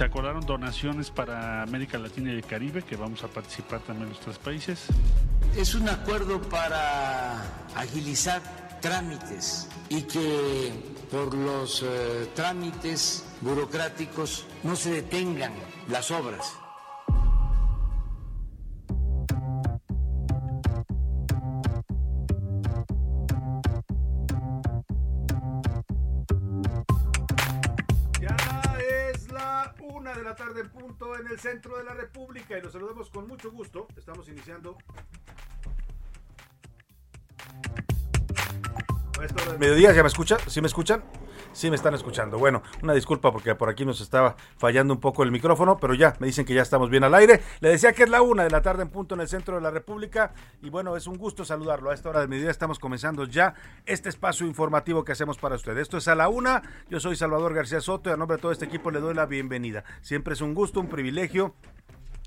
Se 0.00 0.06
acordaron 0.06 0.46
donaciones 0.46 1.10
para 1.10 1.60
América 1.60 1.98
Latina 1.98 2.32
y 2.32 2.36
el 2.36 2.46
Caribe, 2.46 2.80
que 2.80 2.96
vamos 2.96 3.22
a 3.22 3.28
participar 3.28 3.80
también 3.80 4.08
los 4.08 4.18
tres 4.18 4.38
países. 4.38 4.86
Es 5.54 5.74
un 5.74 5.90
acuerdo 5.90 6.40
para 6.40 7.42
agilizar 7.76 8.40
trámites 8.80 9.68
y 9.90 10.00
que 10.04 10.72
por 11.10 11.34
los 11.34 11.82
eh, 11.82 12.30
trámites 12.34 13.26
burocráticos 13.42 14.46
no 14.62 14.74
se 14.74 14.90
detengan 14.90 15.52
las 15.86 16.10
obras. 16.10 16.54
De 30.20 30.26
la 30.26 30.36
tarde 30.36 30.60
en 30.60 30.68
punto 30.68 31.18
en 31.18 31.26
el 31.28 31.40
centro 31.40 31.78
de 31.78 31.84
la 31.84 31.94
República 31.94 32.58
y 32.58 32.60
los 32.60 32.72
saludamos 32.72 33.08
con 33.08 33.26
mucho 33.26 33.50
gusto. 33.50 33.86
Estamos 33.96 34.28
iniciando. 34.28 34.76
Mediodía, 39.58 39.92
¿ya 39.92 40.02
me 40.02 40.08
escuchan? 40.08 40.38
¿Sí 40.46 40.60
me 40.62 40.66
escuchan? 40.66 41.02
Sí 41.52 41.68
me 41.68 41.76
están 41.76 41.94
escuchando. 41.94 42.38
Bueno, 42.38 42.62
una 42.82 42.94
disculpa 42.94 43.30
porque 43.30 43.54
por 43.54 43.68
aquí 43.68 43.84
nos 43.84 44.00
estaba 44.00 44.36
fallando 44.56 44.94
un 44.94 45.00
poco 45.00 45.22
el 45.22 45.30
micrófono, 45.30 45.76
pero 45.78 45.92
ya 45.94 46.16
me 46.20 46.26
dicen 46.26 46.46
que 46.46 46.54
ya 46.54 46.62
estamos 46.62 46.88
bien 46.88 47.04
al 47.04 47.14
aire. 47.14 47.42
Le 47.60 47.68
decía 47.68 47.92
que 47.92 48.04
es 48.04 48.08
la 48.08 48.22
una 48.22 48.44
de 48.44 48.50
la 48.50 48.62
tarde 48.62 48.82
en 48.82 48.88
punto 48.88 49.14
en 49.14 49.20
el 49.20 49.28
centro 49.28 49.56
de 49.56 49.60
la 49.60 49.70
República 49.70 50.32
y 50.62 50.70
bueno, 50.70 50.96
es 50.96 51.06
un 51.06 51.18
gusto 51.18 51.44
saludarlo. 51.44 51.90
A 51.90 51.94
esta 51.94 52.08
hora 52.08 52.20
del 52.20 52.28
mediodía 52.28 52.50
estamos 52.50 52.78
comenzando 52.78 53.24
ya 53.24 53.54
este 53.84 54.08
espacio 54.08 54.46
informativo 54.46 55.04
que 55.04 55.12
hacemos 55.12 55.36
para 55.36 55.56
usted. 55.56 55.76
Esto 55.76 55.98
es 55.98 56.08
a 56.08 56.14
la 56.14 56.28
una. 56.28 56.62
Yo 56.88 56.98
soy 56.98 57.16
Salvador 57.16 57.52
García 57.52 57.80
Soto 57.80 58.08
y 58.08 58.12
a 58.14 58.16
nombre 58.16 58.36
de 58.36 58.42
todo 58.42 58.52
este 58.52 58.64
equipo 58.64 58.90
le 58.90 59.00
doy 59.00 59.14
la 59.14 59.26
bienvenida. 59.26 59.84
Siempre 60.00 60.32
es 60.32 60.40
un 60.40 60.54
gusto, 60.54 60.80
un 60.80 60.88
privilegio 60.88 61.54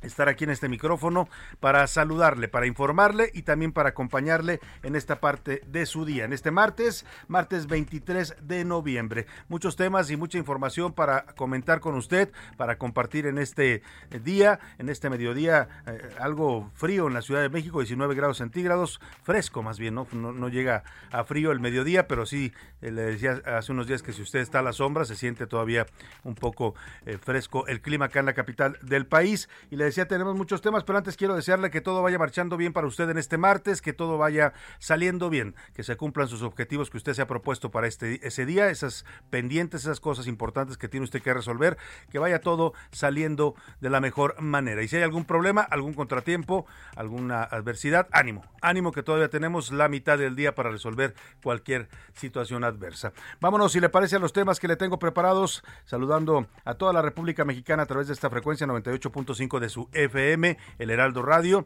estar 0.03 0.30
aquí 0.30 0.44
en 0.44 0.52
este 0.52 0.69
micrófono 0.69 1.28
para 1.59 1.88
saludarle, 1.88 2.47
para 2.47 2.68
informarle 2.68 3.31
y 3.34 3.44
también 3.44 3.72
para 3.72 3.90
acompañarle 3.90 4.59
en 4.84 4.96
esta 4.96 5.19
parte 5.19 5.62
de 5.68 5.86
su 5.86 6.06
día. 6.06 6.25
En 6.25 6.34
este 6.34 6.52
martes, 6.52 7.06
martes 7.28 7.68
23 7.68 8.36
de 8.42 8.66
noviembre. 8.66 9.25
Muchos 9.47 9.75
temas 9.75 10.12
y 10.12 10.18
mucha 10.18 10.38
información 10.38 10.94
para 10.94 11.25
comentar 11.36 11.80
con 11.80 11.96
usted, 11.96 12.31
para 12.58 12.78
compartir 12.78 13.25
en 13.25 13.38
este 13.38 13.81
día, 14.24 14.59
en 14.78 14.90
este 14.90 15.09
mediodía, 15.09 15.68
eh, 15.88 16.09
algo 16.19 16.72
frío 16.74 17.08
en 17.08 17.13
la 17.13 17.22
Ciudad 17.22 17.42
de 17.42 17.50
México, 17.50 17.80
19 17.80 18.16
grados 18.16 18.38
centígrados, 18.38 19.00
fresco 19.24 19.63
más 19.63 19.80
bien, 19.80 19.96
¿no? 19.96 20.08
No, 20.13 20.50
llega 20.50 20.84
a 21.12 21.24
frío 21.24 21.52
el 21.52 21.59
mediodía, 21.59 22.08
pero 22.08 22.25
sí, 22.25 22.53
eh, 22.81 22.92
le 22.92 23.03
decía 23.03 23.42
hace 23.46 23.72
unos 23.72 23.88
días 23.88 24.03
que 24.03 24.13
si 24.13 24.22
usted 24.22 24.40
está 24.40 24.59
a 24.59 24.62
la 24.62 24.74
sombra, 24.74 25.06
se 25.06 25.16
siente 25.16 25.47
todavía 25.47 25.86
un 26.24 26.36
poco 26.36 26.75
eh, 27.06 27.18
fresco 27.18 27.66
el 27.68 27.81
clima 27.81 28.06
acá 28.06 28.19
en 28.19 28.25
la 28.25 28.34
capital 28.34 28.78
del 28.81 29.06
país. 29.06 29.50
Y 29.72 29.75
le 29.75 29.86
decía, 29.94 30.08
tenemos 30.08 30.36
muchos 30.36 30.62
temas, 30.62 30.84
pero 30.84 30.98
antes 30.98 31.16
quiero 31.16 31.36
desearle 31.36 31.70
que 31.70 31.80
todo 31.80 32.02
vaya 32.02 32.18
marchando 32.18 32.58
bien 32.58 32.74
para 32.74 32.88
usted 32.88 33.09
en 33.09 33.18
este 33.18 33.38
martes, 33.38 33.81
que 33.81 33.94
todo 33.94 34.18
vaya 34.18 34.54
saliendo 34.80 35.30
bien, 35.30 35.56
que 35.76 35.84
se 35.84 35.96
cumplan 35.96 36.28
sus 36.28 36.42
objetivos 36.42 36.90
que 36.90 36.98
usted 36.98 37.14
se 37.14 37.22
ha 37.22 37.28
propuesto 37.28 37.72
para 37.72 37.88
este 37.88 38.26
ese 38.28 38.46
día, 38.46 38.70
esas 38.70 39.06
pendientes, 39.30 39.81
esas 39.81 40.00
cosas 40.00 40.28
importantes 40.28 40.78
que 40.78 40.88
tiene 40.88 41.04
usted 41.04 41.22
que 41.22 41.34
resolver, 41.34 41.78
que 42.09 42.20
vaya 42.20 42.42
todo 42.42 42.74
saliendo 42.92 43.56
de 43.81 43.90
la 43.90 44.02
mejor 44.02 44.42
manera. 44.42 44.81
Y 44.81 44.88
si 44.88 44.98
hay 44.98 45.04
algún 45.04 45.26
problema, 45.26 45.62
algún 45.62 45.94
contratiempo, 45.94 46.66
alguna 46.96 47.44
adversidad, 47.44 48.08
ánimo, 48.12 48.44
ánimo 48.62 48.92
que 48.92 49.04
todavía 49.04 49.30
tenemos 49.30 49.72
la 49.72 49.90
mitad 49.90 50.18
del 50.18 50.36
día 50.36 50.56
para 50.56 50.72
resolver 50.72 51.14
cualquier 51.42 51.90
situación 52.14 52.64
adversa. 52.64 53.14
Vámonos, 53.40 53.72
si 53.72 53.80
le 53.80 53.90
parece, 53.90 54.16
a 54.16 54.20
los 54.20 54.34
temas 54.34 54.60
que 54.60 54.68
le 54.68 54.75
tengo 54.75 55.00
preparados, 55.00 55.64
saludando 55.86 56.48
a 56.66 56.75
toda 56.75 56.94
la 56.94 57.02
República 57.02 57.46
Mexicana 57.46 57.84
a 57.84 57.86
través 57.86 58.08
de 58.08 58.14
esta 58.14 58.30
frecuencia 58.30 58.68
98.5 58.68 59.60
de 59.60 59.70
su 59.70 59.83
FM, 59.92 60.58
el 60.80 60.90
Heraldo 60.90 61.22
Radio. 61.22 61.66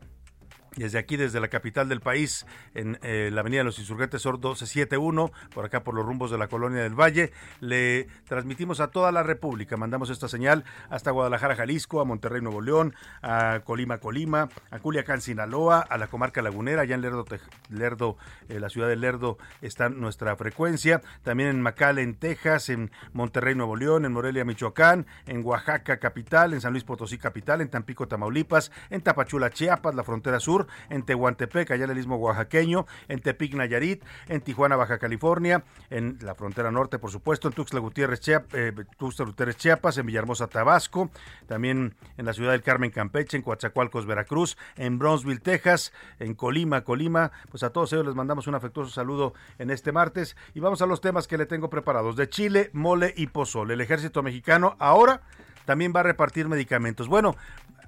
Desde 0.77 0.99
aquí, 0.99 1.17
desde 1.17 1.39
la 1.39 1.47
capital 1.47 1.89
del 1.89 2.01
país, 2.01 2.45
en 2.73 2.99
eh, 3.01 3.29
la 3.33 3.41
Avenida 3.41 3.61
de 3.61 3.65
los 3.65 3.79
Insurgentes 3.79 4.21
Sur 4.21 4.35
1271, 4.35 5.31
por 5.53 5.65
acá 5.65 5.83
por 5.83 5.95
los 5.95 6.05
rumbos 6.05 6.29
de 6.29 6.37
la 6.37 6.47
Colonia 6.47 6.83
del 6.83 6.93
Valle, 6.93 7.31
le 7.59 8.07
transmitimos 8.27 8.79
a 8.79 8.87
toda 8.87 9.11
la 9.11 9.23
República. 9.23 9.75
Mandamos 9.75 10.11
esta 10.11 10.27
señal 10.27 10.63
hasta 10.89 11.11
Guadalajara, 11.11 11.55
Jalisco, 11.55 11.99
a 11.99 12.05
Monterrey, 12.05 12.41
Nuevo 12.41 12.61
León, 12.61 12.93
a 13.21 13.61
Colima, 13.65 13.97
Colima, 13.97 14.49
a 14.69 14.79
Culiacán, 14.79 15.21
Sinaloa, 15.21 15.79
a 15.79 15.97
la 15.97 16.07
comarca 16.07 16.41
lagunera, 16.41 16.83
allá 16.83 16.95
en 16.95 17.01
Lerdo, 17.01 17.25
Lerdo 17.69 18.17
eh, 18.47 18.59
la 18.59 18.69
ciudad 18.69 18.87
de 18.87 18.95
Lerdo 18.95 19.37
está 19.61 19.89
nuestra 19.89 20.35
frecuencia. 20.35 21.01
También 21.23 21.49
en 21.49 21.61
McAllen, 21.61 22.15
Texas, 22.15 22.69
en 22.69 22.91
Monterrey, 23.13 23.55
Nuevo 23.55 23.75
León, 23.75 24.05
en 24.05 24.13
Morelia, 24.13 24.45
Michoacán, 24.45 25.07
en 25.25 25.43
Oaxaca, 25.43 25.97
capital, 25.97 26.53
en 26.53 26.61
San 26.61 26.73
Luis 26.73 26.83
Potosí, 26.83 27.17
capital, 27.17 27.61
en 27.61 27.69
Tampico, 27.69 28.07
Tamaulipas, 28.07 28.71
en 28.89 29.01
Tapachula, 29.01 29.49
Chiapas, 29.49 29.95
la 29.95 30.03
frontera 30.03 30.39
sur, 30.39 30.66
en 30.89 31.03
Tehuantepec, 31.03 31.71
allá 31.71 31.85
en 31.85 31.91
el 31.91 31.97
istmo 31.97 32.17
oaxaqueño, 32.17 32.85
en 33.07 33.19
Tepic, 33.21 33.53
Nayarit, 33.53 34.03
en 34.27 34.41
Tijuana, 34.41 34.75
Baja 34.75 34.97
California, 34.97 35.63
en 35.89 36.17
la 36.21 36.35
frontera 36.35 36.71
norte, 36.71 36.99
por 36.99 37.11
supuesto, 37.11 37.47
en 37.47 37.53
Tuxtla 37.53 37.79
Gutiérrez, 37.79 38.21
Chiap- 38.21 38.45
eh, 38.53 38.73
Tuxtla 38.97 39.25
Gutiérrez, 39.25 39.57
Chiapas, 39.57 39.97
en 39.97 40.05
Villahermosa, 40.05 40.47
Tabasco, 40.47 41.09
también 41.47 41.95
en 42.17 42.25
la 42.25 42.33
ciudad 42.33 42.51
del 42.51 42.61
Carmen, 42.63 42.91
Campeche, 42.91 43.37
en 43.37 43.43
Coatzacoalcos, 43.43 44.05
Veracruz, 44.05 44.57
en 44.75 44.99
Bronzeville, 44.99 45.39
Texas, 45.39 45.93
en 46.19 46.33
Colima, 46.33 46.83
Colima, 46.83 47.31
pues 47.49 47.63
a 47.63 47.71
todos 47.71 47.93
ellos 47.93 48.05
les 48.05 48.15
mandamos 48.15 48.47
un 48.47 48.55
afectuoso 48.55 48.91
saludo 48.91 49.33
en 49.59 49.69
este 49.69 49.91
martes 49.91 50.35
y 50.53 50.59
vamos 50.59 50.81
a 50.81 50.85
los 50.85 51.01
temas 51.01 51.27
que 51.27 51.37
le 51.37 51.45
tengo 51.45 51.69
preparados. 51.69 52.15
De 52.15 52.29
Chile, 52.29 52.69
mole 52.73 53.13
y 53.15 53.27
pozole. 53.27 53.73
El 53.73 53.81
ejército 53.81 54.23
mexicano 54.23 54.75
ahora 54.79 55.21
también 55.65 55.91
va 55.95 55.99
a 55.99 56.03
repartir 56.03 56.47
medicamentos. 56.47 57.07
Bueno, 57.07 57.35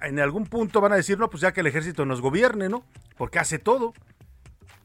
en 0.02 0.18
algún 0.20 0.46
punto 0.46 0.80
van 0.80 0.92
a 0.92 0.96
decir, 0.96 1.18
no, 1.18 1.28
pues 1.30 1.40
ya 1.40 1.52
que 1.52 1.60
el 1.60 1.66
ejército 1.66 2.04
nos 2.06 2.20
gobierne, 2.20 2.68
¿no? 2.68 2.84
Porque 3.16 3.38
hace 3.38 3.58
todo. 3.58 3.92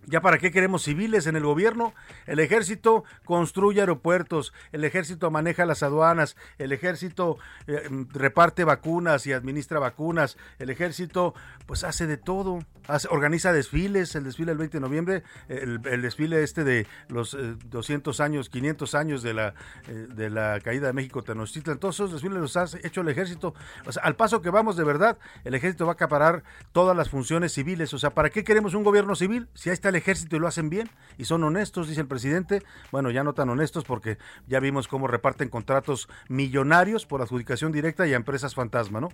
¿Ya 0.07 0.21
para 0.21 0.37
qué 0.37 0.51
queremos 0.51 0.83
civiles 0.83 1.25
en 1.27 1.35
el 1.35 1.43
gobierno? 1.43 1.93
El 2.27 2.39
ejército 2.39 3.03
construye 3.23 3.79
aeropuertos, 3.79 4.53
el 4.71 4.83
ejército 4.83 5.31
maneja 5.31 5.65
las 5.65 5.81
aduanas, 5.83 6.35
el 6.57 6.71
ejército 6.71 7.37
eh, 7.67 7.81
reparte 8.13 8.63
vacunas 8.63 9.25
y 9.27 9.33
administra 9.33 9.79
vacunas, 9.79 10.37
el 10.59 10.69
ejército 10.69 11.33
pues 11.65 11.83
hace 11.83 12.05
de 12.07 12.17
todo, 12.17 12.59
hace- 12.87 13.07
organiza 13.09 13.51
desfiles, 13.51 14.15
el 14.15 14.23
desfile 14.25 14.51
del 14.51 14.59
20 14.59 14.77
de 14.77 14.81
noviembre, 14.81 15.23
el, 15.47 15.81
el 15.85 16.01
desfile 16.01 16.43
este 16.43 16.63
de 16.63 16.85
los 17.09 17.33
eh, 17.33 17.55
200 17.65 18.19
años, 18.19 18.49
500 18.49 18.95
años 18.95 19.23
de 19.23 19.33
la, 19.33 19.53
eh, 19.87 20.07
de 20.13 20.29
la 20.29 20.59
caída 20.63 20.87
de 20.87 20.93
México 20.93 21.23
Tenochtitlan, 21.23 21.79
todos 21.79 21.95
esos 21.95 22.11
desfiles 22.11 22.37
los 22.37 22.55
ha 22.57 22.65
hecho 22.83 23.01
el 23.01 23.09
ejército. 23.09 23.53
O 23.85 23.91
sea, 23.91 24.03
al 24.03 24.15
paso 24.15 24.41
que 24.41 24.49
vamos 24.51 24.77
de 24.77 24.83
verdad, 24.83 25.17
el 25.43 25.55
ejército 25.55 25.85
va 25.85 25.93
a 25.93 25.95
acaparar 25.95 26.43
todas 26.73 26.95
las 26.95 27.09
funciones 27.09 27.53
civiles. 27.53 27.93
O 27.93 27.97
sea, 27.99 28.11
¿para 28.11 28.29
qué 28.29 28.43
queremos 28.43 28.73
un 28.75 28.83
gobierno 28.83 29.15
civil 29.15 29.47
si 29.53 29.69
ahí 29.69 29.73
está 29.73 29.89
el 29.89 29.94
el 29.95 30.01
ejército 30.01 30.35
y 30.35 30.39
lo 30.39 30.47
hacen 30.47 30.69
bien 30.69 30.89
y 31.17 31.25
son 31.25 31.43
honestos, 31.43 31.87
dice 31.87 32.01
el 32.01 32.07
presidente. 32.07 32.61
Bueno, 32.91 33.09
ya 33.11 33.23
no 33.23 33.33
tan 33.33 33.49
honestos 33.49 33.85
porque 33.85 34.17
ya 34.47 34.59
vimos 34.59 34.87
cómo 34.87 35.07
reparten 35.07 35.49
contratos 35.49 36.09
millonarios 36.27 37.05
por 37.05 37.21
adjudicación 37.21 37.71
directa 37.71 38.05
y 38.05 38.13
a 38.13 38.17
empresas 38.17 38.55
fantasma, 38.55 38.99
¿no? 38.99 39.09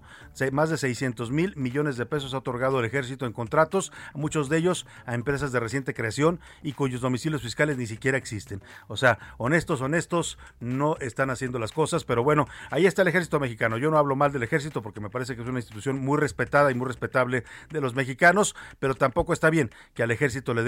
Más 0.52 0.70
de 0.70 0.78
600 0.78 1.32
mil 1.32 1.56
millones 1.56 1.98
de 1.98 2.06
pesos 2.06 2.34
ha 2.34 2.40
otorgado 2.40 2.80
el 2.80 2.86
ejército 2.86 3.26
en 3.26 3.34
contratos, 3.34 3.92
muchos 4.14 4.50
de 4.50 4.58
ellos 4.58 4.88
a 5.06 5.14
empresas 5.14 5.52
de 5.52 5.60
reciente 5.60 5.94
creación 5.94 6.40
y 6.64 6.74
cuyos 6.74 7.02
domicilios 7.02 7.44
fiscales 7.44 7.78
ni 7.78 7.86
siquiera 7.86 8.18
existen. 8.18 8.62
O 8.88 8.98
sea, 8.98 9.20
honestos, 9.38 9.82
honestos, 9.82 10.38
no 10.60 10.98
están 11.00 11.30
haciendo 11.30 11.60
las 11.60 11.72
cosas, 11.72 12.04
pero 12.04 12.24
bueno, 12.24 12.48
ahí 12.72 12.88
está 12.88 13.04
el 13.04 13.08
ejército 13.08 13.40
mexicano. 13.40 13.78
Yo 13.78 13.92
no 13.92 13.98
hablo 13.98 14.16
mal 14.16 14.32
del 14.32 14.44
ejército 14.44 14.82
porque 14.82 15.00
me 15.00 15.10
parece 15.10 15.36
que 15.36 15.44
es 15.44 15.48
una 15.48 15.60
institución 15.60 16.00
muy 16.00 16.18
respetada 16.18 16.72
y 16.72 16.76
muy 16.76 16.88
respetable 16.88 17.44
de 17.70 17.82
los 17.82 17.94
mexicanos, 17.94 18.56
pero 18.80 18.96
tampoco 18.96 19.34
está 19.34 19.50
bien 19.50 19.70
que 19.94 20.04
al 20.04 20.12
ejército 20.12 20.54
le 20.54 20.64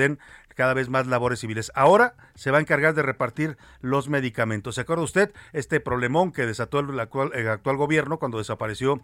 cada 0.55 0.73
vez 0.73 0.89
más 0.89 1.07
labores 1.07 1.39
civiles. 1.39 1.71
Ahora 1.75 2.15
se 2.35 2.51
va 2.51 2.57
a 2.59 2.61
encargar 2.61 2.93
de 2.93 3.01
repartir 3.01 3.57
los 3.81 4.09
medicamentos. 4.09 4.75
¿Se 4.75 4.81
acuerda 4.81 5.03
usted 5.03 5.33
este 5.51 5.79
problemón 5.79 6.31
que 6.31 6.45
desató 6.45 6.79
el 6.79 6.99
actual, 6.99 7.31
el 7.33 7.47
actual 7.47 7.77
gobierno 7.77 8.19
cuando 8.19 8.37
desapareció 8.37 9.01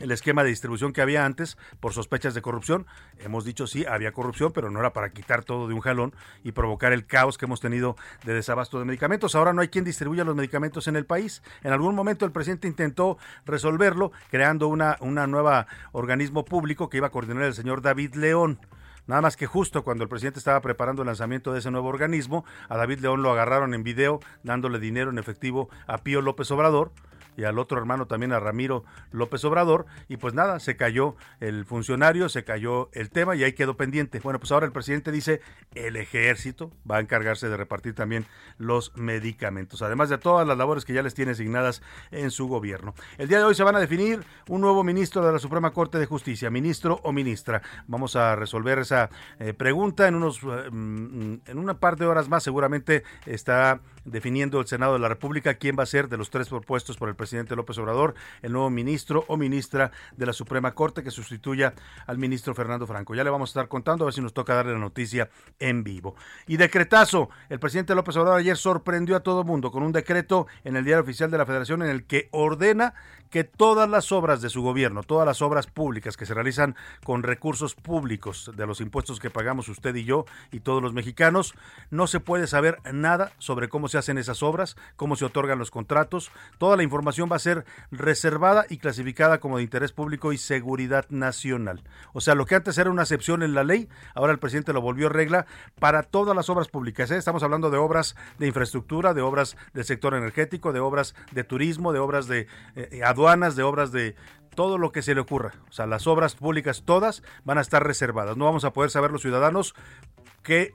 el 0.00 0.10
esquema 0.10 0.42
de 0.42 0.50
distribución 0.50 0.92
que 0.92 1.00
había 1.00 1.24
antes 1.24 1.56
por 1.80 1.92
sospechas 1.92 2.34
de 2.34 2.42
corrupción. 2.42 2.86
Hemos 3.18 3.44
dicho 3.44 3.66
sí, 3.66 3.84
había 3.86 4.12
corrupción, 4.12 4.52
pero 4.52 4.70
no 4.70 4.80
era 4.80 4.92
para 4.92 5.10
quitar 5.10 5.44
todo 5.44 5.68
de 5.68 5.74
un 5.74 5.80
jalón 5.80 6.14
y 6.44 6.52
provocar 6.52 6.92
el 6.92 7.06
caos 7.06 7.38
que 7.38 7.46
hemos 7.46 7.60
tenido 7.60 7.96
de 8.24 8.34
desabasto 8.34 8.78
de 8.78 8.84
medicamentos. 8.84 9.34
Ahora 9.34 9.52
no 9.52 9.62
hay 9.62 9.68
quien 9.68 9.84
distribuya 9.84 10.24
los 10.24 10.36
medicamentos 10.36 10.86
en 10.88 10.96
el 10.96 11.06
país. 11.06 11.42
En 11.62 11.72
algún 11.72 11.94
momento 11.94 12.26
el 12.26 12.32
presidente 12.32 12.68
intentó 12.68 13.18
resolverlo 13.46 14.12
creando 14.30 14.68
una, 14.68 14.96
una 15.00 15.26
nueva 15.26 15.66
organismo 15.92 16.44
público 16.44 16.88
que 16.88 16.98
iba 16.98 17.06
a 17.06 17.10
coordinar 17.10 17.44
el 17.44 17.54
señor 17.54 17.80
David 17.80 18.14
León. 18.14 18.58
Nada 19.06 19.22
más 19.22 19.36
que 19.36 19.46
justo 19.46 19.84
cuando 19.84 20.02
el 20.04 20.08
presidente 20.08 20.38
estaba 20.38 20.60
preparando 20.60 21.02
el 21.02 21.06
lanzamiento 21.06 21.52
de 21.52 21.60
ese 21.60 21.70
nuevo 21.70 21.88
organismo, 21.88 22.44
a 22.68 22.76
David 22.76 23.00
León 23.00 23.22
lo 23.22 23.30
agarraron 23.30 23.72
en 23.72 23.84
video 23.84 24.20
dándole 24.42 24.80
dinero 24.80 25.10
en 25.10 25.18
efectivo 25.18 25.68
a 25.86 25.98
Pío 25.98 26.20
López 26.20 26.50
Obrador 26.50 26.92
y 27.36 27.44
al 27.44 27.58
otro 27.58 27.78
hermano 27.78 28.06
también 28.06 28.32
a 28.32 28.40
Ramiro 28.40 28.84
López 29.10 29.44
Obrador 29.44 29.86
y 30.08 30.16
pues 30.16 30.34
nada, 30.34 30.60
se 30.60 30.76
cayó 30.76 31.16
el 31.40 31.64
funcionario, 31.64 32.28
se 32.28 32.44
cayó 32.44 32.90
el 32.92 33.10
tema 33.10 33.36
y 33.36 33.44
ahí 33.44 33.52
quedó 33.52 33.76
pendiente. 33.76 34.20
Bueno, 34.20 34.38
pues 34.38 34.52
ahora 34.52 34.66
el 34.66 34.72
presidente 34.72 35.12
dice 35.12 35.40
el 35.74 35.96
ejército 35.96 36.72
va 36.90 36.96
a 36.96 37.00
encargarse 37.00 37.48
de 37.48 37.56
repartir 37.56 37.94
también 37.94 38.26
los 38.58 38.96
medicamentos, 38.96 39.82
además 39.82 40.08
de 40.08 40.18
todas 40.18 40.46
las 40.46 40.56
labores 40.56 40.84
que 40.84 40.92
ya 40.92 41.02
les 41.02 41.14
tiene 41.14 41.32
asignadas 41.32 41.82
en 42.10 42.30
su 42.30 42.48
gobierno. 42.48 42.94
El 43.18 43.28
día 43.28 43.38
de 43.38 43.44
hoy 43.44 43.54
se 43.54 43.62
van 43.62 43.76
a 43.76 43.80
definir 43.80 44.24
un 44.48 44.60
nuevo 44.60 44.84
ministro 44.84 45.24
de 45.24 45.32
la 45.32 45.38
Suprema 45.38 45.72
Corte 45.72 45.98
de 45.98 46.06
Justicia, 46.06 46.50
ministro 46.50 47.00
o 47.02 47.12
ministra. 47.12 47.62
Vamos 47.86 48.16
a 48.16 48.36
resolver 48.36 48.78
esa 48.78 49.10
eh, 49.38 49.52
pregunta 49.52 50.08
en 50.08 50.14
unos 50.14 50.40
eh, 50.42 50.70
mm, 50.70 51.34
en 51.46 51.58
una 51.58 51.78
par 51.78 51.96
de 51.96 52.06
horas 52.06 52.28
más 52.28 52.42
seguramente 52.42 53.02
está 53.24 53.80
definiendo 54.06 54.60
el 54.60 54.66
Senado 54.66 54.94
de 54.94 55.00
la 55.00 55.08
República 55.08 55.54
quién 55.54 55.76
va 55.78 55.82
a 55.82 55.86
ser 55.86 56.08
de 56.08 56.16
los 56.16 56.30
tres 56.30 56.48
propuestos 56.48 56.96
por 56.96 57.08
el 57.08 57.16
presidente 57.16 57.56
López 57.56 57.76
Obrador 57.78 58.14
el 58.42 58.52
nuevo 58.52 58.70
ministro 58.70 59.24
o 59.28 59.36
ministra 59.36 59.90
de 60.16 60.26
la 60.26 60.32
Suprema 60.32 60.74
Corte 60.74 61.02
que 61.02 61.10
sustituya 61.10 61.74
al 62.06 62.18
ministro 62.18 62.54
Fernando 62.54 62.86
Franco. 62.86 63.14
Ya 63.14 63.24
le 63.24 63.30
vamos 63.30 63.50
a 63.50 63.52
estar 63.52 63.68
contando 63.68 64.04
a 64.04 64.06
ver 64.06 64.14
si 64.14 64.20
nos 64.20 64.32
toca 64.32 64.54
darle 64.54 64.72
la 64.72 64.78
noticia 64.78 65.28
en 65.58 65.84
vivo. 65.84 66.14
Y 66.46 66.56
decretazo, 66.56 67.30
el 67.48 67.58
presidente 67.58 67.94
López 67.94 68.16
Obrador 68.16 68.40
ayer 68.40 68.56
sorprendió 68.56 69.16
a 69.16 69.20
todo 69.20 69.44
mundo 69.44 69.70
con 69.70 69.82
un 69.82 69.92
decreto 69.92 70.46
en 70.64 70.76
el 70.76 70.84
diario 70.84 71.02
oficial 71.02 71.30
de 71.30 71.38
la 71.38 71.46
Federación 71.46 71.82
en 71.82 71.90
el 71.90 72.04
que 72.04 72.28
ordena 72.32 72.94
que 73.30 73.44
todas 73.44 73.88
las 73.88 74.12
obras 74.12 74.40
de 74.40 74.50
su 74.50 74.62
gobierno, 74.62 75.02
todas 75.02 75.26
las 75.26 75.42
obras 75.42 75.66
públicas 75.66 76.16
que 76.16 76.26
se 76.26 76.34
realizan 76.34 76.76
con 77.04 77.22
recursos 77.22 77.74
públicos 77.74 78.50
de 78.54 78.66
los 78.66 78.80
impuestos 78.80 79.20
que 79.20 79.30
pagamos 79.30 79.68
usted 79.68 79.94
y 79.94 80.04
yo 80.04 80.24
y 80.52 80.60
todos 80.60 80.82
los 80.82 80.92
mexicanos, 80.92 81.54
no 81.90 82.06
se 82.06 82.20
puede 82.20 82.46
saber 82.46 82.78
nada 82.92 83.32
sobre 83.38 83.68
cómo 83.68 83.88
se 83.88 83.98
hacen 83.98 84.18
esas 84.18 84.42
obras, 84.42 84.76
cómo 84.96 85.16
se 85.16 85.24
otorgan 85.24 85.58
los 85.58 85.70
contratos. 85.70 86.30
Toda 86.58 86.76
la 86.76 86.82
información 86.82 87.28
va 87.30 87.36
a 87.36 87.40
ser 87.40 87.64
reservada 87.90 88.66
y 88.68 88.78
clasificada 88.78 89.38
como 89.38 89.58
de 89.58 89.64
interés 89.64 89.92
público 89.92 90.32
y 90.32 90.38
seguridad 90.38 91.06
nacional. 91.10 91.82
O 92.12 92.20
sea, 92.20 92.34
lo 92.34 92.46
que 92.46 92.54
antes 92.54 92.78
era 92.78 92.90
una 92.90 93.02
excepción 93.02 93.42
en 93.42 93.54
la 93.54 93.64
ley, 93.64 93.88
ahora 94.14 94.32
el 94.32 94.38
presidente 94.38 94.72
lo 94.72 94.80
volvió 94.80 95.08
regla 95.08 95.46
para 95.78 96.02
todas 96.02 96.36
las 96.36 96.48
obras 96.48 96.68
públicas. 96.68 97.10
¿eh? 97.10 97.16
Estamos 97.16 97.42
hablando 97.42 97.70
de 97.70 97.78
obras 97.78 98.16
de 98.38 98.46
infraestructura, 98.46 99.14
de 99.14 99.22
obras 99.22 99.56
del 99.74 99.84
sector 99.84 100.14
energético, 100.14 100.72
de 100.72 100.80
obras 100.80 101.14
de 101.32 101.44
turismo, 101.44 101.92
de 101.92 101.98
obras 101.98 102.26
de 102.26 102.46
eh, 102.74 103.02
aduanas, 103.16 103.56
de 103.56 103.62
obras 103.62 103.92
de 103.92 104.14
todo 104.54 104.76
lo 104.78 104.92
que 104.92 105.02
se 105.02 105.14
le 105.14 105.22
ocurra. 105.22 105.54
O 105.68 105.72
sea, 105.72 105.86
las 105.86 106.06
obras 106.06 106.34
públicas 106.34 106.82
todas 106.84 107.22
van 107.44 107.58
a 107.58 107.62
estar 107.62 107.82
reservadas. 107.82 108.36
No 108.36 108.44
vamos 108.44 108.64
a 108.64 108.72
poder 108.72 108.90
saber 108.90 109.10
los 109.10 109.22
ciudadanos 109.22 109.74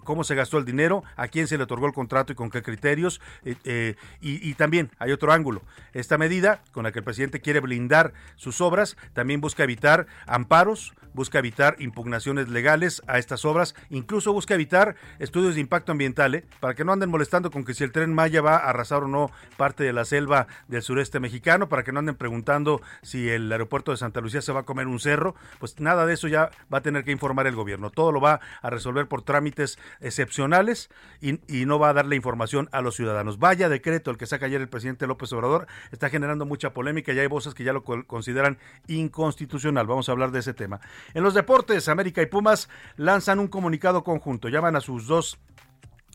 cómo 0.03 0.23
se 0.23 0.35
gastó 0.35 0.57
el 0.57 0.65
dinero, 0.65 1.03
a 1.15 1.27
quién 1.27 1.47
se 1.47 1.57
le 1.57 1.63
otorgó 1.63 1.87
el 1.87 1.93
contrato 1.93 2.31
y 2.31 2.35
con 2.35 2.49
qué 2.49 2.61
criterios. 2.61 3.21
Eh, 3.43 3.55
eh, 3.63 3.95
y, 4.21 4.47
y, 4.47 4.53
también 4.55 4.91
hay 4.99 5.11
otro 5.11 5.31
ángulo. 5.31 5.61
Esta 5.93 6.17
medida 6.17 6.61
con 6.71 6.83
la 6.83 6.91
que 6.91 6.99
el 6.99 7.05
presidente 7.05 7.41
quiere 7.41 7.59
blindar 7.59 8.13
sus 8.35 8.61
obras 8.61 8.97
también 9.13 9.41
busca 9.41 9.63
evitar 9.63 10.07
amparos, 10.25 10.93
busca 11.13 11.39
evitar 11.39 11.75
impugnaciones 11.79 12.49
legales 12.49 13.01
a 13.07 13.17
estas 13.17 13.45
obras, 13.45 13.75
incluso 13.89 14.33
busca 14.33 14.53
evitar 14.53 14.95
estudios 15.19 15.55
de 15.55 15.61
impacto 15.61 15.91
ambiental, 15.91 16.35
¿eh? 16.35 16.45
para 16.59 16.73
que 16.73 16.85
no 16.85 16.93
anden 16.93 17.09
molestando 17.09 17.51
con 17.51 17.65
que 17.65 17.73
si 17.73 17.83
el 17.83 17.91
tren 17.91 18.13
Maya 18.13 18.41
va 18.41 18.55
a 18.55 18.69
arrasar 18.69 19.03
o 19.03 19.07
no 19.07 19.31
parte 19.57 19.83
de 19.83 19.93
la 19.93 20.05
selva 20.05 20.47
del 20.67 20.81
sureste 20.81 21.19
mexicano, 21.19 21.69
para 21.69 21.83
que 21.83 21.91
no 21.91 21.99
anden 21.99 22.15
preguntando 22.15 22.81
si 23.01 23.29
el 23.29 23.51
aeropuerto 23.51 23.91
de 23.91 23.97
Santa 23.97 24.21
Lucía 24.21 24.41
se 24.41 24.51
va 24.51 24.61
a 24.61 24.63
comer 24.63 24.87
un 24.87 24.99
cerro, 24.99 25.35
pues 25.59 25.79
nada 25.79 26.05
de 26.05 26.13
eso 26.13 26.27
ya 26.27 26.51
va 26.73 26.79
a 26.79 26.81
tener 26.81 27.03
que 27.03 27.11
informar 27.11 27.47
el 27.47 27.55
gobierno. 27.55 27.89
Todo 27.89 28.11
lo 28.11 28.21
va 28.21 28.39
a 28.61 28.69
resolver 28.69 29.07
por 29.07 29.21
trámite 29.21 29.60
excepcionales 29.99 30.89
y, 31.21 31.39
no 31.65 31.79
va 31.79 31.89
a 31.89 31.93
darle 31.93 32.15
información 32.15 32.69
a 32.71 32.81
los 32.81 32.95
ciudadanos. 32.95 33.39
Vaya 33.39 33.69
decreto 33.69 34.11
el 34.11 34.17
que 34.17 34.25
saca 34.25 34.47
ayer 34.47 34.61
el 34.61 34.69
presidente 34.69 35.07
López 35.07 35.31
Obrador, 35.33 35.67
está 35.91 36.09
generando 36.09 36.45
mucha 36.45 36.73
polémica 36.73 37.13
y 37.13 37.19
hay 37.19 37.27
voces 37.27 37.53
que 37.53 37.63
ya 37.63 37.73
lo 37.73 37.83
consideran 37.83 38.57
inconstitucional. 38.87 39.87
Vamos 39.87 40.09
a 40.09 40.11
hablar 40.11 40.31
de 40.31 40.39
ese 40.39 40.53
tema. 40.53 40.81
En 41.13 41.23
los 41.23 41.33
deportes, 41.33 41.87
América 41.87 42.21
y 42.21 42.25
Pumas 42.25 42.69
lanzan 42.97 43.39
un 43.39 43.47
comunicado 43.47 44.03
conjunto, 44.03 44.49
llaman 44.49 44.75
a 44.75 44.81
sus 44.81 45.07
dos 45.07 45.39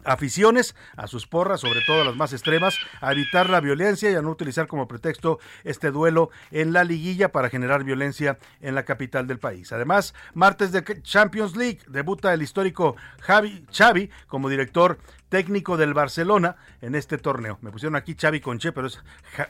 aficiones, 0.06 0.74
a 0.96 1.06
sus 1.06 1.26
porras, 1.26 1.60
sobre 1.60 1.80
todo 1.86 2.04
las 2.04 2.16
más 2.16 2.32
extremas, 2.32 2.78
a 3.00 3.12
evitar 3.12 3.50
la 3.50 3.60
violencia 3.60 4.10
y 4.10 4.14
a 4.14 4.22
no 4.22 4.30
utilizar 4.30 4.66
como 4.66 4.88
pretexto 4.88 5.38
este 5.64 5.90
duelo 5.90 6.30
en 6.50 6.72
la 6.72 6.84
liguilla 6.84 7.32
para 7.32 7.50
generar 7.50 7.84
violencia 7.84 8.38
en 8.60 8.74
la 8.74 8.84
capital 8.84 9.26
del 9.26 9.38
país. 9.38 9.72
Además, 9.72 10.14
martes 10.34 10.72
de 10.72 11.02
Champions 11.02 11.56
League 11.56 11.80
debuta 11.88 12.32
el 12.32 12.42
histórico 12.42 12.96
Javi 13.20 13.66
Xavi 13.72 14.10
como 14.28 14.48
director 14.48 14.98
técnico 15.36 15.76
del 15.76 15.92
Barcelona 15.92 16.56
en 16.80 16.94
este 16.94 17.18
torneo. 17.18 17.58
Me 17.60 17.70
pusieron 17.70 17.94
aquí 17.94 18.16
Xavi 18.18 18.40
con 18.40 18.58
Che, 18.58 18.72
pero 18.72 18.88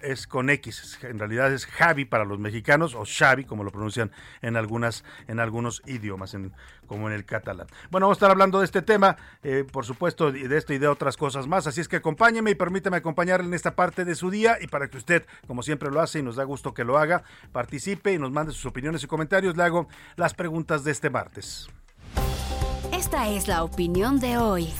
es, 0.02 0.26
con 0.26 0.50
X. 0.50 0.98
En 1.02 1.16
realidad 1.16 1.52
es 1.52 1.64
Javi 1.64 2.04
para 2.04 2.24
los 2.24 2.40
mexicanos 2.40 2.96
o 2.96 3.04
Xavi, 3.04 3.44
como 3.44 3.62
lo 3.62 3.70
pronuncian 3.70 4.10
en 4.42 4.56
algunas 4.56 5.04
en 5.28 5.38
algunos 5.38 5.82
idiomas, 5.86 6.36
como 6.88 7.08
en 7.08 7.14
el 7.14 7.24
catalán. 7.24 7.68
Bueno, 7.92 8.06
vamos 8.06 8.16
a 8.16 8.18
estar 8.18 8.30
hablando 8.32 8.58
de 8.58 8.64
este 8.64 8.82
tema, 8.82 9.16
eh, 9.44 9.64
por 9.70 9.84
supuesto, 9.84 10.32
de 10.32 10.58
esto 10.58 10.74
y 10.74 10.78
de 10.78 10.88
otras 10.88 11.16
cosas 11.16 11.46
más. 11.46 11.68
Así 11.68 11.80
es 11.80 11.86
que 11.86 11.96
acompáñeme 11.98 12.50
y 12.50 12.56
permítame 12.56 12.96
acompañarle 12.96 13.46
en 13.46 13.54
esta 13.54 13.76
parte 13.76 14.04
de 14.04 14.16
su 14.16 14.28
día 14.28 14.58
y 14.60 14.66
para 14.66 14.88
que 14.88 14.96
usted, 14.96 15.24
como 15.46 15.62
siempre 15.62 15.92
lo 15.92 16.00
hace 16.00 16.18
y 16.18 16.24
nos 16.24 16.34
da 16.34 16.42
gusto 16.42 16.74
que 16.74 16.82
lo 16.82 16.98
haga, 16.98 17.22
participe 17.52 18.12
y 18.12 18.18
nos 18.18 18.32
mande 18.32 18.52
sus 18.52 18.66
opiniones 18.66 19.04
y 19.04 19.06
comentarios. 19.06 19.56
Le 19.56 19.62
hago 19.62 19.86
las 20.16 20.34
preguntas 20.34 20.82
de 20.82 20.90
este 20.90 21.10
martes. 21.10 21.68
Esta 22.92 23.28
es 23.28 23.46
la 23.46 23.62
opinión 23.62 24.18
de 24.18 24.36
hoy. 24.36 24.74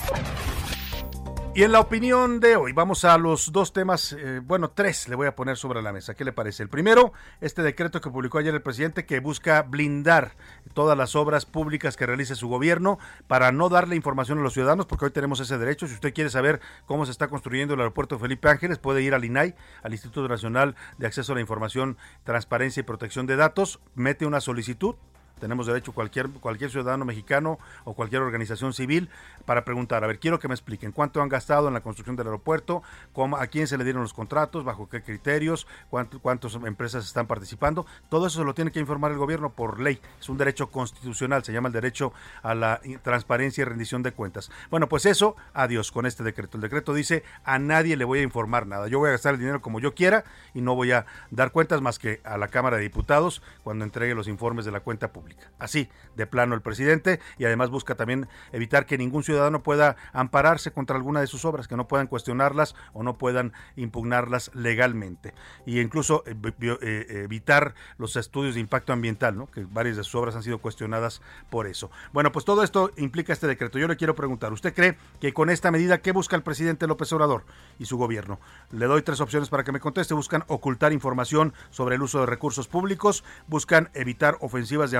Y 1.57 1.63
en 1.63 1.73
la 1.73 1.81
opinión 1.81 2.39
de 2.39 2.55
hoy 2.55 2.73
vamos 2.73 3.07
a 3.07 3.17
los 3.17 3.51
dos 3.51 3.73
temas, 3.73 4.13
eh, 4.13 4.43
bueno, 4.45 4.73
tres 4.73 5.09
le 5.09 5.17
voy 5.17 5.27
a 5.27 5.35
poner 5.35 5.57
sobre 5.57 5.81
la 5.81 5.91
mesa. 5.91 6.13
¿Qué 6.13 6.23
le 6.23 6.35
parece? 6.35 6.63
El 6.63 6.69
primero, 6.69 7.15
este 7.41 7.63
decreto 7.63 8.03
que 8.03 8.11
publicó 8.11 8.37
ayer 8.37 8.53
el 8.53 8.61
presidente 8.61 9.07
que 9.07 9.21
busca 9.21 9.63
blindar 9.63 10.33
todas 10.75 10.99
las 10.99 11.17
obras 11.17 11.47
públicas 11.47 11.97
que 11.97 12.05
realice 12.05 12.35
su 12.35 12.49
gobierno 12.49 12.99
para 13.27 13.53
no 13.53 13.71
darle 13.71 13.97
información 13.97 14.39
a 14.39 14.43
los 14.43 14.53
ciudadanos, 14.53 14.85
porque 14.85 15.07
hoy 15.07 15.13
tenemos 15.13 15.41
ese 15.41 15.57
derecho. 15.57 15.87
Si 15.87 15.95
usted 15.95 16.13
quiere 16.13 16.29
saber 16.29 16.61
cómo 16.85 17.07
se 17.07 17.13
está 17.13 17.29
construyendo 17.29 17.73
el 17.73 17.81
aeropuerto 17.81 18.19
Felipe 18.19 18.51
Ángeles, 18.51 18.79
puede 18.79 19.01
ir 19.01 19.15
al 19.15 19.25
INAI, 19.25 19.55
al 19.83 19.93
Instituto 19.93 20.29
Nacional 20.29 20.77
de 20.99 21.07
Acceso 21.07 21.33
a 21.33 21.37
la 21.37 21.41
Información, 21.41 21.97
Transparencia 22.25 22.81
y 22.81 22.85
Protección 22.85 23.27
de 23.27 23.37
Datos, 23.37 23.81
mete 23.95 24.27
una 24.27 24.43
solicitud, 24.43 24.97
tenemos 25.39 25.67
derecho 25.67 25.93
cualquier, 25.93 26.31
cualquier 26.31 26.71
ciudadano 26.71 27.05
mexicano 27.05 27.59
o 27.85 27.95
cualquier 27.95 28.23
organización 28.23 28.73
civil 28.73 29.11
para 29.45 29.65
preguntar, 29.65 30.03
a 30.03 30.07
ver, 30.07 30.19
quiero 30.19 30.39
que 30.39 30.49
me 30.49 30.55
expliquen 30.55 30.93
cuánto 30.93 31.21
han 31.23 31.29
gastado 31.29 31.69
en 31.69 31.75
la 31.75 31.81
construcción 31.81 32.17
del 32.17 32.27
aeropuerto, 32.27 32.83
cómo, 33.13 33.37
a 33.37 33.47
quién 33.47 33.67
se 33.67 33.79
le 33.79 33.85
dieron 33.85 34.03
los 34.03 34.15
contratos, 34.15 34.65
bajo 34.65 34.89
qué 34.89 35.03
criterios, 35.03 35.67
cuántas 35.91 36.55
empresas 36.55 37.05
están 37.05 37.27
participando. 37.27 37.87
Todo 38.09 38.27
eso 38.27 38.41
se 38.41 38.45
lo 38.45 38.55
tiene 38.55 38.73
que 38.73 38.81
informar 38.81 39.13
el 39.13 39.19
gobierno 39.19 39.51
por 39.51 39.81
ley. 39.81 40.01
Es 40.21 40.29
un 40.29 40.39
derecho 40.39 40.71
constitucional, 40.71 41.45
se 41.45 41.53
llama 41.53 41.69
el 41.69 41.75
derecho 41.75 42.13
a 42.43 42.55
la 42.55 42.81
transparencia 43.03 43.63
y 43.63 43.65
rendición 43.65 44.03
de 44.03 44.13
cuentas. 44.13 44.51
Bueno, 44.71 44.89
pues 44.89 45.07
eso, 45.07 45.37
adiós 45.55 45.93
con 45.93 46.07
este 46.07 46.23
decreto. 46.23 46.57
El 46.57 46.63
decreto 46.63 46.95
dice, 46.95 47.23
a 47.45 47.59
nadie 47.59 47.97
le 47.97 48.05
voy 48.05 48.21
a 48.21 48.23
informar 48.23 48.67
nada. 48.67 48.89
Yo 48.89 48.99
voy 48.99 49.09
a 49.09 49.13
gastar 49.13 49.35
el 49.35 49.41
dinero 49.41 49.61
como 49.61 49.81
yo 49.81 49.95
quiera 49.95 50.25
y 50.55 50.61
no 50.61 50.75
voy 50.75 50.93
a 50.93 51.07
dar 51.31 51.53
cuentas 51.53 51.81
más 51.81 51.99
que 51.99 52.21
a 52.25 52.39
la 52.39 52.49
Cámara 52.49 52.77
de 52.77 52.83
Diputados 52.83 53.43
cuando 53.63 53.85
entregue 53.85 54.15
los 54.15 54.29
informes 54.29 54.65
de 54.65 54.73
la 54.73 54.81
cuenta 54.81 55.13
pública. 55.13 55.26
Así, 55.59 55.89
de 56.17 56.27
plano 56.27 56.55
el 56.55 56.63
presidente, 56.63 57.21
y 57.39 57.45
además 57.45 57.71
busca 57.71 57.95
también 57.95 58.29
evitar 58.53 58.87
que 58.87 58.99
ningún 58.99 59.23
ciudadano 59.23 59.63
pueda 59.63 59.97
ampararse 60.13 60.73
contra 60.73 60.97
alguna 60.97 61.21
de 61.21 61.27
sus 61.27 61.45
obras, 61.45 61.69
que 61.69 61.77
no 61.77 61.89
puedan 61.89 62.07
cuestionarlas 62.07 62.75
o 62.93 63.03
no 63.03 63.19
puedan 63.19 63.53
impugnarlas 63.77 64.51
legalmente. 64.55 65.35
Y 65.65 65.81
incluso 65.81 66.25
eh, 66.27 66.35
eh, 66.61 67.07
evitar 67.25 67.75
los 67.99 68.17
estudios 68.17 68.55
de 68.55 68.61
impacto 68.61 68.93
ambiental, 68.93 69.37
¿no? 69.37 69.47
que 69.51 69.65
varias 69.65 69.97
de 69.97 70.05
sus 70.05 70.15
obras 70.15 70.37
han 70.37 70.43
sido 70.43 70.59
cuestionadas 70.59 71.23
por 71.51 71.67
eso. 71.67 71.91
Bueno, 72.13 72.33
pues 72.33 72.45
todo 72.45 72.63
esto 72.63 72.91
implica 72.97 73.33
este 73.33 73.47
decreto. 73.47 73.79
Yo 73.79 73.89
le 73.89 73.97
quiero 73.97 74.15
preguntar, 74.15 74.53
¿usted 74.53 74.75
cree 74.75 74.97
que 75.21 75.33
con 75.33 75.51
esta 75.51 75.71
medida, 75.71 75.99
qué 75.99 76.13
busca 76.13 76.37
el 76.37 76.43
presidente 76.43 76.87
López 76.87 77.13
Obrador 77.13 77.45
y 77.79 77.87
su 77.87 77.97
gobierno? 77.97 78.41
Le 78.71 78.87
doy 78.87 79.03
tres 79.03 79.21
opciones 79.21 79.49
para 79.49 79.65
que 79.65 79.73
me 79.73 79.81
conteste. 79.81 80.15
Buscan 80.15 80.45
ocultar 80.49 80.93
información 80.93 81.55
sobre 81.71 81.97
el 81.97 82.03
uso 82.03 82.21
de 82.21 82.27
recursos 82.27 82.69
públicos, 82.69 83.25
buscan 83.47 83.91
evitar 83.95 84.37
ofensivas 84.41 84.91
de 84.91 84.97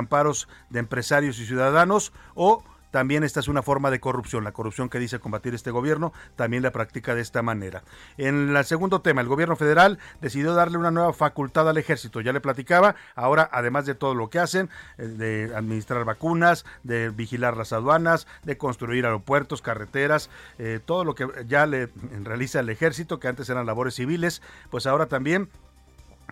de 0.71 0.79
empresarios 0.79 1.39
y 1.39 1.47
ciudadanos 1.47 2.13
o 2.35 2.63
también 2.91 3.25
esta 3.25 3.41
es 3.41 3.49
una 3.49 3.63
forma 3.63 3.91
de 3.91 4.01
corrupción. 4.01 4.43
La 4.43 4.53
corrupción 4.53 4.89
que 4.89 4.99
dice 4.99 5.19
combatir 5.19 5.55
este 5.55 5.71
gobierno 5.71 6.15
también 6.35 6.63
la 6.63 6.71
practica 6.71 7.15
de 7.15 7.21
esta 7.21 7.43
manera. 7.43 7.83
En 8.17 8.57
el 8.57 8.65
segundo 8.65 9.03
tema, 9.03 9.21
el 9.21 9.29
gobierno 9.29 9.55
federal 9.55 9.99
decidió 10.23 10.55
darle 10.55 10.79
una 10.79 10.91
nueva 10.91 11.13
facultad 11.13 11.69
al 11.69 11.77
ejército. 11.77 12.23
Ya 12.23 12.33
le 12.33 12.41
platicaba, 12.41 12.95
ahora 13.15 13.51
además 13.53 13.85
de 13.85 13.95
todo 13.95 14.15
lo 14.15 14.31
que 14.31 14.39
hacen, 14.39 14.71
eh, 14.97 15.09
de 15.09 15.55
administrar 15.55 16.07
vacunas, 16.07 16.65
de 16.85 17.11
vigilar 17.11 17.59
las 17.59 17.75
aduanas, 17.75 18.27
de 18.45 18.57
construir 18.57 19.05
aeropuertos, 19.05 19.61
carreteras, 19.61 20.31
eh, 20.59 20.81
todo 20.83 21.05
lo 21.05 21.15
que 21.15 21.29
ya 21.47 21.67
le 21.67 21.91
realiza 22.23 22.61
el 22.61 22.71
ejército, 22.71 23.21
que 23.21 23.29
antes 23.29 23.51
eran 23.51 23.67
labores 23.67 23.95
civiles, 23.97 24.41
pues 24.71 24.87
ahora 24.87 25.05
también 25.05 25.51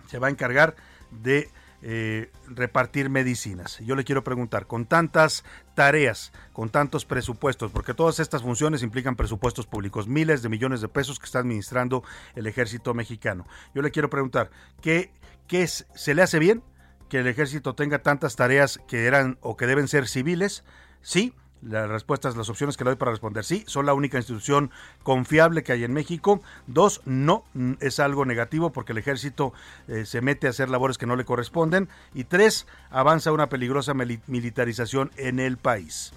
se 0.07 0.17
va 0.17 0.27
a 0.27 0.31
encargar 0.31 0.75
de 1.11 1.49
eh, 1.87 2.31
repartir 2.47 3.11
medicinas. 3.11 3.77
Yo 3.77 3.95
le 3.95 4.03
quiero 4.03 4.23
preguntar, 4.23 4.65
con 4.65 4.87
tantas 4.87 5.43
tareas, 5.75 6.31
con 6.51 6.71
tantos 6.71 7.05
presupuestos, 7.05 7.71
porque 7.71 7.93
todas 7.93 8.19
estas 8.19 8.41
funciones 8.41 8.81
implican 8.81 9.15
presupuestos 9.15 9.67
públicos, 9.67 10.07
miles 10.07 10.41
de 10.41 10.49
millones 10.49 10.81
de 10.81 10.87
pesos 10.87 11.19
que 11.19 11.27
está 11.27 11.37
administrando 11.37 12.03
el 12.33 12.47
ejército 12.47 12.95
mexicano. 12.95 13.45
Yo 13.75 13.83
le 13.83 13.91
quiero 13.91 14.09
preguntar, 14.09 14.49
¿qué, 14.81 15.11
qué 15.45 15.67
se 15.67 16.15
le 16.15 16.23
hace 16.23 16.39
bien 16.39 16.63
que 17.07 17.19
el 17.19 17.27
ejército 17.27 17.75
tenga 17.75 17.99
tantas 17.99 18.35
tareas 18.35 18.79
que 18.87 19.05
eran 19.05 19.37
o 19.41 19.55
que 19.55 19.67
deben 19.67 19.87
ser 19.87 20.07
civiles? 20.07 20.63
Sí, 21.03 21.35
las 21.65 21.89
respuestas, 21.89 22.35
las 22.37 22.49
opciones 22.49 22.77
que 22.77 22.83
le 22.83 22.91
doy 22.91 22.97
para 22.97 23.11
responder. 23.11 23.43
Sí, 23.43 23.63
son 23.67 23.85
la 23.85 23.93
única 23.93 24.17
institución 24.17 24.71
confiable 25.03 25.63
que 25.63 25.73
hay 25.73 25.83
en 25.83 25.93
México. 25.93 26.41
Dos, 26.67 27.01
no, 27.05 27.43
es 27.79 27.99
algo 27.99 28.25
negativo 28.25 28.71
porque 28.71 28.91
el 28.91 28.99
ejército 28.99 29.53
eh, 29.87 30.05
se 30.05 30.21
mete 30.21 30.47
a 30.47 30.51
hacer 30.51 30.69
labores 30.69 30.97
que 30.97 31.05
no 31.05 31.15
le 31.15 31.25
corresponden. 31.25 31.89
Y 32.13 32.25
tres, 32.25 32.67
avanza 32.89 33.31
una 33.31 33.49
peligrosa 33.49 33.93
militarización 33.93 35.11
en 35.17 35.39
el 35.39 35.57
país. 35.57 36.13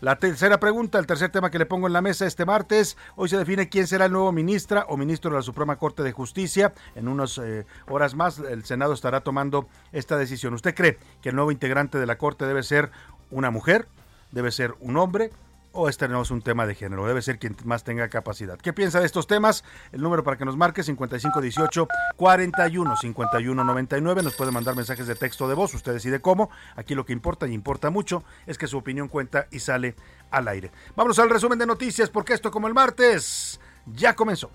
La 0.00 0.16
tercera 0.16 0.60
pregunta, 0.60 0.98
el 0.98 1.06
tercer 1.06 1.30
tema 1.30 1.50
que 1.50 1.58
le 1.58 1.64
pongo 1.64 1.86
en 1.86 1.94
la 1.94 2.02
mesa 2.02 2.26
este 2.26 2.44
martes, 2.44 2.98
hoy 3.16 3.30
se 3.30 3.38
define 3.38 3.70
quién 3.70 3.86
será 3.86 4.04
el 4.04 4.12
nuevo 4.12 4.32
ministra 4.32 4.84
o 4.88 4.98
ministro 4.98 5.30
de 5.30 5.38
la 5.38 5.42
Suprema 5.42 5.76
Corte 5.76 6.02
de 6.02 6.12
Justicia. 6.12 6.74
En 6.94 7.08
unas 7.08 7.38
eh, 7.38 7.64
horas 7.88 8.14
más 8.14 8.38
el 8.38 8.66
Senado 8.66 8.92
estará 8.92 9.22
tomando 9.22 9.66
esta 9.92 10.18
decisión. 10.18 10.52
¿Usted 10.52 10.74
cree 10.74 10.98
que 11.22 11.30
el 11.30 11.36
nuevo 11.36 11.52
integrante 11.52 11.96
de 11.96 12.04
la 12.04 12.18
Corte 12.18 12.44
debe 12.44 12.62
ser 12.62 12.90
una 13.30 13.50
mujer? 13.50 13.86
Debe 14.34 14.52
ser 14.52 14.74
un 14.80 14.96
hombre 14.96 15.30
o 15.74 15.88
este 15.88 16.06
no 16.08 16.22
es 16.22 16.30
un 16.30 16.40
tema 16.40 16.66
de 16.66 16.74
género, 16.74 17.06
debe 17.06 17.20
ser 17.20 17.38
quien 17.38 17.56
más 17.64 17.82
tenga 17.82 18.08
capacidad. 18.08 18.56
¿Qué 18.58 18.72
piensa 18.72 19.00
de 19.00 19.06
estos 19.06 19.26
temas? 19.26 19.64
El 19.90 20.02
número 20.02 20.22
para 20.22 20.36
que 20.36 20.44
nos 20.44 20.56
marque 20.56 20.84
5518 20.84 21.88
41 22.16 22.96
51 22.96 23.64
99. 23.64 24.22
Nos 24.22 24.34
puede 24.34 24.52
mandar 24.52 24.76
mensajes 24.76 25.08
de 25.08 25.16
texto 25.16 25.48
de 25.48 25.54
voz, 25.54 25.74
usted 25.74 25.92
decide 25.92 26.20
cómo. 26.20 26.48
Aquí 26.76 26.94
lo 26.94 27.04
que 27.04 27.12
importa 27.12 27.48
y 27.48 27.52
importa 27.52 27.90
mucho 27.90 28.22
es 28.46 28.56
que 28.56 28.68
su 28.68 28.78
opinión 28.78 29.08
cuenta 29.08 29.48
y 29.50 29.58
sale 29.58 29.96
al 30.30 30.46
aire. 30.46 30.70
Vámonos 30.94 31.18
al 31.18 31.30
resumen 31.30 31.58
de 31.58 31.66
noticias 31.66 32.08
porque 32.08 32.34
esto 32.34 32.52
como 32.52 32.68
el 32.68 32.74
martes 32.74 33.58
ya 33.86 34.14
comenzó. 34.14 34.50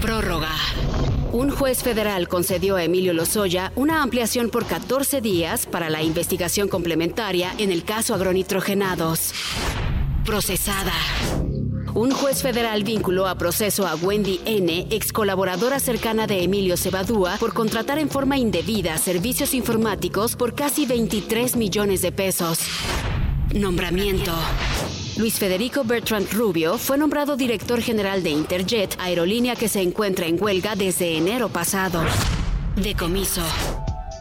Prórroga. 0.00 0.52
Un 1.32 1.50
juez 1.50 1.82
federal 1.82 2.28
concedió 2.28 2.76
a 2.76 2.84
Emilio 2.84 3.12
Lozoya 3.12 3.72
una 3.76 4.02
ampliación 4.02 4.50
por 4.50 4.66
14 4.66 5.20
días 5.20 5.66
para 5.66 5.90
la 5.90 6.02
investigación 6.02 6.68
complementaria 6.68 7.52
en 7.58 7.72
el 7.72 7.84
caso 7.84 8.14
agronitrogenados. 8.14 9.32
Procesada. 10.24 10.94
Un 11.94 12.10
juez 12.10 12.42
federal 12.42 12.84
vinculó 12.84 13.26
a 13.26 13.38
proceso 13.38 13.86
a 13.86 13.94
Wendy 13.94 14.40
N., 14.44 14.86
ex 14.90 15.12
colaboradora 15.12 15.80
cercana 15.80 16.26
de 16.26 16.42
Emilio 16.42 16.76
Cebadúa, 16.76 17.36
por 17.38 17.54
contratar 17.54 17.98
en 17.98 18.10
forma 18.10 18.36
indebida 18.36 18.98
servicios 18.98 19.54
informáticos 19.54 20.36
por 20.36 20.54
casi 20.54 20.84
23 20.84 21.56
millones 21.56 22.02
de 22.02 22.12
pesos. 22.12 22.58
Nombramiento. 23.54 24.32
Luis 25.16 25.38
Federico 25.38 25.82
Bertrand 25.82 26.30
Rubio 26.30 26.76
fue 26.76 26.98
nombrado 26.98 27.36
director 27.36 27.80
general 27.80 28.22
de 28.22 28.30
Interjet, 28.30 28.96
aerolínea 29.00 29.56
que 29.56 29.68
se 29.68 29.80
encuentra 29.80 30.26
en 30.26 30.42
huelga 30.42 30.76
desde 30.76 31.16
enero 31.16 31.48
pasado. 31.48 32.02
Decomiso. 32.76 33.40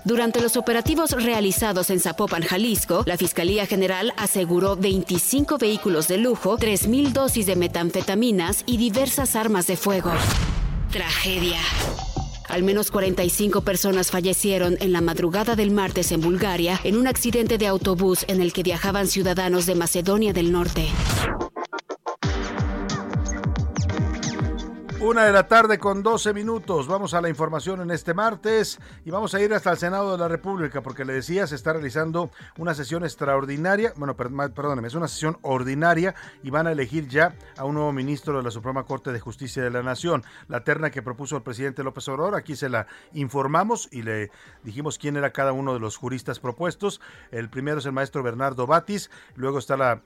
Durante 0.06 0.40
los 0.40 0.56
operativos 0.56 1.12
realizados 1.12 1.90
en 1.90 2.00
Zapopan, 2.00 2.44
Jalisco, 2.44 3.04
la 3.06 3.18
Fiscalía 3.18 3.66
General 3.66 4.14
aseguró 4.16 4.78
25 4.78 5.58
vehículos 5.58 6.08
de 6.08 6.18
lujo, 6.18 6.58
3.000 6.58 7.12
dosis 7.12 7.46
de 7.46 7.58
metanfetaminas 7.58 8.64
y 8.66 8.78
diversas 8.78 9.36
armas 9.36 9.68
de 9.68 9.75
fuego. 9.75 10.12
Tragedia. 10.92 11.60
Al 12.50 12.64
menos 12.64 12.92
45 12.92 13.62
personas 13.62 14.12
fallecieron 14.12 14.78
en 14.80 14.92
la 14.94 15.02
madrugada 15.02 15.56
del 15.56 15.72
martes 15.72 16.12
en 16.12 16.22
Bulgaria 16.22 16.80
en 16.84 16.98
un 16.98 17.08
accidente 17.08 17.58
de 17.58 17.68
autobús 17.68 18.25
en 18.28 18.42
el 18.42 18.54
que 18.54 18.64
viajaban 18.64 19.08
ciudadanos 19.08 19.66
de 19.66 19.75
Macedonia 19.75 20.34
del 20.34 20.52
Norte. 20.52 20.88
Una 25.06 25.26
de 25.26 25.32
la 25.32 25.48
tarde 25.48 25.78
con 25.78 26.02
12 26.02 26.34
minutos. 26.34 26.88
Vamos 26.88 27.14
a 27.14 27.22
la 27.22 27.30
información 27.30 27.80
en 27.80 27.92
este 27.92 28.16
martes 28.16 28.80
y 29.06 29.12
vamos 29.12 29.36
a 29.36 29.40
ir 29.40 29.54
hasta 29.54 29.70
el 29.70 29.78
Senado 29.78 30.12
de 30.12 30.18
la 30.18 30.28
República 30.28 30.82
porque 30.82 31.06
le 31.06 31.14
decía, 31.14 31.46
se 31.46 31.54
está 31.54 31.74
realizando 31.74 32.32
una 32.58 32.74
sesión 32.74 33.04
extraordinaria, 33.04 33.94
bueno, 33.98 34.16
perdóneme, 34.16 34.88
es 34.88 34.96
una 34.96 35.08
sesión 35.08 35.38
ordinaria 35.44 36.16
y 36.42 36.50
van 36.50 36.66
a 36.66 36.72
elegir 36.72 37.08
ya 37.08 37.36
a 37.56 37.66
un 37.66 37.76
nuevo 37.76 37.92
ministro 37.92 38.36
de 38.36 38.42
la 38.42 38.50
Suprema 38.50 38.86
Corte 38.86 39.12
de 39.12 39.20
Justicia 39.20 39.62
de 39.62 39.70
la 39.70 39.84
Nación. 39.84 40.24
La 40.48 40.64
terna 40.64 40.90
que 40.90 41.04
propuso 41.04 41.38
el 41.38 41.44
presidente 41.44 41.84
López 41.84 42.08
Obrador, 42.08 42.34
aquí 42.34 42.56
se 42.56 42.70
la 42.70 42.88
informamos 43.14 43.88
y 43.92 44.02
le 44.02 44.32
dijimos 44.64 44.98
quién 44.98 45.18
era 45.18 45.30
cada 45.30 45.54
uno 45.54 45.76
de 45.76 45.80
los 45.80 45.98
juristas 45.98 46.40
propuestos. 46.40 47.00
El 47.30 47.52
primero 47.52 47.78
es 47.78 47.86
el 47.86 47.92
maestro 47.92 48.24
Bernardo 48.24 48.66
Batis, 48.66 49.12
luego 49.36 49.60
está 49.60 49.78
la 49.78 50.02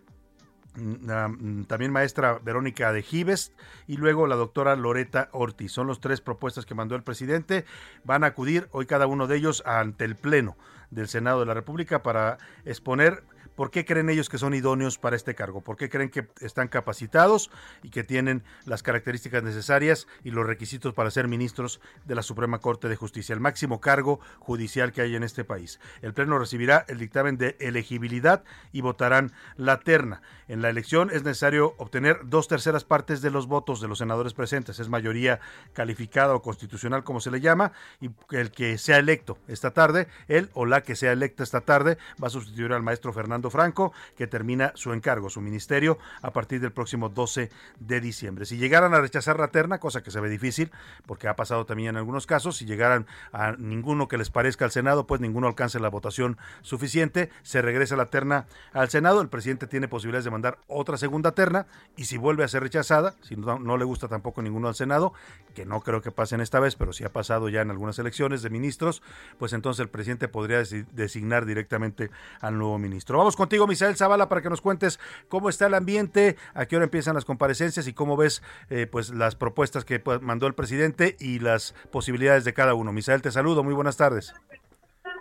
también 1.68 1.92
maestra 1.92 2.40
Verónica 2.40 2.92
de 2.92 3.02
Gives 3.02 3.54
y 3.88 3.98
luego 3.98 4.28
la 4.28 4.36
doctora 4.36 4.76
Loreta 4.76 5.30
Ortiz. 5.32 5.72
Son 5.72 5.88
los 5.88 6.00
tres 6.00 6.22
propuestas 6.22 6.66
que 6.66 6.76
mandó 6.76 6.96
el 6.96 7.04
presidente. 7.04 7.66
Van 8.04 8.24
a 8.24 8.28
acudir 8.28 8.68
hoy 8.72 8.86
cada 8.86 9.08
uno 9.08 9.28
de 9.28 9.38
ellos 9.38 9.64
ante 9.66 10.06
el 10.06 10.16
Pleno 10.16 10.58
del 10.92 11.08
Senado 11.08 11.40
de 11.40 11.46
la 11.46 11.54
República 11.54 12.02
para 12.04 12.38
exponer 12.66 13.24
¿Por 13.60 13.72
qué 13.72 13.84
creen 13.84 14.10
ellos 14.10 14.30
que 14.30 14.38
son 14.38 14.54
idóneos 14.54 14.98
para 14.98 15.18
este 15.18 15.36
cargo? 15.36 15.60
¿Por 15.60 15.76
qué 15.76 15.90
creen 15.90 16.10
que 16.10 16.30
están 16.40 16.70
capacitados 16.70 17.52
y 17.84 17.90
que 17.90 18.06
tienen 18.06 18.42
las 18.64 18.84
características 18.84 19.44
necesarias 19.44 20.08
y 20.24 20.32
los 20.32 20.46
requisitos 20.46 20.94
para 20.94 21.12
ser 21.12 21.28
ministros 21.28 21.82
de 22.06 22.16
la 22.16 22.24
Suprema 22.24 22.60
Corte 22.60 22.88
de 22.88 22.96
Justicia, 22.96 23.34
el 23.34 23.42
máximo 23.42 23.82
cargo 23.82 24.22
judicial 24.40 24.94
que 24.94 25.02
hay 25.02 25.18
en 25.18 25.24
este 25.24 25.44
país? 25.44 25.82
El 26.02 26.14
Pleno 26.14 26.40
recibirá 26.40 26.86
el 26.88 27.00
dictamen 27.00 27.38
de 27.38 27.58
elegibilidad 27.60 28.46
y 28.72 28.80
votarán 28.80 29.34
la 29.58 29.82
terna. 29.82 30.22
En 30.48 30.62
la 30.62 30.70
elección 30.70 31.10
es 31.12 31.26
necesario 31.26 31.76
obtener 31.80 32.22
dos 32.24 32.48
terceras 32.48 32.86
partes 32.86 33.22
de 33.22 33.30
los 33.30 33.48
votos 33.48 33.82
de 33.82 33.90
los 33.90 33.98
senadores 33.98 34.34
presentes. 34.34 34.80
Es 34.80 34.88
mayoría 34.88 35.42
calificada 35.74 36.34
o 36.34 36.42
constitucional, 36.42 37.04
como 37.04 37.20
se 37.20 37.30
le 37.30 37.42
llama, 37.42 37.74
y 38.00 38.10
el 38.32 38.52
que 38.52 38.78
sea 38.78 39.00
electo 39.00 39.38
esta 39.50 39.72
tarde, 39.72 40.08
él 40.30 40.50
o 40.54 40.66
la 40.66 40.82
que 40.82 40.96
sea 40.96 41.12
electa 41.12 41.44
esta 41.44 41.60
tarde, 41.60 41.98
va 42.24 42.28
a 42.28 42.30
sustituir 42.32 42.72
al 42.72 42.84
maestro 42.84 43.12
Fernando 43.12 43.49
Franco, 43.50 43.94
que 44.16 44.28
termina 44.28 44.72
su 44.76 44.94
encargo, 44.94 45.30
su 45.30 45.42
ministerio, 45.42 45.98
a 46.22 46.32
partir 46.32 46.62
del 46.62 46.72
próximo 46.72 47.10
12 47.10 47.50
de 47.80 48.02
diciembre. 48.02 48.46
Si 48.46 48.58
llegaran 48.58 48.94
a 48.94 49.02
rechazar 49.02 49.40
la 49.40 49.50
terna, 49.50 49.80
cosa 49.80 50.04
que 50.04 50.12
se 50.12 50.20
ve 50.20 50.30
difícil, 50.30 50.72
porque 51.06 51.28
ha 51.28 51.36
pasado 51.36 51.66
también 51.66 51.90
en 51.90 51.98
algunos 51.98 52.26
casos, 52.26 52.58
si 52.58 52.66
llegaran 52.66 53.08
a 53.32 53.54
ninguno 53.54 54.08
que 54.08 54.18
les 54.18 54.30
parezca 54.30 54.66
al 54.66 54.72
Senado, 54.72 55.08
pues 55.08 55.22
ninguno 55.22 55.48
alcance 55.48 55.80
la 55.80 55.90
votación 55.90 56.38
suficiente, 56.62 57.30
se 57.44 57.62
regresa 57.62 57.96
la 57.96 58.08
terna 58.08 58.48
al 58.74 58.90
Senado, 58.90 59.22
el 59.22 59.30
presidente 59.30 59.68
tiene 59.68 59.88
posibilidades 59.88 60.26
de 60.26 60.32
mandar 60.32 60.60
otra 60.68 60.98
segunda 60.98 61.34
terna, 61.34 61.68
y 61.96 62.06
si 62.06 62.18
vuelve 62.18 62.44
a 62.44 62.48
ser 62.48 62.64
rechazada, 62.64 63.16
si 63.22 63.36
no, 63.36 63.60
no 63.60 63.78
le 63.78 63.86
gusta 63.86 64.08
tampoco 64.08 64.42
ninguno 64.42 64.68
al 64.68 64.76
Senado, 64.76 65.14
que 65.56 65.66
no 65.66 65.82
creo 65.82 66.02
que 66.02 66.12
pasen 66.12 66.42
esta 66.42 66.60
vez, 66.60 66.76
pero 66.76 66.94
si 66.94 67.04
ha 67.04 67.12
pasado 67.12 67.50
ya 67.50 67.62
en 67.62 67.72
algunas 67.72 68.00
elecciones 68.00 68.42
de 68.42 68.50
ministros, 68.50 69.02
pues 69.38 69.54
entonces 69.54 69.82
el 69.82 69.90
presidente 69.90 70.28
podría 70.28 70.64
designar 70.92 71.46
directamente 71.46 72.10
al 72.42 72.58
nuevo 72.58 72.78
ministro. 72.78 73.18
Vamos 73.18 73.36
contigo, 73.40 73.66
Misael 73.66 73.96
Zavala, 73.96 74.30
para 74.30 74.42
que 74.42 74.50
nos 74.50 74.62
cuentes 74.62 75.00
cómo 75.30 75.50
está 75.50 75.66
el 75.66 75.74
ambiente, 75.74 76.36
a 76.54 76.66
qué 76.66 76.76
hora 76.76 76.86
empiezan 76.86 77.16
las 77.16 77.26
comparecencias 77.26 77.88
y 77.88 77.94
cómo 77.94 78.18
ves 78.18 78.44
eh, 78.70 78.86
pues 78.86 79.12
las 79.12 79.36
propuestas 79.36 79.86
que 79.86 80.02
mandó 80.22 80.46
el 80.46 80.54
presidente 80.54 81.16
y 81.20 81.40
las 81.40 81.74
posibilidades 81.92 82.44
de 82.46 82.54
cada 82.54 82.76
uno. 82.76 82.92
Misael, 82.92 83.22
te 83.22 83.32
saludo, 83.32 83.64
muy 83.64 83.74
buenas 83.74 83.98
tardes. 83.98 84.36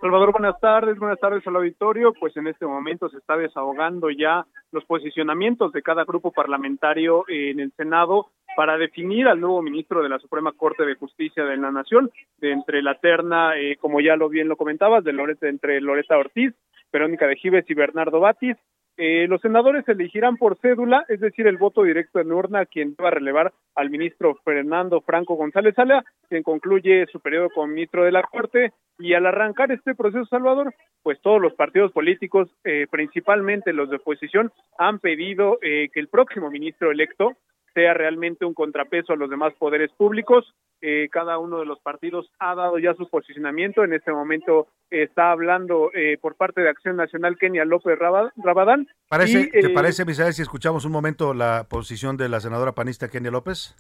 Salvador, 0.01 0.33
buenas 0.33 0.61
tardes, 0.61 0.99
buenas 0.99 1.19
tardes 1.19 1.47
al 1.47 1.57
auditorio. 1.57 2.13
Pues 2.13 2.37
en 2.37 2.47
este 2.47 2.67
momento 2.67 3.09
se 3.09 3.19
está 3.19 3.37
desahogando 3.37 4.11
ya 4.11 4.47
los 4.71 4.85
posicionamientos 4.85 5.73
de 5.73 5.83
cada 5.83 6.05
grupo 6.05 6.31
parlamentario 6.31 7.25
en 7.29 7.59
el 7.59 7.73
Senado 7.73 8.27
para 8.57 8.77
definir 8.77 9.29
al 9.29 9.41
nuevo 9.41 9.63
ministro 9.63 10.03
de 10.03 10.09
la 10.09 10.19
Suprema 10.19 10.53
Corte 10.53 10.85
de 10.85 10.97
Justicia 10.97 11.45
de 11.45 11.57
la 11.57 11.71
Nación, 11.71 12.11
de 12.39 12.53
entre 12.53 12.83
la 12.83 12.95
terna, 12.97 13.57
eh, 13.57 13.77
como 13.81 14.01
ya 14.01 14.17
lo 14.17 14.29
bien 14.29 14.49
lo 14.49 14.57
comentabas, 14.57 15.05
de 15.05 15.13
Loreta, 15.13 15.49
entre 15.49 15.81
Loreta 15.81 16.19
Ortiz, 16.19 16.55
Verónica 16.93 17.27
de 17.27 17.37
Gives 17.37 17.69
y 17.69 17.75
Bernardo 17.75 18.21
Batis. 18.21 18.57
Eh, 19.01 19.29
los 19.29 19.41
senadores 19.41 19.89
elegirán 19.89 20.37
por 20.37 20.59
cédula, 20.59 21.05
es 21.09 21.21
decir, 21.21 21.47
el 21.47 21.57
voto 21.57 21.85
directo 21.85 22.19
en 22.19 22.33
urna, 22.33 22.67
quien 22.67 22.97
va 23.01 23.09
a 23.09 23.13
relevar 23.13 23.53
al 23.77 23.91
ministro 23.91 24.35
Fernando 24.45 25.01
Franco 25.03 25.37
González 25.37 25.77
Sala, 25.77 26.05
quien 26.29 26.43
concluye 26.43 27.07
su 27.07 27.21
periodo 27.21 27.49
como 27.51 27.69
ministro 27.69 28.03
de 28.03 28.11
la 28.11 28.25
Corte. 28.25 28.73
Y 28.99 29.15
al 29.15 29.27
arrancar 29.27 29.71
este 29.71 29.95
proceso, 29.95 30.27
Salvador, 30.27 30.75
pues 31.05 31.21
todos 31.21 31.41
los 31.41 31.55
partidos 31.55 31.93
políticos, 31.93 32.51
eh, 32.65 32.89
principalmente 32.91 33.73
los 33.73 33.89
de 33.89 33.97
oposición, 33.97 34.51
han 34.79 34.99
pedido 34.99 35.59
eh, 35.63 35.89
que 35.95 36.01
el 36.01 36.09
próximo 36.09 36.51
ministro 36.51 36.91
electo 36.91 37.37
sea 37.75 37.95
realmente 37.95 38.45
un 38.45 38.55
contrapeso 38.55 39.13
a 39.13 39.17
los 39.17 39.31
demás 39.31 39.55
poderes 39.55 39.93
públicos. 39.93 40.53
Eh, 40.81 41.09
cada 41.11 41.39
uno 41.39 41.59
de 41.59 41.67
los 41.67 41.81
partidos 41.81 42.31
ha 42.39 42.55
dado 42.55 42.79
ya 42.79 42.95
su 42.95 43.09
posicionamiento. 43.09 43.83
En 43.83 43.93
este 43.93 44.13
momento 44.13 44.69
está 44.91 45.33
hablando 45.33 45.91
eh, 45.93 46.19
por 46.21 46.37
parte 46.37 46.61
de 46.61 46.69
Acción 46.69 46.97
Nacional 46.97 47.37
Kenia 47.37 47.65
López 47.65 47.99
Rabadán. 47.99 48.87
Parece, 49.09 49.49
¿Te 49.49 49.67
eh, 49.67 49.71
parece, 49.71 50.05
Misael, 50.05 50.35
si 50.35 50.43
escuchamos 50.43 50.85
un 50.85 50.93
momento 50.93 51.35
la 51.35 51.67
posición 51.69 52.17
de 52.17 52.29
la 52.29 52.41
senadora 52.41 52.73
panista 52.73 53.09
Kenia 53.09 53.31
López? 53.31 53.75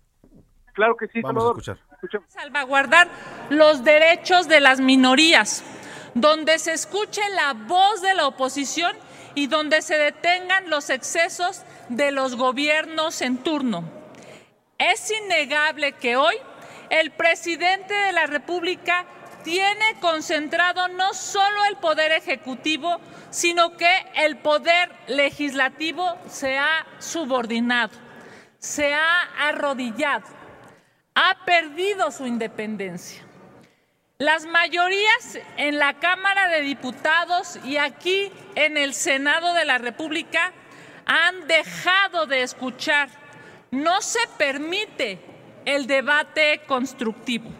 Claro 0.75 0.97
que 0.97 1.09
sí, 1.09 1.21
Vamos 1.23 1.45
a 1.45 1.49
escuchar. 1.49 1.79
Salvaguardar 2.29 3.09
los 3.51 3.85
derechos 3.85 4.49
de 4.49 4.61
las 4.61 4.81
minorías, 4.81 5.65
donde 6.15 6.59
se 6.59 6.73
escuche 6.73 7.21
la 7.35 7.55
voz 7.55 8.03
de 8.03 8.15
la 8.15 8.27
oposición 8.27 8.97
y 9.35 9.47
donde 9.47 9.83
se 9.83 9.97
detengan 9.97 10.69
los 10.71 10.91
excesos 10.91 11.65
de 11.89 12.11
los 12.11 12.37
gobiernos 12.37 13.23
en 13.23 13.39
turno. 13.39 13.85
Es 14.79 15.11
innegable 15.11 15.93
que 15.93 16.17
hoy 16.17 16.37
el 16.91 17.11
presidente 17.11 17.95
de 17.95 18.13
la 18.13 18.27
República 18.27 19.07
tiene 19.45 19.99
concentrado 20.01 20.89
no 20.89 21.15
solo 21.15 21.65
el 21.67 21.77
poder 21.77 22.13
ejecutivo, 22.13 23.01
sino 23.31 23.77
que 23.77 23.91
el 24.17 24.39
poder 24.39 24.91
legislativo 25.07 26.19
se 26.29 26.59
ha 26.59 26.87
subordinado, 26.99 27.97
se 28.59 28.93
ha 28.95 29.23
arrodillado, 29.39 30.27
ha 31.15 31.45
perdido 31.45 32.11
su 32.11 32.27
independencia. 32.27 33.23
Las 34.19 34.47
mayorías 34.47 35.39
en 35.57 35.79
la 35.79 35.95
Cámara 35.95 36.49
de 36.49 36.63
Diputados 36.63 37.59
y 37.65 37.77
aquí 37.77 38.33
en 38.57 38.77
el 38.77 38.93
Senado 38.93 39.55
de 39.55 39.65
la 39.65 39.79
República 39.79 40.53
han 41.07 41.47
dejado 41.47 42.27
de 42.27 42.43
escuchar. 42.43 43.09
No 43.71 44.03
se 44.03 44.19
permite 44.37 45.21
el 45.69 45.87
debate 45.87 46.63
constructivo. 46.67 47.51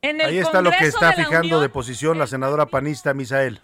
Ahí 0.00 0.38
está 0.38 0.62
lo 0.62 0.70
que 0.70 0.84
está 0.84 1.12
fijando 1.12 1.60
de 1.60 1.68
posición 1.68 2.18
la 2.18 2.28
senadora 2.28 2.66
panista 2.66 3.12
Misael. 3.14 3.58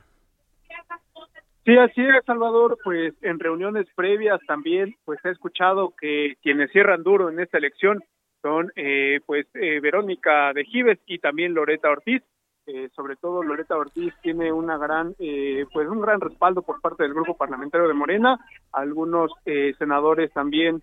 Sí, 1.64 1.78
así 1.78 2.00
es, 2.00 2.24
Salvador. 2.26 2.76
Pues 2.82 3.14
en 3.22 3.38
reuniones 3.38 3.86
previas 3.94 4.40
también, 4.48 4.96
pues 5.04 5.20
he 5.24 5.30
escuchado 5.30 5.94
que 6.00 6.34
quienes 6.42 6.72
cierran 6.72 7.04
duro 7.04 7.30
en 7.30 7.38
esta 7.38 7.58
elección 7.58 8.02
son, 8.42 8.72
eh, 8.74 9.20
pues, 9.26 9.46
eh, 9.54 9.78
Verónica 9.78 10.52
de 10.52 10.64
Gives 10.64 10.98
y 11.06 11.18
también 11.18 11.54
Loreta 11.54 11.88
Ortiz. 11.88 12.24
Eh, 12.64 12.90
sobre 12.94 13.16
todo 13.16 13.42
Loreta 13.42 13.76
Ortiz 13.76 14.14
tiene 14.22 14.52
una 14.52 14.78
gran, 14.78 15.16
eh, 15.18 15.66
pues 15.72 15.88
un 15.88 16.00
gran 16.00 16.20
respaldo 16.20 16.62
por 16.62 16.80
parte 16.80 17.02
del 17.02 17.12
grupo 17.12 17.36
parlamentario 17.36 17.88
de 17.88 17.94
Morena, 17.94 18.38
algunos 18.72 19.32
eh, 19.44 19.74
senadores 19.78 20.32
también 20.32 20.82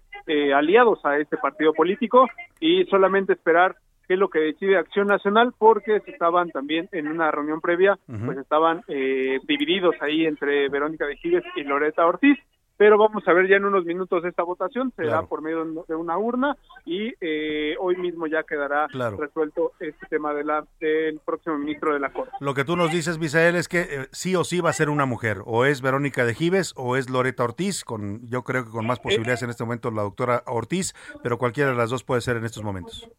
aliados 0.54 1.04
a 1.06 1.18
este 1.18 1.38
partido 1.38 1.74
político 1.74 2.28
y 2.60 2.86
solamente 2.86 3.34
esperar 3.34 3.78
qué 4.08 4.14
es 4.14 4.20
lo 4.20 4.30
que 4.30 4.40
decide 4.40 4.78
Acción 4.78 5.08
Nacional 5.08 5.54
porque 5.58 6.04
estaban 6.06 6.52
también 6.52 6.88
en 6.92 7.08
una 7.08 7.32
reunión 7.32 7.62
previa, 7.62 7.98
pues 8.06 8.38
estaban 8.38 8.84
divididos 8.88 9.96
ahí 10.02 10.28
entre 10.28 10.70
Verónica 10.70 11.08
de 11.08 11.18
Giles 11.18 11.44
y 11.56 11.64
Loreta 11.64 12.06
Ortiz 12.06 12.38
pero 12.80 12.98
vamos 12.98 13.28
a 13.28 13.34
ver 13.34 13.50
ya 13.50 13.58
en 13.58 13.66
unos 13.66 13.84
minutos 13.84 14.24
esta 14.24 14.42
votación, 14.42 14.94
será 14.96 15.24
por 15.24 15.42
medio 15.42 15.66
de 15.86 15.96
una 15.96 16.18
urna 16.18 16.56
y 16.86 17.14
eh, 17.20 17.76
hoy 17.78 17.98
mismo 17.98 18.26
ya 18.26 18.44
quedará 18.44 18.88
resuelto 18.88 19.74
este 19.82 20.06
tema 20.06 20.34
de 20.34 20.46
la, 20.46 20.64
del 20.80 21.20
próximo 21.20 21.58
ministro 21.58 21.94
de 21.94 22.00
la 22.00 22.14
Corte. 22.14 22.32
Lo 22.40 22.54
que 22.54 22.64
tú 22.64 22.78
nos 22.78 22.90
dices, 22.90 23.20
Misael, 23.20 23.58
es 23.58 23.68
que 23.68 23.82
eh, 23.82 24.08
sí 24.14 24.34
o 24.38 24.46
sí 24.46 24.62
va 24.62 24.70
a 24.70 24.74
ser 24.74 24.90
una 24.90 25.06
mujer, 25.06 25.40
o 25.44 25.66
es 25.66 25.82
Verónica 25.82 26.24
de 26.24 26.34
Gives 26.34 26.74
o 26.78 26.96
es 26.96 27.10
Loreta 27.10 27.44
Ortiz, 27.44 27.84
con 27.84 28.26
yo 28.30 28.44
creo 28.44 28.64
que 28.64 28.72
con 28.72 28.88
más 28.88 29.02
posibilidades 29.02 29.44
en 29.44 29.50
este 29.50 29.66
momento 29.66 29.92
la 29.92 30.04
doctora 30.04 30.44
Ortiz, 30.46 30.94
pero 31.22 31.38
cualquiera 31.38 31.72
de 31.72 31.76
las 31.76 31.90
dos 31.90 32.06
puede 32.06 32.22
ser 32.22 32.38
en 32.38 32.46
estos 32.46 32.64
momentos. 32.64 33.10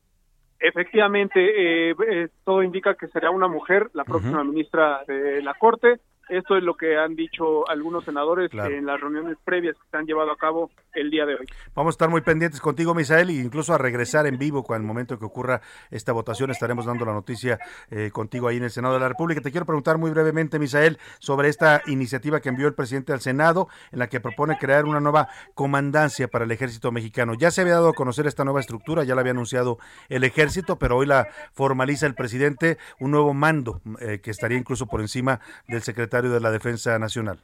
Efectivamente, 0.58 1.90
eh, 1.90 2.28
todo 2.44 2.62
indica 2.62 2.94
que 2.94 3.08
será 3.08 3.30
una 3.30 3.48
mujer 3.48 3.90
la 3.92 4.04
próxima 4.04 4.42
ministra 4.42 5.04
de 5.06 5.42
la 5.42 5.52
Corte. 5.52 6.00
Esto 6.30 6.56
es 6.56 6.62
lo 6.62 6.76
que 6.76 6.96
han 6.96 7.16
dicho 7.16 7.68
algunos 7.68 8.04
senadores 8.04 8.52
en 8.54 8.86
las 8.86 9.00
reuniones 9.00 9.36
previas 9.44 9.76
que 9.76 9.82
se 9.90 9.96
han 9.96 10.06
llevado 10.06 10.30
a 10.30 10.36
cabo 10.36 10.70
el 10.94 11.10
día 11.10 11.26
de 11.26 11.34
hoy. 11.34 11.46
Vamos 11.74 11.92
a 11.92 11.94
estar 11.94 12.08
muy 12.08 12.20
pendientes 12.20 12.60
contigo, 12.60 12.94
Misael, 12.94 13.30
e 13.30 13.34
incluso 13.34 13.74
a 13.74 13.78
regresar 13.78 14.28
en 14.28 14.38
vivo 14.38 14.62
con 14.62 14.76
el 14.76 14.84
momento 14.84 15.18
que 15.18 15.24
ocurra 15.24 15.60
esta 15.90 16.12
votación. 16.12 16.52
Estaremos 16.52 16.86
dando 16.86 17.04
la 17.04 17.12
noticia 17.12 17.58
eh, 17.90 18.10
contigo 18.12 18.46
ahí 18.46 18.58
en 18.58 18.64
el 18.64 18.70
Senado 18.70 18.94
de 18.94 19.00
la 19.00 19.08
República. 19.08 19.40
Te 19.40 19.50
quiero 19.50 19.66
preguntar 19.66 19.98
muy 19.98 20.12
brevemente, 20.12 20.60
Misael, 20.60 20.98
sobre 21.18 21.48
esta 21.48 21.82
iniciativa 21.86 22.38
que 22.38 22.48
envió 22.48 22.68
el 22.68 22.74
presidente 22.74 23.12
al 23.12 23.20
Senado, 23.20 23.68
en 23.90 23.98
la 23.98 24.08
que 24.08 24.20
propone 24.20 24.56
crear 24.56 24.84
una 24.84 25.00
nueva 25.00 25.28
comandancia 25.54 26.28
para 26.28 26.44
el 26.44 26.52
ejército 26.52 26.92
mexicano. 26.92 27.34
Ya 27.34 27.50
se 27.50 27.62
había 27.62 27.74
dado 27.74 27.88
a 27.88 27.94
conocer 27.94 28.28
esta 28.28 28.44
nueva 28.44 28.60
estructura, 28.60 29.02
ya 29.02 29.16
la 29.16 29.22
había 29.22 29.32
anunciado 29.32 29.78
el 30.08 30.22
ejército, 30.22 30.78
pero 30.78 30.96
hoy 30.96 31.06
la 31.06 31.26
formaliza 31.54 32.06
el 32.06 32.14
presidente, 32.14 32.78
un 33.00 33.10
nuevo 33.10 33.34
mando 33.34 33.80
eh, 34.00 34.20
que 34.22 34.30
estaría 34.30 34.58
incluso 34.58 34.86
por 34.86 35.00
encima 35.00 35.40
del 35.66 35.82
secretario 35.82 36.19
de 36.28 36.40
la 36.40 36.50
Defensa 36.50 36.98
Nacional. 36.98 37.38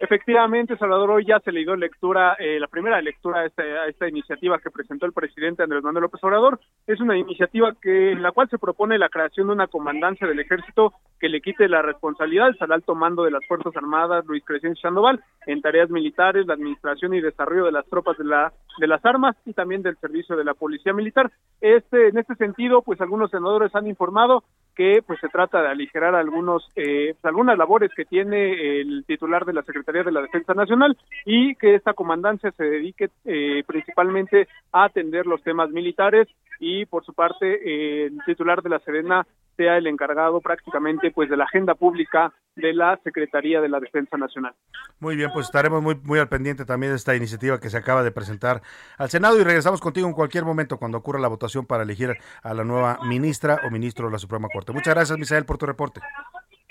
Efectivamente, 0.00 0.76
Salvador, 0.76 1.10
hoy 1.10 1.26
ya 1.26 1.40
se 1.40 1.50
le 1.50 1.60
dio 1.60 1.74
lectura, 1.74 2.36
eh, 2.38 2.60
la 2.60 2.68
primera 2.68 3.02
lectura 3.02 3.40
a 3.40 3.46
esta, 3.88 4.08
iniciativa 4.08 4.60
que 4.60 4.70
presentó 4.70 5.06
el 5.06 5.12
presidente 5.12 5.64
Andrés 5.64 5.82
Manuel 5.82 6.02
López 6.02 6.22
Obrador. 6.22 6.60
Es 6.86 7.00
una 7.00 7.18
iniciativa 7.18 7.74
que 7.82 8.12
en 8.12 8.22
la 8.22 8.30
cual 8.30 8.48
se 8.48 8.58
propone 8.58 8.96
la 8.96 9.08
creación 9.08 9.48
de 9.48 9.54
una 9.54 9.66
comandancia 9.66 10.28
del 10.28 10.38
ejército 10.38 10.92
que 11.18 11.28
le 11.28 11.40
quite 11.40 11.68
las 11.68 11.84
responsabilidades 11.84 12.62
al 12.62 12.70
alto 12.70 12.94
mando 12.94 13.24
de 13.24 13.32
las 13.32 13.44
Fuerzas 13.46 13.76
Armadas, 13.76 14.24
Luis 14.26 14.44
Crescencio 14.44 14.80
Sandoval, 14.80 15.20
en 15.46 15.60
tareas 15.62 15.90
militares, 15.90 16.46
la 16.46 16.54
administración 16.54 17.14
y 17.14 17.20
desarrollo 17.20 17.64
de 17.64 17.72
las 17.72 17.86
tropas 17.86 18.16
de, 18.18 18.24
la, 18.24 18.52
de 18.78 18.86
las 18.86 19.04
armas 19.04 19.34
y 19.46 19.52
también 19.52 19.82
del 19.82 19.96
servicio 19.96 20.36
de 20.36 20.44
la 20.44 20.54
Policía 20.54 20.92
Militar. 20.92 21.32
Este, 21.60 22.08
en 22.08 22.18
este 22.18 22.36
sentido, 22.36 22.82
pues 22.82 23.00
algunos 23.00 23.32
senadores 23.32 23.74
han 23.74 23.88
informado 23.88 24.44
que 24.78 25.02
pues 25.04 25.18
se 25.18 25.28
trata 25.28 25.60
de 25.60 25.66
aligerar 25.66 26.14
algunos 26.14 26.70
eh, 26.76 27.16
algunas 27.24 27.58
labores 27.58 27.90
que 27.96 28.04
tiene 28.04 28.80
el 28.80 29.04
titular 29.08 29.44
de 29.44 29.52
la 29.52 29.64
Secretaría 29.64 30.04
de 30.04 30.12
la 30.12 30.22
Defensa 30.22 30.54
Nacional 30.54 30.96
y 31.24 31.56
que 31.56 31.74
esta 31.74 31.94
comandancia 31.94 32.52
se 32.52 32.62
dedique 32.62 33.10
eh, 33.24 33.64
principalmente 33.66 34.46
a 34.70 34.84
atender 34.84 35.26
los 35.26 35.42
temas 35.42 35.70
militares 35.70 36.28
y 36.60 36.86
por 36.86 37.04
su 37.04 37.12
parte 37.12 37.54
eh, 37.54 38.06
el 38.06 38.20
titular 38.24 38.62
de 38.62 38.70
la 38.70 38.78
Serena 38.78 39.26
sea 39.58 39.76
el 39.76 39.86
encargado 39.88 40.40
prácticamente 40.40 41.10
pues 41.10 41.28
de 41.28 41.36
la 41.36 41.44
agenda 41.44 41.74
pública 41.74 42.32
de 42.54 42.72
la 42.72 42.98
Secretaría 43.04 43.60
de 43.60 43.68
la 43.68 43.80
Defensa 43.80 44.16
Nacional. 44.16 44.54
Muy 45.00 45.16
bien, 45.16 45.30
pues 45.34 45.46
estaremos 45.46 45.82
muy 45.82 45.96
muy 46.04 46.18
al 46.18 46.28
pendiente 46.28 46.64
también 46.64 46.92
de 46.92 46.96
esta 46.96 47.14
iniciativa 47.14 47.60
que 47.60 47.68
se 47.68 47.76
acaba 47.76 48.02
de 48.02 48.12
presentar 48.12 48.62
al 48.96 49.10
Senado 49.10 49.38
y 49.38 49.44
regresamos 49.44 49.80
contigo 49.80 50.06
en 50.06 50.14
cualquier 50.14 50.44
momento 50.44 50.78
cuando 50.78 50.98
ocurra 50.98 51.18
la 51.18 51.28
votación 51.28 51.66
para 51.66 51.82
elegir 51.82 52.16
a 52.42 52.54
la 52.54 52.64
nueva 52.64 53.00
ministra 53.04 53.60
o 53.66 53.70
ministro 53.70 54.06
de 54.06 54.12
la 54.12 54.18
Suprema 54.18 54.48
Corte. 54.48 54.72
Muchas 54.72 54.94
gracias, 54.94 55.18
Misael, 55.18 55.44
por 55.44 55.58
tu 55.58 55.66
reporte. 55.66 56.00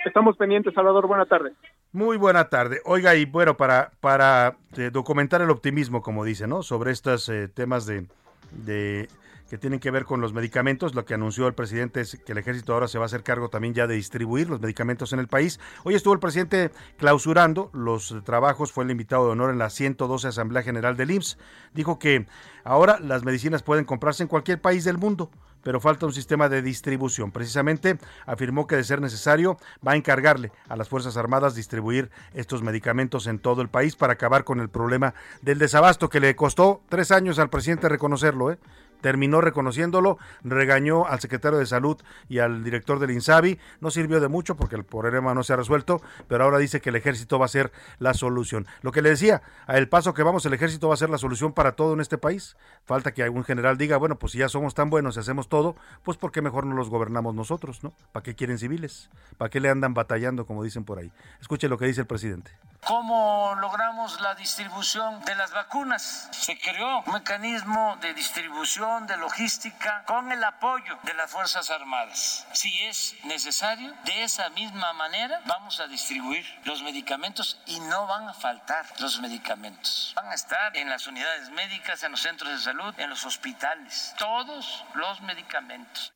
Estamos 0.05 0.37
pendientes, 0.37 0.73
Salvador. 0.73 1.05
Buena 1.07 1.25
tarde. 1.25 1.51
Muy 1.91 2.15
buena 2.15 2.47
tarde. 2.47 2.79
Oiga, 2.85 3.15
y 3.15 3.25
bueno, 3.25 3.57
para, 3.57 3.91
para 3.99 4.55
eh, 4.77 4.89
documentar 4.91 5.41
el 5.41 5.49
optimismo, 5.49 6.01
como 6.01 6.23
dice, 6.23 6.47
¿no? 6.47 6.63
Sobre 6.63 6.91
estos 6.91 7.27
eh, 7.27 7.49
temas 7.49 7.85
de, 7.85 8.07
de 8.51 9.09
que 9.49 9.57
tienen 9.57 9.79
que 9.79 9.91
ver 9.91 10.05
con 10.05 10.21
los 10.21 10.33
medicamentos. 10.33 10.95
Lo 10.95 11.05
que 11.05 11.13
anunció 11.13 11.47
el 11.47 11.53
presidente 11.53 12.01
es 12.01 12.17
que 12.25 12.31
el 12.31 12.37
ejército 12.37 12.73
ahora 12.73 12.87
se 12.87 12.97
va 12.97 13.05
a 13.05 13.07
hacer 13.07 13.23
cargo 13.23 13.49
también 13.49 13.73
ya 13.73 13.87
de 13.87 13.95
distribuir 13.95 14.49
los 14.49 14.61
medicamentos 14.61 15.13
en 15.13 15.19
el 15.19 15.27
país. 15.27 15.59
Hoy 15.83 15.95
estuvo 15.95 16.13
el 16.13 16.19
presidente 16.19 16.71
clausurando 16.97 17.69
los 17.73 18.15
trabajos, 18.23 18.71
fue 18.71 18.83
el 18.83 18.91
invitado 18.91 19.25
de 19.25 19.31
honor 19.31 19.51
en 19.51 19.57
la 19.57 19.69
112 19.69 20.27
Asamblea 20.27 20.63
General 20.63 20.97
del 20.97 21.11
IMSS. 21.11 21.37
Dijo 21.73 21.99
que 21.99 22.27
ahora 22.63 22.99
las 22.99 23.23
medicinas 23.23 23.63
pueden 23.63 23.85
comprarse 23.85 24.23
en 24.23 24.29
cualquier 24.29 24.61
país 24.61 24.83
del 24.83 24.97
mundo 24.97 25.31
pero 25.67 25.81
falta 25.81 26.05
un 26.05 26.13
sistema 26.13 26.47
de 26.47 26.61
distribución. 26.61 27.33
Precisamente 27.33 27.97
afirmó 28.25 28.67
que 28.67 28.77
de 28.77 28.85
ser 28.85 29.01
necesario 29.01 29.57
va 29.85 29.91
a 29.91 29.95
encargarle 29.97 30.53
a 30.69 30.77
las 30.77 30.87
Fuerzas 30.87 31.17
Armadas 31.17 31.55
distribuir 31.55 32.09
estos 32.33 32.63
medicamentos 32.63 33.27
en 33.27 33.37
todo 33.37 33.61
el 33.61 33.67
país 33.67 33.97
para 33.97 34.13
acabar 34.13 34.45
con 34.45 34.61
el 34.61 34.69
problema 34.69 35.13
del 35.41 35.59
desabasto 35.59 36.07
que 36.07 36.21
le 36.21 36.37
costó 36.37 36.83
tres 36.87 37.11
años 37.11 37.37
al 37.37 37.49
presidente 37.49 37.89
reconocerlo. 37.89 38.51
¿eh? 38.51 38.59
Terminó 39.01 39.41
reconociéndolo, 39.41 40.17
regañó 40.43 41.05
al 41.07 41.19
secretario 41.19 41.59
de 41.59 41.65
Salud 41.65 41.97
y 42.29 42.39
al 42.39 42.63
director 42.63 42.99
del 42.99 43.11
INSABI, 43.11 43.59
no 43.79 43.91
sirvió 43.91 44.19
de 44.19 44.27
mucho 44.27 44.55
porque 44.55 44.75
el 44.75 44.83
problema 44.83 45.33
no 45.33 45.43
se 45.43 45.53
ha 45.53 45.55
resuelto, 45.55 46.01
pero 46.27 46.43
ahora 46.43 46.57
dice 46.57 46.81
que 46.81 46.89
el 46.89 46.95
ejército 46.95 47.39
va 47.39 47.45
a 47.45 47.49
ser 47.49 47.71
la 47.99 48.13
solución. 48.13 48.67
Lo 48.81 48.91
que 48.91 49.01
le 49.01 49.09
decía, 49.09 49.41
a 49.65 49.77
el 49.77 49.89
paso 49.89 50.13
que 50.13 50.23
vamos, 50.23 50.45
el 50.45 50.53
ejército 50.53 50.87
va 50.87 50.93
a 50.93 50.97
ser 50.97 51.09
la 51.09 51.17
solución 51.17 51.53
para 51.53 51.73
todo 51.73 51.93
en 51.93 52.01
este 52.01 52.17
país. 52.17 52.57
Falta 52.85 53.13
que 53.13 53.23
algún 53.23 53.43
general 53.43 53.77
diga, 53.77 53.97
bueno, 53.97 54.17
pues 54.17 54.31
si 54.33 54.39
ya 54.39 54.49
somos 54.49 54.73
tan 54.73 54.89
buenos 54.89 55.17
y 55.17 55.19
hacemos 55.19 55.49
todo, 55.49 55.75
pues 56.03 56.17
¿por 56.17 56.31
qué 56.31 56.41
mejor 56.41 56.65
no 56.65 56.75
los 56.75 56.89
gobernamos 56.89 57.35
nosotros, 57.35 57.83
no? 57.83 57.93
¿Para 58.11 58.23
qué 58.23 58.35
quieren 58.35 58.57
civiles? 58.57 59.09
¿Para 59.37 59.49
qué 59.49 59.59
le 59.59 59.69
andan 59.69 59.93
batallando, 59.93 60.45
como 60.45 60.63
dicen 60.63 60.83
por 60.83 60.99
ahí? 60.99 61.11
Escuche 61.41 61.67
lo 61.67 61.77
que 61.77 61.85
dice 61.85 62.01
el 62.01 62.07
presidente. 62.07 62.51
¿Cómo 62.87 63.53
logramos 63.59 64.21
la 64.21 64.33
distribución 64.35 65.19
de 65.25 65.35
las 65.35 65.51
vacunas? 65.51 66.29
Se 66.31 66.57
creó 66.57 67.03
un 67.05 67.15
mecanismo 67.15 67.97
de 67.99 68.13
distribución, 68.13 69.05
de 69.05 69.17
logística, 69.17 70.05
con 70.05 70.31
el 70.31 70.41
apoyo 70.41 70.97
de 71.03 71.13
las 71.13 71.29
Fuerzas 71.29 71.69
Armadas. 71.69 72.47
Si 72.53 72.73
es 72.85 73.17
necesario, 73.25 73.93
de 74.05 74.23
esa 74.23 74.49
misma 74.51 74.93
manera 74.93 75.41
vamos 75.45 75.81
a 75.81 75.87
distribuir 75.87 76.45
los 76.63 76.81
medicamentos 76.81 77.61
y 77.65 77.77
no 77.81 78.07
van 78.07 78.29
a 78.29 78.33
faltar 78.33 78.85
los 79.01 79.19
medicamentos. 79.19 80.13
Van 80.15 80.31
a 80.31 80.35
estar 80.35 80.77
en 80.77 80.87
las 80.89 81.07
unidades 81.07 81.49
médicas, 81.49 82.03
en 82.03 82.11
los 82.11 82.21
centros 82.21 82.49
de 82.49 82.59
salud, 82.59 82.93
en 82.99 83.09
los 83.09 83.25
hospitales, 83.25 84.15
todos 84.17 84.85
los 84.93 85.19
medicamentos. 85.23 86.13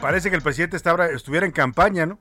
Parece 0.00 0.30
que 0.30 0.36
el 0.36 0.42
presidente 0.42 0.78
estuviera 0.78 1.44
en 1.44 1.52
campaña, 1.52 2.06
¿no? 2.06 2.18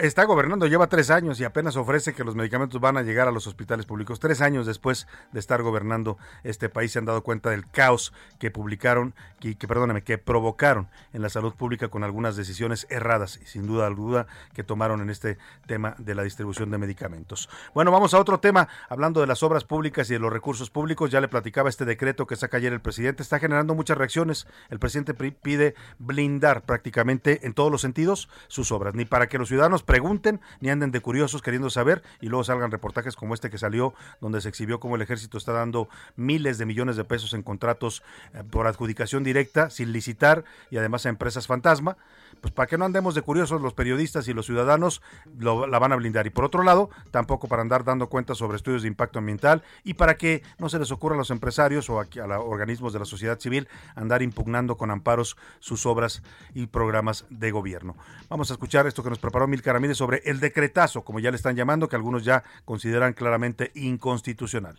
Está, 0.00 0.24
gobernando, 0.26 0.68
lleva 0.68 0.86
tres 0.86 1.10
años 1.10 1.40
y 1.40 1.44
apenas 1.44 1.74
ofrece 1.74 2.14
que 2.14 2.22
los 2.22 2.36
medicamentos 2.36 2.80
van 2.80 2.96
a 2.96 3.02
llegar 3.02 3.26
a 3.26 3.32
los 3.32 3.48
hospitales 3.48 3.84
públicos. 3.84 4.20
Tres 4.20 4.40
años 4.40 4.64
después 4.64 5.08
de 5.32 5.40
estar 5.40 5.60
gobernando 5.60 6.18
este 6.44 6.68
país 6.68 6.92
se 6.92 7.00
han 7.00 7.04
dado 7.04 7.24
cuenta 7.24 7.50
del 7.50 7.68
caos 7.68 8.12
que 8.38 8.52
publicaron, 8.52 9.12
que, 9.40 9.56
que 9.56 9.66
perdóname, 9.66 10.04
que 10.04 10.18
provocaron 10.18 10.88
en 11.12 11.20
la 11.20 11.30
salud 11.30 11.52
pública 11.54 11.88
con 11.88 12.04
algunas 12.04 12.36
decisiones 12.36 12.86
erradas 12.90 13.40
y 13.42 13.46
sin 13.46 13.66
duda 13.66 13.88
alguna 13.88 14.28
que 14.54 14.62
tomaron 14.62 15.00
en 15.00 15.10
este 15.10 15.36
tema 15.66 15.96
de 15.98 16.14
la 16.14 16.22
distribución 16.22 16.70
de 16.70 16.78
medicamentos. 16.78 17.48
Bueno, 17.74 17.90
vamos 17.90 18.14
a 18.14 18.20
otro 18.20 18.38
tema, 18.38 18.68
hablando 18.88 19.20
de 19.20 19.26
las 19.26 19.42
obras 19.42 19.64
públicas 19.64 20.08
y 20.10 20.12
de 20.12 20.20
los 20.20 20.32
recursos 20.32 20.70
públicos. 20.70 21.10
Ya 21.10 21.20
le 21.20 21.26
platicaba 21.26 21.68
este 21.68 21.84
decreto 21.84 22.28
que 22.28 22.36
saca 22.36 22.58
ayer 22.58 22.72
el 22.72 22.80
presidente, 22.80 23.24
está 23.24 23.40
generando 23.40 23.74
muchas 23.74 23.98
reacciones. 23.98 24.46
El 24.70 24.78
presidente 24.78 25.12
pide 25.14 25.74
blindar 25.98 26.62
prácticamente 26.62 27.44
en 27.48 27.52
todos 27.52 27.72
los 27.72 27.80
sentidos 27.80 28.28
sus 28.46 28.70
obras, 28.70 28.94
ni 28.94 29.06
para 29.06 29.26
que 29.26 29.38
los 29.38 29.50
pregunten 29.82 30.40
ni 30.60 30.70
anden 30.70 30.90
de 30.90 31.00
curiosos 31.00 31.42
queriendo 31.42 31.70
saber 31.70 32.02
y 32.20 32.28
luego 32.28 32.44
salgan 32.44 32.70
reportajes 32.70 33.16
como 33.16 33.34
este 33.34 33.50
que 33.50 33.58
salió 33.58 33.94
donde 34.20 34.40
se 34.40 34.48
exhibió 34.48 34.80
cómo 34.80 34.96
el 34.96 35.02
ejército 35.02 35.38
está 35.38 35.52
dando 35.52 35.88
miles 36.16 36.58
de 36.58 36.66
millones 36.66 36.96
de 36.96 37.04
pesos 37.04 37.34
en 37.34 37.42
contratos 37.42 38.02
eh, 38.34 38.42
por 38.50 38.66
adjudicación 38.66 39.24
directa 39.24 39.70
sin 39.70 39.92
licitar 39.92 40.44
y 40.70 40.76
además 40.76 41.06
a 41.06 41.08
empresas 41.08 41.46
fantasma 41.46 41.96
pues 42.40 42.52
para 42.52 42.66
que 42.66 42.78
no 42.78 42.84
andemos 42.84 43.14
de 43.14 43.22
curiosos 43.22 43.60
los 43.60 43.74
periodistas 43.74 44.28
y 44.28 44.34
los 44.34 44.46
ciudadanos 44.46 45.02
la 45.38 45.78
van 45.78 45.92
a 45.92 45.96
blindar. 45.96 46.26
Y 46.26 46.30
por 46.30 46.44
otro 46.44 46.62
lado, 46.62 46.90
tampoco 47.10 47.48
para 47.48 47.62
andar 47.62 47.84
dando 47.84 48.08
cuentas 48.08 48.38
sobre 48.38 48.56
estudios 48.56 48.82
de 48.82 48.88
impacto 48.88 49.18
ambiental 49.18 49.62
y 49.84 49.94
para 49.94 50.16
que 50.16 50.42
no 50.58 50.68
se 50.68 50.78
les 50.78 50.90
ocurra 50.90 51.14
a 51.14 51.18
los 51.18 51.30
empresarios 51.30 51.88
o 51.90 52.00
a, 52.00 52.04
a 52.04 52.40
organismos 52.40 52.92
de 52.92 52.98
la 52.98 53.04
sociedad 53.04 53.38
civil 53.38 53.68
andar 53.94 54.22
impugnando 54.22 54.76
con 54.76 54.90
amparos 54.90 55.36
sus 55.60 55.86
obras 55.86 56.22
y 56.54 56.66
programas 56.66 57.24
de 57.30 57.50
gobierno. 57.50 57.96
Vamos 58.28 58.50
a 58.50 58.54
escuchar 58.54 58.86
esto 58.86 59.02
que 59.02 59.10
nos 59.10 59.18
preparó 59.18 59.45
Mil 59.46 59.62
Ramírez 59.62 59.96
sobre 59.96 60.22
el 60.24 60.40
decretazo, 60.40 61.04
como 61.04 61.20
ya 61.20 61.30
le 61.30 61.36
están 61.36 61.56
llamando, 61.56 61.88
que 61.88 61.96
algunos 61.96 62.24
ya 62.24 62.44
consideran 62.64 63.12
claramente 63.12 63.70
inconstitucional. 63.74 64.76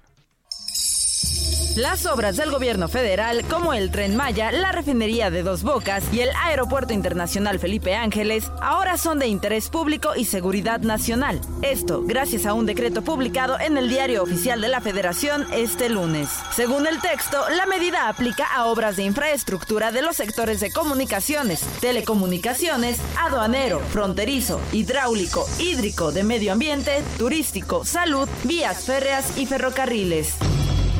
Las 1.78 2.08
obras 2.08 2.38
del 2.38 2.50
gobierno 2.50 2.88
federal, 2.88 3.46
como 3.48 3.72
el 3.72 3.92
tren 3.92 4.16
Maya, 4.16 4.52
la 4.52 4.72
refinería 4.72 5.30
de 5.30 5.44
Dos 5.44 5.62
Bocas 5.62 6.04
y 6.12 6.22
el 6.22 6.32
Aeropuerto 6.44 6.92
Internacional 6.92 7.60
Felipe 7.60 7.94
Ángeles, 7.94 8.52
ahora 8.64 8.98
son 8.98 9.20
de 9.20 9.28
interés 9.28 9.70
público 9.70 10.16
y 10.16 10.26
seguridad 10.26 10.80
nacional. 10.80 11.40
Esto 11.62 12.02
gracias 12.04 12.48
a 12.48 12.56
un 12.56 12.66
decreto 12.66 13.04
publicado 13.04 13.60
en 13.60 13.78
el 13.78 13.90
Diario 13.90 14.24
Oficial 14.24 14.60
de 14.60 14.70
la 14.70 14.82
Federación 14.82 15.46
este 15.54 15.88
lunes. 15.90 16.30
Según 16.52 16.88
el 16.88 17.00
texto, 17.00 17.38
la 17.56 17.68
medida 17.68 18.10
aplica 18.10 18.48
a 18.56 18.66
obras 18.66 18.96
de 18.96 19.04
infraestructura 19.04 19.92
de 19.92 20.02
los 20.02 20.16
sectores 20.16 20.60
de 20.60 20.72
comunicaciones, 20.72 21.62
telecomunicaciones, 21.80 22.98
aduanero, 23.20 23.82
fronterizo, 23.92 24.60
hidráulico, 24.72 25.46
hídrico, 25.60 26.12
de 26.12 26.24
medio 26.24 26.54
ambiente, 26.54 27.04
turístico, 27.20 27.86
salud, 27.86 28.28
vías 28.46 28.84
férreas 28.84 29.38
y 29.38 29.46
ferrocarriles. 29.46 30.34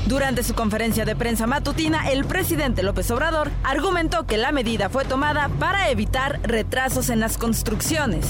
Durante 0.08 0.42
su 0.42 0.54
conferencia 0.54 1.04
de 1.04 1.18
prensa 1.18 1.48
matutina, 1.48 2.10
el 2.10 2.24
presidente 2.24 2.82
López 2.82 3.12
Obrador 3.12 3.52
argumentó 3.66 4.26
que 4.26 4.38
la 4.38 4.54
medida 4.54 4.88
fue 4.88 5.04
tomada 5.04 5.50
para 5.60 5.90
evitar 5.90 6.40
retrasos 6.44 7.10
en 7.10 7.20
las 7.20 7.38
construcciones. 7.38 8.26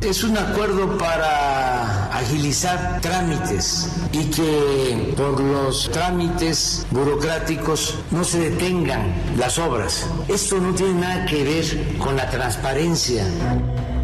Es 0.00 0.22
un 0.22 0.38
acuerdo 0.38 0.96
para 0.96 2.16
agilizar 2.16 3.00
trámites 3.00 3.90
y 4.12 4.26
que 4.26 5.12
por 5.16 5.40
los 5.40 5.90
trámites 5.90 6.86
burocráticos 6.92 7.98
no 8.12 8.22
se 8.22 8.50
detengan 8.50 9.12
las 9.36 9.58
obras. 9.58 10.06
Esto 10.28 10.60
no 10.60 10.72
tiene 10.72 11.00
nada 11.00 11.26
que 11.26 11.42
ver 11.42 11.98
con 11.98 12.16
la 12.16 12.30
transparencia. 12.30 13.24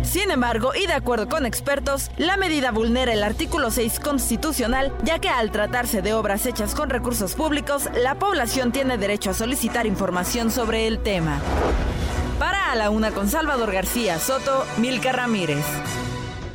Sin 0.05 0.31
embargo, 0.31 0.73
y 0.75 0.87
de 0.87 0.93
acuerdo 0.93 1.29
con 1.29 1.47
expertos, 1.47 2.11
la 2.17 2.37
medida 2.37 2.71
vulnera 2.71 3.13
el 3.13 3.23
artículo 3.23 3.71
6 3.71 4.01
constitucional, 4.01 4.93
ya 5.03 5.19
que 5.19 5.29
al 5.29 5.51
tratarse 5.51 6.03
de 6.03 6.15
obras 6.15 6.47
hechas 6.47 6.75
con 6.75 6.91
recursos 6.91 7.35
públicos, 7.35 7.89
la 7.95 8.15
población 8.17 8.71
tiene 8.71 8.99
derecho 8.99 9.31
a 9.31 9.35
solicitar 9.35 9.87
información 9.87 10.51
sobre 10.51 10.87
el 10.87 11.03
tema. 11.03 11.41
Para 12.39 12.73
a 12.73 12.75
la 12.75 12.91
una 12.91 13.11
con 13.11 13.29
Salvador 13.29 13.73
García 13.73 14.19
Soto, 14.19 14.65
Milka 14.79 15.13
Ramírez. 15.13 15.65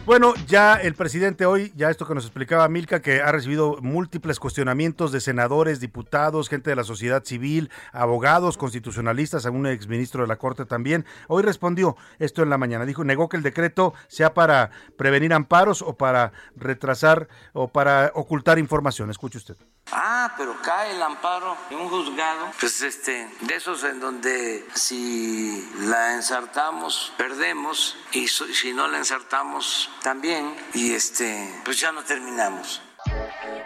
Bueno, 0.09 0.33
ya 0.47 0.73
el 0.73 0.95
presidente 0.95 1.45
hoy, 1.45 1.71
ya 1.75 1.91
esto 1.91 2.07
que 2.07 2.15
nos 2.15 2.25
explicaba 2.25 2.67
Milka, 2.67 2.99
que 2.99 3.21
ha 3.21 3.31
recibido 3.31 3.77
múltiples 3.79 4.39
cuestionamientos 4.39 5.11
de 5.11 5.21
senadores, 5.21 5.79
diputados, 5.79 6.49
gente 6.49 6.71
de 6.71 6.75
la 6.75 6.83
sociedad 6.83 7.23
civil, 7.23 7.69
abogados, 7.91 8.57
constitucionalistas, 8.57 9.45
algún 9.45 9.67
exministro 9.67 10.23
de 10.23 10.27
la 10.27 10.37
Corte 10.37 10.65
también. 10.65 11.05
Hoy 11.27 11.43
respondió 11.43 11.95
esto 12.17 12.41
en 12.41 12.49
la 12.49 12.57
mañana. 12.57 12.87
Dijo, 12.87 13.03
negó 13.03 13.29
que 13.29 13.37
el 13.37 13.43
decreto 13.43 13.93
sea 14.07 14.33
para 14.33 14.71
prevenir 14.97 15.31
amparos 15.31 15.83
o 15.83 15.95
para 15.95 16.31
retrasar 16.55 17.27
o 17.53 17.67
para 17.67 18.11
ocultar 18.15 18.57
información. 18.57 19.11
Escuche 19.11 19.37
usted. 19.37 19.57
Ah, 19.91 20.33
pero 20.37 20.55
cae 20.61 20.95
el 20.95 21.01
amparo 21.01 21.57
en 21.71 21.77
un 21.79 21.89
juzgado, 21.89 22.51
pues 22.59 22.81
este, 22.81 23.27
de 23.41 23.55
esos 23.55 23.83
en 23.83 23.99
donde 23.99 24.65
si 24.75 25.67
la 25.81 26.13
ensartamos, 26.13 27.11
perdemos, 27.17 27.97
y 28.11 28.27
si 28.27 28.73
no 28.73 28.87
la 28.87 28.99
ensartamos, 28.99 29.89
también, 30.03 30.55
y 30.73 30.93
este, 30.93 31.61
pues 31.65 31.79
ya 31.79 31.91
no 31.91 32.03
terminamos. 32.03 32.81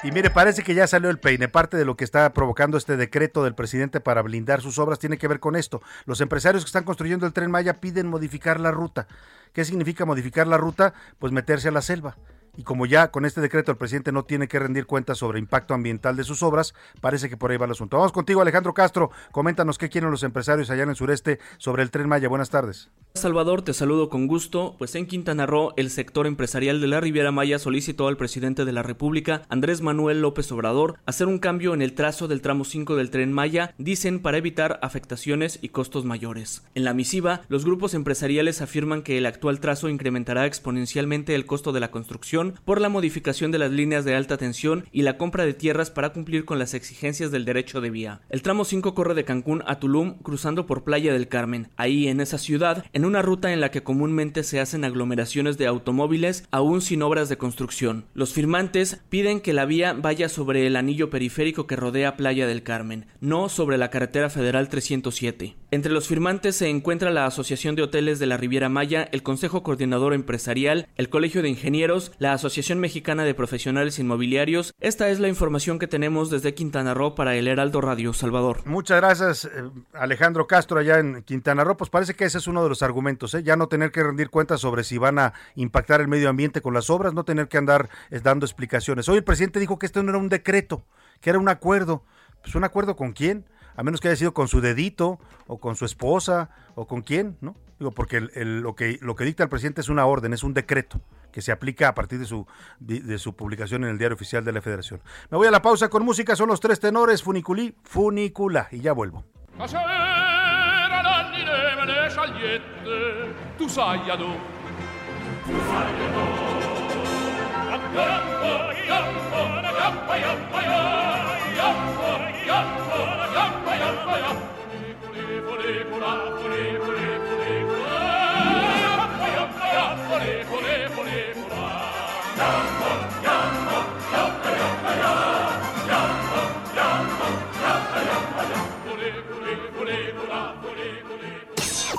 Y 0.04 0.12
mire, 0.12 0.30
parece 0.30 0.64
que 0.64 0.76
ya 0.76 0.86
salió 0.86 1.10
el 1.10 1.20
peine. 1.20 1.48
Parte 1.48 1.76
de 1.76 1.86
lo 1.86 1.98
que 1.98 2.04
está 2.04 2.32
provocando 2.34 2.78
este 2.78 2.98
decreto 2.98 3.44
del 3.44 3.56
presidente 3.56 4.00
para 4.00 4.22
blindar 4.22 4.62
sus 4.62 4.78
obras 4.78 5.00
tiene 5.00 5.18
que 5.18 5.28
ver 5.28 5.40
con 5.40 5.56
esto. 5.56 5.82
Los 6.06 6.22
empresarios 6.22 6.64
que 6.64 6.68
están 6.68 6.84
construyendo 6.84 7.26
el 7.26 7.34
tren 7.34 7.50
Maya 7.50 7.82
piden 7.82 8.08
modificar 8.08 8.60
la 8.60 8.72
ruta. 8.72 9.08
¿Qué 9.54 9.66
significa 9.66 10.06
modificar 10.06 10.46
la 10.48 10.58
ruta? 10.58 10.94
Pues 11.20 11.34
meterse 11.34 11.70
a 11.70 11.72
la 11.72 11.82
selva 11.82 12.16
y 12.56 12.63
como 12.63 12.86
ya 12.86 13.12
con 13.12 13.26
este 13.26 13.42
decreto 13.42 13.72
el 13.72 13.78
presidente 13.78 14.12
no 14.12 14.24
tiene 14.24 14.48
que 14.48 14.60
rendir 14.60 14.86
cuentas 14.86 15.18
sobre 15.18 15.39
impacto 15.39 15.74
ambiental 15.74 16.16
de 16.16 16.24
sus 16.24 16.44
obras, 16.44 16.74
parece 17.02 17.30
que 17.30 17.38
por 17.38 17.52
ahí 17.52 17.58
va 17.58 17.66
el 17.66 17.72
asunto. 17.72 17.98
Vamos 17.98 18.12
contigo, 18.12 18.42
Alejandro 18.42 18.74
Castro. 18.74 19.12
Coméntanos 19.32 19.78
qué 19.78 19.89
quieren 19.89 20.12
los 20.12 20.24
empresarios 20.24 20.70
allá 20.70 20.84
en 20.84 20.89
el 20.89 20.96
sureste 20.96 21.39
sobre 21.58 21.84
el 21.84 21.92
tren 21.92 22.08
Maya. 22.08 22.28
Buenas 22.28 22.50
tardes. 22.50 22.89
Salvador, 23.16 23.62
te 23.62 23.74
saludo 23.74 24.10
con 24.10 24.28
gusto. 24.28 24.76
Pues 24.78 24.96
en 24.96 25.06
Quintana 25.06 25.46
Roo, 25.46 25.74
el 25.78 25.89
sector 25.89 26.26
empresarial 26.26 26.82
de 26.82 26.88
la 26.88 27.00
Riviera 27.00 27.32
Maya 27.32 27.60
solicitó 27.60 28.08
al 28.08 28.18
presidente 28.18 28.66
de 28.66 28.72
la 28.72 28.84
República, 28.84 29.44
Andrés 29.50 29.82
Manuel 29.82 30.22
López 30.22 30.52
Obrador, 30.52 30.98
hacer 31.06 31.28
un 31.28 31.39
cambio 31.39 31.74
en 31.74 31.82
el 31.82 31.94
trazo 31.94 32.28
del 32.28 32.42
tramo 32.42 32.66
5 32.66 32.96
del 32.96 33.12
tren 33.12 33.32
Maya, 33.32 33.76
dicen 33.78 34.20
para 34.20 34.38
evitar 34.38 34.80
afectaciones 34.82 35.60
y 35.62 35.70
costos 35.70 36.06
mayores. 36.06 36.63
En 36.74 36.84
la 36.84 36.94
misiva, 36.94 37.42
los 37.50 37.66
grupos 37.66 37.94
empresariales 37.94 38.62
afirman 38.62 39.04
que 39.04 39.18
el 39.18 39.28
actual 39.28 39.60
trazo 39.60 39.89
incrementará 39.89 40.46
exponencialmente 40.46 41.36
el 41.36 41.46
costo 41.46 41.72
de 41.72 41.80
la 41.80 41.92
construcción 41.92 42.43
por 42.52 42.82
la 42.82 42.90
modificación 42.90 43.52
de 43.52 43.60
las 43.60 43.72
líneas 43.72 44.06
de 44.06 44.16
alta 44.16 44.38
tensión 44.38 44.86
y 44.92 45.04
la 45.04 45.18
compra 45.18 45.46
de 45.46 45.54
tierras 45.54 45.90
para 45.90 46.12
cumplir 46.12 46.46
con 46.46 46.60
las 46.60 46.74
exigencias 46.74 47.32
del 47.32 47.46
derecho 47.46 47.82
de 47.82 47.90
vía. 47.90 48.22
El 48.30 48.42
tramo 48.42 48.66
5 48.66 48.94
corre 48.94 49.14
de 49.14 49.24
Cancún 49.24 49.64
a 49.66 49.80
Tulum 49.80 50.18
cruzando 50.20 50.66
por 50.66 50.84
Playa 50.84 51.14
del 51.14 51.28
Carmen. 51.28 51.70
Ahí 51.78 52.08
en 52.08 52.20
esa 52.20 52.38
ciudad, 52.38 52.86
en 52.94 53.06
una 53.06 53.22
ruta 53.22 53.54
en 53.54 53.62
la 53.62 53.72
que 53.72 53.84
comúnmente 53.84 54.44
se 54.44 54.60
hacen 54.60 54.84
aglomeraciones 54.84 55.58
de 55.58 55.68
automóviles 55.68 56.46
aún 56.52 56.82
sin 56.82 57.02
obras 57.02 57.30
de 57.30 57.38
construcción. 57.38 58.06
Los 58.14 58.34
firmantes 58.34 59.02
piden 59.10 59.40
que 59.40 59.54
la 59.54 59.66
vía 59.66 59.94
vaya 59.94 60.30
sobre 60.30 60.68
el 60.68 60.76
anillo 60.76 61.10
periférico 61.10 61.68
que 61.68 61.76
rodea 61.76 62.18
Playa 62.18 62.48
del 62.48 62.64
Carmen, 62.64 63.06
no 63.22 63.50
sobre 63.50 63.78
la 63.78 63.90
carretera 63.90 64.30
federal 64.30 64.70
307. 64.70 65.56
Entre 65.74 65.92
los 65.92 66.08
firmantes 66.08 66.58
se 66.58 66.70
encuentra 66.70 67.10
la 67.10 67.26
Asociación 67.26 67.74
de 67.74 67.82
Hoteles 67.82 68.20
de 68.20 68.28
la 68.28 68.38
Riviera 68.38 68.70
Maya, 68.70 69.10
el 69.12 69.24
Consejo 69.24 69.64
Coordinador 69.64 70.14
Empresarial, 70.14 70.88
el 70.98 71.10
Colegio 71.10 71.42
de 71.42 71.50
Ingenieros, 71.50 72.12
la 72.20 72.32
Asociación 72.32 72.80
Mexicana 72.80 73.24
de 73.24 73.34
Profesionales 73.34 73.98
Inmobiliarios. 73.98 74.76
Esta 74.80 75.10
es 75.10 75.20
la 75.20 75.30
información 75.30 75.80
que 75.80 75.88
tenemos 75.88 76.30
desde 76.30 76.54
Quintana 76.54 76.94
Roo 76.94 77.16
para 77.16 77.34
el 77.34 77.48
Heraldo 77.48 77.82
Radio 77.82 78.14
Salvador. 78.14 78.62
Muchas 78.68 79.02
gracias, 79.02 79.46
eh, 79.46 79.50
Alejandro 79.94 80.46
Castro, 80.46 80.80
allá 80.80 81.00
en 81.00 81.24
Quintana 81.24 81.64
Roo. 81.64 81.76
Pues 81.76 81.90
parece 81.90 82.14
que 82.14 82.26
ese 82.26 82.38
es 82.38 82.46
uno 82.46 82.62
de 82.62 82.70
los 82.70 82.84
argumentos, 82.84 83.34
¿eh? 83.34 83.42
ya 83.42 83.56
no 83.56 83.68
tener 83.68 83.92
que 83.92 84.04
rendir 84.04 84.30
cuentas 84.30 84.62
sobre 84.62 84.84
si 84.84 85.00
van 85.00 85.18
a 85.18 85.34
impactar 85.56 86.02
el 86.02 86.08
medio 86.08 86.30
ambiente 86.30 86.62
con 86.62 86.76
las 86.76 86.92
obras, 86.92 87.16
no 87.16 87.26
tener 87.26 87.48
que 87.48 87.58
andar 87.58 87.90
eh, 88.12 88.20
dando 88.22 88.46
explicaciones. 88.46 89.10
Hoy 89.10 89.18
el 89.18 89.24
presidente 89.24 89.60
dijo 89.60 89.80
que 89.80 89.88
esto 89.88 90.04
no 90.04 90.12
era 90.12 90.20
un 90.20 90.30
decreto, 90.30 90.86
que 91.20 91.32
era 91.32 91.40
un 91.40 91.50
acuerdo. 91.50 92.04
Pues 92.44 92.54
un 92.54 92.64
acuerdo 92.64 92.96
con 92.96 93.14
quién? 93.14 93.46
A 93.76 93.84
menos 93.84 94.00
que 94.00 94.08
haya 94.08 94.18
sido 94.18 94.34
con 94.34 94.48
su 94.48 94.62
dedito 94.62 95.20
o 95.48 95.60
con 95.60 95.76
su 95.76 95.86
esposa 95.86 96.50
o 96.76 96.88
con 96.88 97.02
quién, 97.02 97.38
¿no? 97.42 97.56
Digo, 97.80 97.92
porque 97.92 98.22
lo, 98.22 98.76
que, 98.76 98.98
dicta 99.26 99.44
el 99.44 99.50
presidente 99.50 99.82
es 99.82 99.90
una 99.90 100.06
orden, 100.06 100.34
es 100.34 100.44
un 100.44 100.54
decreto 100.54 101.02
que 101.32 101.42
se 101.42 101.52
aplica 101.52 101.90
a 101.90 101.96
partir 101.96 102.20
de 102.20 102.26
su, 102.26 102.46
de, 102.80 103.18
su 103.18 103.36
publicación 103.36 103.84
en 103.84 103.90
el 103.90 103.98
diario 103.98 104.16
oficial 104.16 104.46
de 104.46 104.52
la 104.52 104.62
Federación. 104.62 105.02
Me 105.32 105.38
voy 105.38 105.48
a 105.48 105.52
la 105.52 105.62
pausa 105.62 105.90
con 105.90 106.06
música, 106.06 106.36
son 106.36 106.50
los 106.50 106.60
tres 106.60 106.80
tenores, 106.80 107.24
Funiculí, 107.24 107.76
Funicula, 107.84 108.68
y 108.72 108.82
ya 108.82 108.94
vuelvo. 108.94 109.24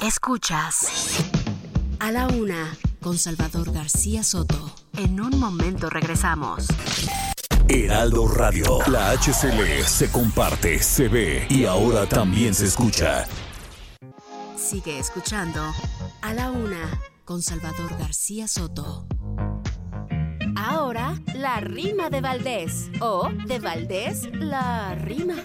Escuchas 0.02 1.22
a 1.98 2.12
la 2.12 2.26
una 2.26 2.76
con 3.00 3.16
Salvador 3.16 3.72
García 3.72 4.22
Soto. 4.22 4.74
En 4.98 5.20
un 5.20 5.38
momento 5.38 5.88
regresamos. 5.88 6.66
Heraldo 7.68 8.28
Radio. 8.28 8.78
La 8.90 9.12
HCL 9.12 9.84
se 9.86 10.10
comparte, 10.10 10.78
se 10.80 11.08
ve 11.08 11.46
y 11.48 11.64
ahora 11.64 12.06
también 12.06 12.52
se 12.52 12.66
escucha. 12.66 13.24
Sigue 14.56 14.98
escuchando 14.98 15.60
A 16.20 16.34
la 16.34 16.50
Una 16.50 17.00
con 17.24 17.40
Salvador 17.40 17.96
García 17.98 18.48
Soto. 18.48 19.06
Ahora, 20.56 21.14
la 21.34 21.60
rima 21.60 22.10
de 22.10 22.20
Valdés. 22.20 22.90
O 23.00 23.30
de 23.46 23.58
Valdés, 23.58 24.28
la 24.34 24.94
rima. 24.94 25.36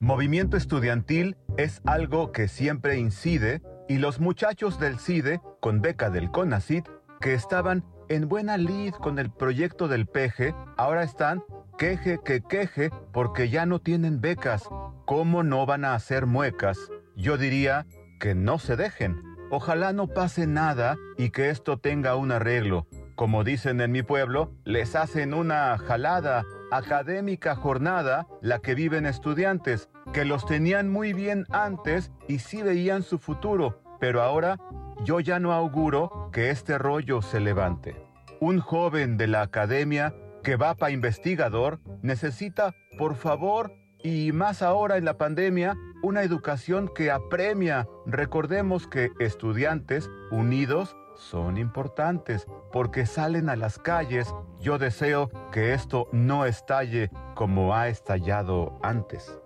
Movimiento 0.00 0.56
estudiantil 0.56 1.36
es 1.56 1.82
algo 1.84 2.32
que 2.32 2.48
siempre 2.48 2.98
incide 2.98 3.62
y 3.88 3.98
los 3.98 4.18
muchachos 4.18 4.80
del 4.80 4.98
CIDE, 4.98 5.40
con 5.60 5.80
beca 5.80 6.10
del 6.10 6.30
CONACIT, 6.32 6.84
que 7.20 7.34
estaban 7.34 7.84
en 8.08 8.28
buena 8.28 8.56
lid 8.56 8.94
con 8.94 9.18
el 9.18 9.30
proyecto 9.30 9.88
del 9.88 10.06
peje, 10.06 10.54
ahora 10.76 11.02
están 11.02 11.42
queje 11.78 12.18
que 12.24 12.40
queje 12.40 12.90
porque 13.12 13.48
ya 13.48 13.66
no 13.66 13.80
tienen 13.80 14.20
becas. 14.20 14.68
¿Cómo 15.04 15.42
no 15.42 15.66
van 15.66 15.84
a 15.84 15.94
hacer 15.94 16.26
muecas? 16.26 16.78
Yo 17.16 17.36
diría 17.36 17.86
que 18.18 18.34
no 18.34 18.58
se 18.58 18.76
dejen. 18.76 19.22
Ojalá 19.50 19.92
no 19.92 20.08
pase 20.08 20.46
nada 20.46 20.96
y 21.16 21.30
que 21.30 21.50
esto 21.50 21.78
tenga 21.78 22.16
un 22.16 22.32
arreglo. 22.32 22.86
Como 23.14 23.44
dicen 23.44 23.80
en 23.80 23.92
mi 23.92 24.02
pueblo, 24.02 24.52
les 24.64 24.94
hacen 24.94 25.32
una 25.32 25.78
jalada, 25.78 26.44
académica 26.70 27.54
jornada, 27.54 28.26
la 28.42 28.58
que 28.58 28.74
viven 28.74 29.06
estudiantes, 29.06 29.88
que 30.12 30.24
los 30.24 30.44
tenían 30.44 30.90
muy 30.90 31.12
bien 31.12 31.46
antes 31.50 32.12
y 32.28 32.40
sí 32.40 32.62
veían 32.62 33.02
su 33.02 33.18
futuro, 33.18 33.80
pero 34.00 34.22
ahora 34.22 34.58
yo 35.04 35.20
ya 35.20 35.38
no 35.38 35.52
auguro 35.52 36.30
que 36.32 36.50
este 36.50 36.78
rollo 36.78 37.22
se 37.22 37.40
levante. 37.40 37.96
Un 38.40 38.60
joven 38.60 39.16
de 39.16 39.26
la 39.26 39.42
academia 39.42 40.14
que 40.42 40.56
va 40.56 40.74
para 40.74 40.92
investigador 40.92 41.80
necesita, 42.02 42.74
por 42.98 43.16
favor, 43.16 43.72
y 44.02 44.30
más 44.32 44.62
ahora 44.62 44.96
en 44.96 45.04
la 45.04 45.18
pandemia, 45.18 45.76
una 46.02 46.22
educación 46.22 46.88
que 46.94 47.10
apremia. 47.10 47.88
Recordemos 48.06 48.86
que 48.86 49.10
estudiantes 49.18 50.08
unidos 50.30 50.96
son 51.16 51.56
importantes 51.56 52.46
porque 52.72 53.06
salen 53.06 53.48
a 53.48 53.56
las 53.56 53.78
calles. 53.78 54.32
Yo 54.60 54.78
deseo 54.78 55.30
que 55.50 55.74
esto 55.74 56.08
no 56.12 56.44
estalle 56.44 57.10
como 57.34 57.74
ha 57.74 57.88
estallado 57.88 58.78
antes. 58.82 59.36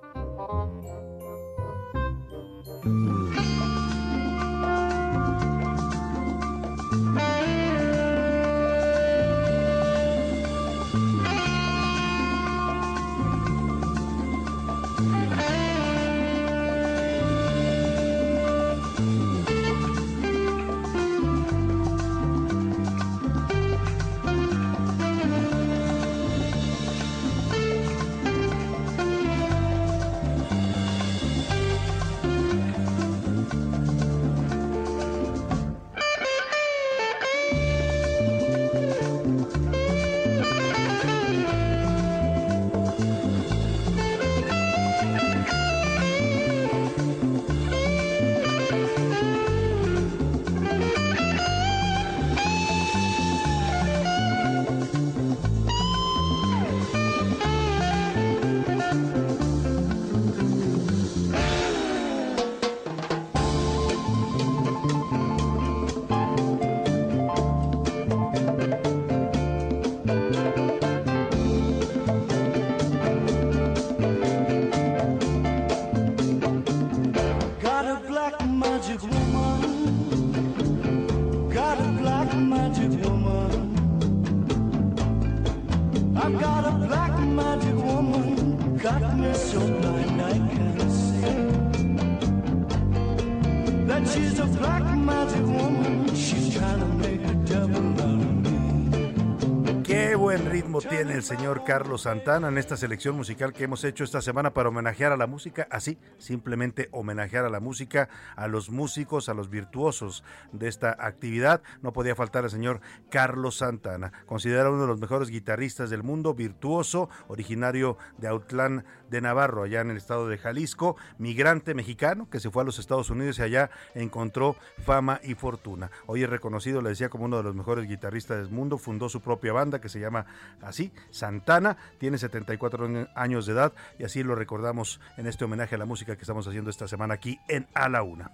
Señor 101.31 101.63
Carlos 101.63 102.03
Santana 102.03 102.49
en 102.49 102.59
esta 102.59 102.77
selección 102.77 103.15
musical 103.15 103.53
que 103.53 103.63
hemos 103.63 103.85
hecho 103.85 104.03
esta 104.03 104.21
semana 104.21 104.53
para 104.53 104.69
homenajear 104.69 105.13
a 105.13 105.17
la 105.17 105.29
música, 105.29 105.69
así, 105.71 105.97
simplemente 106.19 106.89
homenajear 106.91 107.45
a 107.45 107.49
la 107.49 107.61
música, 107.61 108.09
a 108.35 108.49
los 108.49 108.69
músicos, 108.69 109.29
a 109.29 109.35
los 109.35 109.49
virtuosos 109.49 110.25
de 110.51 110.67
esta 110.67 110.91
actividad. 110.99 111.63
No 111.83 111.93
podía 111.93 112.17
faltar 112.17 112.43
el 112.43 112.51
señor 112.51 112.81
Carlos 113.11 113.59
Santana, 113.59 114.13
considerado 114.27 114.73
uno 114.73 114.83
de 114.83 114.89
los 114.89 114.99
mejores 114.99 115.29
guitarristas 115.29 115.89
del 115.89 116.03
mundo, 116.03 116.35
virtuoso, 116.35 117.09
originario 117.29 117.97
de 118.19 118.27
Autlán 118.27 118.85
de 119.09 119.21
Navarro, 119.21 119.63
allá 119.63 119.83
en 119.83 119.91
el 119.91 119.99
estado 119.99 120.27
de 120.27 120.37
Jalisco, 120.37 120.97
migrante 121.19 121.75
mexicano 121.75 122.29
que 122.29 122.41
se 122.41 122.51
fue 122.51 122.63
a 122.63 122.67
los 122.67 122.81
Estados 122.81 123.09
Unidos 123.09 123.39
y 123.39 123.43
allá 123.43 123.71
encontró 123.95 124.57
fama 124.85 125.21
y 125.23 125.35
fortuna. 125.35 125.93
Hoy 126.07 126.25
es 126.25 126.31
reconocido, 126.31 126.83
le 126.83 126.89
decía, 126.89 127.09
como 127.09 127.27
uno 127.27 127.37
de 127.37 127.45
los 127.45 127.55
mejores 127.55 127.87
guitarristas 127.87 128.39
del 128.39 128.51
mundo, 128.51 128.79
fundó 128.79 129.09
su 129.09 129.21
propia 129.21 129.53
banda 129.53 129.81
que 129.81 129.89
se 129.89 130.01
llama 130.01 130.27
así, 130.61 130.93
Santana, 131.21 131.77
tiene 131.99 132.17
74 132.17 133.09
años 133.15 133.45
de 133.45 133.53
edad 133.53 133.75
y 133.99 134.05
así 134.05 134.23
lo 134.23 134.35
recordamos 134.35 135.01
en 135.19 135.27
este 135.27 135.45
homenaje 135.45 135.75
a 135.75 135.79
la 135.79 135.85
música 135.85 136.17
que 136.17 136.23
estamos 136.23 136.49
haciendo 136.49 136.71
esta 136.71 136.89
semana 136.89 137.15
aquí 137.15 137.39
en 137.47 137.67
A 137.75 137.91
la 137.91 138.03
Una. 138.03 138.31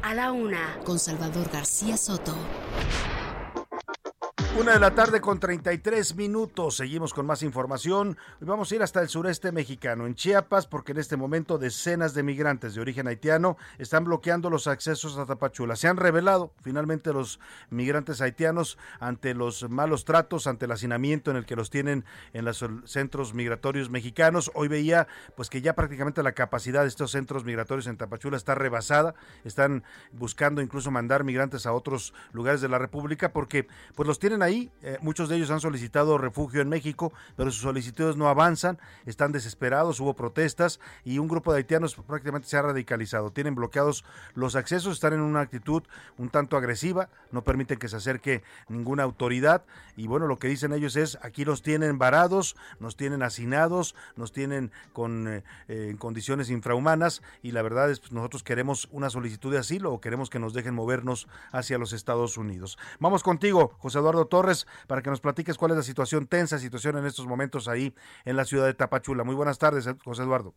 A 0.00 0.14
la 0.14 0.32
una, 0.32 0.78
con 0.84 0.98
Salvador 0.98 1.50
García 1.50 1.98
Soto. 1.98 2.34
Una 4.54 4.74
de 4.74 4.80
la 4.80 4.94
tarde 4.94 5.22
con 5.22 5.40
33 5.40 6.14
minutos. 6.14 6.76
Seguimos 6.76 7.14
con 7.14 7.24
más 7.24 7.42
información. 7.42 8.18
Hoy 8.38 8.46
vamos 8.46 8.70
a 8.70 8.74
ir 8.74 8.82
hasta 8.82 9.00
el 9.00 9.08
sureste 9.08 9.50
mexicano, 9.50 10.06
en 10.06 10.14
Chiapas, 10.14 10.66
porque 10.66 10.92
en 10.92 10.98
este 10.98 11.16
momento 11.16 11.56
decenas 11.56 12.12
de 12.12 12.22
migrantes 12.22 12.74
de 12.74 12.82
origen 12.82 13.08
haitiano 13.08 13.56
están 13.78 14.04
bloqueando 14.04 14.50
los 14.50 14.66
accesos 14.66 15.16
a 15.16 15.24
Tapachula. 15.24 15.74
Se 15.74 15.88
han 15.88 15.96
revelado 15.96 16.52
finalmente 16.60 17.14
los 17.14 17.40
migrantes 17.70 18.20
haitianos 18.20 18.76
ante 19.00 19.32
los 19.32 19.70
malos 19.70 20.04
tratos, 20.04 20.46
ante 20.46 20.66
el 20.66 20.72
hacinamiento 20.72 21.30
en 21.30 21.38
el 21.38 21.46
que 21.46 21.56
los 21.56 21.70
tienen 21.70 22.04
en 22.34 22.44
los 22.44 22.62
centros 22.84 23.32
migratorios 23.32 23.88
mexicanos. 23.88 24.50
Hoy 24.54 24.68
veía 24.68 25.08
pues 25.34 25.48
que 25.48 25.62
ya 25.62 25.74
prácticamente 25.74 26.22
la 26.22 26.32
capacidad 26.32 26.82
de 26.82 26.88
estos 26.88 27.10
centros 27.10 27.44
migratorios 27.46 27.86
en 27.86 27.96
Tapachula 27.96 28.36
está 28.36 28.54
rebasada. 28.54 29.14
Están 29.44 29.82
buscando 30.12 30.60
incluso 30.60 30.90
mandar 30.90 31.24
migrantes 31.24 31.64
a 31.64 31.72
otros 31.72 32.12
lugares 32.32 32.60
de 32.60 32.68
la 32.68 32.78
República 32.78 33.32
porque 33.32 33.66
pues 33.94 34.06
los 34.06 34.18
tienen 34.18 34.41
ahí. 34.42 34.70
Eh, 34.82 34.98
muchos 35.00 35.28
de 35.28 35.36
ellos 35.36 35.50
han 35.50 35.60
solicitado 35.60 36.18
refugio 36.18 36.60
en 36.60 36.68
México, 36.68 37.12
pero 37.36 37.50
sus 37.50 37.62
solicitudes 37.62 38.16
no 38.16 38.28
avanzan, 38.28 38.78
están 39.06 39.32
desesperados, 39.32 40.00
hubo 40.00 40.14
protestas 40.14 40.80
y 41.04 41.18
un 41.18 41.28
grupo 41.28 41.52
de 41.52 41.58
haitianos 41.58 41.94
prácticamente 41.94 42.48
se 42.48 42.56
ha 42.56 42.62
radicalizado. 42.62 43.30
Tienen 43.30 43.54
bloqueados 43.54 44.04
los 44.34 44.56
accesos, 44.56 44.94
están 44.94 45.14
en 45.14 45.20
una 45.20 45.40
actitud 45.40 45.82
un 46.18 46.28
tanto 46.28 46.56
agresiva, 46.56 47.08
no 47.30 47.42
permiten 47.42 47.78
que 47.78 47.88
se 47.88 47.96
acerque 47.96 48.42
ninguna 48.68 49.02
autoridad 49.02 49.64
y 49.96 50.06
bueno, 50.06 50.26
lo 50.26 50.38
que 50.38 50.48
dicen 50.48 50.72
ellos 50.72 50.96
es, 50.96 51.18
aquí 51.22 51.44
los 51.44 51.62
tienen 51.62 51.98
varados, 51.98 52.56
nos 52.80 52.96
tienen 52.96 53.22
hacinados, 53.22 53.94
nos 54.16 54.32
tienen 54.32 54.72
con 54.92 55.28
eh, 55.28 55.44
eh, 55.68 55.88
en 55.90 55.96
condiciones 55.96 56.50
infrahumanas 56.50 57.22
y 57.42 57.52
la 57.52 57.62
verdad 57.62 57.90
es 57.90 58.00
pues, 58.00 58.12
nosotros 58.12 58.42
queremos 58.42 58.88
una 58.90 59.10
solicitud 59.10 59.52
de 59.52 59.58
asilo 59.58 59.92
o 59.92 60.00
queremos 60.00 60.30
que 60.30 60.38
nos 60.38 60.54
dejen 60.54 60.74
movernos 60.74 61.28
hacia 61.50 61.78
los 61.78 61.92
Estados 61.92 62.36
Unidos. 62.36 62.78
Vamos 63.00 63.22
contigo, 63.22 63.74
José 63.78 63.98
Eduardo 63.98 64.26
Torres, 64.32 64.66
para 64.86 65.02
que 65.02 65.10
nos 65.10 65.20
platiques 65.20 65.58
cuál 65.58 65.72
es 65.72 65.76
la 65.76 65.82
situación 65.82 66.26
tensa, 66.26 66.58
situación 66.58 66.96
en 66.96 67.04
estos 67.04 67.26
momentos 67.26 67.68
ahí 67.68 67.94
en 68.24 68.34
la 68.38 68.46
ciudad 68.46 68.64
de 68.64 68.72
Tapachula. 68.72 69.24
Muy 69.24 69.34
buenas 69.34 69.58
tardes, 69.58 69.86
José 70.02 70.22
Eduardo. 70.22 70.54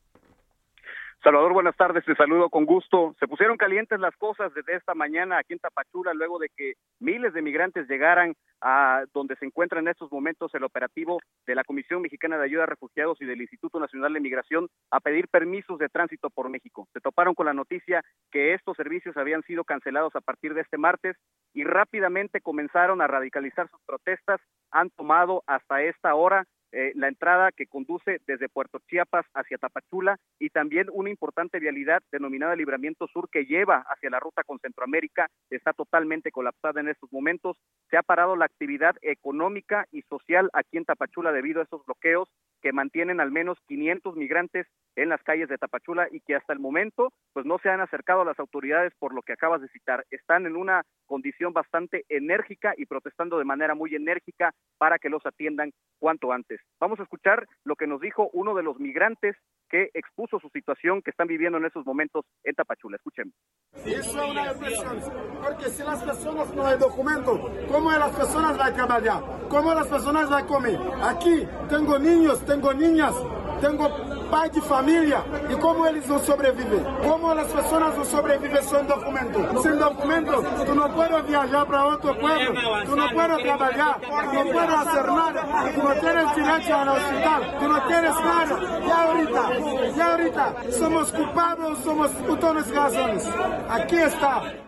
Salvador, 1.24 1.54
buenas 1.54 1.76
tardes, 1.76 2.06
te 2.06 2.16
saludo 2.16 2.50
con 2.50 2.66
gusto. 2.66 3.16
Se 3.20 3.28
pusieron 3.28 3.58
calientes 3.58 4.00
las 4.00 4.16
cosas 4.16 4.54
desde 4.54 4.76
esta 4.76 4.94
mañana 4.94 5.40
aquí 5.40 5.54
en 5.54 5.60
Tapachula 5.60 6.14
luego 6.14 6.38
de 6.38 6.50
que 6.56 6.74
miles 7.00 7.34
de 7.34 7.42
migrantes 7.42 7.88
llegaran 7.90 8.36
a 8.62 9.04
donde 9.14 9.36
se 9.38 9.46
encuentra 9.46 9.80
en 9.80 9.88
estos 9.88 10.12
momentos 10.12 10.54
el 10.54 10.64
operativo 10.64 11.20
de 11.48 11.56
la 11.56 11.64
Comisión 11.64 12.02
Mexicana 12.02 12.38
de 12.38 12.46
Ayuda 12.46 12.64
a 12.64 12.68
Refugiados 12.68 13.20
y 13.22 13.26
del 13.26 13.42
Instituto 13.42 13.80
Nacional 13.80 14.14
de 14.14 14.20
Migración 14.20 14.68
a 14.92 15.00
pedir 15.00 15.28
permisos 15.28 15.80
de 15.80 15.90
tránsito 15.90 16.30
por 16.30 16.50
México. 16.50 16.88
Se 16.94 17.02
toparon 17.02 17.34
con 17.34 17.48
la 17.48 17.54
noticia 17.54 18.02
que 18.32 18.54
estos 18.54 18.78
servicios 18.78 19.18
habían 19.18 19.42
sido 19.44 19.64
cancelados 19.64 20.16
a 20.16 20.22
partir 20.22 20.54
de 20.54 20.62
este 20.62 20.78
martes 20.78 21.18
y 21.54 21.64
rápidamente 21.64 22.42
comenzaron 22.42 23.02
a 23.02 23.08
radicalizar 23.08 23.68
sus 23.70 23.82
protestas. 23.86 24.40
Han 24.72 24.90
tomado 24.92 25.44
hasta 25.48 25.82
esta 25.82 26.14
hora 26.16 26.46
eh, 26.78 26.92
la 26.96 27.08
entrada 27.08 27.54
que 27.54 27.68
conduce 27.68 28.20
desde 28.28 28.50
Puerto 28.50 28.82
Chiapas 28.90 29.26
hacia 29.34 29.58
Tapachula 29.58 30.20
y 30.40 30.50
también 30.50 30.88
una 30.92 31.10
importante 31.10 31.58
vialidad 31.58 32.04
denominada 32.12 32.54
Libramiento 32.54 33.08
Sur 33.08 33.30
que 33.30 33.46
lleva 33.46 33.86
hacia 33.88 34.10
la 34.10 34.20
ruta 34.20 34.44
con 34.44 34.60
Centroamérica 34.60 35.30
está 35.50 35.72
totalmente 35.72 36.32
colapsada 36.32 36.82
en 36.82 36.90
estos 36.90 37.14
momentos. 37.14 37.58
Se 37.90 37.96
ha 37.96 38.04
parado 38.04 38.36
la 38.36 38.44
actividad 38.44 38.98
económica 39.04 39.88
y 39.90 40.02
social 40.02 40.50
aquí 40.52 40.76
en 40.76 40.84
Tapachula 40.84 41.32
debido 41.32 41.62
a 41.62 41.64
estos 41.64 41.86
bloqueos 41.86 42.30
que 42.62 42.74
mantienen 42.74 43.22
al 43.22 43.32
menos 43.32 43.58
500 43.68 44.18
migrantes 44.18 44.68
en 44.98 45.08
las 45.08 45.24
calles 45.24 45.48
de 45.48 45.58
Tapachula 45.58 46.10
y 46.12 46.20
que 46.20 46.36
hasta 46.36 46.52
el 46.52 46.60
momento 46.60 47.14
pues 47.32 47.46
no 47.46 47.58
se 47.60 47.70
han 47.70 47.80
acercado 47.80 48.22
a 48.22 48.26
las 48.26 48.40
autoridades 48.40 48.92
por 49.00 49.14
lo 49.14 49.22
que 49.22 49.32
acabas 49.32 49.62
de 49.62 49.70
citar. 49.70 50.06
Están 50.10 50.46
en 50.46 50.58
una 50.58 50.84
condición 51.06 51.54
bastante 51.54 52.04
enérgica 52.10 52.74
y 52.76 52.86
protestando 52.86 53.38
de 53.38 53.46
manera 53.46 53.76
muy 53.76 53.96
enérgica 53.96 54.52
para 54.78 55.00
que 55.00 55.10
los 55.10 55.26
atiendan 55.26 55.72
cuanto 56.00 56.34
antes. 56.34 56.60
Vamos 56.80 57.00
a 57.00 57.04
escuchar 57.04 57.48
lo 57.64 57.76
que 57.76 57.88
nos 57.88 58.02
dijo 58.02 58.30
uno 58.34 58.54
de 58.54 58.64
los 58.64 58.80
migrantes 58.80 59.36
que 59.70 59.90
expuso 59.94 60.40
su 60.40 60.50
situación 60.50 61.02
que 61.02 61.12
están 61.12 61.28
viviendo 61.28 61.58
en 61.58 61.66
esos 61.66 61.86
momentos 61.86 62.26
en 62.44 62.54
Tapachula. 62.54 62.98
Escuchemos. 62.98 63.34
Eso 63.74 64.24
es 64.24 64.32
una 64.32 64.54
depresión, 64.54 65.00
porque 65.42 65.70
si 65.70 65.84
las 65.84 66.04
personas 66.04 66.54
no 66.54 66.66
hay 66.66 66.78
documento, 66.78 67.52
¿cómo 67.72 67.92
las 67.92 68.16
personas 68.16 68.58
van 68.58 68.72
a 68.72 68.76
trabajar? 68.76 69.24
¿Cómo 69.50 69.74
las 69.74 69.88
personas 69.88 70.30
van 70.30 70.44
a 70.44 70.48
comer? 70.48 70.80
Aquí 71.02 71.48
tengo 71.70 71.98
niños, 71.98 72.46
tengo 72.46 72.74
niñas, 72.74 73.14
tengo 73.62 74.15
pai 74.30 74.50
de 74.50 74.62
família. 74.62 75.24
E 75.50 75.56
como 75.56 75.86
eles 75.86 76.06
vão 76.06 76.20
sobreviver? 76.20 76.82
Como 77.04 77.32
as 77.32 77.52
pessoas 77.52 77.96
vão 77.96 78.06
sobreviver 78.06 78.64
sem 78.64 78.84
documento? 78.86 79.62
Sem 79.62 79.76
documento, 79.78 80.32
tu 80.66 80.76
não 80.76 80.90
pode 80.92 81.22
viajar 81.28 81.66
para 81.66 81.86
outro 81.86 82.16
pueblo, 82.16 82.56
tu 82.86 82.96
não 82.96 83.10
pode 83.10 83.44
trabalhar, 83.44 84.00
tu 84.00 84.34
não 84.34 84.48
pode 84.52 84.72
fazer 84.72 85.04
nada, 85.04 85.42
tu 85.74 85.84
não 85.84 85.96
tens 86.00 86.36
direito 86.36 86.74
ao 86.74 86.96
hospital, 86.96 87.42
tu 87.60 87.68
não 87.68 87.82
tens 87.82 88.20
nada. 88.20 88.56
E 88.86 88.92
ahorita, 88.92 89.96
e 89.96 90.02
ahorita, 90.02 90.72
somos 90.72 91.12
culpados, 91.12 91.80
somos 91.80 92.12
todas 92.40 92.72
razones. 92.72 93.24
Aqui 93.70 93.96
está. 93.96 94.65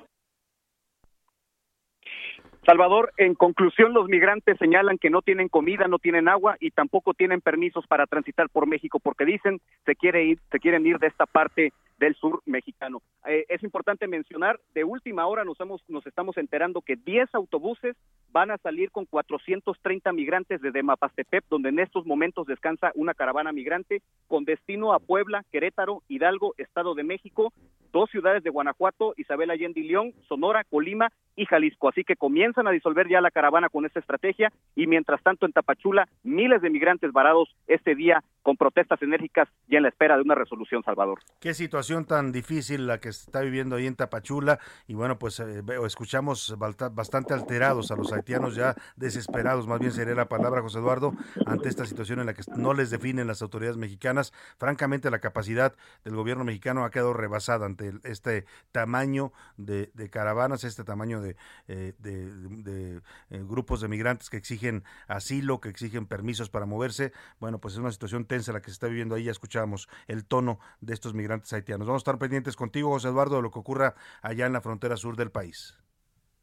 Salvador, 2.67 3.13
en 3.15 3.33
conclusión, 3.33 3.93
los 3.93 4.09
migrantes 4.09 4.57
señalan 4.57 4.97
que 4.97 5.09
no 5.09 5.21
tienen 5.21 5.47
comida, 5.47 5.87
no 5.87 5.99
tienen 5.99 6.27
agua 6.27 6.57
y 6.59 6.71
tampoco 6.71 7.13
tienen 7.13 7.39
permisos 7.39 7.87
para 7.87 8.07
transitar 8.07 8.49
por 8.49 8.67
México 8.67 8.99
porque 8.99 9.23
dicen 9.23 9.61
se 9.85 9.95
quiere 9.95 10.25
ir, 10.25 10.39
se 10.51 10.59
quieren 10.59 10.85
ir 10.85 10.99
de 10.99 11.07
esta 11.07 11.25
parte 11.25 11.71
del 11.97 12.15
sur 12.15 12.41
mexicano. 12.45 13.01
Eh, 13.25 13.45
es 13.49 13.63
importante 13.63 14.07
mencionar, 14.07 14.59
de 14.73 14.83
última 14.83 15.25
hora 15.27 15.43
nos, 15.43 15.59
hemos, 15.59 15.81
nos 15.87 16.05
estamos 16.05 16.37
enterando 16.37 16.81
que 16.81 16.95
10 16.95 17.33
autobuses 17.33 17.95
van 18.31 18.51
a 18.51 18.57
salir 18.57 18.91
con 18.91 19.05
430 19.05 20.11
migrantes 20.13 20.61
desde 20.61 20.83
Mapastepec, 20.83 21.45
donde 21.49 21.69
en 21.69 21.79
estos 21.79 22.05
momentos 22.05 22.45
descansa 22.45 22.91
una 22.95 23.13
caravana 23.13 23.51
migrante 23.51 24.01
con 24.27 24.45
destino 24.45 24.93
a 24.93 24.99
Puebla, 24.99 25.43
Querétaro, 25.51 26.03
Hidalgo, 26.07 26.53
Estado 26.57 26.93
de 26.93 27.03
México, 27.03 27.53
dos 27.91 28.09
ciudades 28.09 28.43
de 28.43 28.49
Guanajuato, 28.49 29.13
Isabel 29.17 29.49
Allende 29.49 29.79
y 29.79 29.87
León, 29.87 30.13
Sonora, 30.27 30.63
Colima 30.65 31.11
y 31.35 31.45
Jalisco. 31.45 31.89
Así 31.89 32.03
que 32.03 32.15
comienzan 32.15 32.67
a 32.67 32.71
disolver 32.71 33.07
ya 33.07 33.21
la 33.21 33.31
caravana 33.31 33.69
con 33.69 33.85
esta 33.85 33.99
estrategia 33.99 34.51
y 34.75 34.87
mientras 34.87 35.21
tanto 35.23 35.45
en 35.45 35.53
Tapachula 35.53 36.07
miles 36.23 36.61
de 36.61 36.69
migrantes 36.69 37.11
varados 37.11 37.55
este 37.67 37.95
día 37.95 38.23
con 38.43 38.57
protestas 38.57 39.01
enérgicas 39.01 39.47
y 39.67 39.75
en 39.75 39.83
la 39.83 39.89
espera 39.89 40.15
de 40.15 40.21
una 40.21 40.35
resolución, 40.35 40.83
Salvador. 40.83 41.19
Qué 41.39 41.53
situación 41.53 41.86
tan 42.05 42.31
difícil 42.33 42.85
la 42.85 42.99
que 42.99 43.09
está 43.09 43.39
viviendo 43.41 43.77
ahí 43.77 43.87
en 43.87 43.95
Tapachula 43.95 44.59
y 44.87 44.93
bueno, 44.93 45.17
pues 45.17 45.39
eh, 45.39 45.63
escuchamos 45.85 46.55
bastante 46.57 47.33
alterados 47.33 47.91
a 47.91 47.95
los 47.95 48.11
haitianos 48.11 48.55
ya 48.55 48.75
desesperados, 48.97 49.67
más 49.67 49.79
bien 49.79 49.93
sería 49.93 50.13
la 50.13 50.27
palabra, 50.27 50.61
José 50.61 50.79
Eduardo, 50.79 51.13
ante 51.45 51.69
esta 51.69 51.85
situación 51.85 52.19
en 52.19 52.25
la 52.25 52.33
que 52.33 52.43
no 52.57 52.73
les 52.73 52.89
definen 52.89 53.25
las 53.25 53.41
autoridades 53.41 53.77
mexicanas. 53.77 54.33
Francamente, 54.57 55.09
la 55.09 55.19
capacidad 55.19 55.75
del 56.03 56.15
gobierno 56.15 56.43
mexicano 56.43 56.83
ha 56.83 56.91
quedado 56.91 57.13
rebasada 57.13 57.65
ante 57.65 57.93
este 58.03 58.45
tamaño 58.73 59.31
de, 59.55 59.89
caravanas, 60.11 60.65
este 60.65 60.83
tamaño 60.83 61.21
de, 61.21 61.37
eh, 61.67 61.93
de, 61.99 63.01
eh, 63.29 63.43
grupos 63.47 63.79
de 63.79 63.87
migrantes 63.87 64.29
que 64.29 64.37
exigen 64.37 64.83
asilo, 65.07 65.61
que 65.61 65.69
exigen 65.69 66.05
permisos 66.05 66.49
para 66.49 66.65
moverse. 66.65 67.13
Bueno, 67.39 67.59
pues 67.59 67.75
es 67.75 67.79
una 67.79 67.91
situación 67.91 68.25
tensa 68.25 68.51
la 68.51 68.61
que 68.61 68.67
se 68.67 68.73
está 68.73 68.87
viviendo 68.87 69.15
ahí. 69.15 69.23
Ya 69.23 69.31
escuchábamos 69.31 69.87
el 70.07 70.25
tono 70.25 70.59
de 70.81 70.93
estos 70.93 71.13
migrantes 71.13 71.53
haitianos. 71.53 71.76
Vamos 71.85 71.93
a 71.93 71.97
estar 71.97 72.17
pendientes 72.17 72.55
contigo, 72.55 72.89
José 72.89 73.09
Eduardo, 73.09 73.35
de 73.35 73.43
lo 73.43 73.51
que 73.51 73.59
ocurra 73.59 73.95
allá 74.21 74.45
en 74.45 74.53
la 74.53 74.61
frontera 74.61 74.97
sur 74.97 75.15
del 75.15 75.31
país. 75.31 75.77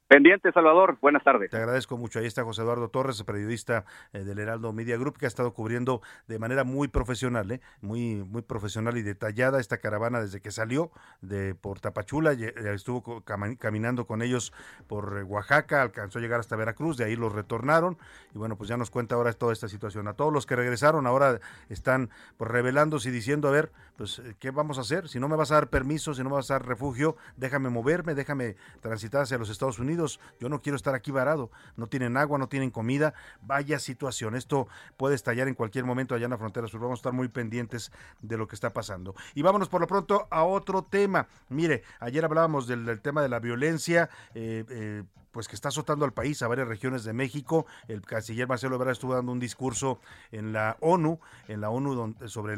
Pendiente, 0.07 0.53
Salvador. 0.53 0.99
Buenas 1.01 1.25
tardes. 1.25 1.51
Te 1.51 1.57
agradezco 1.57 1.97
mucho. 1.97 2.19
Ahí 2.19 2.27
está 2.27 2.45
José 2.45 2.61
Eduardo 2.61 2.89
Torres, 2.89 3.23
periodista 3.23 3.87
eh, 4.13 4.19
del 4.19 4.39
Heraldo 4.39 4.71
Media 4.75 4.99
Group, 4.99 5.17
que 5.17 5.25
ha 5.25 5.29
estado 5.29 5.55
cubriendo 5.55 6.03
de 6.29 6.39
manera 6.39 6.63
muy 6.63 6.89
profesional, 6.89 7.51
¿eh? 7.51 7.61
muy, 7.81 8.17
muy 8.17 8.43
profesional 8.43 8.99
y 8.99 9.03
detallada 9.03 9.61
esta 9.61 9.79
caravana 9.79 10.21
desde 10.21 10.43
que 10.43 10.51
salió 10.51 10.91
de 11.23 11.55
por 11.55 11.81
Tapachula, 11.81 12.33
estuvo 12.33 13.25
caminando 13.25 14.07
con 14.07 14.21
ellos 14.21 14.53
por 14.89 15.17
eh, 15.19 15.23
Oaxaca, 15.23 15.81
alcanzó 15.81 16.19
a 16.19 16.23
llegar 16.23 16.39
hasta 16.39 16.55
Veracruz, 16.55 16.99
de 16.99 17.05
ahí 17.05 17.17
los 17.17 17.33
retornaron 17.33 17.97
y 18.35 18.39
bueno, 18.39 18.57
pues 18.59 18.69
ya 18.69 18.77
nos 18.77 18.91
cuenta 18.91 19.15
ahora 19.15 19.33
toda 19.33 19.55
esta 19.55 19.69
situación. 19.69 20.07
A 20.07 20.13
todos 20.13 20.33
los 20.33 20.45
que 20.45 20.55
regresaron 20.55 21.07
ahora 21.07 21.41
están 21.71 22.11
pues 22.37 22.51
revelándose 22.51 23.09
y 23.09 23.13
diciendo, 23.13 23.49
a 23.49 23.53
ver, 23.53 23.73
pues 23.97 24.21
qué 24.39 24.51
vamos 24.51 24.77
a 24.77 24.83
hacer, 24.83 25.09
si 25.09 25.19
no 25.19 25.29
me 25.29 25.37
vas 25.37 25.51
a 25.51 25.55
dar 25.55 25.71
permiso, 25.71 26.13
si 26.13 26.23
no 26.23 26.29
me 26.29 26.37
vas 26.37 26.51
a 26.51 26.55
dar 26.55 26.67
refugio, 26.67 27.17
déjame 27.39 27.71
moverme, 27.71 28.15
déjame 28.15 28.57
transitar 28.83 29.23
hacia 29.23 29.39
los 29.39 29.49
Estados 29.49 29.79
Unidos 29.79 29.94
Yo 30.41 30.49
no 30.49 30.63
quiero 30.63 30.77
estar 30.77 30.95
aquí 30.95 31.11
varado. 31.11 31.51
No 31.77 31.87
tienen 31.87 32.17
agua, 32.17 32.39
no 32.39 32.49
tienen 32.49 32.71
comida. 32.71 33.15
Vaya 33.43 33.79
situación. 33.79 34.35
Esto 34.35 34.69
puede 34.97 35.15
estallar 35.15 35.49
en 35.49 35.55
cualquier 35.55 35.85
momento 35.85 36.15
allá 36.15 36.25
en 36.25 36.31
la 36.31 36.39
frontera 36.39 36.67
sur. 36.67 36.81
Vamos 36.81 36.99
a 36.99 37.01
estar 37.01 37.13
muy 37.13 37.29
pendientes 37.29 37.93
de 38.21 38.37
lo 38.37 38.49
que 38.49 38.55
está 38.55 38.71
pasando. 38.71 39.15
Y 39.35 39.43
vámonos 39.43 39.69
por 39.69 39.81
lo 39.81 39.87
pronto 39.87 40.27
a 40.31 40.45
otro 40.45 40.83
tema. 40.83 41.29
Mire, 41.49 41.83
ayer 42.01 42.25
hablábamos 42.25 42.67
del, 42.67 43.01
tema 43.01 43.23
de 43.23 43.29
la 43.29 43.41
violencia. 43.41 44.11
Eh, 44.35 44.65
eh, 44.69 45.03
pues 45.35 45.49
que 45.49 45.57
está 45.57 45.69
azotando 45.69 46.05
al 46.05 46.13
país, 46.13 46.41
a 46.43 46.49
varias 46.49 46.69
regiones 46.69 47.03
de 47.03 47.13
México. 47.13 47.67
El 47.89 48.03
canciller 48.03 48.47
Marcelo 48.47 48.77
Ebrard 48.77 48.93
estuvo 48.93 49.15
dando 49.15 49.33
un 49.33 49.41
discurso 49.41 50.01
en 50.31 50.53
la 50.53 50.77
ONU, 50.81 51.19
en 51.49 51.61
la 51.61 51.71
ONU 51.71 52.15
sobre 52.27 52.57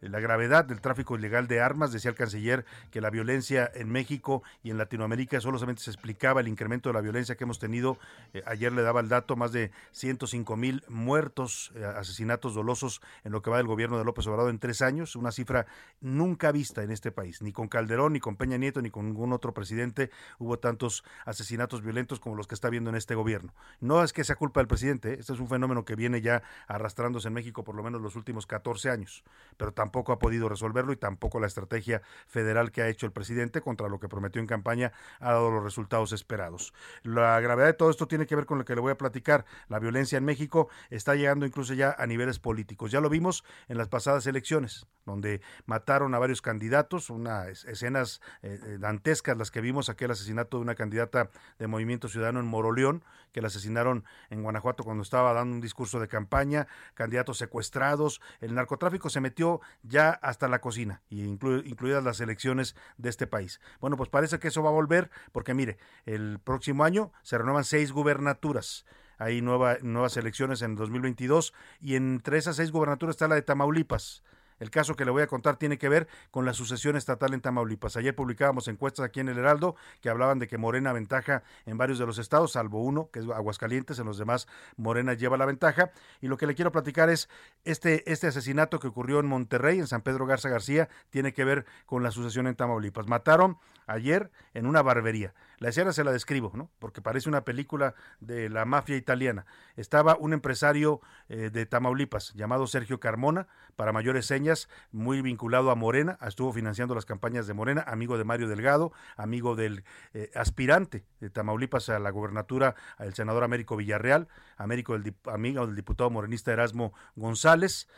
la 0.00 0.20
gravedad 0.20 0.64
del 0.64 0.80
tráfico 0.80 1.16
ilegal 1.16 1.48
de 1.48 1.60
armas. 1.60 1.92
Decía 1.92 2.12
el 2.12 2.16
canciller 2.16 2.64
que 2.92 3.00
la 3.00 3.10
violencia 3.10 3.68
en 3.74 3.90
México 3.90 4.44
y 4.62 4.70
en 4.70 4.78
Latinoamérica 4.78 5.40
solamente 5.40 5.82
se 5.82 5.90
explicaba 5.90 6.40
el 6.40 6.46
incremento 6.46 6.88
de 6.88 6.94
la 6.94 7.00
violencia 7.00 7.34
que 7.34 7.42
hemos 7.42 7.58
tenido. 7.58 7.98
Eh, 8.32 8.42
ayer 8.46 8.72
le 8.72 8.82
daba 8.82 9.00
el 9.00 9.08
dato, 9.08 9.34
más 9.34 9.50
de 9.50 9.72
105 9.90 10.56
mil 10.56 10.84
muertos, 10.88 11.72
eh, 11.74 11.84
asesinatos 11.84 12.54
dolosos 12.54 13.02
en 13.24 13.32
lo 13.32 13.42
que 13.42 13.50
va 13.50 13.56
del 13.56 13.66
gobierno 13.66 13.98
de 13.98 14.04
López 14.04 14.24
Obrador 14.28 14.50
en 14.50 14.60
tres 14.60 14.82
años, 14.82 15.16
una 15.16 15.32
cifra 15.32 15.66
nunca 16.00 16.52
vista 16.52 16.84
en 16.84 16.92
este 16.92 17.10
país. 17.10 17.42
Ni 17.42 17.52
con 17.52 17.66
Calderón, 17.66 18.12
ni 18.12 18.20
con 18.20 18.36
Peña 18.36 18.56
Nieto, 18.56 18.80
ni 18.80 18.90
con 18.90 19.06
ningún 19.06 19.32
otro 19.32 19.52
presidente 19.52 20.10
hubo 20.38 20.60
tantos 20.60 21.02
asesinatos 21.24 21.82
violentos 21.82 22.03
como 22.20 22.36
los 22.36 22.46
que 22.46 22.54
está 22.54 22.70
viendo 22.70 22.90
en 22.90 22.96
este 22.96 23.14
gobierno. 23.14 23.54
No 23.80 24.02
es 24.02 24.12
que 24.12 24.24
sea 24.24 24.36
culpa 24.36 24.60
del 24.60 24.66
presidente, 24.66 25.12
¿eh? 25.12 25.16
este 25.18 25.32
es 25.32 25.40
un 25.40 25.48
fenómeno 25.48 25.84
que 25.84 25.96
viene 25.96 26.20
ya 26.20 26.42
arrastrándose 26.66 27.28
en 27.28 27.34
México 27.34 27.64
por 27.64 27.74
lo 27.74 27.82
menos 27.82 28.00
los 28.00 28.16
últimos 28.16 28.46
14 28.46 28.90
años, 28.90 29.24
pero 29.56 29.72
tampoco 29.72 30.12
ha 30.12 30.18
podido 30.18 30.48
resolverlo 30.48 30.92
y 30.92 30.96
tampoco 30.96 31.40
la 31.40 31.46
estrategia 31.46 32.02
federal 32.26 32.70
que 32.70 32.82
ha 32.82 32.88
hecho 32.88 33.06
el 33.06 33.12
presidente 33.12 33.60
contra 33.60 33.88
lo 33.88 33.98
que 33.98 34.08
prometió 34.08 34.40
en 34.40 34.46
campaña 34.46 34.92
ha 35.20 35.32
dado 35.32 35.50
los 35.50 35.62
resultados 35.62 36.12
esperados. 36.12 36.72
La 37.02 37.40
gravedad 37.40 37.66
de 37.66 37.74
todo 37.74 37.90
esto 37.90 38.06
tiene 38.06 38.26
que 38.26 38.36
ver 38.36 38.46
con 38.46 38.58
lo 38.58 38.64
que 38.64 38.74
le 38.74 38.80
voy 38.80 38.92
a 38.92 38.98
platicar. 38.98 39.44
La 39.68 39.78
violencia 39.78 40.18
en 40.18 40.24
México 40.24 40.68
está 40.90 41.14
llegando 41.14 41.46
incluso 41.46 41.74
ya 41.74 41.94
a 41.98 42.06
niveles 42.06 42.38
políticos. 42.38 42.90
Ya 42.90 43.00
lo 43.00 43.08
vimos 43.08 43.44
en 43.68 43.78
las 43.78 43.88
pasadas 43.88 44.26
elecciones, 44.26 44.86
donde 45.04 45.40
mataron 45.66 46.14
a 46.14 46.18
varios 46.18 46.42
candidatos, 46.42 47.10
unas 47.10 47.64
escenas 47.64 48.20
eh, 48.42 48.58
eh, 48.62 48.78
dantescas 48.78 49.36
las 49.36 49.50
que 49.50 49.60
vimos, 49.60 49.88
aquel 49.88 50.10
asesinato 50.10 50.58
de 50.58 50.62
una 50.62 50.74
candidata 50.74 51.30
de 51.58 51.66
movimiento 51.66 51.93
Ciudadano 52.08 52.40
en 52.40 52.46
Moroleón, 52.46 53.04
que 53.32 53.40
le 53.40 53.48
asesinaron 53.48 54.04
en 54.30 54.42
Guanajuato 54.42 54.84
cuando 54.84 55.02
estaba 55.02 55.32
dando 55.32 55.56
un 55.56 55.60
discurso 55.60 55.98
de 55.98 56.08
campaña, 56.08 56.66
candidatos 56.94 57.38
secuestrados, 57.38 58.20
el 58.40 58.54
narcotráfico 58.54 59.10
se 59.10 59.20
metió 59.20 59.60
ya 59.82 60.10
hasta 60.10 60.48
la 60.48 60.60
cocina, 60.60 61.02
incluidas 61.10 62.04
las 62.04 62.20
elecciones 62.20 62.76
de 62.96 63.10
este 63.10 63.26
país. 63.26 63.60
Bueno, 63.80 63.96
pues 63.96 64.08
parece 64.08 64.38
que 64.38 64.48
eso 64.48 64.62
va 64.62 64.70
a 64.70 64.72
volver, 64.72 65.10
porque 65.32 65.54
mire, 65.54 65.78
el 66.06 66.38
próximo 66.38 66.84
año 66.84 67.12
se 67.22 67.38
renuevan 67.38 67.64
seis 67.64 67.92
gubernaturas 67.92 68.84
hay 69.18 69.42
nuevas 69.42 70.16
elecciones 70.16 70.62
en 70.62 70.74
2022 70.74 71.54
y 71.80 71.94
entre 71.94 72.38
esas 72.38 72.56
seis 72.56 72.72
gubernaturas 72.72 73.14
está 73.14 73.28
la 73.28 73.36
de 73.36 73.42
Tamaulipas. 73.42 74.24
El 74.58 74.70
caso 74.70 74.94
que 74.94 75.04
le 75.04 75.10
voy 75.10 75.22
a 75.22 75.26
contar 75.26 75.56
tiene 75.56 75.78
que 75.78 75.88
ver 75.88 76.08
con 76.30 76.44
la 76.44 76.52
sucesión 76.52 76.96
estatal 76.96 77.34
en 77.34 77.40
Tamaulipas. 77.40 77.96
Ayer 77.96 78.14
publicábamos 78.14 78.68
encuestas 78.68 79.04
aquí 79.04 79.20
en 79.20 79.28
el 79.28 79.38
Heraldo 79.38 79.76
que 80.00 80.10
hablaban 80.10 80.38
de 80.38 80.48
que 80.48 80.58
Morena 80.58 80.92
ventaja 80.92 81.42
en 81.66 81.78
varios 81.78 81.98
de 81.98 82.06
los 82.06 82.18
estados, 82.18 82.52
salvo 82.52 82.82
uno, 82.82 83.10
que 83.12 83.20
es 83.20 83.26
Aguascalientes, 83.28 83.98
en 83.98 84.06
los 84.06 84.18
demás 84.18 84.46
Morena 84.76 85.14
lleva 85.14 85.36
la 85.36 85.46
ventaja. 85.46 85.90
Y 86.20 86.28
lo 86.28 86.36
que 86.36 86.46
le 86.46 86.54
quiero 86.54 86.72
platicar 86.72 87.10
es 87.10 87.28
este, 87.64 88.10
este 88.10 88.28
asesinato 88.28 88.78
que 88.78 88.88
ocurrió 88.88 89.20
en 89.20 89.26
Monterrey, 89.26 89.78
en 89.78 89.86
San 89.86 90.02
Pedro 90.02 90.26
Garza 90.26 90.48
García, 90.48 90.88
tiene 91.10 91.32
que 91.32 91.44
ver 91.44 91.66
con 91.86 92.02
la 92.02 92.10
sucesión 92.10 92.46
en 92.46 92.54
Tamaulipas. 92.54 93.06
Mataron 93.06 93.58
ayer 93.86 94.30
en 94.54 94.66
una 94.66 94.82
barbería. 94.82 95.34
La 95.58 95.68
escena 95.70 95.92
se 95.92 96.04
la 96.04 96.12
describo, 96.12 96.52
¿no? 96.54 96.70
Porque 96.78 97.00
parece 97.00 97.28
una 97.28 97.44
película 97.44 97.94
de 98.20 98.48
la 98.48 98.64
mafia 98.64 98.96
italiana. 98.96 99.46
Estaba 99.76 100.16
un 100.16 100.32
empresario 100.32 101.00
eh, 101.28 101.50
de 101.50 101.66
Tamaulipas 101.66 102.34
llamado 102.34 102.66
Sergio 102.66 103.00
Carmona, 103.00 103.46
para 103.76 103.92
mayores 103.92 104.26
señas, 104.26 104.43
muy 104.92 105.22
vinculado 105.22 105.70
a 105.70 105.74
Morena, 105.74 106.18
estuvo 106.26 106.52
financiando 106.52 106.94
las 106.94 107.04
campañas 107.04 107.46
de 107.46 107.54
Morena, 107.54 107.84
amigo 107.86 108.18
de 108.18 108.24
Mario 108.24 108.48
Delgado, 108.48 108.92
amigo 109.16 109.56
del 109.56 109.84
eh, 110.12 110.30
aspirante 110.34 111.04
de 111.20 111.30
Tamaulipas 111.30 111.88
a 111.88 111.98
la 111.98 112.10
gobernatura, 112.10 112.74
el 112.98 113.14
senador 113.14 113.44
Américo 113.44 113.76
Villarreal, 113.76 114.28
amigo 114.56 114.98
del, 114.98 115.14
amigo 115.26 115.66
del 115.66 115.76
diputado 115.76 116.10
morenista 116.10 116.52
Erasmo 116.52 116.92
González 117.16 117.88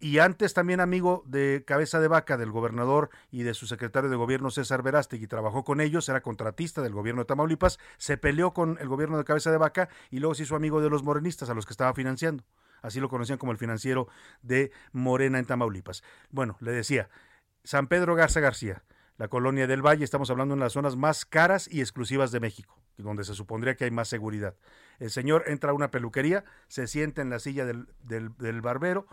y 0.00 0.18
antes 0.18 0.54
también 0.54 0.80
amigo 0.80 1.24
de 1.26 1.64
Cabeza 1.66 2.00
de 2.00 2.08
Vaca, 2.08 2.36
del 2.36 2.50
gobernador 2.50 3.10
y 3.30 3.42
de 3.42 3.54
su 3.54 3.66
secretario 3.66 4.10
de 4.10 4.16
gobierno 4.16 4.50
César 4.50 4.82
Verástegui, 4.82 5.26
trabajó 5.26 5.64
con 5.64 5.80
ellos, 5.80 6.08
era 6.08 6.20
contratista 6.20 6.82
del 6.82 6.92
gobierno 6.92 7.22
de 7.22 7.26
Tamaulipas, 7.26 7.78
se 7.98 8.16
peleó 8.16 8.52
con 8.52 8.78
el 8.80 8.88
gobierno 8.88 9.18
de 9.18 9.24
Cabeza 9.24 9.50
de 9.50 9.58
Vaca 9.58 9.88
y 10.10 10.20
luego 10.20 10.34
se 10.34 10.44
hizo 10.44 10.54
amigo 10.54 10.80
de 10.80 10.90
los 10.90 11.02
morenistas 11.02 11.50
a 11.50 11.54
los 11.54 11.66
que 11.66 11.72
estaba 11.72 11.94
financiando. 11.94 12.44
Así 12.82 13.00
lo 13.00 13.08
conocían 13.08 13.38
como 13.38 13.52
el 13.52 13.58
financiero 13.58 14.08
de 14.42 14.72
Morena 14.92 15.38
en 15.38 15.46
Tamaulipas. 15.46 16.02
Bueno, 16.30 16.56
le 16.60 16.72
decía, 16.72 17.08
San 17.64 17.86
Pedro 17.86 18.14
Garza 18.14 18.40
García, 18.40 18.82
la 19.16 19.28
colonia 19.28 19.66
del 19.66 19.86
Valle, 19.86 20.04
estamos 20.04 20.30
hablando 20.30 20.54
de 20.54 20.60
las 20.60 20.72
zonas 20.72 20.96
más 20.96 21.24
caras 21.24 21.68
y 21.72 21.80
exclusivas 21.80 22.32
de 22.32 22.40
México, 22.40 22.76
donde 22.98 23.24
se 23.24 23.34
supondría 23.34 23.76
que 23.76 23.84
hay 23.84 23.90
más 23.90 24.08
seguridad. 24.08 24.56
El 24.98 25.10
señor 25.10 25.44
entra 25.46 25.70
a 25.70 25.74
una 25.74 25.90
peluquería, 25.90 26.44
se 26.68 26.86
sienta 26.86 27.22
en 27.22 27.30
la 27.30 27.38
silla 27.38 27.64
del, 27.64 27.88
del, 28.02 28.36
del 28.36 28.60
barbero, 28.60 29.06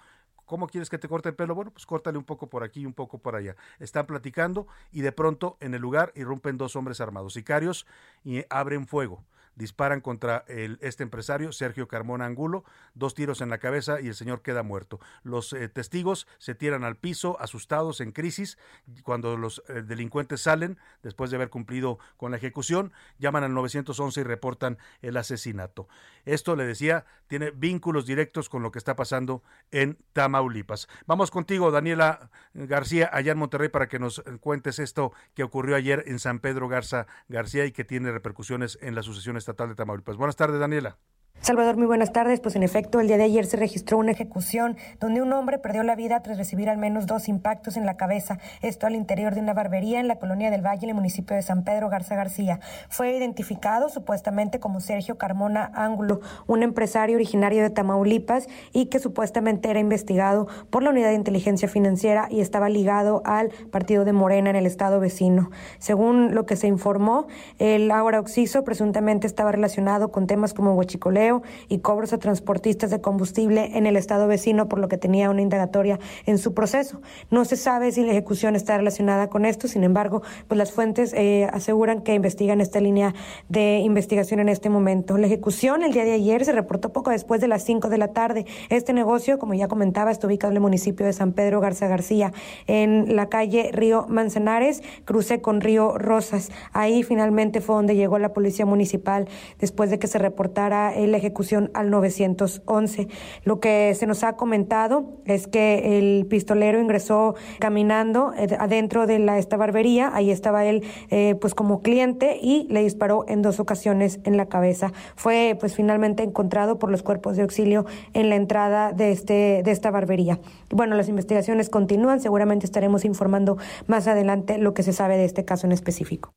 ¿Cómo 0.49 0.65
quieres 0.65 0.89
que 0.89 0.97
te 0.97 1.07
corte 1.07 1.30
el 1.30 1.36
pelo? 1.36 1.53
Bueno, 1.53 1.70
pues 1.70 1.86
córtale 1.86 2.17
un 2.17 2.24
poco 2.24 2.49
por 2.49 2.63
aquí 2.63 2.82
y 2.82 2.86
un 2.88 2.95
poco 2.95 3.20
por 3.20 3.36
allá. 3.36 3.55
Están 3.78 4.07
platicando 4.07 4.65
y 4.91 5.01
de 5.01 5.11
pronto 5.11 5.57
en 5.59 5.76
el 5.76 5.82
lugar 5.84 6.11
irrumpen 6.15 6.57
dos 6.57 6.76
hombres 6.76 6.99
armados, 7.01 7.34
sicarios, 7.34 7.86
y 8.24 8.43
abren 8.49 8.88
fuego 8.88 9.24
disparan 9.60 9.99
contra 9.99 10.45
este 10.47 11.03
empresario, 11.03 11.51
Sergio 11.51 11.88
Carmona 11.89 12.26
Angulo, 12.26 12.64
dos 12.93 13.14
tiros 13.14 13.41
en 13.41 13.49
la 13.49 13.57
cabeza 13.57 13.99
y 13.99 14.07
el 14.07 14.16
señor 14.16 14.41
queda 14.41 14.64
muerto. 14.64 14.99
Los 15.22 15.51
eh, 15.51 15.68
testigos 15.68 16.28
se 16.38 16.55
tiran 16.55 16.86
al 16.86 16.95
piso, 16.95 17.38
asustados, 17.41 17.99
en 17.99 18.14
crisis. 18.14 18.57
Cuando 19.03 19.36
los 19.36 19.62
eh, 19.68 19.82
delincuentes 19.82 20.41
salen, 20.41 20.78
después 21.03 21.30
de 21.30 21.36
haber 21.36 21.49
cumplido 21.49 21.99
con 22.16 22.32
la 22.32 22.38
ejecución, 22.38 22.93
llaman 23.18 23.43
al 23.43 23.53
911 23.53 24.22
y 24.22 24.24
reportan 24.24 24.78
el 25.01 25.18
asesinato. 25.18 25.89
Esto, 26.24 26.55
le 26.55 26.66
decía, 26.66 27.05
tiene 27.28 27.51
vínculos 27.51 28.05
directos 28.05 28.47
con 28.47 28.64
lo 28.64 28.72
que 28.72 28.80
está 28.80 28.95
pasando 28.95 29.43
en 29.72 29.97
Tamaulipas. 30.14 30.88
Vamos 31.05 31.32
contigo, 31.32 31.70
Daniela 31.70 32.30
García, 32.53 33.10
allá 33.12 33.34
en 33.34 33.38
Monterrey, 33.38 33.68
para 33.68 33.89
que 33.89 33.99
nos 33.99 34.24
cuentes 34.39 34.80
esto 34.80 35.12
que 35.34 35.43
ocurrió 35.43 35.76
ayer 35.76 36.05
en 36.07 36.20
San 36.20 36.39
Pedro 36.39 36.70
Garza 36.70 37.07
García 37.28 37.66
y 37.66 37.74
que 37.74 37.84
tiene 37.84 38.12
repercusiones 38.12 38.80
en 38.82 38.95
la 38.95 39.03
sucesión 39.03 39.36
Estatal 39.36 39.48
de 39.53 39.75
Tamaulipas. 39.75 40.17
Buenas 40.17 40.35
tardes, 40.35 40.59
Daniela. 40.59 40.97
Salvador, 41.41 41.77
muy 41.77 41.87
buenas 41.87 42.11
tardes. 42.11 42.41
Pues 42.41 42.57
en 42.57 42.63
efecto, 42.63 42.99
el 42.99 43.07
día 43.07 43.17
de 43.17 43.23
ayer 43.23 43.45
se 43.45 43.55
registró 43.55 43.97
una 43.97 44.11
ejecución 44.11 44.75
donde 44.99 45.21
un 45.21 45.31
hombre 45.31 45.57
perdió 45.57 45.83
la 45.83 45.95
vida 45.95 46.21
tras 46.21 46.37
recibir 46.37 46.69
al 46.69 46.77
menos 46.77 47.07
dos 47.07 47.29
impactos 47.29 47.77
en 47.77 47.85
la 47.85 47.95
cabeza. 47.95 48.39
Esto 48.61 48.87
al 48.87 48.93
interior 48.93 49.33
de 49.33 49.39
una 49.39 49.53
barbería 49.53 50.01
en 50.01 50.09
la 50.09 50.17
colonia 50.17 50.51
del 50.51 50.65
Valle, 50.65 50.83
en 50.83 50.89
el 50.89 50.95
municipio 50.95 51.37
de 51.37 51.41
San 51.41 51.63
Pedro 51.63 51.89
Garza 51.89 52.15
García. 52.15 52.59
Fue 52.89 53.15
identificado 53.15 53.87
supuestamente 53.87 54.59
como 54.59 54.81
Sergio 54.81 55.17
Carmona 55.17 55.71
Ángulo, 55.73 56.19
un 56.45 56.61
empresario 56.61 57.15
originario 57.15 57.63
de 57.63 57.69
Tamaulipas 57.69 58.47
y 58.73 58.87
que 58.87 58.99
supuestamente 58.99 59.69
era 59.69 59.79
investigado 59.79 60.47
por 60.69 60.83
la 60.83 60.89
Unidad 60.89 61.09
de 61.09 61.15
Inteligencia 61.15 61.69
Financiera 61.69 62.27
y 62.29 62.41
estaba 62.41 62.67
ligado 62.67 63.21
al 63.23 63.49
partido 63.71 64.03
de 64.03 64.11
Morena 64.11 64.49
en 64.49 64.57
el 64.57 64.65
estado 64.65 64.99
vecino. 64.99 65.51
Según 65.79 66.35
lo 66.35 66.45
que 66.45 66.57
se 66.57 66.67
informó, 66.67 67.27
el 67.59 67.89
ahora 67.91 68.19
Oxiso 68.19 68.65
presuntamente 68.65 69.25
estaba 69.25 69.53
relacionado 69.53 70.11
con 70.11 70.27
temas 70.27 70.53
como 70.53 70.73
huachicoleo 70.73 71.28
y 71.67 71.80
cobros 71.80 72.13
a 72.13 72.17
transportistas 72.17 72.89
de 72.89 73.01
combustible 73.01 73.77
en 73.77 73.86
el 73.86 73.95
estado 73.95 74.27
vecino, 74.27 74.67
por 74.67 74.80
lo 74.80 74.88
que 74.88 74.97
tenía 74.97 75.30
una 75.30 75.41
indagatoria 75.41 75.99
en 76.25 76.38
su 76.38 76.53
proceso. 76.53 77.01
No 77.30 77.45
se 77.45 77.55
sabe 77.55 77.91
si 77.91 78.03
la 78.03 78.11
ejecución 78.11 78.55
está 78.55 78.77
relacionada 78.77 79.30
con 79.30 79.45
esto, 79.45 79.67
sin 79.67 79.84
embargo, 79.84 80.21
pues 80.47 80.57
las 80.57 80.71
fuentes 80.71 81.13
eh, 81.13 81.47
aseguran 81.51 82.01
que 82.01 82.13
investigan 82.13 82.61
esta 82.61 82.80
línea 82.80 83.13
de 83.47 83.80
investigación 83.80 84.39
en 84.39 84.49
este 84.49 84.69
momento. 84.69 85.17
La 85.17 85.27
ejecución 85.27 85.84
el 85.84 85.93
día 85.93 86.05
de 86.05 86.13
ayer 86.13 86.43
se 86.45 86.51
reportó 86.51 86.91
poco 86.91 87.11
después 87.11 87.41
de 87.41 87.47
las 87.47 87.63
5 87.63 87.89
de 87.89 87.97
la 87.97 88.09
tarde. 88.09 88.45
Este 88.69 88.93
negocio, 88.93 89.39
como 89.39 89.53
ya 89.53 89.67
comentaba, 89.67 90.11
está 90.11 90.27
ubicado 90.27 90.51
en 90.51 90.57
el 90.57 90.61
municipio 90.61 91.05
de 91.05 91.13
San 91.13 91.34
Pedro 91.34 91.59
Garza 91.59 91.88
García, 91.88 92.34
en 92.67 93.15
la 93.15 93.30
calle 93.30 93.69
Río 93.73 94.05
Manzanares, 94.07 94.82
cruce 95.05 95.41
con 95.41 95.61
Río 95.61 95.97
Rosas. 95.97 96.51
Ahí 96.73 97.03
finalmente 97.03 97.61
fue 97.61 97.75
donde 97.75 97.95
llegó 97.95 98.19
la 98.19 98.34
policía 98.34 98.65
municipal 98.65 99.27
después 99.59 99.89
de 99.89 99.99
que 99.99 100.07
se 100.07 100.19
reportara 100.19 100.93
el 100.93 101.13
ejecución 101.20 101.72
al 101.74 101.89
911. 101.89 103.07
Lo 103.43 103.59
que 103.59 103.93
se 103.95 104.07
nos 104.07 104.24
ha 104.24 104.34
comentado 104.34 105.20
es 105.26 105.47
que 105.47 105.99
el 105.99 106.26
pistolero 106.26 106.80
ingresó 106.80 107.36
caminando 107.59 108.34
eh, 108.38 108.55
adentro 108.59 109.07
de 109.07 109.20
la, 109.20 109.38
esta 109.38 109.57
barbería, 109.57 110.11
ahí 110.13 110.32
estaba 110.32 110.65
él 110.65 110.84
eh, 111.09 111.36
pues 111.39 111.53
como 111.53 111.82
cliente 111.82 112.39
y 112.41 112.67
le 112.70 112.82
disparó 112.82 113.26
en 113.28 113.41
dos 113.41 113.59
ocasiones 113.59 114.20
en 114.24 114.38
la 114.38 114.47
cabeza. 114.47 114.91
Fue 115.15 115.55
pues 115.59 115.76
finalmente 115.76 116.24
encontrado 116.24 116.80
por 116.80 116.91
los 116.91 117.03
cuerpos 117.03 117.38
de 117.38 117.43
auxilio 117.43 117.86
en 118.13 118.30
la 118.30 118.36
entrada 118.36 118.91
de, 118.91 119.11
este, 119.11 119.61
de 119.63 119.72
esta 119.72 119.91
barbería. 119.91 120.39
Bueno, 120.70 120.95
las 120.95 121.09
investigaciones 121.09 121.70
continúan, 121.70 122.20
seguramente 122.20 122.65
estaremos 122.65 123.05
informando 123.05 123.57
más 123.88 124.07
adelante 124.07 124.57
lo 124.57 124.74
que 124.74 124.84
se 124.84 124.93
sabe 124.93 125.17
de 125.17 125.26
este 125.26 125.45
caso 125.45 125.67
en 125.67 125.74
específico. 125.74 126.34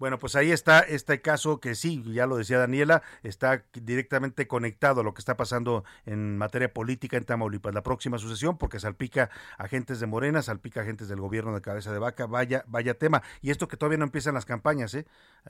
Bueno, 0.00 0.18
pues 0.18 0.34
ahí 0.34 0.50
está 0.50 0.80
este 0.80 1.20
caso 1.20 1.60
que 1.60 1.74
sí, 1.74 2.02
ya 2.06 2.26
lo 2.26 2.38
decía 2.38 2.56
Daniela, 2.56 3.02
está 3.22 3.66
directamente 3.74 4.48
conectado 4.48 5.02
a 5.02 5.04
lo 5.04 5.12
que 5.12 5.18
está 5.18 5.36
pasando 5.36 5.84
en 6.06 6.38
materia 6.38 6.72
política 6.72 7.18
en 7.18 7.26
Tamaulipas. 7.26 7.74
La 7.74 7.82
próxima 7.82 8.16
sucesión, 8.16 8.56
porque 8.56 8.80
salpica 8.80 9.28
agentes 9.58 10.00
de 10.00 10.06
Morena, 10.06 10.40
salpica 10.40 10.80
agentes 10.80 11.08
del 11.08 11.20
gobierno 11.20 11.52
de 11.52 11.60
cabeza 11.60 11.92
de 11.92 11.98
vaca, 11.98 12.24
vaya, 12.24 12.64
vaya 12.66 12.94
tema. 12.94 13.22
Y 13.42 13.50
esto 13.50 13.68
que 13.68 13.76
todavía 13.76 13.98
no 13.98 14.06
empiezan 14.06 14.32
las 14.32 14.46
campañas, 14.46 14.94
¿eh? 14.94 15.04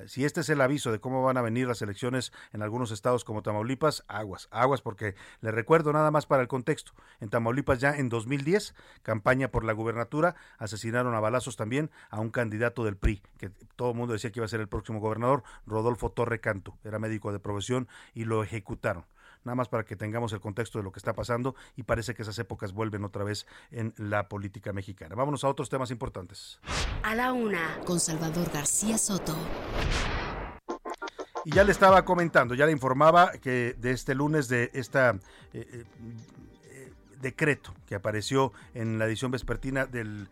Si 0.07 0.25
este 0.25 0.41
es 0.41 0.49
el 0.49 0.61
aviso 0.61 0.91
de 0.91 0.99
cómo 0.99 1.23
van 1.23 1.37
a 1.37 1.43
venir 1.43 1.69
las 1.69 1.81
elecciones 1.81 2.33
en 2.53 2.63
algunos 2.63 2.91
estados 2.91 3.23
como 3.23 3.43
Tamaulipas, 3.43 4.03
aguas, 4.09 4.49
aguas, 4.51 4.83
porque 4.83 5.15
le 5.43 5.53
recuerdo 5.53 5.93
nada 5.93 6.11
más 6.11 6.27
para 6.27 6.43
el 6.43 6.49
contexto. 6.49 6.91
En 7.21 7.31
Tamaulipas 7.31 7.79
ya 7.79 7.95
en 7.95 8.09
2010, 8.09 8.75
campaña 9.05 9.53
por 9.53 9.63
la 9.63 9.75
gubernatura, 9.75 10.35
asesinaron 10.59 11.15
a 11.15 11.21
balazos 11.21 11.55
también 11.55 11.93
a 12.09 12.19
un 12.19 12.31
candidato 12.31 12.85
del 12.85 12.97
PRI, 12.97 13.23
que 13.39 13.51
todo 13.77 13.93
el 13.93 13.97
mundo 13.97 14.15
decía 14.15 14.33
que 14.33 14.40
iba 14.41 14.47
a 14.47 14.49
ser 14.49 14.61
el 14.61 14.69
próximo 14.69 15.01
gobernador, 15.01 15.43
Rodolfo 15.67 16.11
Torre 16.11 16.41
Canto, 16.41 16.79
era 16.85 16.99
médico 16.99 17.33
de 17.33 17.39
profesión 17.39 17.89
y 18.15 18.25
lo 18.25 18.43
ejecutaron 18.43 19.05
nada 19.45 19.55
más 19.55 19.69
para 19.69 19.85
que 19.85 19.97
tengamos 19.97 20.33
el 20.33 20.41
contexto 20.41 20.79
de 20.79 20.85
lo 20.85 20.93
que 20.93 20.99
está 20.99 21.15
pasando 21.15 21.55
y 21.77 21.85
parece 21.85 22.15
que 22.15 22.23
esas 22.23 22.39
épocas 22.39 22.73
vuelven 22.73 23.05
otra 23.05 23.25
vez 23.25 23.47
en 23.71 23.95
la 23.97 24.29
política 24.29 24.73
mexicana. 24.73 25.15
Vámonos 25.15 25.45
a 25.45 25.49
otros 25.49 25.69
temas 25.69 25.91
importantes. 25.91 26.59
A 27.03 27.15
la 27.15 27.33
una, 27.33 27.79
con 27.87 28.01
Salvador 28.01 28.51
García 28.53 28.99
Soto. 28.99 29.37
Y 31.45 31.53
ya 31.53 31.65
le 31.65 31.73
estaba 31.73 32.05
comentando, 32.05 32.55
ya 32.55 32.67
le 32.67 32.73
informaba 32.73 33.33
que 33.33 33.75
de 33.79 33.93
este 33.93 34.15
lunes 34.15 34.49
de 34.49 34.71
esta 34.75 35.19
eh, 35.55 35.85
eh, 35.85 36.93
decreto 37.21 37.75
que 37.87 37.95
apareció 37.95 38.53
en 38.75 38.99
la 38.99 39.07
edición 39.07 39.31
vespertina 39.31 39.87
del 39.87 40.29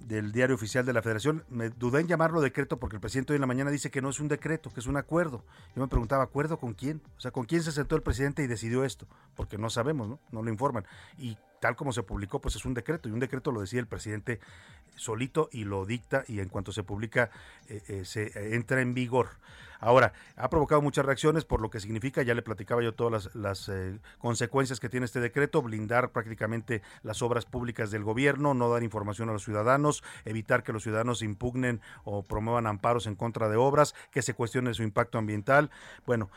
del 0.00 0.32
diario 0.32 0.54
oficial 0.54 0.86
de 0.86 0.92
la 0.92 1.02
federación. 1.02 1.44
Me 1.48 1.70
dudé 1.70 2.00
en 2.00 2.08
llamarlo 2.08 2.40
decreto 2.40 2.78
porque 2.78 2.96
el 2.96 3.00
presidente 3.00 3.32
hoy 3.32 3.36
en 3.36 3.42
la 3.42 3.46
mañana 3.46 3.70
dice 3.70 3.90
que 3.90 4.02
no 4.02 4.10
es 4.10 4.20
un 4.20 4.28
decreto, 4.28 4.70
que 4.72 4.80
es 4.80 4.86
un 4.86 4.96
acuerdo. 4.96 5.44
Yo 5.74 5.82
me 5.82 5.88
preguntaba, 5.88 6.24
¿acuerdo 6.24 6.58
con 6.58 6.74
quién? 6.74 7.00
O 7.16 7.20
sea, 7.20 7.30
¿con 7.30 7.44
quién 7.44 7.62
se 7.62 7.72
sentó 7.72 7.96
el 7.96 8.02
presidente 8.02 8.42
y 8.42 8.46
decidió 8.46 8.84
esto? 8.84 9.06
Porque 9.34 9.58
no 9.58 9.70
sabemos, 9.70 10.08
¿no? 10.08 10.18
No 10.30 10.42
lo 10.42 10.50
informan. 10.50 10.84
Y 11.18 11.36
tal 11.60 11.76
como 11.76 11.92
se 11.92 12.02
publicó, 12.02 12.40
pues 12.40 12.56
es 12.56 12.64
un 12.64 12.74
decreto. 12.74 13.08
Y 13.08 13.12
un 13.12 13.20
decreto 13.20 13.52
lo 13.52 13.60
decía 13.60 13.80
el 13.80 13.86
presidente 13.86 14.40
solito 14.96 15.48
y 15.52 15.64
lo 15.64 15.86
dicta 15.86 16.24
y 16.28 16.40
en 16.40 16.48
cuanto 16.48 16.72
se 16.72 16.82
publica 16.82 17.30
eh, 17.68 17.82
eh, 17.88 18.04
se 18.04 18.54
entra 18.54 18.80
en 18.80 18.94
vigor. 18.94 19.28
Ahora, 19.80 20.12
ha 20.36 20.50
provocado 20.50 20.82
muchas 20.82 21.06
reacciones 21.06 21.44
por 21.44 21.60
lo 21.60 21.70
que 21.70 21.78
significa, 21.78 22.22
ya 22.22 22.34
le 22.34 22.42
platicaba 22.42 22.82
yo 22.82 22.94
todas 22.94 23.34
las, 23.34 23.68
eh, 23.68 23.98
consecuencias 24.18 24.80
que 24.80 24.88
tiene 24.88 25.06
este 25.06 25.20
decreto, 25.20 25.62
blindar 25.62 26.10
prácticamente 26.10 26.82
las 27.02 27.22
obras 27.22 27.44
públicas 27.44 27.90
del 27.90 28.02
gobierno, 28.02 28.54
no 28.54 28.68
dar 28.70 28.82
información 28.82 29.28
a 29.28 29.32
los 29.32 29.44
ciudadanos, 29.44 30.02
evitar 30.24 30.64
que 30.64 30.72
los 30.72 30.82
ciudadanos 30.82 31.22
impugnen 31.22 31.80
o 32.04 32.24
promuevan 32.24 32.66
amparos 32.66 33.06
en 33.06 33.14
contra 33.14 33.48
de 33.48 33.56
obras, 33.56 33.94
que 34.10 34.22
se 34.22 34.34
cuestione 34.34 34.74
su 34.74 34.82
impacto 34.82 35.16
ambiental. 35.16 35.70
Bueno, 36.06 36.28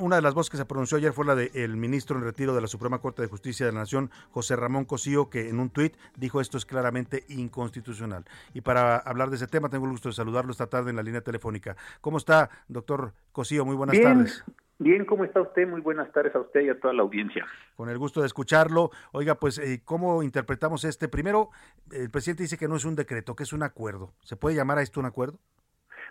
una 0.00 0.16
de 0.16 0.22
las 0.22 0.34
voces 0.34 0.50
que 0.50 0.56
se 0.56 0.64
pronunció 0.64 0.96
ayer 0.96 1.12
fue 1.12 1.26
la 1.26 1.34
del 1.34 1.76
ministro 1.76 2.16
en 2.16 2.24
retiro 2.24 2.54
de 2.54 2.60
la 2.60 2.68
Suprema 2.68 3.00
Corte 3.00 3.22
de 3.22 3.28
Justicia 3.28 3.66
de 3.66 3.72
la 3.72 3.80
Nación, 3.80 4.10
José 4.30 4.47
Ramón 4.56 4.84
Cosío, 4.84 5.30
que 5.30 5.48
en 5.48 5.60
un 5.60 5.70
tuit 5.70 5.96
dijo 6.16 6.40
esto 6.40 6.58
es 6.58 6.66
claramente 6.66 7.24
inconstitucional. 7.28 8.24
Y 8.54 8.60
para 8.60 8.96
hablar 8.96 9.30
de 9.30 9.36
ese 9.36 9.46
tema, 9.46 9.68
tengo 9.68 9.86
el 9.86 9.92
gusto 9.92 10.08
de 10.08 10.14
saludarlo 10.14 10.52
esta 10.52 10.66
tarde 10.66 10.90
en 10.90 10.96
la 10.96 11.02
línea 11.02 11.20
telefónica. 11.20 11.76
¿Cómo 12.00 12.18
está, 12.18 12.50
doctor 12.68 13.12
Cosío? 13.32 13.64
Muy 13.64 13.76
buenas 13.76 14.00
tardes. 14.00 14.44
Bien, 14.80 15.04
¿cómo 15.04 15.24
está 15.24 15.40
usted? 15.40 15.66
Muy 15.66 15.80
buenas 15.80 16.12
tardes 16.12 16.32
a 16.36 16.40
usted 16.40 16.60
y 16.60 16.68
a 16.68 16.78
toda 16.78 16.94
la 16.94 17.02
audiencia. 17.02 17.44
Con 17.74 17.88
el 17.88 17.98
gusto 17.98 18.20
de 18.20 18.28
escucharlo. 18.28 18.92
Oiga, 19.10 19.34
pues, 19.34 19.58
eh, 19.58 19.82
¿cómo 19.84 20.22
interpretamos 20.22 20.84
este? 20.84 21.08
Primero, 21.08 21.50
el 21.90 22.10
presidente 22.10 22.44
dice 22.44 22.56
que 22.56 22.68
no 22.68 22.76
es 22.76 22.84
un 22.84 22.94
decreto, 22.94 23.34
que 23.34 23.42
es 23.42 23.52
un 23.52 23.64
acuerdo. 23.64 24.12
¿Se 24.22 24.36
puede 24.36 24.54
llamar 24.54 24.78
a 24.78 24.82
esto 24.82 25.00
un 25.00 25.06
acuerdo? 25.06 25.40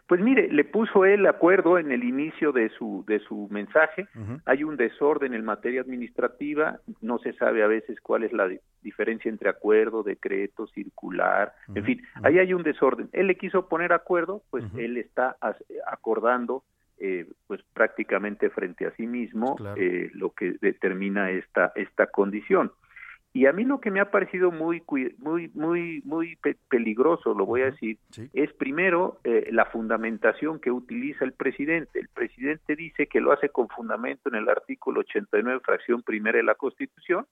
Pues 0.07 0.21
mire, 0.21 0.47
le 0.49 0.63
puso 0.63 1.03
él 1.03 1.25
acuerdo 1.25 1.77
en 1.77 1.91
el 1.91 2.05
inicio 2.05 2.53
de 2.53 2.69
su 2.69 3.03
de 3.07 3.19
su 3.19 3.49
mensaje. 3.51 4.07
Hay 4.45 4.63
un 4.63 4.77
desorden 4.77 5.33
en 5.33 5.43
materia 5.43 5.81
administrativa, 5.81 6.79
no 7.01 7.19
se 7.19 7.33
sabe 7.33 7.61
a 7.61 7.67
veces 7.67 7.99
cuál 7.99 8.23
es 8.23 8.31
la 8.31 8.49
diferencia 8.81 9.29
entre 9.29 9.49
acuerdo, 9.49 10.03
decreto, 10.03 10.65
circular, 10.67 11.53
en 11.75 11.83
fin, 11.83 12.01
ahí 12.23 12.39
hay 12.39 12.53
un 12.53 12.63
desorden. 12.63 13.09
Él 13.11 13.27
le 13.27 13.35
quiso 13.35 13.67
poner 13.67 13.91
acuerdo, 13.91 14.43
pues 14.49 14.63
él 14.77 14.95
está 14.95 15.35
acordando 15.85 16.63
eh, 16.99 17.27
pues 17.45 17.61
prácticamente 17.73 18.49
frente 18.49 18.87
a 18.87 18.91
sí 18.95 19.05
mismo 19.05 19.57
eh, 19.75 20.09
lo 20.13 20.31
que 20.31 20.55
determina 20.61 21.31
esta 21.31 21.73
esta 21.75 22.07
condición. 22.07 22.71
Y 23.37 23.45
a 23.45 23.53
mí 23.53 23.65
lo 23.65 23.79
que 23.79 23.91
me 23.91 23.99
ha 23.99 24.09
parecido 24.09 24.49
muy, 24.49 24.81
muy, 25.19 25.51
muy, 25.53 26.01
muy 26.03 26.39
peligroso, 26.69 27.35
lo 27.35 27.45
voy 27.45 27.61
a 27.61 27.65
decir, 27.65 27.99
es 28.33 28.51
primero 28.53 29.19
eh, 29.23 29.49
la 29.51 29.65
fundamentación 29.65 30.59
que 30.59 30.71
utiliza 30.71 31.23
el 31.23 31.33
presidente. 31.33 31.99
El 31.99 32.07
presidente 32.07 32.75
dice 32.75 33.05
que 33.05 33.21
lo 33.21 33.31
hace 33.31 33.49
con 33.49 33.67
fundamento 33.69 34.29
en 34.29 34.37
el 34.37 34.49
artículo 34.49 35.01
89, 35.01 35.59
fracción 35.63 36.01
primera 36.01 36.37
de 36.37 36.45
la 36.45 36.55
Constitución. 36.55 37.27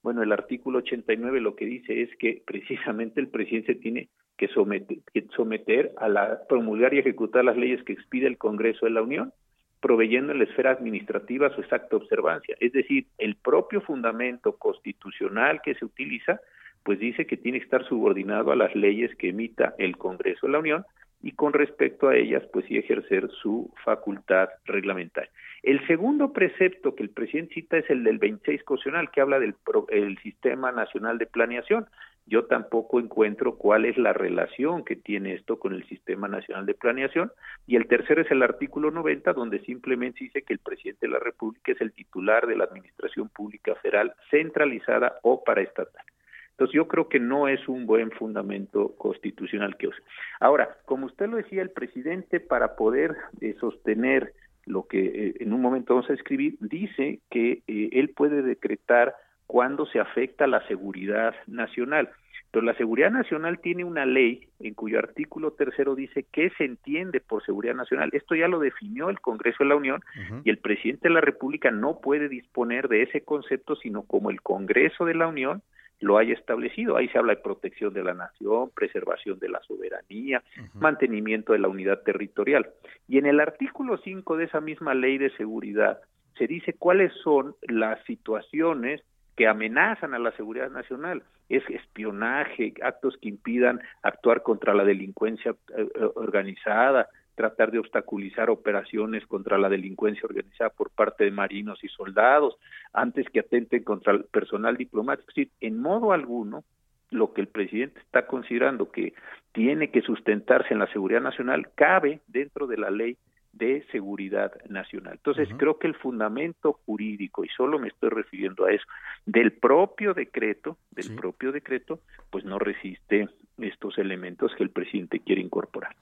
Bueno, 0.00 0.22
el 0.22 0.30
artículo 0.30 0.78
89 0.78 1.40
lo 1.40 1.56
que 1.56 1.66
dice 1.66 2.02
es 2.02 2.16
que 2.20 2.40
precisamente 2.46 3.20
el 3.20 3.26
presidente 3.26 3.74
tiene 3.74 4.10
que 4.36 4.46
someter, 4.46 4.98
que 5.12 5.26
someter 5.34 5.90
a 5.96 6.08
la 6.08 6.38
promulgar 6.48 6.94
y 6.94 7.00
ejecutar 7.00 7.44
las 7.44 7.56
leyes 7.56 7.82
que 7.82 7.94
expide 7.94 8.28
el 8.28 8.38
Congreso 8.38 8.86
de 8.86 8.92
la 8.92 9.02
Unión 9.02 9.32
proveyendo 9.80 10.32
en 10.32 10.38
la 10.38 10.44
esfera 10.44 10.72
administrativa 10.72 11.54
su 11.54 11.60
exacta 11.60 11.96
observancia. 11.96 12.56
Es 12.60 12.72
decir, 12.72 13.06
el 13.18 13.36
propio 13.36 13.80
fundamento 13.80 14.56
constitucional 14.56 15.60
que 15.62 15.74
se 15.74 15.84
utiliza, 15.84 16.40
pues 16.82 16.98
dice 16.98 17.26
que 17.26 17.36
tiene 17.36 17.58
que 17.58 17.64
estar 17.64 17.84
subordinado 17.86 18.50
a 18.50 18.56
las 18.56 18.74
leyes 18.74 19.14
que 19.16 19.28
emita 19.28 19.74
el 19.78 19.96
Congreso 19.96 20.46
de 20.46 20.52
la 20.52 20.58
Unión 20.58 20.84
y 21.22 21.32
con 21.32 21.52
respecto 21.52 22.08
a 22.08 22.16
ellas, 22.16 22.42
pues 22.52 22.64
sí 22.66 22.76
ejercer 22.76 23.28
su 23.42 23.72
facultad 23.84 24.48
reglamentaria. 24.64 25.30
El 25.68 25.86
segundo 25.86 26.32
precepto 26.32 26.94
que 26.94 27.02
el 27.02 27.10
presidente 27.10 27.54
cita 27.54 27.76
es 27.76 27.90
el 27.90 28.02
del 28.02 28.16
26 28.18 28.64
constitucional, 28.64 29.10
que 29.10 29.20
habla 29.20 29.38
del 29.38 29.54
el 29.90 30.16
Sistema 30.18 30.72
Nacional 30.72 31.18
de 31.18 31.26
Planeación 31.26 31.86
yo 32.28 32.44
tampoco 32.44 33.00
encuentro 33.00 33.56
cuál 33.56 33.86
es 33.86 33.96
la 33.96 34.12
relación 34.12 34.84
que 34.84 34.96
tiene 34.96 35.32
esto 35.32 35.58
con 35.58 35.72
el 35.72 35.86
Sistema 35.88 36.28
Nacional 36.28 36.66
de 36.66 36.74
Planeación. 36.74 37.32
Y 37.66 37.76
el 37.76 37.86
tercero 37.86 38.20
es 38.20 38.30
el 38.30 38.42
artículo 38.42 38.90
90, 38.90 39.32
donde 39.32 39.60
simplemente 39.60 40.24
dice 40.24 40.42
que 40.42 40.52
el 40.52 40.58
presidente 40.58 41.06
de 41.06 41.12
la 41.12 41.20
República 41.20 41.72
es 41.72 41.80
el 41.80 41.92
titular 41.92 42.46
de 42.46 42.56
la 42.56 42.64
Administración 42.64 43.30
Pública 43.30 43.74
Federal 43.76 44.12
centralizada 44.30 45.14
o 45.22 45.42
paraestatal. 45.42 46.04
Entonces 46.50 46.74
yo 46.74 46.86
creo 46.86 47.08
que 47.08 47.20
no 47.20 47.48
es 47.48 47.66
un 47.66 47.86
buen 47.86 48.10
fundamento 48.10 48.94
constitucional 48.98 49.76
que 49.78 49.88
use. 49.88 50.02
Ahora, 50.38 50.76
como 50.84 51.06
usted 51.06 51.28
lo 51.28 51.38
decía, 51.38 51.62
el 51.62 51.70
presidente 51.70 52.40
para 52.40 52.76
poder 52.76 53.16
eh, 53.40 53.54
sostener 53.58 54.34
lo 54.68 54.86
que 54.86 55.00
eh, 55.00 55.34
en 55.40 55.52
un 55.52 55.60
momento 55.60 55.94
vamos 55.94 56.10
a 56.10 56.14
escribir, 56.14 56.56
dice 56.60 57.20
que 57.30 57.62
eh, 57.66 57.88
él 57.92 58.10
puede 58.10 58.42
decretar 58.42 59.14
cuando 59.46 59.86
se 59.86 59.98
afecta 59.98 60.46
la 60.46 60.66
seguridad 60.68 61.34
nacional. 61.46 62.10
Pero 62.50 62.64
la 62.64 62.74
seguridad 62.74 63.10
nacional 63.10 63.60
tiene 63.60 63.84
una 63.84 64.06
ley 64.06 64.48
en 64.60 64.74
cuyo 64.74 64.98
artículo 64.98 65.52
tercero 65.52 65.94
dice 65.94 66.24
qué 66.32 66.50
se 66.56 66.64
entiende 66.64 67.20
por 67.20 67.44
seguridad 67.44 67.74
nacional. 67.74 68.08
Esto 68.12 68.34
ya 68.34 68.48
lo 68.48 68.58
definió 68.58 69.10
el 69.10 69.20
Congreso 69.20 69.64
de 69.64 69.68
la 69.68 69.76
Unión 69.76 70.00
y 70.44 70.48
el 70.48 70.58
presidente 70.58 71.08
de 71.08 71.14
la 71.14 71.20
República 71.20 71.70
no 71.70 72.00
puede 72.00 72.28
disponer 72.28 72.88
de 72.88 73.02
ese 73.02 73.20
concepto 73.20 73.76
sino 73.76 74.02
como 74.02 74.30
el 74.30 74.40
Congreso 74.40 75.04
de 75.04 75.14
la 75.14 75.28
Unión 75.28 75.62
lo 76.00 76.18
haya 76.18 76.34
establecido. 76.34 76.96
Ahí 76.96 77.08
se 77.08 77.18
habla 77.18 77.34
de 77.34 77.42
protección 77.42 77.92
de 77.92 78.04
la 78.04 78.14
nación, 78.14 78.70
preservación 78.74 79.38
de 79.38 79.48
la 79.48 79.60
soberanía, 79.62 80.42
mantenimiento 80.74 81.52
de 81.52 81.58
la 81.58 81.68
unidad 81.68 82.02
territorial. 82.02 82.68
Y 83.08 83.18
en 83.18 83.26
el 83.26 83.40
artículo 83.40 83.98
5 83.98 84.36
de 84.36 84.44
esa 84.44 84.60
misma 84.60 84.94
ley 84.94 85.18
de 85.18 85.30
seguridad 85.36 86.00
se 86.36 86.46
dice 86.46 86.74
cuáles 86.74 87.12
son 87.22 87.56
las 87.62 88.02
situaciones 88.04 89.02
que 89.36 89.46
amenazan 89.46 90.14
a 90.14 90.18
la 90.18 90.32
seguridad 90.32 90.70
nacional. 90.70 91.22
Es 91.48 91.62
espionaje, 91.70 92.74
actos 92.82 93.16
que 93.20 93.28
impidan 93.28 93.80
actuar 94.02 94.42
contra 94.42 94.74
la 94.74 94.84
delincuencia 94.84 95.52
eh, 95.76 95.86
eh, 95.94 96.08
organizada, 96.16 97.08
tratar 97.38 97.70
de 97.70 97.78
obstaculizar 97.78 98.50
operaciones 98.50 99.24
contra 99.26 99.58
la 99.58 99.68
delincuencia 99.68 100.24
organizada 100.24 100.70
por 100.70 100.90
parte 100.90 101.22
de 101.22 101.30
marinos 101.30 101.78
y 101.84 101.88
soldados, 101.88 102.56
antes 102.92 103.30
que 103.30 103.38
atenten 103.38 103.84
contra 103.84 104.12
el 104.12 104.24
personal 104.24 104.76
diplomático. 104.76 105.30
Es 105.36 105.48
en 105.60 105.80
modo 105.80 106.10
alguno, 106.10 106.64
lo 107.10 107.32
que 107.32 107.40
el 107.40 107.46
presidente 107.46 108.00
está 108.00 108.26
considerando 108.26 108.90
que 108.90 109.14
tiene 109.52 109.90
que 109.90 110.02
sustentarse 110.02 110.74
en 110.74 110.80
la 110.80 110.92
seguridad 110.92 111.20
nacional 111.20 111.70
cabe 111.76 112.20
dentro 112.26 112.66
de 112.66 112.76
la 112.76 112.90
ley 112.90 113.16
de 113.52 113.84
seguridad 113.92 114.52
nacional. 114.68 115.14
Entonces, 115.14 115.48
creo 115.56 115.78
que 115.78 115.86
el 115.86 115.94
fundamento 115.94 116.74
jurídico, 116.86 117.44
y 117.44 117.48
solo 117.48 117.78
me 117.78 117.88
estoy 117.88 118.10
refiriendo 118.10 118.66
a 118.66 118.72
eso, 118.72 118.84
del 119.26 119.52
propio 119.52 120.12
decreto, 120.12 120.76
del 120.90 121.14
propio 121.14 121.52
decreto, 121.52 122.00
pues 122.30 122.44
no 122.44 122.58
resiste 122.58 123.28
estos 123.58 123.96
elementos 123.98 124.52
que 124.56 124.64
el 124.64 124.70
presidente 124.70 125.20
quiere 125.20 125.40
incorporar. 125.40 125.94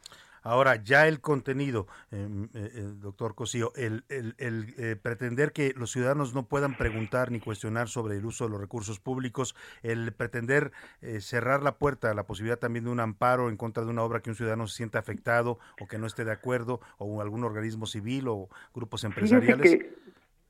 Ahora, 0.47 0.77
ya 0.77 1.09
el 1.09 1.21
contenido, 1.21 1.89
em, 2.13 2.45
eh, 2.45 2.49
eh, 2.55 2.83
doctor 3.01 3.35
Cosío, 3.35 3.73
el, 3.75 4.05
el, 4.09 4.35
eh, 4.79 4.95
pretender 4.95 5.53
que 5.53 5.75
los 5.77 5.91
ciudadanos 5.91 6.35
no 6.35 6.47
puedan 6.47 6.77
preguntar 6.77 7.33
ni 7.33 7.41
cuestionar 7.41 7.89
sobre 7.89 8.17
el 8.17 8.25
uso 8.25 8.45
de 8.45 8.51
los 8.51 8.61
recursos 8.61 9.01
públicos, 9.01 9.57
el 9.83 10.13
pretender 10.13 10.71
cerrar 11.19 11.65
la 11.65 11.79
puerta 11.79 12.13
a 12.13 12.15
la 12.15 12.27
posibilidad 12.27 12.61
también 12.61 12.85
de 12.85 12.93
un 12.93 13.01
amparo 13.01 13.49
en 13.49 13.57
contra 13.57 13.85
de 13.85 13.91
una 13.91 14.05
obra 14.05 14.21
que 14.21 14.31
un 14.31 14.37
ciudadano 14.37 14.69
se 14.69 14.77
sienta 14.77 15.01
afectado 15.01 15.59
o 15.81 15.89
que 15.89 15.99
no 15.99 16.07
esté 16.07 16.25
de 16.25 16.33
acuerdo, 16.33 16.81
o 16.99 17.21
algún 17.21 17.43
organismo 17.43 17.87
civil 17.87 18.29
o 18.29 18.49
grupos 18.73 19.03
empresariales. 19.03 19.81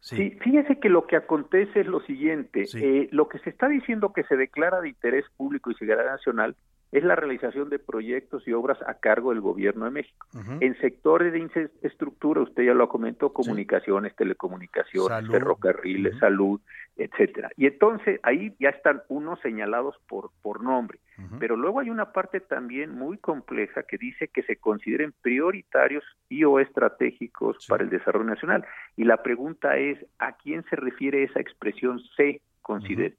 Sí. 0.01 0.39
fíjese 0.41 0.79
que 0.79 0.89
lo 0.89 1.07
que 1.07 1.17
acontece 1.17 1.81
es 1.81 1.87
lo 1.87 2.01
siguiente, 2.01 2.65
eh, 2.75 3.09
lo 3.11 3.29
que 3.29 3.39
se 3.41 3.51
está 3.51 3.67
diciendo 3.67 4.13
que 4.13 4.23
se 4.25 4.37
declara 4.37 4.81
de 4.81 4.91
interés 4.91 5.25
público 5.37 5.71
y 5.71 5.75
seguridad 5.75 6.05
nacional 6.05 6.55
es 6.93 7.05
la 7.05 7.17
realización 7.17 7.69
de 7.69 7.79
proyectos 7.79 8.47
y 8.47 8.53
obras 8.53 8.79
a 8.87 8.95
cargo 8.95 9.31
del 9.31 9.41
gobierno 9.41 9.85
de 9.87 9.91
México. 9.91 10.27
En 10.61 10.79
sectores 10.79 11.33
de 11.33 11.41
infraestructura, 11.41 12.43
usted 12.43 12.65
ya 12.65 12.75
lo 12.75 12.89
comentó, 12.89 13.33
comunicaciones, 13.33 14.15
telecomunicaciones, 14.15 15.31
ferrocarriles, 15.31 16.19
salud, 16.19 16.61
etcétera. 16.97 17.51
Y 17.57 17.67
entonces 17.67 18.21
ahí 18.23 18.55
ya 18.59 18.71
están 18.71 19.03
unos 19.09 19.41
señalados 19.41 19.97
por, 20.09 20.31
por 20.43 20.63
nombre. 20.63 20.99
Pero 21.39 21.57
luego 21.57 21.81
hay 21.81 21.91
una 21.91 22.13
parte 22.13 22.41
también 22.41 22.93
muy 22.93 23.19
compleja 23.19 23.83
que 23.83 23.99
dice 23.99 24.29
que 24.29 24.43
se 24.43 24.57
consideren 24.57 25.13
prioritarios 25.23 26.05
y 26.29 26.45
o 26.45 26.61
estratégicos 26.61 27.67
para 27.67 27.85
el 27.85 27.91
desarrollo 27.91 28.27
nacional. 28.27 28.65
Y 28.97 29.05
la 29.05 29.23
pregunta 29.23 29.77
es, 29.77 29.99
¿a 30.19 30.37
quién 30.37 30.65
se 30.71 30.77
refiere 30.77 31.25
esa 31.25 31.41
expresión 31.41 32.01
se 32.17 32.43
considera? 32.63 33.15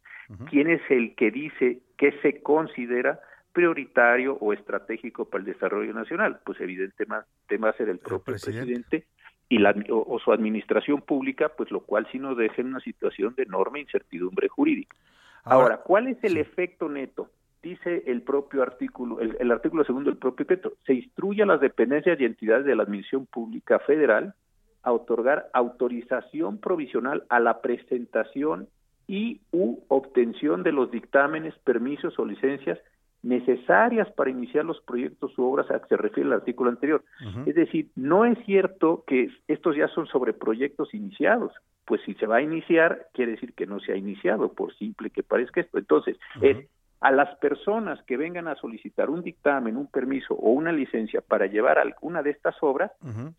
¿Quién 0.50 0.70
es 0.70 0.82
el 0.90 1.16
que 1.16 1.32
dice 1.32 1.80
que 1.98 2.12
se 2.22 2.42
considera 2.42 3.20
prioritario 3.58 4.38
o 4.40 4.54
estratégico 4.54 5.26
para 5.26 5.44
el 5.44 5.52
desarrollo 5.52 5.92
nacional? 5.92 6.38
Pues 6.46 6.62
evidentemente 6.62 7.58
va 7.58 7.70
a 7.70 7.74
ser 7.74 7.90
el 7.90 7.98
propio 7.98 8.36
presidente, 8.36 9.08
y 9.50 9.58
la, 9.58 9.74
o, 9.90 10.20
su 10.20 10.32
administración 10.32 11.02
pública, 11.02 11.50
pues 11.58 11.72
lo 11.72 11.80
cual 11.80 12.08
sí 12.12 12.20
nos 12.20 12.38
deja 12.38 12.62
en 12.62 12.68
una 12.68 12.82
situación 12.82 13.34
de 13.36 13.44
enorme 13.44 13.80
incertidumbre 13.80 14.48
jurídica. 14.48 14.96
Ahora, 15.44 15.78
¿cuál 15.78 16.06
es 16.06 16.24
el 16.24 16.38
efecto 16.38 16.88
neto? 16.88 17.32
Dice 17.64 18.04
el 18.06 18.22
propio 18.22 18.62
artículo, 18.62 19.22
el, 19.22 19.52
artículo 19.52 19.84
segundo 19.86 20.12
del 20.12 20.20
propio 20.20 20.46
decreto, 20.46 20.74
se 20.86 20.94
instruye 20.94 21.42
a 21.42 21.48
las 21.48 21.60
dependencias 21.60 22.20
y 22.20 22.26
entidades 22.26 22.64
de 22.64 22.76
la 22.76 22.84
Administración 22.84 23.26
Pública 23.26 23.80
Federal 23.80 24.36
a 24.84 24.92
otorgar 24.92 25.50
autorización 25.54 26.60
provisional 26.60 27.24
a 27.30 27.40
la 27.40 27.60
presentación 27.62 28.68
y 29.08 29.42
u 29.52 29.80
obtención 29.88 30.62
de 30.62 30.74
los 30.74 30.92
dictámenes, 30.92 31.56
permisos 31.64 32.20
o 32.20 32.26
licencias 32.26 32.78
necesarias 33.24 34.10
para 34.12 34.30
iniciar 34.30 34.66
los 34.66 34.82
proyectos 34.82 35.38
u 35.38 35.44
obras 35.44 35.70
a 35.72 35.80
que 35.80 35.88
se 35.88 35.98
refiere 35.98 36.28
el 36.28 36.34
artículo 36.34 36.70
anterior. 36.70 37.04
Es 37.46 37.56
decir, 37.56 37.90
no 37.96 38.26
es 38.26 38.38
cierto 38.46 39.04
que 39.08 39.30
estos 39.48 39.76
ya 39.76 39.88
son 39.90 40.08
sobre 40.08 40.34
proyectos 40.34 40.94
iniciados, 40.94 41.52
pues 41.86 42.02
si 42.06 42.14
se 42.16 42.28
va 42.28 42.38
a 42.38 42.42
iniciar, 42.42 43.08
quiere 43.14 43.32
decir 43.34 43.54
que 43.54 43.66
no 43.66 43.80
se 43.80 43.94
ha 43.94 43.96
iniciado, 43.96 44.54
por 44.54 44.74
simple 44.76 45.10
que 45.10 45.24
parezca 45.24 45.62
esto. 45.62 45.78
Entonces, 45.78 46.18
es 46.42 46.68
a 47.00 47.12
las 47.12 47.36
personas 47.38 48.02
que 48.04 48.18
vengan 48.18 48.48
a 48.48 48.56
solicitar 48.56 49.10
un 49.10 49.22
dictamen, 49.22 49.78
un 49.78 49.88
permiso 49.88 50.34
o 50.34 50.50
una 50.52 50.72
licencia 50.72 51.22
para 51.22 51.46
llevar 51.46 51.78
alguna 51.78 52.24
de 52.24 52.32
estas 52.32 52.56
obras, 52.62 52.92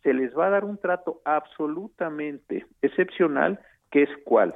se 0.03 0.15
les 0.15 0.37
va 0.37 0.47
a 0.47 0.51
dar 0.51 0.65
un 0.65 0.79
trato 0.79 1.21
absolutamente 1.25 2.67
excepcional, 2.83 3.59
que 3.91 4.05
es 4.05 4.11
cuál 4.25 4.55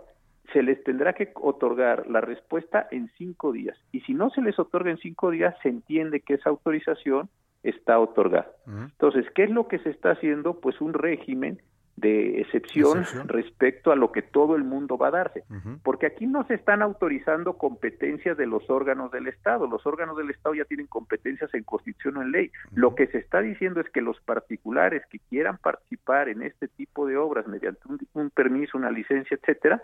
se 0.53 0.63
les 0.63 0.83
tendrá 0.85 1.13
que 1.15 1.33
otorgar 1.35 2.09
la 2.09 2.21
respuesta 2.21 2.87
en 2.91 3.11
cinco 3.19 3.53
días. 3.53 3.77
Y 3.93 4.01
si 4.01 4.15
no 4.15 4.31
se 4.31 4.43
les 4.43 4.59
otorga 4.59 4.91
en 4.91 4.99
cinco 4.99 5.31
días, 5.31 5.55
se 5.63 5.69
entiende 5.69 6.21
que 6.21 6.35
esa 6.35 6.51
autorización 6.51 7.29
está 7.63 7.99
otorgada. 7.99 8.51
Entonces, 8.67 9.27
¿qué 9.35 9.45
es 9.45 9.51
lo 9.51 9.69
que 9.69 9.79
se 9.79 9.91
está 9.91 10.13
haciendo? 10.13 10.61
Pues 10.61 10.81
un 10.81 10.95
régimen 10.95 11.61
de 11.97 12.41
excepción, 12.41 13.05
respecto 13.27 13.93
a 13.93 13.97
lo 13.97 14.13
que 14.13 14.23
todo 14.23 14.57
el 14.57 14.65
mundo 14.65 14.97
va 14.97 15.09
a 15.09 15.13
darse. 15.13 15.45
Porque 15.85 16.07
aquí 16.07 16.27
no 16.27 16.45
se 16.47 16.55
están 16.55 16.83
autorizando 16.83 17.59
competencias 17.59 18.37
de 18.37 18.47
los 18.47 18.69
órganos 18.71 19.13
del 19.13 19.29
Estado. 19.29 19.67
Los 19.67 19.87
órganos 19.87 20.17
del 20.17 20.31
Estado 20.31 20.55
ya 20.55 20.65
tienen 20.65 20.87
competencias 20.87 21.53
en 21.55 21.63
constitución 21.63 22.17
o 22.17 22.23
en 22.23 22.33
ley. 22.33 22.51
Lo 22.75 22.95
que 22.95 23.07
se 23.09 23.19
está 23.19 23.41
diciendo 23.41 23.81
es 23.81 23.89
que 23.91 24.01
los 24.01 24.21
particulares 24.21 25.03
que 25.11 25.19
quieran 25.19 25.59
participar 25.59 26.29
en 26.29 26.43
este 26.43 26.67
tipo 26.67 27.07
de 27.07 27.17
obras 27.17 27.47
mediante 27.47 27.81
un, 27.87 28.01
un 28.15 28.31
permiso, 28.31 28.79
una 28.79 28.91
licencia, 28.91 29.37
etcétera, 29.37 29.81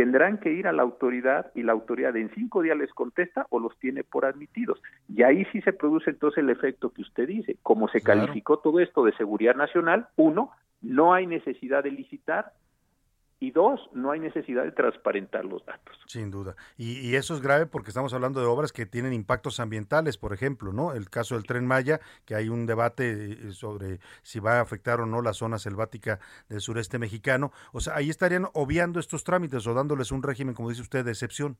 tendrán 0.00 0.38
que 0.38 0.50
ir 0.50 0.66
a 0.66 0.72
la 0.72 0.80
autoridad 0.80 1.52
y 1.54 1.62
la 1.62 1.72
autoridad 1.72 2.16
en 2.16 2.30
cinco 2.34 2.62
días 2.62 2.74
les 2.74 2.90
contesta 2.94 3.46
o 3.50 3.60
los 3.60 3.78
tiene 3.78 4.02
por 4.02 4.24
admitidos. 4.24 4.80
Y 5.14 5.24
ahí 5.24 5.44
sí 5.52 5.60
se 5.60 5.74
produce 5.74 6.08
entonces 6.08 6.38
el 6.38 6.48
efecto 6.48 6.88
que 6.88 7.02
usted 7.02 7.28
dice. 7.28 7.58
Como 7.62 7.86
se 7.88 8.00
calificó 8.00 8.60
todo 8.60 8.80
esto 8.80 9.04
de 9.04 9.14
seguridad 9.16 9.56
nacional, 9.56 10.08
uno, 10.16 10.52
no 10.80 11.12
hay 11.12 11.26
necesidad 11.26 11.84
de 11.84 11.90
licitar, 11.90 12.52
y 13.42 13.52
dos, 13.52 13.80
no 13.94 14.10
hay 14.10 14.20
necesidad 14.20 14.64
de 14.64 14.72
transparentar 14.72 15.46
los 15.46 15.64
datos. 15.64 15.98
Sin 16.06 16.30
duda. 16.30 16.54
Y, 16.76 17.14
eso 17.14 17.34
es 17.34 17.40
grave 17.40 17.64
porque 17.64 17.88
estamos 17.88 18.12
hablando 18.12 18.38
de 18.40 18.46
obras 18.46 18.70
que 18.70 18.84
tienen 18.84 19.14
impactos 19.14 19.60
ambientales, 19.60 20.18
por 20.18 20.34
ejemplo, 20.34 20.74
¿no? 20.74 20.92
El 20.92 21.08
caso 21.08 21.34
del 21.34 21.44
tren 21.44 21.66
Maya, 21.66 22.00
que 22.26 22.34
hay 22.34 22.50
un 22.50 22.66
debate 22.66 23.32
eh, 23.32 23.52
sobre 23.52 23.98
si 24.22 24.40
va 24.40 24.58
a 24.58 24.60
afectar 24.60 25.00
o 25.00 25.06
no 25.06 25.22
la 25.22 25.32
zona 25.32 25.58
selvática 25.58 26.20
del 26.50 26.60
sureste 26.60 26.98
mexicano. 26.98 27.50
O 27.72 27.80
sea, 27.80 27.96
ahí 27.96 28.10
estarían 28.10 28.44
obviando 28.52 29.00
estos 29.00 29.24
trámites 29.24 29.66
o 29.66 29.72
dándoles 29.72 30.12
un 30.12 30.22
régimen, 30.22 30.54
como 30.54 30.68
dice 30.68 30.82
usted, 30.82 31.02
de 31.02 31.12
excepción. 31.12 31.56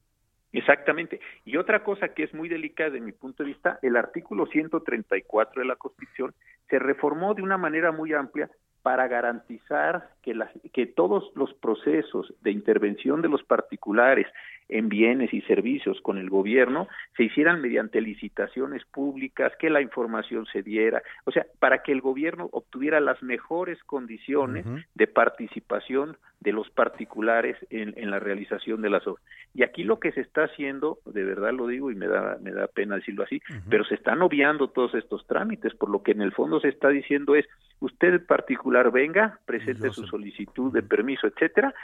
Exactamente. 0.52 1.18
Y 1.46 1.56
otra 1.56 1.82
cosa 1.82 2.08
que 2.08 2.24
es 2.24 2.34
muy 2.34 2.50
delicada 2.50 2.90
de 2.90 3.00
mi 3.00 3.12
punto 3.12 3.42
de 3.42 3.48
vista, 3.48 3.78
el 3.80 3.96
artículo 3.96 4.46
134 4.46 5.62
de 5.62 5.66
la 5.66 5.76
Constitución 5.76 6.34
se 6.68 6.78
reformó 6.78 7.32
de 7.34 7.42
una 7.42 7.56
manera 7.56 7.90
muy 7.90 8.12
amplia 8.12 8.50
para 8.82 9.08
garantizar 9.08 10.10
que, 10.22 10.38
que 10.72 10.86
todos 10.86 11.30
los 11.34 11.52
procesos 11.54 12.32
de 12.40 12.50
intervención 12.50 13.22
de 13.22 13.28
los 13.28 13.42
particulares 13.42 14.26
en 14.70 14.88
bienes 14.88 15.32
y 15.32 15.40
servicios 15.42 16.00
con 16.00 16.18
el 16.18 16.30
gobierno 16.30 16.88
se 17.16 17.24
hicieran 17.24 17.60
mediante 17.60 18.00
licitaciones 18.00 18.84
públicas, 18.86 19.52
que 19.58 19.70
la 19.70 19.80
información 19.80 20.46
se 20.46 20.62
diera, 20.62 21.02
o 21.24 21.32
sea, 21.32 21.46
para 21.58 21.82
que 21.82 21.92
el 21.92 22.00
gobierno 22.00 22.48
obtuviera 22.52 23.00
las 23.00 23.22
mejores 23.22 23.82
condiciones 23.84 24.64
de 24.94 25.06
participación 25.06 26.16
de 26.40 26.52
los 26.52 26.70
particulares 26.70 27.56
en, 27.68 28.10
la 28.10 28.18
realización 28.18 28.80
de 28.80 28.90
las 28.90 29.06
obras. 29.06 29.22
Y 29.54 29.62
aquí 29.62 29.84
lo 29.84 30.00
que 30.00 30.12
se 30.12 30.22
está 30.22 30.44
haciendo, 30.44 30.98
de 31.04 31.24
verdad 31.24 31.52
lo 31.52 31.66
digo 31.66 31.90
y 31.90 31.94
me 31.94 32.06
da, 32.06 32.38
me 32.40 32.52
da 32.52 32.66
pena 32.66 32.96
decirlo 32.96 33.24
así, 33.24 33.42
pero 33.68 33.84
se 33.84 33.94
están 33.94 34.22
obviando 34.22 34.68
todos 34.68 34.94
estos 34.94 35.26
trámites, 35.26 35.74
por 35.74 35.90
lo 35.90 36.02
que 36.02 36.12
en 36.12 36.22
el 36.22 36.32
fondo 36.32 36.60
se 36.60 36.68
está 36.68 36.88
diciendo 36.88 37.34
es, 37.34 37.46
usted 37.80 38.14
en 38.14 38.26
particular 38.26 38.90
venga, 38.90 39.38
presente 39.44 39.90
su 39.90 40.06
solicitud 40.06 40.72
de 40.72 40.82
permiso, 40.82 41.26
etcétera, 41.26 41.74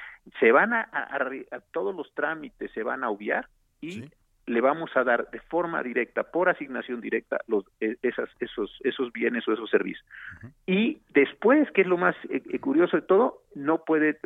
se 0.40 0.52
van 0.52 0.72
a, 0.72 0.88
a, 0.92 1.60
todos 1.72 1.94
los 1.94 2.12
trámites 2.14 2.75
se 2.76 2.82
van 2.82 3.02
a 3.04 3.08
obviar 3.08 3.48
y 3.80 4.04
le 4.46 4.60
vamos 4.60 4.90
a 4.94 5.02
dar 5.02 5.28
de 5.30 5.40
forma 5.40 5.82
directa, 5.82 6.22
por 6.22 6.48
asignación 6.48 7.00
directa, 7.00 7.40
los, 7.48 7.64
e, 7.80 7.96
esas, 8.02 8.28
esos, 8.38 8.70
esos 8.84 9.12
bienes 9.12 9.48
o 9.48 9.52
esos 9.52 9.68
servicios. 9.70 10.04
Y 10.66 10.98
después, 11.14 11.68
que 11.72 11.80
es 11.80 11.86
lo 11.86 11.96
más 11.96 12.14
eh, 12.28 12.42
eh, 12.52 12.58
curioso 12.60 12.96
de 12.96 13.02
todo, 13.02 13.42
no 13.54 13.84
puede 13.84 14.18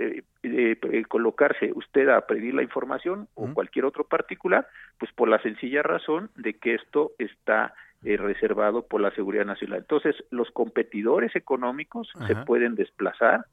eh, 0.43 1.05
colocarse 1.09 1.71
usted 1.75 2.09
a 2.09 2.27
pedir 2.27 2.55
la 2.55 2.63
información 2.63 3.29
o 3.35 3.55
cualquier 3.55 3.87
otro 3.87 4.05
particular, 4.05 4.67
pues 4.99 5.11
por 5.13 5.29
la 5.29 5.41
sencilla 5.41 5.83
razón 5.83 6.31
de 6.37 6.55
que 6.55 6.75
esto 6.75 7.13
está 7.19 7.73
reservado 8.03 8.83
por 8.83 9.01
la 9.01 9.11
seguridad 9.13 9.45
nacional. 9.45 9.81
Entonces, 9.81 10.17
los 10.31 10.51
competidores 10.51 11.37
económicos 11.37 12.11
se 12.27 12.35
pueden 12.35 12.75
desplazar 12.75 13.45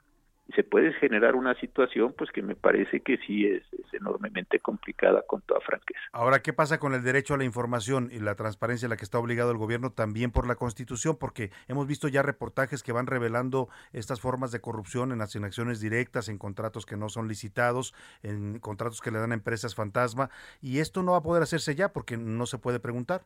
se 0.56 0.64
puede 0.64 0.94
generar 0.94 1.36
una 1.36 1.54
situación 1.60 2.14
pues 2.18 2.32
que 2.32 2.42
me 2.42 2.56
parece 2.56 3.02
que 3.02 3.18
sí 3.26 3.46
es, 3.46 3.64
enormemente 3.94 4.60
complicada 4.60 5.24
con 5.24 5.42
toda 5.42 5.60
franqueza. 5.62 6.00
Ahora, 6.12 6.42
¿qué 6.42 6.54
pasa 6.54 6.78
con 6.78 6.94
el 6.94 7.04
derecho 7.04 7.34
a 7.34 7.38
la 7.38 7.46
información 7.46 8.10
y 8.12 8.20
la 8.20 8.36
transparencia 8.36 8.86
a 8.86 8.90
la 8.90 8.98
que 8.98 9.04
está 9.04 9.18
obligado 9.18 9.50
el 9.50 9.58
gobierno 9.58 9.92
también 9.92 10.32
por 10.32 10.48
la 10.48 10.56
Constitución? 10.56 11.18
Porque 11.18 11.52
hemos 11.68 11.88
visto 11.88 12.08
ya 12.08 12.22
reportajes 12.22 12.84
que 12.84 12.92
van 12.92 13.08
revelando 13.08 13.70
estas 13.94 14.22
formas 14.22 14.52
de 14.52 14.62
corrupción 14.62 15.12
en 15.12 15.22
asignaciones 15.22 15.80
directas, 15.80 16.30
en 16.30 16.38
contratos 16.38 16.86
que 16.86 16.96
no 16.96 17.10
son 17.10 17.28
licitados, 17.28 17.96
en 18.22 18.60
contratos 18.60 19.02
que 19.02 19.10
le 19.10 19.20
dan 19.20 19.32
a 19.32 19.36
empresas 19.36 19.74
fantasma, 19.74 20.30
y 20.62 20.80
esto 20.80 21.02
no 21.02 21.14
va 21.14 21.20
a 21.20 21.24
poder 21.24 21.44
hacerse 21.44 21.74
ya 21.74 21.92
porque 21.92 22.18
no 22.18 22.46
se 22.46 22.60
puede 22.60 22.80
preguntar. 22.80 23.26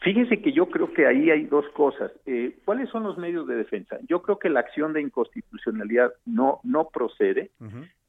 Fíjese 0.00 0.40
que 0.40 0.52
yo 0.52 0.66
creo 0.66 0.92
que 0.92 1.06
ahí 1.06 1.30
hay 1.30 1.46
dos 1.46 1.68
cosas. 1.70 2.12
Eh, 2.26 2.58
¿Cuáles 2.64 2.88
son 2.90 3.02
los 3.02 3.18
medios 3.18 3.46
de 3.46 3.56
defensa? 3.56 3.98
Yo 4.08 4.22
creo 4.22 4.38
que 4.38 4.48
la 4.48 4.60
acción 4.60 4.92
de 4.92 5.02
inconstitucionalidad 5.02 6.12
no, 6.24 6.60
no 6.62 6.88
procede. 6.88 7.50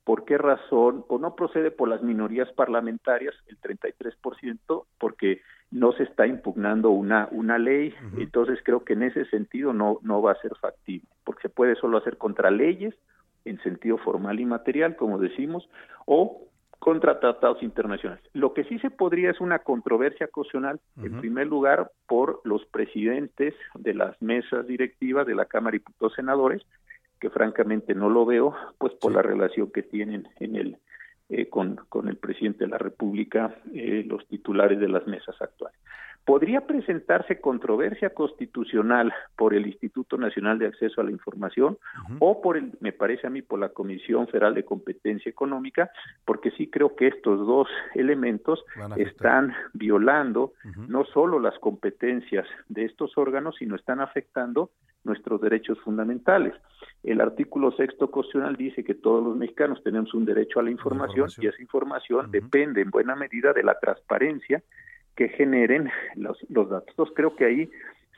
¿Por 0.04 0.26
qué 0.26 0.38
razón? 0.38 1.06
O 1.08 1.18
no 1.18 1.36
procede 1.36 1.72
por 1.72 1.90
las 1.90 2.02
minorías 2.02 2.52
parlamentarias, 2.54 3.36
el 3.48 3.60
33%, 3.60 4.86
porque 4.98 5.42
no 5.72 5.92
se 5.94 6.04
está 6.04 6.26
impugnando 6.28 6.90
una, 6.92 7.28
una 7.32 7.58
ley. 7.58 7.94
Entonces 8.18 8.60
creo 8.64 8.84
que 8.84 8.94
en 8.94 9.04
ese 9.04 9.26
sentido 9.26 9.74
no, 9.74 10.00
no 10.02 10.22
va 10.22 10.34
a 10.34 10.42
ser 10.42 10.56
factible, 10.56 11.08
porque 11.24 11.44
se 11.44 11.50
puede 11.50 11.76
solo 11.76 11.98
hacer 11.98 12.18
contra 12.18 12.52
leyes 12.52 12.96
en 13.46 13.62
sentido 13.62 13.98
formal 13.98 14.40
y 14.40 14.46
material, 14.46 14.96
como 14.96 15.18
decimos, 15.18 15.68
o 16.06 16.49
contra 16.80 17.20
tratados 17.20 17.62
internacionales. 17.62 18.24
Lo 18.34 18.54
que 18.54 18.64
sí 18.64 18.80
se 18.80 18.90
podría 18.90 19.32
es 19.32 19.42
una 19.42 19.60
controversia 19.60 20.28
constitucional, 20.28 20.80
en 21.04 21.20
primer 21.20 21.48
lugar, 21.48 21.92
por 22.08 22.42
los 22.46 22.66
presidentes 22.66 23.54
de 23.76 23.94
las 23.94 24.20
mesas 24.22 24.66
directivas 24.66 25.28
de 25.28 25.36
la 25.36 25.46
Cámara 25.46 25.74
de 25.74 25.80
Diputados 25.80 26.16
Senadores, 26.16 26.66
que 27.20 27.30
francamente 27.30 27.94
no 27.94 28.10
lo 28.10 28.26
veo, 28.26 28.56
pues 28.78 28.94
por 28.94 29.12
la 29.12 29.22
relación 29.22 29.72
que 29.72 29.84
tienen 29.84 30.28
en 30.40 30.56
el 30.56 30.78
eh, 31.32 31.48
con, 31.48 31.76
con 31.90 32.08
el 32.08 32.16
presidente 32.16 32.64
de 32.64 32.72
la 32.72 32.80
República, 32.80 33.54
eh, 33.72 34.04
los 34.08 34.26
titulares 34.28 34.80
de 34.80 34.88
las 34.88 35.06
mesas 35.06 35.40
actuales. 35.40 35.78
Podría 36.30 36.62
presentarse 36.62 37.42
controversia 37.42 38.12
constitucional 38.12 39.12
por 39.36 39.56
el 39.56 39.66
Instituto 39.66 40.16
Nacional 40.16 40.60
de 40.60 40.68
Acceso 40.68 41.02
a 41.02 41.04
la 41.04 41.10
Información 41.10 41.80
o 42.20 42.40
por 42.40 42.56
el, 42.56 42.72
me 42.82 42.94
parece 42.94 43.26
a 43.26 43.32
mí, 43.32 43.42
por 43.42 43.58
la 43.58 43.70
Comisión 43.70 44.28
Federal 44.28 44.54
de 44.54 44.64
Competencia 44.64 45.28
Económica, 45.28 45.90
porque 46.26 46.52
sí 46.52 46.70
creo 46.70 46.96
que 46.96 47.08
estos 47.08 47.40
dos 47.48 47.68
elementos 47.96 48.64
están 48.98 49.56
violando 49.74 50.54
no 50.88 51.04
solo 51.06 51.40
las 51.40 51.58
competencias 51.58 52.46
de 52.68 52.86
estos 52.86 53.18
órganos, 53.18 53.56
sino 53.58 53.76
están 53.76 54.00
afectando 54.00 54.70
nuestros 55.04 55.42
derechos 55.42 55.80
fundamentales. 55.80 56.54
El 57.02 57.22
artículo 57.22 57.72
sexto 57.72 58.12
constitucional 58.12 58.56
dice 58.56 58.84
que 58.84 58.94
todos 58.94 59.24
los 59.24 59.36
mexicanos 59.36 59.82
tenemos 59.84 60.14
un 60.14 60.26
derecho 60.26 60.60
a 60.60 60.64
la 60.64 60.70
información, 60.70 61.28
y 61.40 61.48
esa 61.48 61.60
información 61.60 62.30
depende 62.30 62.82
en 62.82 62.92
buena 62.92 63.16
medida 63.16 63.52
de 63.52 63.64
la 63.64 63.80
transparencia 63.80 64.62
que 65.20 65.28
generen 65.28 65.90
los, 66.16 66.38
los 66.50 66.70
datos. 66.70 66.88
Entonces 66.92 67.14
creo 67.14 67.36
que 67.36 67.44
ahí 67.44 67.70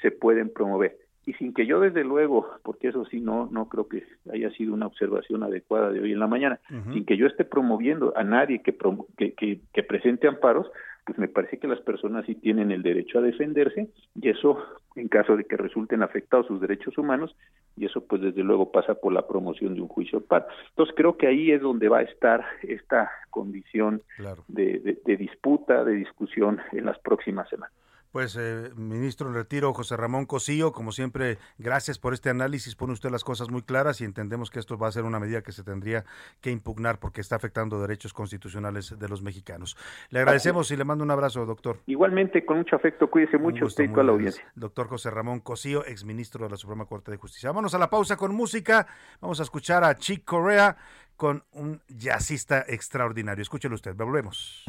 se 0.04 0.12
pueden 0.12 0.54
promover. 0.54 1.00
Y 1.26 1.34
sin 1.34 1.52
que 1.52 1.66
yo 1.66 1.80
desde 1.80 2.04
luego, 2.04 2.48
porque 2.62 2.90
eso 2.90 3.06
sí 3.06 3.20
no 3.20 3.50
no 3.52 3.68
creo 3.70 3.88
que 3.88 4.04
haya 4.32 4.52
sido 4.52 4.76
una 4.76 4.86
observación 4.86 5.42
adecuada 5.42 5.92
de 5.92 6.00
hoy 6.00 6.12
en 6.12 6.20
la 6.20 6.28
mañana, 6.28 6.60
sin 6.94 7.06
que 7.06 7.18
yo 7.18 7.26
esté 7.26 7.44
promoviendo 7.44 8.14
a 8.16 8.24
nadie 8.24 8.62
que, 8.62 8.76
que, 9.18 9.60
que 9.74 9.84
presente 9.84 10.28
amparos, 10.28 10.68
pues 11.06 11.18
me 11.18 11.28
parece 11.28 11.58
que 11.58 11.68
las 11.68 11.80
personas 11.82 12.26
sí 12.26 12.36
tienen 12.36 12.72
el 12.72 12.84
derecho 12.84 13.20
a 13.20 13.22
defenderse 13.22 13.90
y 14.16 14.30
eso 14.30 14.58
en 14.96 15.08
caso 15.08 15.36
de 15.36 15.46
que 15.46 15.58
resulten 15.58 16.04
afectados 16.04 16.48
sus 16.48 16.62
derechos 16.62 16.98
humanos 16.98 17.36
y 17.76 17.86
eso 17.86 18.06
pues 18.06 18.22
desde 18.22 18.44
luego 18.44 18.72
pasa 18.72 18.96
por 18.96 19.14
la 19.14 19.28
promoción 19.28 19.74
de 19.74 19.82
un 19.82 19.88
juicio 19.88 20.22
par. 20.22 20.48
Entonces 20.70 20.94
creo 20.96 21.18
que 21.18 21.28
ahí 21.28 21.52
es 21.52 21.62
donde 21.62 21.90
va 21.90 22.00
a 22.00 22.04
estar 22.04 22.46
esta 22.64 23.10
condición 23.30 24.02
de, 24.48 25.00
de 25.04 25.18
disputa, 25.18 25.84
de 25.84 25.94
discusión 25.94 26.60
en 26.72 26.86
las 26.86 27.00
próximas 27.00 27.50
semanas. 27.50 27.74
Pues, 28.12 28.38
eh, 28.38 28.72
ministro 28.76 29.30
en 29.30 29.36
retiro, 29.36 29.74
José 29.74 29.96
Ramón 29.96 30.26
Cosío, 30.26 30.74
como 30.74 30.92
siempre, 30.92 31.38
gracias 31.58 31.98
por 31.98 32.14
este 32.14 32.30
análisis. 32.30 32.76
Pone 32.76 32.92
usted 32.92 33.10
las 33.10 33.24
cosas 33.24 33.50
muy 33.50 33.62
claras 33.62 34.02
y 34.02 34.04
entendemos 34.04 34.50
que 34.52 34.60
esto 34.60 34.78
va 34.78 34.90
a 34.90 34.92
ser 34.92 35.04
una 35.04 35.20
medida 35.20 35.42
que 35.42 35.54
se 35.54 35.64
tendría 35.64 36.04
que 36.42 36.52
impugnar 36.52 37.00
porque 37.00 37.22
está 37.22 37.38
afectando 37.38 37.80
derechos 37.80 38.14
constitucionales 38.14 38.98
de 39.00 39.08
los 39.08 39.22
mexicanos. 39.22 39.78
Le 40.10 40.20
agradecemos 40.20 40.70
y 40.72 40.76
le 40.76 40.84
mando 40.84 41.06
un 41.06 41.12
abrazo, 41.12 41.46
doctor. 41.46 41.80
Igualmente, 41.86 42.46
con 42.46 42.58
mucho 42.58 42.76
afecto, 42.76 43.10
cuídese 43.10 43.38
mucho 43.38 43.66
usted 43.66 43.86
y 43.86 43.88
toda 43.88 44.04
la 44.04 44.12
audiencia. 44.12 44.44
Doctor 44.56 44.88
José 44.88 45.10
Ramón 45.10 45.40
Cosío, 45.40 45.86
exministro 45.86 46.44
de 46.44 46.52
la 46.52 46.58
Suprema 46.58 46.86
Corte 46.86 47.12
de 47.12 47.18
Justicia. 47.18 47.50
Vámonos 47.50 47.74
a 47.76 47.80
la 47.80 47.90
pausa 47.90 48.18
con 48.18 48.36
música. 48.36 48.88
Vamos 49.22 49.40
a 49.40 49.44
escuchar 49.44 49.86
a 49.86 49.96
Chick 49.96 50.26
Corea 50.26 50.76
con 51.16 51.44
un 51.54 51.82
jazzista 51.88 52.66
extraordinario. 52.68 53.42
Escúchelo 53.42 53.76
usted, 53.76 53.96
volvemos. 53.96 54.66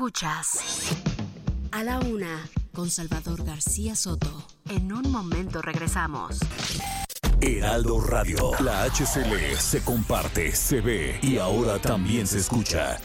Escuchas 0.00 0.96
a 1.72 1.84
la 1.84 1.98
una 1.98 2.48
con 2.72 2.88
Salvador 2.88 3.44
García 3.44 3.94
Soto. 3.94 4.46
En 4.70 4.94
un 4.94 5.12
momento 5.12 5.60
regresamos. 5.60 6.38
Heraldo 7.42 8.00
Radio, 8.00 8.52
la 8.60 8.84
HCL 8.84 9.58
se 9.58 9.84
comparte, 9.84 10.52
se 10.52 10.80
ve 10.80 11.18
y 11.20 11.36
ahora 11.36 11.78
también 11.78 12.26
se 12.26 12.38
escucha. 12.38 12.96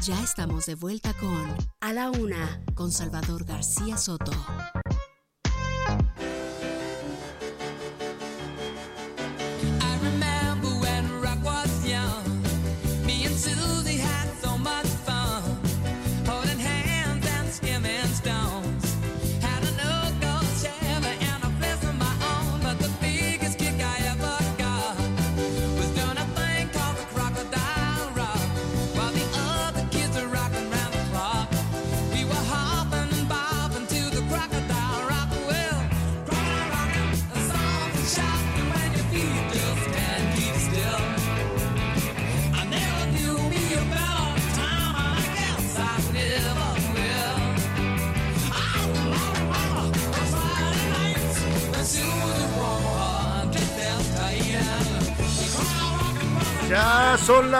Ya 0.00 0.22
estamos 0.22 0.66
de 0.66 0.76
vuelta 0.76 1.12
con 1.14 1.56
A 1.80 1.92
la 1.92 2.12
una 2.12 2.62
con 2.76 2.92
Salvador 2.92 3.44
García 3.44 3.98
Soto. 3.98 4.30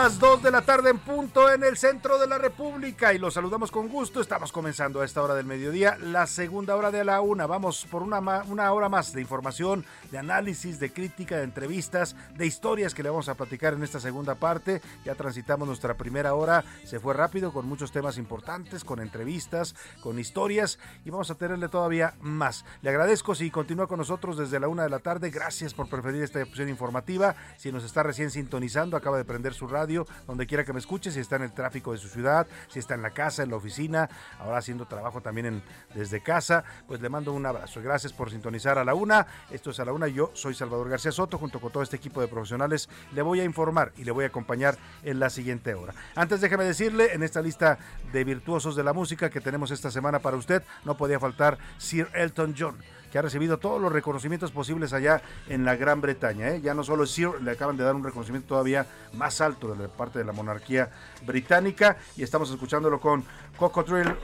Las 0.03 0.17
2 0.17 0.43
de 0.43 0.51
la 0.51 0.61
tarde 0.61 0.91
en 0.91 0.97
punto 0.97 1.51
en 1.51 1.61
el 1.61 1.75
centro 1.75 2.17
de 2.17 2.25
la 2.25 2.37
República 2.37 3.13
y 3.13 3.17
los 3.17 3.33
saludamos 3.33 3.69
con 3.69 3.89
gusto. 3.89 4.21
Estamos 4.21 4.53
comenzando 4.53 5.01
a 5.01 5.05
esta 5.05 5.21
hora 5.21 5.35
del 5.35 5.45
mediodía, 5.45 5.97
la 6.01 6.25
segunda 6.25 6.77
hora 6.77 6.89
de 6.89 7.03
la 7.03 7.19
una. 7.19 7.45
Vamos 7.47 7.85
por 7.91 8.01
una, 8.01 8.19
una 8.47 8.71
hora 8.71 8.87
más 8.87 9.11
de 9.11 9.19
información, 9.19 9.83
de 10.09 10.17
análisis, 10.17 10.79
de 10.79 10.93
crítica, 10.93 11.35
de 11.35 11.43
entrevistas, 11.43 12.15
de 12.33 12.45
historias 12.45 12.93
que 12.93 13.03
le 13.03 13.09
vamos 13.09 13.27
a 13.27 13.35
platicar 13.35 13.73
en 13.73 13.83
esta 13.83 13.99
segunda 13.99 14.35
parte. 14.35 14.81
Ya 15.03 15.15
transitamos 15.15 15.67
nuestra 15.67 15.95
primera 15.95 16.33
hora, 16.33 16.63
se 16.85 17.01
fue 17.01 17.13
rápido 17.13 17.51
con 17.51 17.67
muchos 17.67 17.91
temas 17.91 18.17
importantes, 18.17 18.85
con 18.85 19.01
entrevistas, 19.01 19.75
con 20.01 20.17
historias 20.17 20.79
y 21.03 21.09
vamos 21.09 21.29
a 21.29 21.35
tenerle 21.35 21.67
todavía 21.67 22.13
más. 22.21 22.63
Le 22.81 22.89
agradezco 22.89 23.35
si 23.35 23.51
continúa 23.51 23.87
con 23.87 23.97
nosotros 23.97 24.37
desde 24.37 24.61
la 24.61 24.69
una 24.69 24.83
de 24.83 24.89
la 24.91 24.99
tarde. 24.99 25.29
Gracias 25.29 25.73
por 25.73 25.89
preferir 25.89 26.23
esta 26.23 26.41
opción 26.41 26.69
informativa. 26.69 27.35
Si 27.57 27.69
nos 27.69 27.83
está 27.83 28.01
recién 28.01 28.31
sintonizando, 28.31 28.95
acaba 28.95 29.17
de 29.17 29.25
prender 29.25 29.53
su 29.53 29.67
radio, 29.67 29.88
donde 30.27 30.45
quiera 30.47 30.63
que 30.63 30.73
me 30.73 30.79
escuche, 30.79 31.11
si 31.11 31.19
está 31.19 31.37
en 31.37 31.43
el 31.43 31.51
tráfico 31.51 31.91
de 31.91 31.97
su 31.97 32.07
ciudad, 32.07 32.47
si 32.67 32.79
está 32.79 32.95
en 32.95 33.01
la 33.01 33.11
casa, 33.11 33.43
en 33.43 33.49
la 33.49 33.55
oficina, 33.55 34.09
ahora 34.39 34.57
haciendo 34.57 34.85
trabajo 34.85 35.21
también 35.21 35.45
en, 35.45 35.63
desde 35.93 36.21
casa, 36.21 36.63
pues 36.87 37.01
le 37.01 37.09
mando 37.09 37.33
un 37.33 37.45
abrazo. 37.45 37.81
Gracias 37.81 38.13
por 38.13 38.29
sintonizar 38.29 38.77
a 38.77 38.83
la 38.83 38.93
una. 38.93 39.27
Esto 39.51 39.71
es 39.71 39.79
a 39.79 39.85
la 39.85 39.93
una. 39.93 40.07
Yo 40.07 40.31
soy 40.33 40.53
Salvador 40.53 40.89
García 40.89 41.11
Soto, 41.11 41.37
junto 41.37 41.59
con 41.59 41.71
todo 41.71 41.83
este 41.83 41.95
equipo 41.95 42.21
de 42.21 42.27
profesionales. 42.27 42.89
Le 43.13 43.21
voy 43.21 43.39
a 43.39 43.43
informar 43.43 43.91
y 43.97 44.03
le 44.03 44.11
voy 44.11 44.25
a 44.25 44.27
acompañar 44.27 44.77
en 45.03 45.19
la 45.19 45.29
siguiente 45.29 45.73
hora. 45.73 45.93
Antes 46.15 46.41
déjeme 46.41 46.63
decirle, 46.63 47.13
en 47.13 47.23
esta 47.23 47.41
lista 47.41 47.79
de 48.11 48.23
virtuosos 48.23 48.75
de 48.75 48.83
la 48.83 48.93
música 48.93 49.29
que 49.29 49.41
tenemos 49.41 49.71
esta 49.71 49.91
semana 49.91 50.19
para 50.19 50.37
usted, 50.37 50.63
no 50.85 50.97
podía 50.97 51.19
faltar 51.19 51.57
Sir 51.77 52.09
Elton 52.13 52.55
John 52.57 52.77
que 53.11 53.17
ha 53.17 53.21
recibido 53.21 53.57
todos 53.57 53.81
los 53.81 53.91
reconocimientos 53.91 54.51
posibles 54.51 54.93
allá 54.93 55.21
en 55.47 55.65
la 55.65 55.75
Gran 55.75 56.01
Bretaña. 56.01 56.49
¿eh? 56.49 56.61
Ya 56.61 56.73
no 56.73 56.83
solo 56.83 57.05
Sir, 57.05 57.41
le 57.41 57.51
acaban 57.51 57.77
de 57.77 57.83
dar 57.83 57.95
un 57.95 58.03
reconocimiento 58.03 58.49
todavía 58.49 58.85
más 59.13 59.41
alto 59.41 59.73
de 59.73 59.83
la 59.83 59.87
parte 59.89 60.19
de 60.19 60.25
la 60.25 60.33
monarquía 60.33 60.89
británica 61.25 61.97
y 62.15 62.23
estamos 62.23 62.49
escuchándolo 62.51 62.99
con 62.99 63.23
Cocodrilo, 63.57 64.15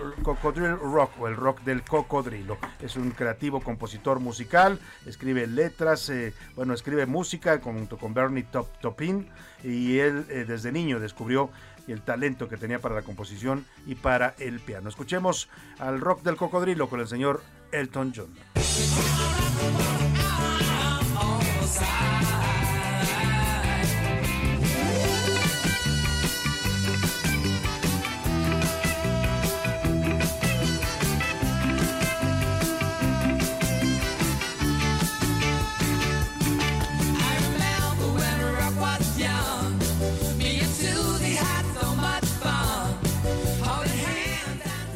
Rock 0.78 1.12
o 1.20 1.28
el 1.28 1.36
rock 1.36 1.62
del 1.62 1.84
cocodrilo. 1.84 2.58
Es 2.80 2.96
un 2.96 3.12
creativo 3.12 3.60
compositor 3.60 4.20
musical, 4.20 4.80
escribe 5.06 5.46
letras, 5.48 6.10
eh, 6.10 6.34
bueno, 6.56 6.74
escribe 6.74 7.06
música 7.06 7.60
junto 7.62 7.98
con 7.98 8.14
Bernie 8.14 8.44
Top 8.44 8.68
Topin 8.80 9.28
y 9.64 10.00
él 10.00 10.26
eh, 10.30 10.46
desde 10.48 10.72
niño 10.72 11.00
descubrió 11.00 11.50
el 11.94 12.02
talento 12.02 12.48
que 12.48 12.58
tenía 12.58 12.80
para 12.80 12.96
la 12.96 13.02
composición 13.02 13.66
y 13.86 13.96
para 13.96 14.36
el 14.40 14.60
piano. 14.60 14.90
Escuchemos 14.90 15.50
al 15.80 16.02
rock 16.02 16.24
del 16.24 16.36
cocodrilo 16.36 16.90
con 16.90 17.00
el 17.00 17.08
señor 17.08 17.44
Elton 17.72 18.14
John. 18.16 18.34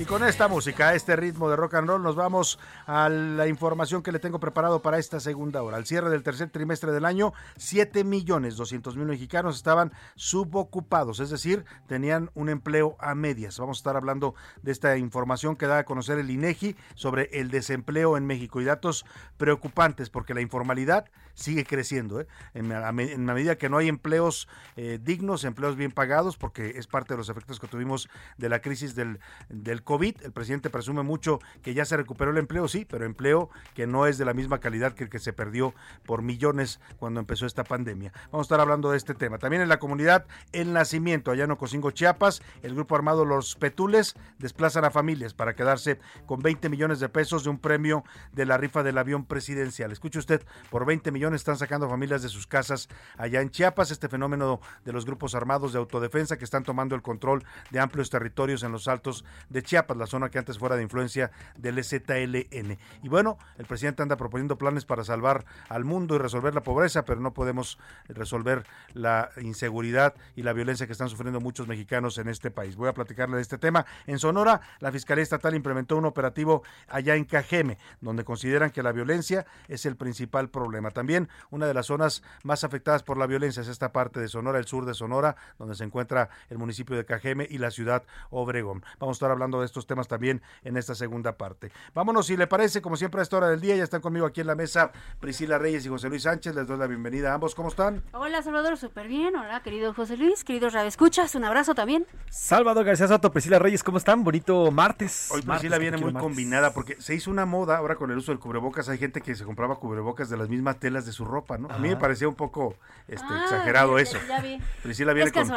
Con 0.10 0.24
esta 0.24 0.47
música, 0.47 0.95
este 0.95 1.16
ritmo 1.16 1.51
de 1.51 1.55
rock 1.55 1.76
and 1.76 1.88
roll, 1.88 2.01
nos 2.01 2.16
vamos 2.16 2.57
a 2.88 3.10
la 3.10 3.47
información 3.47 4.01
que 4.01 4.12
le 4.12 4.18
tengo 4.18 4.39
preparado 4.39 4.82
para 4.82 4.97
esta 4.97 5.20
segunda 5.20 5.62
hora. 5.62 5.78
Al 5.78 5.86
cierre 5.86 6.10
del 6.10 6.24
tercer 6.24 6.49
trimestre 6.49 6.91
del 6.91 7.05
año, 7.05 7.32
7 7.57 8.03
millones 8.03 8.55
200 8.55 8.97
mil 8.97 9.05
mexicanos 9.05 9.55
estaban 9.55 9.93
subocupados, 10.16 11.20
es 11.20 11.30
decir, 11.30 11.64
tenían 11.86 12.32
un 12.34 12.49
empleo 12.49 12.97
a 12.99 13.14
medias. 13.14 13.60
Vamos 13.60 13.78
a 13.78 13.82
estar 13.82 13.97
hablando 13.97 14.34
de 14.64 14.72
esta 14.72 14.97
información 14.97 15.55
que 15.55 15.68
da 15.68 15.78
a 15.78 15.86
conocer 15.86 16.18
el 16.18 16.32
INEGI 16.32 16.76
sobre 16.95 17.30
el 17.32 17.51
desempleo 17.51 18.18
en 18.18 18.26
México 18.26 18.62
y 18.62 18.66
datos 18.66 19.05
preocupantes 19.38 20.10
porque 20.10 20.34
la 20.34 20.41
informalidad 20.41 21.05
sigue 21.36 21.66
creciendo. 21.66 22.20
¿eh? 22.20 22.28
En, 22.53 22.70
la 22.70 22.91
medida 22.91 23.57
que 23.57 23.70
no 23.70 23.78
hay 23.78 23.88
empleos 23.88 24.47
eh, 24.76 24.99
dignos, 25.01 25.43
empleos 25.43 25.76
bien 25.76 25.91
pagados, 25.91 26.36
porque 26.36 26.74
es 26.78 26.88
parte 26.88 27.14
de 27.14 27.18
los 27.18 27.30
efectos 27.30 27.60
que 27.60 27.68
tuvimos 27.68 28.10
de 28.38 28.49
la 28.49 28.62
crisis 28.62 28.95
del, 28.95 29.20
del 29.49 29.84
COVID. 29.84 29.99
El 30.00 30.32
presidente 30.32 30.70
presume 30.70 31.04
mucho 31.04 31.39
que 31.62 31.74
ya 31.74 31.84
se 31.84 31.97
recuperó 31.97 32.32
el 32.32 32.38
empleo, 32.38 32.70
sí, 32.70 32.86
pero 32.86 33.06
empleo 33.06 33.50
que 33.76 33.86
no 33.86 34.06
es 34.06 34.18
de 34.18 34.24
la 34.24 34.34
misma 34.34 34.60
calidad 34.60 34.93
que 34.93 35.04
el 35.04 35.10
que 35.10 35.20
se 35.20 35.34
perdió 35.34 35.74
por 36.06 36.22
millones 36.22 36.80
cuando 36.97 37.20
empezó 37.20 37.45
esta 37.45 37.66
pandemia. 37.66 38.14
Vamos 38.32 38.45
a 38.45 38.47
estar 38.47 38.60
hablando 38.62 38.91
de 38.91 38.97
este 38.97 39.14
tema. 39.14 39.39
También 39.39 39.62
en 39.62 39.68
la 39.68 39.80
comunidad 39.80 40.26
El 40.54 40.72
Nacimiento, 40.72 41.32
allá 41.32 41.43
en 41.43 41.52
Ocosingo, 41.52 41.91
Chiapas, 41.91 42.41
el 42.64 42.76
grupo 42.76 42.95
armado 42.95 43.26
Los 43.26 43.56
Petules 43.56 44.16
desplazan 44.38 44.86
a 44.86 44.91
familias 44.91 45.34
para 45.34 45.54
quedarse 45.54 46.00
con 46.26 46.39
20 46.39 46.70
millones 46.70 47.02
de 47.02 47.10
pesos 47.10 47.43
de 47.43 47.50
un 47.50 47.60
premio 47.60 48.06
de 48.32 48.45
la 48.45 48.58
rifa 48.58 48.84
del 48.84 48.97
avión 48.97 49.26
presidencial. 49.26 49.91
Escuche 49.91 50.20
usted, 50.20 50.45
por 50.70 50.86
20 50.86 51.12
millones 51.12 51.41
están 51.41 51.58
sacando 51.58 51.89
familias 51.89 52.22
de 52.22 52.30
sus 52.30 52.47
casas 52.47 52.88
allá 53.18 53.41
en 53.41 53.50
Chiapas. 53.50 53.91
Este 53.91 54.08
fenómeno 54.08 54.62
de 54.86 54.93
los 54.93 55.06
grupos 55.06 55.36
armados 55.36 55.74
de 55.74 55.80
autodefensa 55.80 56.38
que 56.38 56.45
están 56.45 56.64
tomando 56.64 56.95
el 56.95 57.02
control 57.02 57.43
de 57.72 57.80
amplios 57.80 58.10
territorios 58.10 58.64
en 58.64 58.72
los 58.72 58.88
altos 58.88 59.26
de 59.50 59.62
Chiapas, 59.62 59.88
la 59.97 60.07
zona 60.07 60.29
que 60.29 60.37
antes 60.37 60.57
fuera 60.57 60.75
de 60.75 60.83
influencia 60.83 61.31
del 61.57 61.83
ZLN. 61.83 62.77
Y 63.03 63.09
bueno, 63.09 63.37
el 63.57 63.65
presidente 63.65 64.03
anda 64.03 64.17
proponiendo 64.17 64.57
planes 64.57 64.85
para 64.85 65.03
salvar 65.03 65.45
al 65.69 65.85
mundo 65.85 66.15
y 66.15 66.17
resolver 66.17 66.53
la 66.53 66.61
pobreza, 66.61 67.05
pero 67.05 67.21
no 67.21 67.33
podemos 67.33 67.79
resolver 68.07 68.65
la 68.93 69.29
inseguridad 69.41 70.13
y 70.35 70.43
la 70.43 70.53
violencia 70.53 70.85
que 70.85 70.93
están 70.93 71.09
sufriendo 71.09 71.39
muchos 71.39 71.67
mexicanos 71.67 72.17
en 72.17 72.29
este 72.29 72.51
país. 72.51 72.75
Voy 72.75 72.89
a 72.89 72.93
platicarle 72.93 73.37
de 73.37 73.41
este 73.41 73.57
tema. 73.57 73.85
En 74.07 74.19
Sonora, 74.19 74.61
la 74.79 74.91
Fiscalía 74.91 75.23
Estatal 75.23 75.55
implementó 75.55 75.97
un 75.97 76.05
operativo 76.05 76.63
allá 76.87 77.15
en 77.15 77.25
Cajeme, 77.25 77.77
donde 78.01 78.23
consideran 78.23 78.71
que 78.71 78.83
la 78.83 78.91
violencia 78.91 79.45
es 79.67 79.85
el 79.85 79.95
principal 79.95 80.49
problema. 80.49 80.91
También 80.91 81.29
una 81.49 81.67
de 81.67 81.73
las 81.73 81.87
zonas 81.87 82.23
más 82.43 82.63
afectadas 82.63 83.03
por 83.03 83.17
la 83.17 83.27
violencia 83.27 83.61
es 83.61 83.67
esta 83.67 83.91
parte 83.91 84.19
de 84.19 84.27
Sonora, 84.27 84.59
el 84.59 84.65
sur 84.65 84.85
de 84.85 84.93
Sonora, 84.93 85.35
donde 85.57 85.75
se 85.75 85.83
encuentra 85.83 86.29
el 86.49 86.57
municipio 86.57 86.95
de 86.95 87.05
Cajeme 87.05 87.47
y 87.49 87.57
la 87.57 87.71
ciudad 87.71 88.03
Obregón. 88.29 88.83
Vamos 88.99 89.15
a 89.15 89.17
estar 89.17 89.31
hablando 89.31 89.59
de 89.59 89.65
estos 89.65 89.78
temas 89.86 90.07
también 90.07 90.41
en 90.63 90.77
esta 90.77 90.95
segunda 90.95 91.38
parte. 91.38 91.71
Vámonos, 91.93 92.27
si 92.27 92.38
le 92.38 92.47
parece, 92.47 92.82
como 92.82 92.95
siempre 92.95 93.21
a 93.21 93.23
esta 93.23 93.38
hora 93.38 93.49
del 93.49 93.61
día, 93.61 93.75
ya 93.75 93.84
están 93.84 94.01
conmigo 94.01 94.25
aquí 94.25 94.41
en 94.41 94.47
la 94.47 94.55
mesa 94.55 94.91
Priscila 95.19 95.57
Reyes 95.57 95.86
y 95.86 95.89
José 95.89 96.09
Luis 96.09 96.23
Sánchez. 96.23 96.55
Les 96.55 96.67
doy 96.67 96.77
la 96.77 96.88
bienvenida 96.88 97.32
a 97.32 97.36
ambos. 97.36 97.55
¿Cómo 97.55 97.69
están? 97.69 98.03
Hola, 98.13 98.41
Salvador, 98.41 98.77
súper 98.77 99.07
bien. 99.07 99.36
Hola, 99.36 99.61
querido 99.61 99.93
José 99.93 100.17
Luis, 100.17 100.43
queridos 100.43 100.73
Escuchas, 100.75 101.36
un 101.36 101.43
abrazo 101.43 101.75
también. 101.75 102.05
Salvador 102.30 102.86
García 102.86 103.07
Soto, 103.07 103.32
Priscila 103.32 103.59
Reyes, 103.59 103.84
¿cómo 103.84 103.97
están? 103.97 104.23
Bonito 104.23 104.71
martes. 104.71 105.30
Hoy 105.32 105.41
Priscila 105.41 105.77
viene 105.77 105.97
muy 105.97 106.13
combinada 106.13 106.73
porque 106.73 106.95
se 106.99 107.15
hizo 107.15 107.32
una 107.32 107.45
moda 107.45 107.77
ahora 107.77 107.95
con 107.95 108.11
el 108.11 108.17
uso 108.17 108.32
del 108.32 108.39
cubrebocas. 108.39 108.89
Hay 108.89 108.97
gente 108.97 109.21
que 109.21 109.36
se 109.36 109.43
compraba 109.45 109.75
cubrebocas 109.75 110.30
de 110.30 110.38
las 110.38 110.49
mismas 110.49 110.80
telas 110.80 111.05
de 111.05 111.11
su 111.11 111.25
ropa, 111.25 111.57
¿no? 111.57 111.69
A 111.69 111.77
mí 111.77 111.89
me 111.89 111.95
parecía 111.95 112.27
un 112.27 112.36
poco 112.36 112.75
este, 113.07 113.27
ah, 113.30 113.41
exagerado 113.43 113.99
eso. 113.99 114.17
Ya 114.27 114.41
vi. 114.41 114.59
Priscila 114.84 115.13
viene 115.13 115.32
con, 115.32 115.49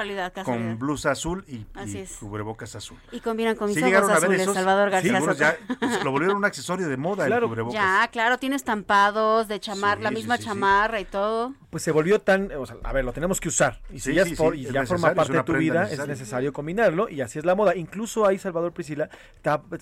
con, 0.45 0.79
blusa 0.79 1.13
azul 1.13 1.45
y, 1.47 1.65
cubrebocas 2.21 2.75
azul. 2.75 2.99
Y 3.11 3.21
combinan 3.21 3.57
con 3.57 3.69
mis 3.69 3.77
sí, 3.77 3.83
ojos 3.83 4.11
azules, 4.13 4.45
Salvador 4.45 4.91
García 4.91 5.21
sí, 5.21 5.27
ya 5.39 5.57
lo 6.05 6.11
volvieron 6.11 6.37
un 6.37 6.45
accesorio 6.45 6.89
de 6.89 6.97
moda 6.97 7.27
el 7.27 7.41
cubrebocas. 7.41 7.75
Ya, 7.75 8.09
claro, 8.13 8.39
tiene 8.39 8.57
estampados 8.57 9.49
de 9.49 9.61
chamar, 9.61 10.01
la 10.01 10.11
misma 10.11 10.39
chamarra 10.39 11.01
y 11.01 11.05
todo. 11.05 11.55
Pues 11.71 11.83
se 11.83 11.91
volvió 11.91 12.21
tan, 12.21 12.53
o 12.53 12.67
sea, 12.67 12.77
a 12.83 12.93
ver, 12.93 13.05
lo 13.05 13.13
tenemos 13.13 13.41
que 13.41 13.49
usar. 13.49 13.81
Y 13.93 14.01
si 14.01 14.15
ya, 14.15 14.27
y 14.27 14.65
ya 14.73 14.87
forma 14.87 15.15
parte 15.15 15.33
de 15.33 15.43
tu 15.43 15.55
vida, 15.55 15.89
es 15.91 16.07
necesario 16.07 16.53
combinarlo 16.53 17.09
y 17.09 17.21
así 17.21 17.39
es 17.39 17.45
la 17.45 17.55
moda. 17.55 17.75
Incluso 17.75 18.27
hay, 18.27 18.39
Salvador 18.39 18.73
Priscila, 18.73 19.09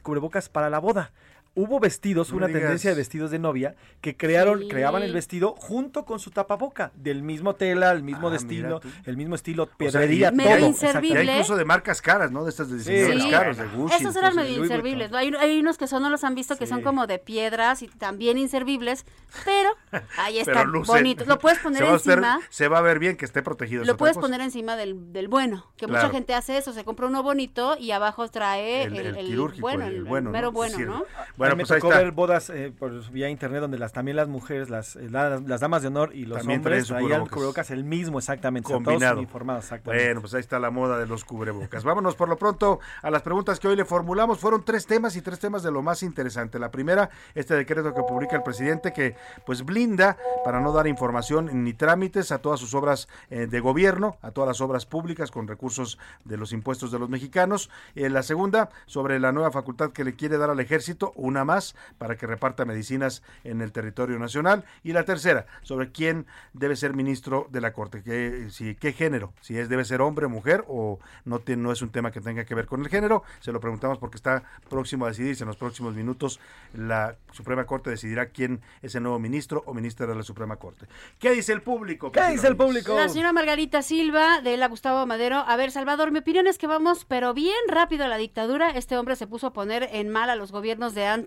cubrebocas 0.02 0.48
para 0.48 0.70
la 0.70 0.78
boda 0.78 1.10
hubo 1.54 1.80
vestidos, 1.80 2.30
una 2.32 2.46
tendencia 2.46 2.90
de 2.90 2.96
vestidos 2.96 3.30
de 3.30 3.38
novia 3.38 3.74
que 4.00 4.16
crearon, 4.16 4.68
creaban 4.68 5.02
el 5.02 5.12
vestido 5.12 5.54
junto 5.58 6.04
con 6.04 6.20
su 6.20 6.30
tapaboca, 6.30 6.92
del 6.94 7.22
mismo 7.22 7.54
tela, 7.54 7.90
el 7.92 8.02
mismo 8.02 8.28
ah, 8.28 8.32
destino, 8.32 8.80
el 9.04 9.16
mismo 9.16 9.34
estilo, 9.34 9.66
pedrería, 9.66 10.30
todo. 10.30 10.58
Inservible. 10.58 11.24
incluso 11.24 11.56
de 11.56 11.64
marcas 11.64 12.00
caras, 12.00 12.30
¿no? 12.30 12.44
De 12.44 12.50
estas 12.50 12.70
de 12.70 12.76
diseñadores 12.76 13.26
caros, 13.26 13.56
de 13.56 13.66
Gucci. 13.66 13.96
Esos 13.96 14.16
eran 14.16 14.36
medio 14.36 14.62
inservibles. 14.62 15.12
Hay, 15.12 15.32
hay, 15.38 15.60
unos 15.60 15.76
que 15.76 15.86
son, 15.86 16.02
no 16.02 16.10
los 16.10 16.24
han 16.24 16.34
visto, 16.34 16.56
que 16.56 16.66
son 16.66 16.82
como 16.82 17.06
de 17.06 17.18
piedras 17.18 17.82
y 17.82 17.88
también 17.88 18.38
inservibles, 18.38 19.04
pero 19.44 19.70
ahí 20.18 20.38
está, 20.38 20.64
bonito. 20.86 21.24
Lo 21.26 21.38
puedes 21.38 21.58
poner 21.62 21.82
encima. 21.82 22.40
se 22.48 22.68
va 22.68 22.78
a 22.78 22.82
ver 22.82 22.98
bien 22.98 23.16
que 23.16 23.24
esté 23.24 23.42
protegido. 23.42 23.84
Lo 23.84 23.96
puedes 23.96 24.16
poner 24.16 24.40
encima 24.40 24.76
del, 24.76 25.12
del 25.12 25.28
bueno, 25.28 25.66
que 25.76 25.86
mucha 25.86 26.10
gente 26.10 26.34
hace 26.34 26.56
eso, 26.56 26.72
se 26.72 26.84
compra 26.84 27.06
uno 27.06 27.22
bonito 27.22 27.76
y 27.78 27.90
abajo 27.90 28.28
trae 28.28 28.84
el, 28.84 28.96
el, 28.96 29.36
bueno, 29.60 29.86
el, 29.86 30.04
mero 30.04 30.52
bueno, 30.52 30.78
¿no? 30.78 31.04
Bueno, 31.40 31.56
me 31.56 31.64
pues 31.64 31.80
tocó 31.80 31.88
ver 31.88 32.12
bodas 32.12 32.50
eh, 32.50 32.70
por 32.78 33.10
vía 33.12 33.30
internet 33.30 33.62
donde 33.62 33.78
las 33.78 33.94
también 33.94 34.14
las 34.14 34.28
mujeres, 34.28 34.68
las, 34.68 34.96
eh, 34.96 35.08
las, 35.08 35.60
damas 35.60 35.80
de 35.80 35.88
honor 35.88 36.14
y 36.14 36.26
los 36.26 36.36
también 36.36 36.60
hombres 36.60 36.86
traían 36.86 37.26
cubrebocas 37.26 37.70
el 37.70 37.82
mismo 37.82 38.18
exactamente, 38.18 38.70
combinado. 38.70 39.22
informados 39.22 39.64
exactamente. 39.64 40.04
Bueno, 40.04 40.20
pues 40.20 40.34
ahí 40.34 40.40
está 40.40 40.58
la 40.58 40.70
moda 40.70 40.98
de 40.98 41.06
los 41.06 41.24
cubrebocas. 41.24 41.82
Vámonos 41.82 42.14
por 42.14 42.28
lo 42.28 42.36
pronto 42.36 42.80
a 43.00 43.10
las 43.10 43.22
preguntas 43.22 43.58
que 43.58 43.68
hoy 43.68 43.76
le 43.76 43.86
formulamos. 43.86 44.38
Fueron 44.38 44.66
tres 44.66 44.86
temas 44.86 45.16
y 45.16 45.22
tres 45.22 45.38
temas 45.38 45.62
de 45.62 45.72
lo 45.72 45.80
más 45.80 46.02
interesante. 46.02 46.58
La 46.58 46.70
primera, 46.70 47.08
este 47.34 47.54
decreto 47.54 47.94
que 47.94 48.02
publica 48.02 48.36
el 48.36 48.42
presidente 48.42 48.92
que 48.92 49.16
pues 49.46 49.64
blinda 49.64 50.18
para 50.44 50.60
no 50.60 50.74
dar 50.74 50.86
información 50.88 51.64
ni 51.64 51.72
trámites 51.72 52.32
a 52.32 52.42
todas 52.42 52.60
sus 52.60 52.74
obras 52.74 53.08
eh, 53.30 53.46
de 53.46 53.60
gobierno, 53.60 54.18
a 54.20 54.30
todas 54.30 54.48
las 54.48 54.60
obras 54.60 54.84
públicas 54.84 55.30
con 55.30 55.48
recursos 55.48 55.96
de 56.26 56.36
los 56.36 56.52
impuestos 56.52 56.92
de 56.92 56.98
los 56.98 57.08
mexicanos. 57.08 57.70
la 57.94 58.22
segunda, 58.22 58.68
sobre 58.84 59.18
la 59.18 59.32
nueva 59.32 59.50
facultad 59.50 59.92
que 59.92 60.04
le 60.04 60.14
quiere 60.14 60.36
dar 60.36 60.50
al 60.50 60.60
ejército, 60.60 61.14
una 61.30 61.44
más 61.44 61.74
para 61.98 62.16
que 62.16 62.26
reparta 62.26 62.64
medicinas 62.64 63.22
en 63.44 63.60
el 63.60 63.72
territorio 63.72 64.18
nacional. 64.18 64.64
Y 64.82 64.92
la 64.92 65.04
tercera, 65.04 65.46
sobre 65.62 65.90
quién 65.90 66.26
debe 66.52 66.76
ser 66.76 66.94
ministro 66.94 67.46
de 67.50 67.60
la 67.60 67.72
Corte, 67.72 68.02
qué, 68.02 68.48
si, 68.50 68.74
qué 68.74 68.92
género, 68.92 69.32
si 69.40 69.56
es 69.58 69.68
debe 69.68 69.84
ser 69.84 70.00
hombre, 70.00 70.26
mujer 70.26 70.64
o 70.68 70.98
no, 71.24 71.42
no 71.56 71.72
es 71.72 71.82
un 71.82 71.90
tema 71.90 72.10
que 72.10 72.20
tenga 72.20 72.44
que 72.44 72.54
ver 72.54 72.66
con 72.66 72.80
el 72.80 72.88
género. 72.88 73.22
Se 73.40 73.52
lo 73.52 73.60
preguntamos 73.60 73.98
porque 73.98 74.16
está 74.16 74.42
próximo 74.68 75.06
a 75.06 75.08
decidirse 75.08 75.44
en 75.44 75.48
los 75.48 75.56
próximos 75.56 75.94
minutos. 75.94 76.40
La 76.74 77.16
Suprema 77.32 77.64
Corte 77.64 77.90
decidirá 77.90 78.26
quién 78.26 78.60
es 78.82 78.94
el 78.94 79.02
nuevo 79.02 79.18
ministro 79.18 79.62
o 79.66 79.74
ministra 79.74 80.06
de 80.06 80.14
la 80.14 80.22
Suprema 80.22 80.56
Corte. 80.56 80.86
¿Qué 81.18 81.30
dice 81.30 81.52
el 81.52 81.62
público? 81.62 82.12
¿Qué 82.12 82.22
dice 82.30 82.48
el 82.48 82.56
público? 82.56 82.94
La 82.94 83.08
señora 83.08 83.32
Margarita 83.32 83.82
Silva 83.82 84.40
de 84.40 84.56
la 84.56 84.68
Gustavo 84.68 85.06
Madero. 85.06 85.36
A 85.46 85.56
ver, 85.56 85.70
Salvador, 85.70 86.10
mi 86.10 86.18
opinión 86.18 86.46
es 86.46 86.58
que 86.58 86.66
vamos, 86.66 87.04
pero 87.04 87.34
bien 87.34 87.54
rápido 87.68 88.04
a 88.04 88.08
la 88.08 88.16
dictadura. 88.16 88.70
Este 88.70 88.96
hombre 88.96 89.16
se 89.16 89.26
puso 89.26 89.48
a 89.48 89.52
poner 89.52 89.88
en 89.92 90.08
mal 90.08 90.30
a 90.30 90.36
los 90.36 90.52
gobiernos 90.52 90.94
de 90.94 91.06
antes 91.06 91.19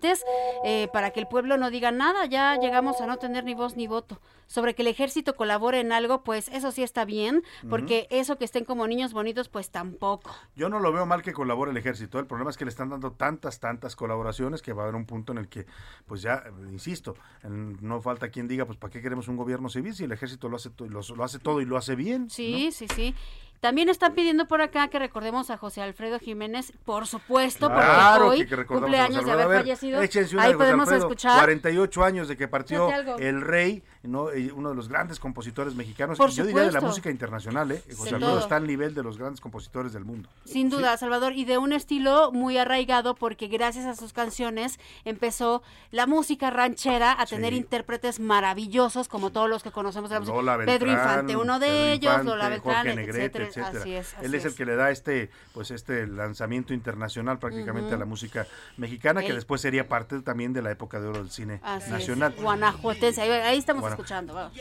eh, 0.64 0.88
para 0.94 1.12
que 1.12 1.20
el 1.20 1.28
pueblo 1.28 1.58
no 1.58 1.70
diga 1.70 1.92
nada, 1.92 2.26
ya 2.26 2.58
llegamos 2.58 3.02
a 3.02 3.08
no 3.08 3.18
tener 3.18 3.44
ni 3.44 3.54
voz 3.54 3.76
ni 3.76 3.88
voto. 3.88 4.20
Sobre 4.48 4.76
que 4.76 4.82
el 4.84 4.88
ejército 4.88 5.36
colabore 5.36 5.80
en 5.80 5.92
algo, 5.92 6.24
pues 6.24 6.48
eso 6.50 6.72
sí 6.72 6.84
está 6.84 7.06
bien, 7.06 7.44
porque 7.70 8.08
eso 8.12 8.38
que 8.38 8.46
estén 8.46 8.66
como 8.66 8.88
niños 8.88 9.14
bonitos, 9.14 9.50
pues 9.50 9.72
tampoco. 9.72 10.32
Yo 10.56 10.70
no 10.70 10.80
lo 10.80 10.92
veo 10.92 11.06
mal 11.06 11.24
que 11.24 11.34
colabore 11.34 11.72
el 11.72 11.78
ejército, 11.78 12.20
el 12.20 12.28
problema 12.28 12.52
es 12.52 12.58
que 12.58 12.66
le 12.66 12.70
están 12.70 12.90
dando 12.90 13.14
tantas, 13.14 13.60
tantas 13.60 13.96
colaboraciones 13.96 14.62
que 14.62 14.74
va 14.74 14.84
a 14.84 14.86
haber 14.86 14.96
un 14.96 15.06
punto 15.06 15.32
en 15.32 15.40
el 15.40 15.48
que, 15.48 15.66
pues 16.06 16.22
ya, 16.22 16.44
insisto, 16.70 17.16
no 17.44 18.02
falta 18.02 18.30
quien 18.30 18.48
diga, 18.48 18.66
pues 18.66 18.78
¿para 18.78 18.92
qué 18.92 19.02
queremos 19.02 19.28
un 19.28 19.38
gobierno 19.38 19.70
civil 19.70 19.96
si 19.96 20.04
el 20.04 20.12
ejército 20.12 20.50
lo 20.50 20.58
hace, 20.58 20.70
lo, 20.78 21.02
lo 21.02 21.24
hace 21.24 21.40
todo 21.40 21.62
y 21.62 21.66
lo 21.66 21.78
hace 21.78 21.96
bien? 21.96 22.30
Sí, 22.30 22.72
sí, 22.72 22.88
sí. 22.94 23.16
También 23.64 23.88
están 23.88 24.14
pidiendo 24.14 24.46
por 24.46 24.62
acá 24.62 24.90
que 24.90 25.00
recordemos 25.00 25.50
a 25.50 25.56
José 25.56 25.82
Alfredo 25.82 26.20
Jiménez, 26.20 26.74
por 26.84 27.08
supuesto, 27.08 27.70
claro, 27.70 28.34
porque 28.36 28.56
hoy 28.56 28.66
cumpleaños 28.66 29.24
de 29.24 29.32
haber 29.32 29.60
fallecido. 29.60 30.02
Ahí 30.42 30.54
podemos 30.54 30.92
escuchar. 30.92 31.40
48 31.40 32.04
años 32.04 32.28
de 32.28 32.36
que 32.36 32.50
partió 32.50 32.90
el 33.20 33.40
rey, 33.40 33.82
¿no? 34.04 34.28
uno 34.54 34.72
de 34.72 34.76
los 34.76 34.90
grandes 34.90 35.18
compositores 35.18 35.76
mexicanos, 35.76 36.20
y 36.20 36.32
yo 36.34 36.46
diría 36.46 36.64
de 36.64 36.74
la 36.74 36.82
música 36.82 37.10
internacional, 37.10 37.72
¿eh? 37.72 37.82
José 37.96 38.16
Alfredo 38.16 38.40
está 38.40 38.58
al 38.58 38.68
nivel 38.68 38.94
de 38.94 39.02
los 39.02 39.18
grandes 39.18 39.40
compositores 39.40 39.94
del 39.94 40.04
mundo. 40.04 40.28
Sin 40.44 40.70
duda, 40.70 40.98
Salvador, 40.98 41.32
y 41.32 41.46
de 41.46 41.58
un 41.58 41.72
estilo 41.72 42.34
muy 42.34 42.58
arraigado 42.58 43.16
porque 43.16 43.48
gracias 43.48 43.86
a 43.86 43.96
sus 43.96 44.12
canciones 44.12 44.78
empezó 45.06 45.64
la 45.90 46.06
música 46.06 46.50
ranchera 46.50 47.16
a 47.18 47.26
tener 47.28 47.54
intérpretes 47.54 48.20
maravillosos 48.20 49.08
como 49.08 49.30
todos 49.30 49.50
los 49.50 49.64
que 49.64 49.72
conocemos 49.72 50.10
de 50.10 50.16
la 50.16 50.20
música. 50.20 50.66
Pedro 50.66 50.92
Infante, 50.92 51.38
uno 51.38 51.60
de 51.60 51.94
ellos, 51.94 52.26
Lola 52.26 52.50
Beltrán, 52.50 52.88
etcétera 53.00 53.53
él 53.62 54.36
es, 54.36 54.46
el 54.46 54.56
que 54.56 54.66
le 54.66 54.76
da 54.76 54.92
este, 54.92 55.30
pues 55.54 55.72
este 55.72 56.08
lanzamiento 56.08 56.74
internacional 56.74 57.40
prácticamente 57.40 57.94
a 57.96 57.98
la 57.98 58.06
música 58.06 58.48
mexicana, 58.78 59.22
que 59.22 59.34
después 59.34 59.62
sería 59.62 59.88
parte 59.88 60.22
también 60.22 60.54
de 60.54 60.62
la 60.62 60.72
época 60.72 61.00
de 61.00 61.08
oro 61.08 61.20
del 61.20 61.32
cine 61.32 61.60
nacional. 61.90 62.36
Guanajuatense, 62.40 63.22
ahí, 63.22 63.58
estamos 63.58 63.90
escuchando. 63.90 64.52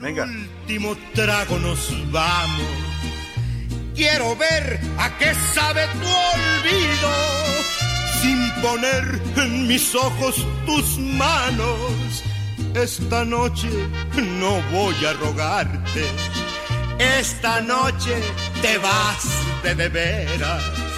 Venga. 0.00 0.24
Último 0.24 0.96
trago 1.14 1.58
nos 1.58 2.12
vamos. 2.12 2.66
Quiero 3.94 4.36
ver 4.36 4.80
a 4.98 5.18
qué 5.18 5.34
sabe 5.52 5.86
tu 5.86 6.06
olvido. 6.06 7.10
Si 8.20 8.62
poner 8.62 9.20
en 9.36 9.66
mis 9.66 9.94
ojos 9.94 10.46
tus 10.66 10.98
manos. 10.98 12.24
Esta 12.74 13.24
noche 13.24 13.68
no 14.38 14.60
voy 14.70 14.94
a 15.04 15.12
rogarte. 15.14 16.04
Esta 17.00 17.62
noche 17.62 18.20
te 18.60 18.76
vas 18.76 19.24
de 19.62 19.88
veras. 19.88 20.89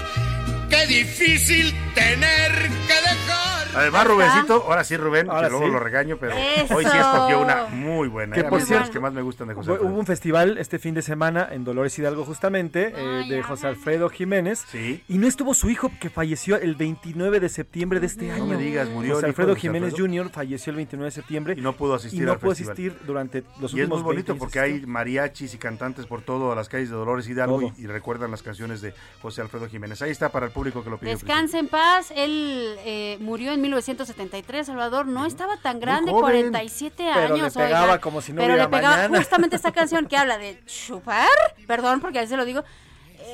Qué 0.72 0.86
difícil 0.86 1.74
tener 1.94 2.50
que 2.52 2.94
dejar. 2.94 3.52
Además, 3.74 4.06
Rubencito, 4.06 4.64
ahora 4.66 4.84
sí, 4.84 4.98
Rubén, 4.98 5.30
Ahora 5.30 5.46
que 5.48 5.50
luego 5.50 5.66
sí. 5.66 5.72
lo 5.72 5.78
regaño, 5.80 6.18
pero 6.18 6.34
Eso. 6.36 6.74
hoy 6.76 6.84
sí 6.84 6.94
escogió 6.96 7.40
una 7.40 7.64
muy 7.70 8.06
buena. 8.08 8.34
Que 8.36 8.44
por 8.44 8.62
que 8.90 9.00
más 9.00 9.12
me 9.14 9.22
gustan 9.22 9.48
de 9.48 9.54
José 9.54 9.68
Hubo 9.70 9.74
Alfredo. 9.76 9.90
hubo 9.92 10.00
un 10.00 10.06
festival 10.06 10.58
este 10.58 10.78
fin 10.78 10.94
de 10.94 11.00
semana 11.00 11.48
en 11.50 11.64
Dolores 11.64 11.98
Hidalgo 11.98 12.24
justamente 12.26 12.92
eh, 12.94 13.24
de 13.28 13.42
José 13.42 13.68
Alfredo 13.68 14.10
Jiménez 14.10 14.62
Sí. 14.70 15.02
y 15.08 15.16
no 15.16 15.26
estuvo 15.26 15.54
su 15.54 15.70
hijo 15.70 15.90
que 16.00 16.10
falleció 16.10 16.56
el 16.56 16.74
29 16.74 17.40
de 17.40 17.48
septiembre 17.48 17.98
de 18.00 18.06
este 18.08 18.30
año. 18.30 18.44
me 18.46 18.56
digas, 18.58 18.90
murió 18.90 19.14
José 19.14 19.26
Alfredo 19.26 19.56
Jiménez 19.56 19.92
Alfredo. 19.94 20.06
Jr. 20.24 20.30
falleció 20.30 20.70
el 20.70 20.76
29 20.76 21.06
de 21.06 21.10
septiembre 21.10 21.54
Y 21.56 21.60
no 21.62 21.72
pudo 21.74 21.94
asistir 21.94 22.22
y 22.22 22.26
no 22.26 22.32
al 22.32 22.38
pudo 22.40 22.50
festival. 22.50 22.72
asistir 22.74 22.98
durante 23.06 23.42
los 23.58 23.72
Y 23.72 23.80
es 23.80 23.88
muy 23.88 23.96
últimos 23.98 24.04
20 24.04 24.04
bonito 24.04 24.36
porque 24.36 24.60
asistió. 24.60 24.80
hay 24.82 24.86
mariachis 24.86 25.54
y 25.54 25.58
cantantes 25.58 26.04
por 26.04 26.20
todas 26.20 26.54
las 26.56 26.68
calles 26.68 26.90
de 26.90 26.96
Dolores 26.96 27.26
Hidalgo 27.26 27.62
y, 27.78 27.84
y 27.84 27.86
recuerdan 27.86 28.30
las 28.30 28.42
canciones 28.42 28.82
de 28.82 28.92
José 29.22 29.40
Alfredo 29.40 29.66
Jiménez. 29.66 30.02
Ahí 30.02 30.10
está 30.10 30.28
para 30.30 30.44
el 30.44 30.52
público 30.52 30.61
que 30.64 30.90
lo 30.90 30.98
pidió. 30.98 31.12
Descanse 31.12 31.58
en 31.58 31.68
paz. 31.68 32.12
Él 32.14 32.76
eh, 32.84 33.16
murió 33.20 33.52
en 33.52 33.60
1973, 33.60 34.66
Salvador. 34.66 35.06
No 35.06 35.24
estaba 35.26 35.56
tan 35.56 35.80
grande, 35.80 36.10
joven, 36.12 36.22
47 36.52 36.94
pero 37.14 37.34
le 37.34 37.40
años. 37.40 37.54
pegaba 37.54 37.84
oigan. 37.84 38.00
como 38.00 38.20
si 38.20 38.32
no 38.32 38.36
Pero 38.40 38.54
hubiera 38.54 38.64
le 38.64 38.70
pegaba 38.70 38.96
mañana. 38.96 39.18
justamente 39.18 39.56
esta 39.56 39.72
canción 39.72 40.06
que 40.06 40.16
habla 40.16 40.38
de 40.38 40.60
chupar. 40.66 41.26
Perdón, 41.66 42.00
porque 42.00 42.18
a 42.18 42.22
veces 42.22 42.36
lo 42.36 42.44
digo. 42.44 42.62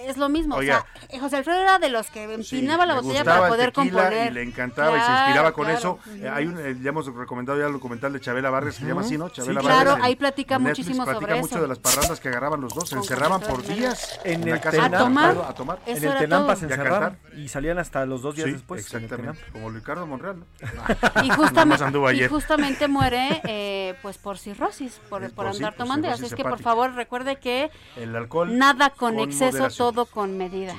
Es 0.06 0.16
lo 0.16 0.28
mismo. 0.28 0.56
Oiga. 0.56 0.84
o 1.02 1.08
sea, 1.10 1.20
José 1.20 1.36
Alfredo 1.36 1.60
era 1.60 1.78
de 1.78 1.88
los 1.90 2.10
que 2.10 2.26
Sí, 2.42 2.56
empinaba 2.56 2.86
la 2.86 2.94
botella 2.94 3.24
para 3.24 3.48
poder 3.48 3.72
tequila 3.72 4.02
componer. 4.02 4.30
Y 4.30 4.34
le 4.34 4.42
encantaba 4.42 4.96
y 4.96 5.00
se 5.00 5.10
inspiraba 5.12 5.52
con 5.52 5.64
claro. 5.66 5.78
eso. 5.78 6.14
Eh, 6.16 6.28
hay 6.28 6.46
un, 6.46 6.58
eh, 6.58 6.76
ya 6.80 6.90
hemos 6.90 7.06
recomendado 7.14 7.58
ya 7.58 7.66
el 7.66 7.72
documental 7.72 8.12
de 8.12 8.20
Chabela 8.20 8.50
Vargas, 8.50 8.74
que 8.76 8.80
se 8.82 8.86
llama 8.88 9.00
así, 9.02 9.18
¿no? 9.18 9.28
Chabela 9.28 9.60
Sí, 9.60 9.66
claro, 9.66 9.90
Vargas. 9.90 10.06
ahí 10.06 10.16
platica 10.16 10.56
en 10.56 10.64
Netflix 10.64 10.86
muchísimo 10.86 11.04
platica 11.04 11.26
sobre 11.26 11.40
mucho 11.40 11.54
eso. 11.54 11.62
de 11.62 11.68
las 11.68 11.78
parrandas 11.78 12.20
que 12.20 12.28
agarraban 12.28 12.60
los 12.60 12.74
dos. 12.74 12.88
Se 12.88 12.94
Con 12.96 13.04
encerraban 13.04 13.40
por 13.40 13.62
días 13.66 14.20
en 14.24 14.44
la 14.48 14.54
el 14.56 14.60
casa 14.60 14.84
Alfredo 14.84 15.44
a 15.44 15.54
tomar. 15.54 15.78
En 15.86 16.04
el 16.04 16.18
Tenampa 16.18 16.56
se 16.56 16.64
encerraban 16.66 17.18
y 17.36 17.48
salían 17.48 17.78
hasta 17.78 18.04
los 18.06 18.22
dos 18.22 18.34
días 18.36 18.46
Sí, 18.46 18.52
después. 18.52 18.80
exactamente. 18.84 19.40
Como 19.52 19.70
Ricardo 19.70 20.06
Monreal, 20.06 20.38
¿no? 20.40 20.46
Y 21.24 21.30
justamente, 21.30 21.84
y 22.14 22.28
justamente 22.28 22.88
muere 22.88 23.40
eh, 23.44 23.94
pues 24.02 24.18
por 24.18 24.38
cirrosis, 24.38 25.00
por, 25.08 25.22
andar 25.24 25.32
por 25.34 25.72
tomando. 25.74 26.08
Así 26.08 26.26
es 26.26 26.34
que 26.34 26.44
por 26.44 26.60
favor 26.60 26.94
recuerde 26.94 27.36
que 27.36 27.70
El 27.96 28.14
alcohol. 28.16 28.56
nada 28.56 28.90
con, 28.90 29.14
con 29.16 29.20
exceso, 29.20 29.52
moderación. 29.58 29.87
Todo 29.92 30.04
con 30.04 30.36
medida. 30.36 30.76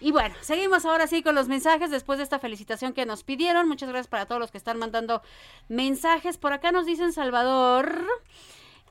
Y 0.00 0.12
bueno, 0.12 0.34
seguimos 0.40 0.84
ahora 0.84 1.06
sí 1.06 1.22
con 1.22 1.34
los 1.34 1.48
mensajes 1.48 1.90
después 1.90 2.18
de 2.18 2.22
esta 2.22 2.38
felicitación 2.38 2.92
que 2.92 3.06
nos 3.06 3.24
pidieron. 3.24 3.66
Muchas 3.66 3.88
gracias 3.88 4.08
para 4.08 4.26
todos 4.26 4.40
los 4.40 4.52
que 4.52 4.58
están 4.58 4.78
mandando 4.78 5.20
mensajes. 5.68 6.36
Por 6.38 6.52
acá 6.52 6.70
nos 6.70 6.86
dicen 6.86 7.12
Salvador 7.12 8.06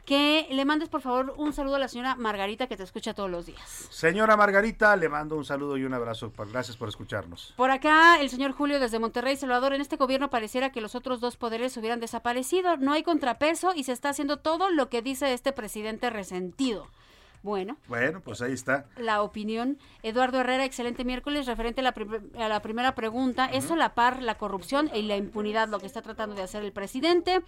que 0.06 0.48
le 0.52 0.66
mandes 0.66 0.90
por 0.90 1.02
favor 1.02 1.34
un 1.38 1.52
saludo 1.54 1.76
a 1.76 1.80
la 1.80 1.88
señora 1.88 2.16
Margarita 2.16 2.68
que 2.68 2.78
te 2.78 2.84
escucha 2.84 3.14
todos 3.14 3.30
los 3.30 3.46
días. 3.46 3.88
Señora 3.90 4.36
Margarita, 4.36 4.96
le 4.96 5.08
mando 5.10 5.36
un 5.38 5.46
saludo 5.46 5.78
y 5.78 5.86
un 5.86 5.94
abrazo. 5.94 6.34
Gracias 6.52 6.76
por 6.76 6.90
escucharnos. 6.90 7.54
Por 7.56 7.72
acá, 7.72 8.20
el 8.20 8.30
señor 8.30 8.52
Julio 8.52 8.80
desde 8.80 9.00
Monterrey, 9.00 9.38
Salvador, 9.38 9.74
en 9.74 9.82
este 9.82 9.96
gobierno 9.96 10.30
pareciera 10.30 10.72
que 10.72 10.82
los 10.82 10.96
otros 10.96 11.22
dos 11.22 11.38
poderes 11.38 11.78
hubieran 11.78 12.00
desaparecido. 12.00 12.78
No 12.78 12.94
hay 12.94 13.04
contrapeso 13.04 13.74
y 13.74 13.86
se 13.86 13.94
está 13.94 14.10
haciendo 14.10 14.38
todo 14.38 14.70
lo 14.70 14.90
que 14.90 15.02
dice 15.02 15.34
este 15.34 15.54
presidente 15.54 16.10
resentido. 16.10 16.88
Bueno, 17.46 17.78
Bueno, 17.88 18.22
pues 18.22 18.42
ahí 18.42 18.54
está. 18.54 18.86
la 18.98 19.22
opinión. 19.22 19.78
Eduardo 20.02 20.40
Herrera, 20.40 20.66
excelente 20.66 21.06
miércoles, 21.06 21.46
referente 21.46 21.82
a 21.82 21.84
la, 21.84 21.94
a 22.44 22.50
la 22.50 22.62
primera 22.64 22.96
pregunta. 22.96 23.46
¿Es 23.46 23.66
solapar 23.66 24.24
la 24.24 24.36
corrupción 24.40 24.90
y 24.96 25.04
la 25.04 25.16
impunidad 25.16 25.70
lo 25.70 25.80
que 25.80 25.86
está 25.86 26.02
tratando 26.02 26.36
de 26.36 26.42
hacer 26.42 26.64
el 26.64 26.72
presidente? 26.72 27.42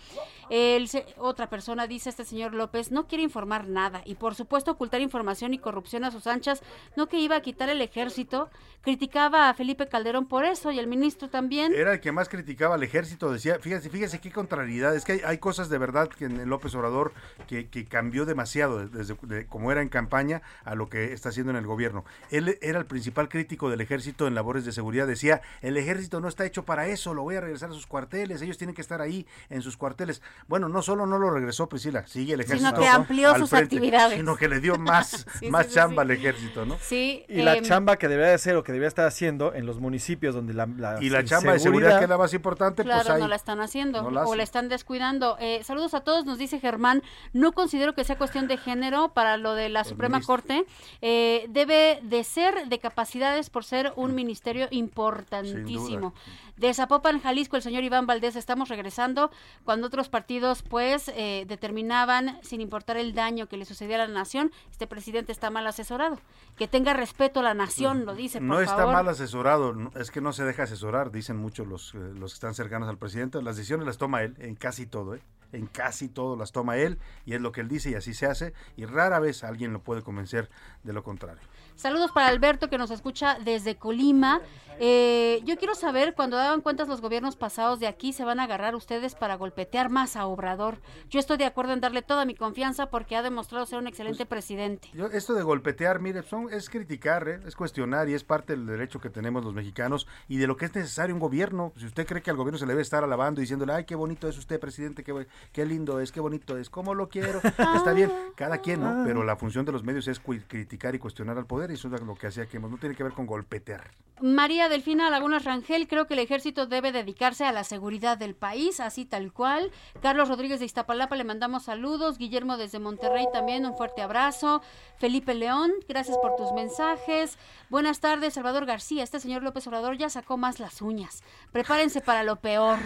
El 0.52 0.88
se- 0.88 1.06
otra 1.18 1.50
persona 1.50 1.88
dice, 1.88 2.10
este 2.12 2.26
señor 2.26 2.54
López, 2.54 2.92
no 2.92 3.08
quiere 3.08 3.24
informar 3.24 3.68
nada 3.68 4.02
y 4.06 4.14
por 4.16 4.36
supuesto 4.36 4.72
ocultar 4.72 5.02
información 5.02 5.54
y 5.56 5.58
corrupción 5.58 6.04
a 6.04 6.12
sus 6.12 6.28
anchas, 6.28 6.62
no 6.96 7.08
que 7.08 7.20
iba 7.20 7.36
a 7.36 7.42
quitar 7.42 7.70
el 7.70 7.82
ejército. 7.82 8.50
Criticaba 8.84 9.50
a 9.50 9.54
Felipe 9.54 9.88
Calderón 9.88 10.28
por 10.28 10.46
eso 10.46 10.72
y 10.72 10.80
el 10.80 10.88
ministro 10.88 11.28
también. 11.30 11.74
Era 11.74 11.94
el 11.94 12.00
que 12.00 12.12
más 12.14 12.30
criticaba 12.30 12.76
al 12.76 12.84
ejército, 12.84 13.30
decía, 13.34 13.58
fíjese, 13.60 13.90
fíjese 13.90 14.22
qué 14.22 14.32
contrariedad, 14.32 14.96
es 14.96 15.04
que 15.04 15.14
hay, 15.14 15.22
hay 15.26 15.38
cosas 15.40 15.68
de 15.70 15.78
verdad 15.78 16.08
que 16.08 16.26
en 16.26 16.48
López 16.48 16.74
Obrador 16.76 17.12
que, 17.48 17.68
que 17.68 17.86
cambió 17.86 18.26
demasiado 18.26 18.88
desde 18.88 19.16
de 19.24 19.46
como 19.48 19.72
era 19.74 19.82
en 19.82 19.87
campaña 19.90 20.42
a 20.64 20.76
lo 20.76 20.90
que 20.90 21.14
está 21.14 21.30
haciendo 21.30 21.52
en 21.52 21.58
el 21.58 21.66
gobierno. 21.66 22.06
Él 22.32 22.58
era 22.62 22.80
el 22.80 22.86
principal 22.86 23.30
crítico 23.30 23.70
del 23.70 23.82
ejército 23.82 24.28
en 24.28 24.36
labores 24.36 24.66
de 24.66 24.72
seguridad, 24.72 25.08
decía, 25.08 25.42
el 25.62 25.78
ejército 25.78 26.20
no 26.20 26.28
está 26.28 26.46
hecho 26.46 26.64
para 26.66 26.88
eso, 26.88 27.14
lo 27.14 27.24
voy 27.24 27.36
a 27.36 27.42
regresar 27.42 27.70
a 27.70 27.74
sus 27.74 27.88
cuarteles, 27.88 28.42
ellos 28.42 28.58
tienen 28.58 28.76
que 28.76 28.82
estar 28.82 29.02
ahí 29.02 29.26
en 29.50 29.62
sus 29.62 29.78
cuarteles. 29.78 30.22
Bueno, 30.48 30.70
no 30.70 30.82
solo 30.82 31.06
no 31.06 31.18
lo 31.18 31.30
regresó 31.30 31.68
Priscila, 31.70 32.06
sigue 32.08 32.34
el 32.34 32.42
ejército. 32.42 32.80
que 32.80 32.88
amplió 32.88 33.36
sus 33.36 33.50
frente, 33.50 33.76
actividades. 33.76 34.18
Sino 34.18 34.36
que 34.36 34.48
le 34.48 34.60
dio 34.60 34.78
más, 34.78 35.26
Sí, 35.40 35.50
más 35.50 35.68
sí, 35.68 35.74
chamba 35.74 36.04
sí. 36.04 36.12
al 36.12 36.12
ejército, 36.12 36.66
¿no? 36.66 36.78
Sí, 36.82 37.26
Y 37.28 37.42
la 37.42 37.56
em, 37.56 37.64
chamba 37.64 37.98
que 37.98 38.08
debería 38.08 38.30
de 38.30 38.36
hacer 38.36 38.56
o 38.56 38.64
que 38.64 38.72
debería 38.72 38.88
estar 38.88 39.06
haciendo 39.08 39.54
en 39.54 39.66
los 39.66 39.80
municipios 39.80 40.34
donde 40.36 40.54
la, 40.54 40.66
la 40.66 41.02
Y 41.04 41.10
la 41.10 41.24
chamba 41.24 41.54
de 41.54 41.60
seguridad 41.60 41.98
que 42.00 42.06
es 42.06 42.10
la 42.10 42.18
más 42.18 42.34
importante, 42.34 42.84
Claro, 42.84 43.04
pues 43.04 43.16
ahí. 43.16 43.22
no 43.22 43.28
la 43.28 43.36
están 43.36 43.60
haciendo 43.62 44.02
no 44.04 44.12
la 44.12 44.26
o 44.26 44.36
la 44.36 44.44
están 44.44 44.70
descuidando. 44.70 45.38
Eh, 45.40 45.62
saludos 45.64 45.94
a 45.94 46.02
todos, 46.02 46.26
nos 46.26 46.38
dice 46.38 46.60
Germán. 46.60 47.04
No 47.34 47.52
considero 47.52 47.94
que 47.94 48.04
sea 48.04 48.18
cuestión 48.18 48.48
de 48.48 48.58
género 48.58 49.10
para 49.10 49.38
lo 49.38 49.54
de 49.54 49.70
la 49.70 49.77
Suprema 49.84 50.18
ministro. 50.18 50.36
Corte. 50.36 50.66
Eh, 51.02 51.46
debe 51.50 52.00
de 52.04 52.24
ser 52.24 52.68
de 52.68 52.80
capacidades 52.80 53.50
por 53.50 53.64
ser 53.64 53.94
un 53.96 54.16
ministerio 54.16 54.68
importantísimo. 54.72 56.14
De 56.56 56.74
Zapopan, 56.74 57.20
Jalisco, 57.22 57.56
el 57.56 57.62
señor 57.62 57.84
Iván 57.84 58.08
Valdés, 58.08 58.36
estamos 58.36 58.70
regresando 58.70 59.30
cuando 59.64 59.88
otros 59.88 60.10
partidos 60.10 60.64
pues 60.64 61.08
eh, 61.10 61.46
determinaban, 61.48 62.40
sin 62.42 62.62
importar 62.62 62.98
el 62.98 63.14
daño 63.14 63.48
que 63.48 63.58
le 63.58 63.66
sucediera 63.66 64.06
a 64.06 64.08
la 64.08 64.14
nación, 64.14 64.52
este 64.72 64.88
presidente 64.88 65.32
está 65.32 65.52
mal 65.52 65.68
asesorado. 65.68 66.20
Que 66.56 66.68
tenga 66.68 66.94
respeto 66.94 67.42
a 67.42 67.44
la 67.44 67.54
nación, 67.54 68.06
lo 68.06 68.16
dice, 68.16 68.40
por 68.40 68.48
No 68.48 68.60
está 68.60 68.78
favor. 68.78 68.94
mal 68.94 69.08
asesorado, 69.08 69.76
es 69.96 70.10
que 70.10 70.22
no 70.22 70.34
se 70.34 70.46
deja 70.46 70.64
asesorar, 70.64 71.12
dicen 71.12 71.38
muchos 71.38 71.68
los, 71.68 71.94
eh, 71.94 71.98
los 72.16 72.32
que 72.32 72.36
están 72.38 72.56
cercanos 72.56 72.90
al 72.90 72.98
presidente. 72.98 73.42
Las 73.42 73.56
decisiones 73.58 73.86
las 73.86 73.98
toma 73.98 74.24
él, 74.24 74.36
en 74.40 74.56
casi 74.56 74.88
todo, 74.88 75.14
¿eh? 75.16 75.22
En 75.54 75.68
casi 75.68 76.10
todo 76.10 76.36
las 76.36 76.52
toma 76.52 76.76
él, 76.78 76.98
y 77.26 77.34
es 77.34 77.40
lo 77.40 77.54
que 77.54 77.62
él 77.62 77.70
dice 77.70 77.92
y 77.92 77.96
así 77.96 78.14
se 78.14 78.26
hace, 78.26 78.54
y 78.76 78.84
rara 78.86 79.20
vez 79.20 79.46
alguien 79.46 79.57
lo 79.66 79.82
puede 79.82 80.02
convencer 80.02 80.50
de 80.84 80.94
lo 80.94 81.04
contrario. 81.04 81.42
Saludos 81.78 82.12
para 82.12 82.28
Alberto 82.28 82.70
que 82.70 82.80
nos 82.80 82.90
escucha 82.90 83.38
desde 83.40 83.76
Colima. 83.76 84.42
Eh, 84.80 85.42
yo 85.44 85.58
quiero 85.58 85.74
saber, 85.74 86.14
cuando 86.14 86.38
daban 86.38 86.62
cuentas 86.62 86.88
los 86.88 87.02
gobiernos 87.02 87.36
pasados 87.36 87.80
de 87.80 87.88
aquí, 87.88 88.14
se 88.14 88.24
van 88.24 88.40
a 88.40 88.44
agarrar 88.44 88.76
ustedes 88.76 89.16
para 89.16 89.36
golpetear 89.36 89.90
más 89.90 90.16
a 90.16 90.28
Obrador. 90.28 90.80
Yo 91.10 91.20
estoy 91.20 91.38
de 91.38 91.46
acuerdo 91.46 91.74
en 91.74 91.82
darle 91.82 92.04
toda 92.04 92.26
mi 92.26 92.36
confianza 92.36 92.88
porque 92.88 93.16
ha 93.16 93.24
demostrado 93.24 93.66
ser 93.66 93.80
un 93.80 93.88
excelente 93.88 94.26
presidente. 94.26 94.90
Yo, 94.94 95.08
esto 95.08 95.34
de 95.34 95.42
golpetear, 95.42 96.00
mire, 96.00 96.22
son, 96.22 96.54
es 96.54 96.70
criticar, 96.70 97.28
¿eh? 97.28 97.40
es 97.48 97.56
cuestionar 97.56 98.08
y 98.08 98.14
es 98.14 98.24
parte 98.24 98.54
del 98.54 98.68
derecho 98.68 99.00
que 99.00 99.10
tenemos 99.10 99.44
los 99.44 99.54
mexicanos 99.54 100.08
y 100.28 100.38
de 100.38 100.46
lo 100.46 100.58
que 100.58 100.66
es 100.66 100.76
necesario 100.76 101.16
un 101.16 101.22
gobierno. 101.22 101.74
Si 101.76 101.86
usted 101.86 102.06
cree 102.06 102.22
que 102.22 102.30
al 102.30 102.38
gobierno 102.38 102.60
se 102.60 102.66
le 102.66 102.74
debe 102.74 102.84
estar 102.84 103.04
alabando 103.04 103.42
y 103.42 103.44
diciéndole, 103.44 103.74
ay, 103.74 103.86
qué 103.86 103.96
bonito 103.96 104.28
es 104.28 104.38
usted, 104.38 104.60
presidente, 104.60 105.04
qué, 105.04 105.28
qué 105.52 105.66
lindo 105.66 106.00
es, 106.00 106.12
qué 106.12 106.20
bonito 106.20 106.56
es, 106.56 106.70
cómo 106.70 106.94
lo 106.94 107.10
quiero, 107.10 107.42
está 107.76 107.94
bien, 107.94 108.12
cada 108.36 108.60
quien, 108.60 108.82
¿no? 108.82 109.04
Pero 109.06 109.24
la 109.24 109.38
función 109.38 109.66
de 109.66 109.72
los 109.72 109.84
medios 109.84 110.08
es 110.08 110.20
criticar 110.20 110.94
y 110.94 111.00
cuestionar 111.00 111.38
al 111.38 111.48
poder 111.48 111.67
y 111.70 111.74
eso 111.74 111.94
es 111.94 112.02
lo 112.02 112.16
que 112.16 112.28
hacía 112.28 112.46
que 112.46 112.60
no 112.60 112.78
tiene 112.78 112.96
que 112.96 113.04
ver 113.04 113.14
con 113.14 113.26
golpetear. 113.26 113.92
María 114.20 114.68
Delfina 114.68 115.12
Lagunas 115.12 115.46
Rangel, 115.46 115.88
creo 115.88 116.08
que 116.08 116.16
el 116.16 116.20
ejército 116.22 116.66
debe 116.66 116.92
dedicarse 116.92 117.46
a 117.46 117.52
la 117.52 117.64
seguridad 117.64 118.18
del 118.18 118.34
país, 118.34 118.80
así 118.80 119.06
tal 119.06 119.32
cual. 119.32 119.72
Carlos 120.02 120.28
Rodríguez 120.28 120.60
de 120.60 120.66
Iztapalapa, 120.66 121.16
le 121.16 121.24
mandamos 121.24 121.66
saludos. 121.66 122.18
Guillermo 122.18 122.58
desde 122.58 122.80
Monterrey 122.80 123.28
también, 123.32 123.68
un 123.68 123.78
fuerte 123.78 124.02
abrazo. 124.02 124.64
Felipe 124.98 125.36
León, 125.36 125.72
gracias 125.88 126.18
por 126.18 126.36
tus 126.36 126.52
mensajes. 126.54 127.38
Buenas 127.70 128.00
tardes, 128.00 128.34
Salvador 128.34 128.66
García. 128.66 129.04
Este 129.04 129.20
señor 129.20 129.44
López 129.44 129.68
Obrador 129.68 129.98
ya 129.98 130.10
sacó 130.10 130.36
más 130.36 130.60
las 130.60 130.82
uñas. 130.82 131.22
Prepárense 131.52 132.02
para 132.02 132.24
lo 132.24 132.38
peor. 132.38 132.80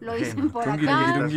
Lo 0.00 0.14
dicen 0.14 0.50
por 0.50 0.68
acá. 0.68 1.28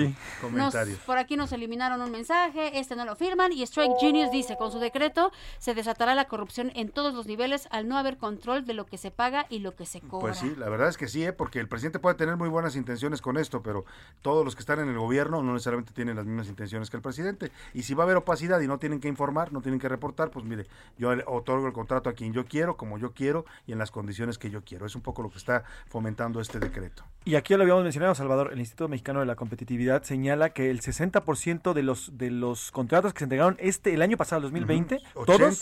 Nos- 0.51 0.73
por 1.05 1.17
aquí 1.17 1.35
nos 1.35 1.51
eliminaron 1.51 2.01
un 2.01 2.11
mensaje, 2.11 2.79
este 2.79 2.95
no 2.95 3.05
lo 3.05 3.15
firman 3.15 3.51
y 3.53 3.63
Strike 3.63 3.93
Genius 3.99 4.31
dice, 4.31 4.55
con 4.57 4.71
su 4.71 4.79
decreto 4.79 5.31
se 5.59 5.73
desatará 5.73 6.15
la 6.15 6.25
corrupción 6.25 6.71
en 6.75 6.89
todos 6.89 7.13
los 7.13 7.25
niveles 7.27 7.67
al 7.71 7.87
no 7.87 7.97
haber 7.97 8.17
control 8.17 8.65
de 8.65 8.73
lo 8.73 8.85
que 8.85 8.97
se 8.97 9.11
paga 9.11 9.45
y 9.49 9.59
lo 9.59 9.75
que 9.75 9.85
se 9.85 10.01
cobra. 10.01 10.19
Pues 10.19 10.37
sí, 10.37 10.53
la 10.57 10.69
verdad 10.69 10.89
es 10.89 10.97
que 10.97 11.07
sí, 11.07 11.23
¿eh? 11.23 11.33
porque 11.33 11.59
el 11.59 11.67
presidente 11.67 11.99
puede 11.99 12.15
tener 12.15 12.37
muy 12.37 12.49
buenas 12.49 12.75
intenciones 12.75 13.21
con 13.21 13.37
esto, 13.37 13.61
pero 13.61 13.85
todos 14.21 14.43
los 14.45 14.55
que 14.55 14.61
están 14.61 14.79
en 14.79 14.89
el 14.89 14.97
gobierno 14.97 15.41
no 15.43 15.53
necesariamente 15.53 15.93
tienen 15.93 16.15
las 16.15 16.25
mismas 16.25 16.47
intenciones 16.47 16.89
que 16.89 16.97
el 16.97 17.03
presidente. 17.03 17.51
Y 17.73 17.83
si 17.83 17.93
va 17.93 18.03
a 18.03 18.05
haber 18.05 18.17
opacidad 18.17 18.59
y 18.61 18.67
no 18.67 18.77
tienen 18.79 18.99
que 18.99 19.07
informar, 19.07 19.51
no 19.53 19.61
tienen 19.61 19.79
que 19.79 19.89
reportar, 19.89 20.29
pues 20.31 20.45
mire, 20.45 20.65
yo 20.97 21.11
otorgo 21.27 21.67
el 21.67 21.73
contrato 21.73 22.09
a 22.09 22.13
quien 22.13 22.33
yo 22.33 22.45
quiero, 22.45 22.77
como 22.77 22.97
yo 22.97 23.11
quiero 23.13 23.45
y 23.67 23.71
en 23.73 23.77
las 23.79 23.91
condiciones 23.91 24.37
que 24.37 24.49
yo 24.49 24.63
quiero. 24.63 24.85
Es 24.85 24.95
un 24.95 25.01
poco 25.01 25.21
lo 25.21 25.29
que 25.29 25.37
está 25.37 25.63
fomentando 25.87 26.39
este 26.41 26.59
decreto. 26.59 27.03
Y 27.23 27.35
aquí 27.35 27.55
lo 27.55 27.61
habíamos 27.63 27.83
mencionado, 27.83 28.15
Salvador. 28.15 28.50
El 28.51 28.59
Instituto 28.59 28.87
Mexicano 28.87 29.19
de 29.19 29.25
la 29.25 29.35
Competitividad 29.35 30.03
señala 30.03 30.49
que 30.51 30.69
el 30.69 30.81
60% 30.81 31.73
de 31.73 31.83
los 31.83 32.17
de 32.17 32.31
los 32.31 32.71
contratos 32.71 33.13
que 33.13 33.19
se 33.19 33.25
entregaron 33.25 33.57
este 33.59 33.93
el 33.93 34.01
año 34.01 34.17
pasado, 34.17 34.37
el 34.39 34.43
2020, 34.43 35.01
todos, 35.25 35.59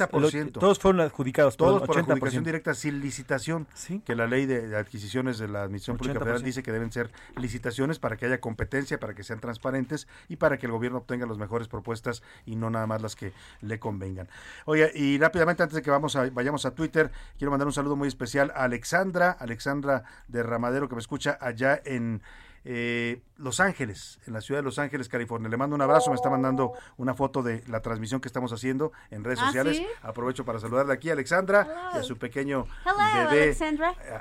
todos 0.54 0.80
fueron 0.80 1.02
adjudicados. 1.02 1.58
Todos 1.58 1.84
por 1.84 1.98
adjudicación 1.98 2.44
directa 2.44 2.74
sin 2.74 3.00
licitación. 3.00 3.68
¿Sí? 3.74 4.02
Que 4.06 4.16
la 4.16 4.28
ley 4.28 4.46
de 4.46 4.76
adquisiciones 4.76 5.38
de 5.38 5.48
la 5.48 5.64
Administración 5.64 5.98
Pública 5.98 6.20
Federal 6.20 6.44
dice 6.44 6.64
que 6.64 6.72
deben 6.72 6.92
ser 6.92 7.12
licitaciones 7.38 8.00
para 8.00 8.18
que 8.18 8.26
haya 8.26 8.40
competencia, 8.40 9.00
para 9.00 9.14
que 9.14 9.24
sean 9.24 9.40
transparentes 9.40 10.08
y 10.28 10.38
para 10.38 10.58
que 10.58 10.66
el 10.66 10.72
gobierno 10.72 11.00
obtenga 11.00 11.26
las 11.26 11.38
mejores 11.38 11.68
propuestas 11.68 12.24
y 12.46 12.56
no 12.56 12.70
nada 12.70 12.88
más 12.88 13.02
las 13.02 13.16
que 13.16 13.34
le 13.62 13.80
convengan. 13.80 14.28
Oye, 14.66 14.92
y 14.96 15.18
rápidamente 15.18 15.64
antes 15.64 15.76
de 15.76 15.82
que 15.82 15.92
vamos 15.92 16.16
a, 16.16 16.30
vayamos 16.30 16.66
a 16.66 16.72
Twitter, 16.72 17.12
quiero 17.38 17.52
mandar 17.52 17.68
un 17.68 17.74
saludo 17.74 17.96
muy 17.96 18.08
especial 18.08 18.52
a 18.56 18.64
Alexandra, 18.64 19.32
Alexandra 19.32 20.04
de 20.28 20.44
Ramadero 20.44 20.90
que 20.90 20.96
me 20.96 21.02
escucha 21.02 21.38
allá 21.40 21.80
en 21.86 22.22
eh, 22.66 23.22
Los 23.38 23.60
Ángeles, 23.60 24.20
en 24.28 24.34
la 24.34 24.41
ciudad 24.41 24.60
de 24.60 24.64
Los 24.64 24.80
Ángeles, 24.80 25.10
California. 25.10 25.49
Le 25.49 25.57
mando 25.57 25.76
un 25.76 25.82
abrazo, 25.82 26.10
me 26.10 26.16
está 26.16 26.30
mandando 26.30 26.74
una 26.97 27.14
foto 27.14 27.41
de 27.41 27.64
la 27.68 27.82
transmisión 27.82 28.22
que 28.22 28.28
estamos 28.28 28.51
haciendo 28.51 28.91
en 29.12 29.24
redes 29.24 29.39
¿Ah, 29.41 29.45
sociales. 29.47 29.82
Aprovecho 30.01 30.45
para 30.45 30.60
saludarle 30.60 30.93
aquí 30.93 31.10
a 31.10 31.14
Alexandra 31.14 31.91
y 31.95 31.97
a 31.97 32.03
su 32.03 32.18
pequeño 32.18 32.68
bebé 33.30 33.55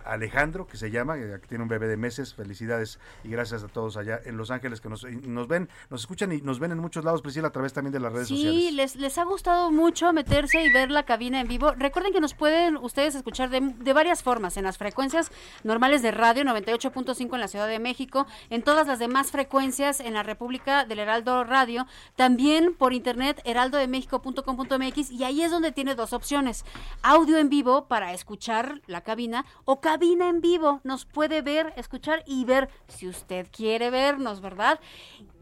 Alejandro, 0.04 0.66
que 0.66 0.76
se 0.76 0.90
llama, 0.90 1.16
que 1.16 1.46
tiene 1.48 1.62
un 1.62 1.68
bebé 1.68 1.88
de 1.88 1.96
meses. 1.96 2.34
Felicidades 2.34 2.98
y 3.24 3.28
gracias 3.30 3.62
a 3.64 3.68
todos 3.68 3.96
allá 3.96 4.20
en 4.24 4.36
Los 4.36 4.50
Ángeles 4.50 4.80
que 4.80 4.88
nos, 4.88 5.04
nos 5.04 5.48
ven, 5.48 5.68
nos 5.90 6.02
escuchan 6.02 6.32
y 6.32 6.40
nos 6.40 6.60
ven 6.60 6.72
en 6.72 6.78
muchos 6.78 7.04
lados, 7.04 7.22
Priscila, 7.22 7.48
a 7.48 7.52
través 7.52 7.72
también 7.72 7.92
de 7.92 8.00
las 8.00 8.12
redes 8.12 8.28
sociales. 8.28 8.60
Sí, 8.60 8.70
les, 8.72 8.96
les 8.96 9.18
ha 9.18 9.24
gustado 9.24 9.70
mucho 9.70 10.12
meterse 10.12 10.62
y 10.62 10.72
ver 10.72 10.90
la 10.90 11.04
cabina 11.04 11.40
en 11.40 11.48
vivo. 11.48 11.72
Recuerden 11.76 12.12
que 12.12 12.20
nos 12.20 12.34
pueden 12.34 12.76
ustedes 12.76 13.14
escuchar 13.14 13.50
de, 13.50 13.60
de 13.60 13.92
varias 13.92 14.22
formas, 14.22 14.56
en 14.56 14.64
las 14.64 14.78
frecuencias 14.78 15.30
normales 15.64 16.02
de 16.02 16.10
radio 16.12 16.44
98.5 16.44 17.34
en 17.34 17.40
la 17.40 17.48
Ciudad 17.48 17.66
de 17.66 17.78
México, 17.78 18.26
en 18.50 18.62
todas 18.62 18.86
las 18.86 18.98
demás 18.98 19.30
frecuencias 19.30 20.00
en 20.00 20.14
la 20.14 20.22
República 20.22 20.84
del 20.84 20.98
Heraldo 20.98 21.44
Radio, 21.44 21.86
también 22.16 22.74
por 22.74 22.92
internet 22.92 23.40
heraldodemexico.com.mx 23.44 25.10
y 25.10 25.24
ahí 25.24 25.42
es 25.42 25.50
donde 25.50 25.72
tiene 25.72 25.94
dos 25.94 26.12
opciones, 26.12 26.64
audio 27.02 27.38
en 27.38 27.48
vivo 27.48 27.86
para 27.86 28.12
escuchar 28.12 28.80
la 28.86 29.02
cabina 29.02 29.44
o 29.64 29.80
cabina 29.80 30.28
en 30.28 30.40
vivo, 30.40 30.80
nos 30.84 31.04
puede 31.04 31.42
ver, 31.42 31.72
escuchar 31.76 32.22
y 32.26 32.44
ver 32.44 32.68
si 32.88 33.08
usted 33.08 33.48
quiere 33.50 33.90
vernos, 33.90 34.40
¿verdad? 34.40 34.80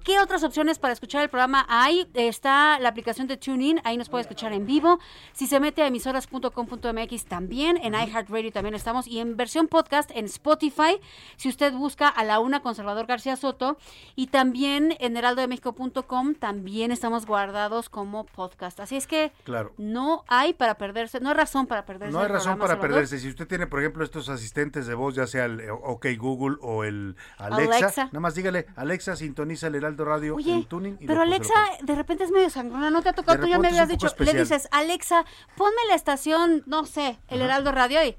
¿Qué 0.07 0.21
otras 0.21 0.45
opciones 0.45 0.79
para 0.79 0.93
escuchar 0.93 1.25
el 1.25 1.29
programa 1.29 1.67
hay? 1.69 2.09
Está 2.15 2.79
la 2.79 2.91
aplicación 2.91 3.27
de 3.27 3.37
TuneIn, 3.37 3.81
ahí 3.83 3.97
nos 3.97 4.09
puede 4.09 4.23
escuchar 4.23 4.53
en 4.53 4.65
vivo. 4.65 5.01
Si 5.33 5.49
se 5.49 5.59
mete 5.59 5.83
a 5.83 5.89
emisoras.com.mx 5.89 7.25
también, 7.25 7.77
en 7.83 7.95
iHeartRadio 7.95 8.53
también 8.53 8.77
estamos 8.77 9.09
y 9.09 9.19
en 9.19 9.37
versión 9.37 9.67
podcast 9.67 10.13
en 10.15 10.27
Spotify, 10.27 11.01
si 11.35 11.49
usted 11.49 11.73
busca 11.73 12.07
a 12.07 12.23
la 12.23 12.39
una 12.39 12.63
con 12.63 12.77
Salvador 12.77 13.07
García 13.07 13.35
Soto 13.35 13.79
y 14.15 14.29
también 14.29 14.97
en 15.01 15.17
heraldodemexico.com 15.17 16.35
también 16.37 16.93
estamos 16.93 17.27
guardados 17.27 17.89
como 17.89 18.27
podcast. 18.27 18.79
Así 18.79 18.95
es 18.95 19.09
que 19.09 19.33
claro. 19.43 19.73
no 19.77 20.25
hay 20.29 20.53
para 20.53 20.77
perderse, 20.77 21.19
no 21.19 21.31
hay 21.31 21.35
razón 21.35 21.67
para 21.67 21.85
perderse. 21.85 22.13
No 22.13 22.21
hay 22.21 22.29
razón 22.29 22.61
para 22.61 22.79
perderse. 22.79 23.19
Si 23.19 23.29
usted 23.29 23.49
tiene, 23.49 23.67
por 23.67 23.81
ejemplo, 23.81 24.05
estos 24.05 24.29
asistentes 24.29 24.87
de 24.87 24.95
voz, 24.95 25.17
ya 25.17 25.27
sea 25.27 25.47
el 25.47 25.59
eh, 25.59 25.71
OK 25.73 26.07
Google 26.17 26.59
o 26.61 26.85
el 26.85 27.17
Alexa, 27.39 27.77
Alexa. 27.77 28.05
nada 28.05 28.21
más 28.21 28.37
dígale, 28.37 28.69
Alexa, 28.77 29.17
sintoniza 29.17 29.67
el 29.67 29.75
Heraldo 29.75 29.96
Radio 30.05 30.35
Oye, 30.37 30.53
en 30.53 30.65
tuning. 30.65 30.97
y 31.01 31.07
pero 31.07 31.23
Alexa 31.23 31.55
de 31.83 31.95
repente 31.95 32.25
es 32.25 32.31
medio 32.31 32.51
sangrona, 32.51 32.91
¿no 32.91 33.03
te 33.03 33.09
ha 33.09 33.13
tocado? 33.13 33.41
Tú 33.41 33.47
ya 33.47 33.59
me 33.59 33.69
habías 33.69 33.89
dicho, 33.89 34.07
poco 34.09 34.25
le 34.25 34.31
especial. 34.33 34.59
dices, 34.61 34.69
Alexa, 34.73 35.25
ponme 35.57 35.81
la 35.89 35.95
estación, 35.95 36.63
no 36.67 36.85
sé, 36.85 37.19
el 37.29 37.41
Heraldo 37.43 37.73
Radio 37.73 38.05
y 38.05 38.17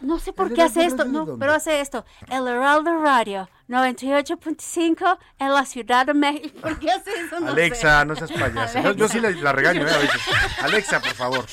no 0.00 0.18
sé 0.18 0.32
por 0.32 0.46
¿El 0.46 0.54
qué 0.54 0.62
hace 0.62 0.80
Heraldo 0.84 1.02
esto, 1.04 1.12
no, 1.26 1.38
pero 1.38 1.52
hace 1.52 1.80
esto, 1.80 2.06
el 2.30 2.48
Heraldo 2.48 3.02
Radio 3.02 3.48
98.5 3.68 5.18
en 5.38 5.52
la 5.52 5.64
Ciudad 5.64 6.06
de 6.06 6.14
México. 6.14 6.58
¿Por 6.60 6.78
qué 6.78 6.90
hace 6.90 7.10
eso? 7.20 7.38
No 7.40 7.48
Alexa, 7.48 8.00
sé. 8.00 8.06
no 8.06 8.16
seas 8.16 8.32
payasa. 8.32 8.80
Yo, 8.82 8.92
yo 8.92 9.08
sí 9.08 9.20
la, 9.20 9.30
la 9.30 9.52
regaño 9.52 9.86
¿eh? 9.86 9.90
a 9.92 9.98
veces. 9.98 10.20
Alexa, 10.62 11.00
por 11.00 11.12
favor. 11.14 11.44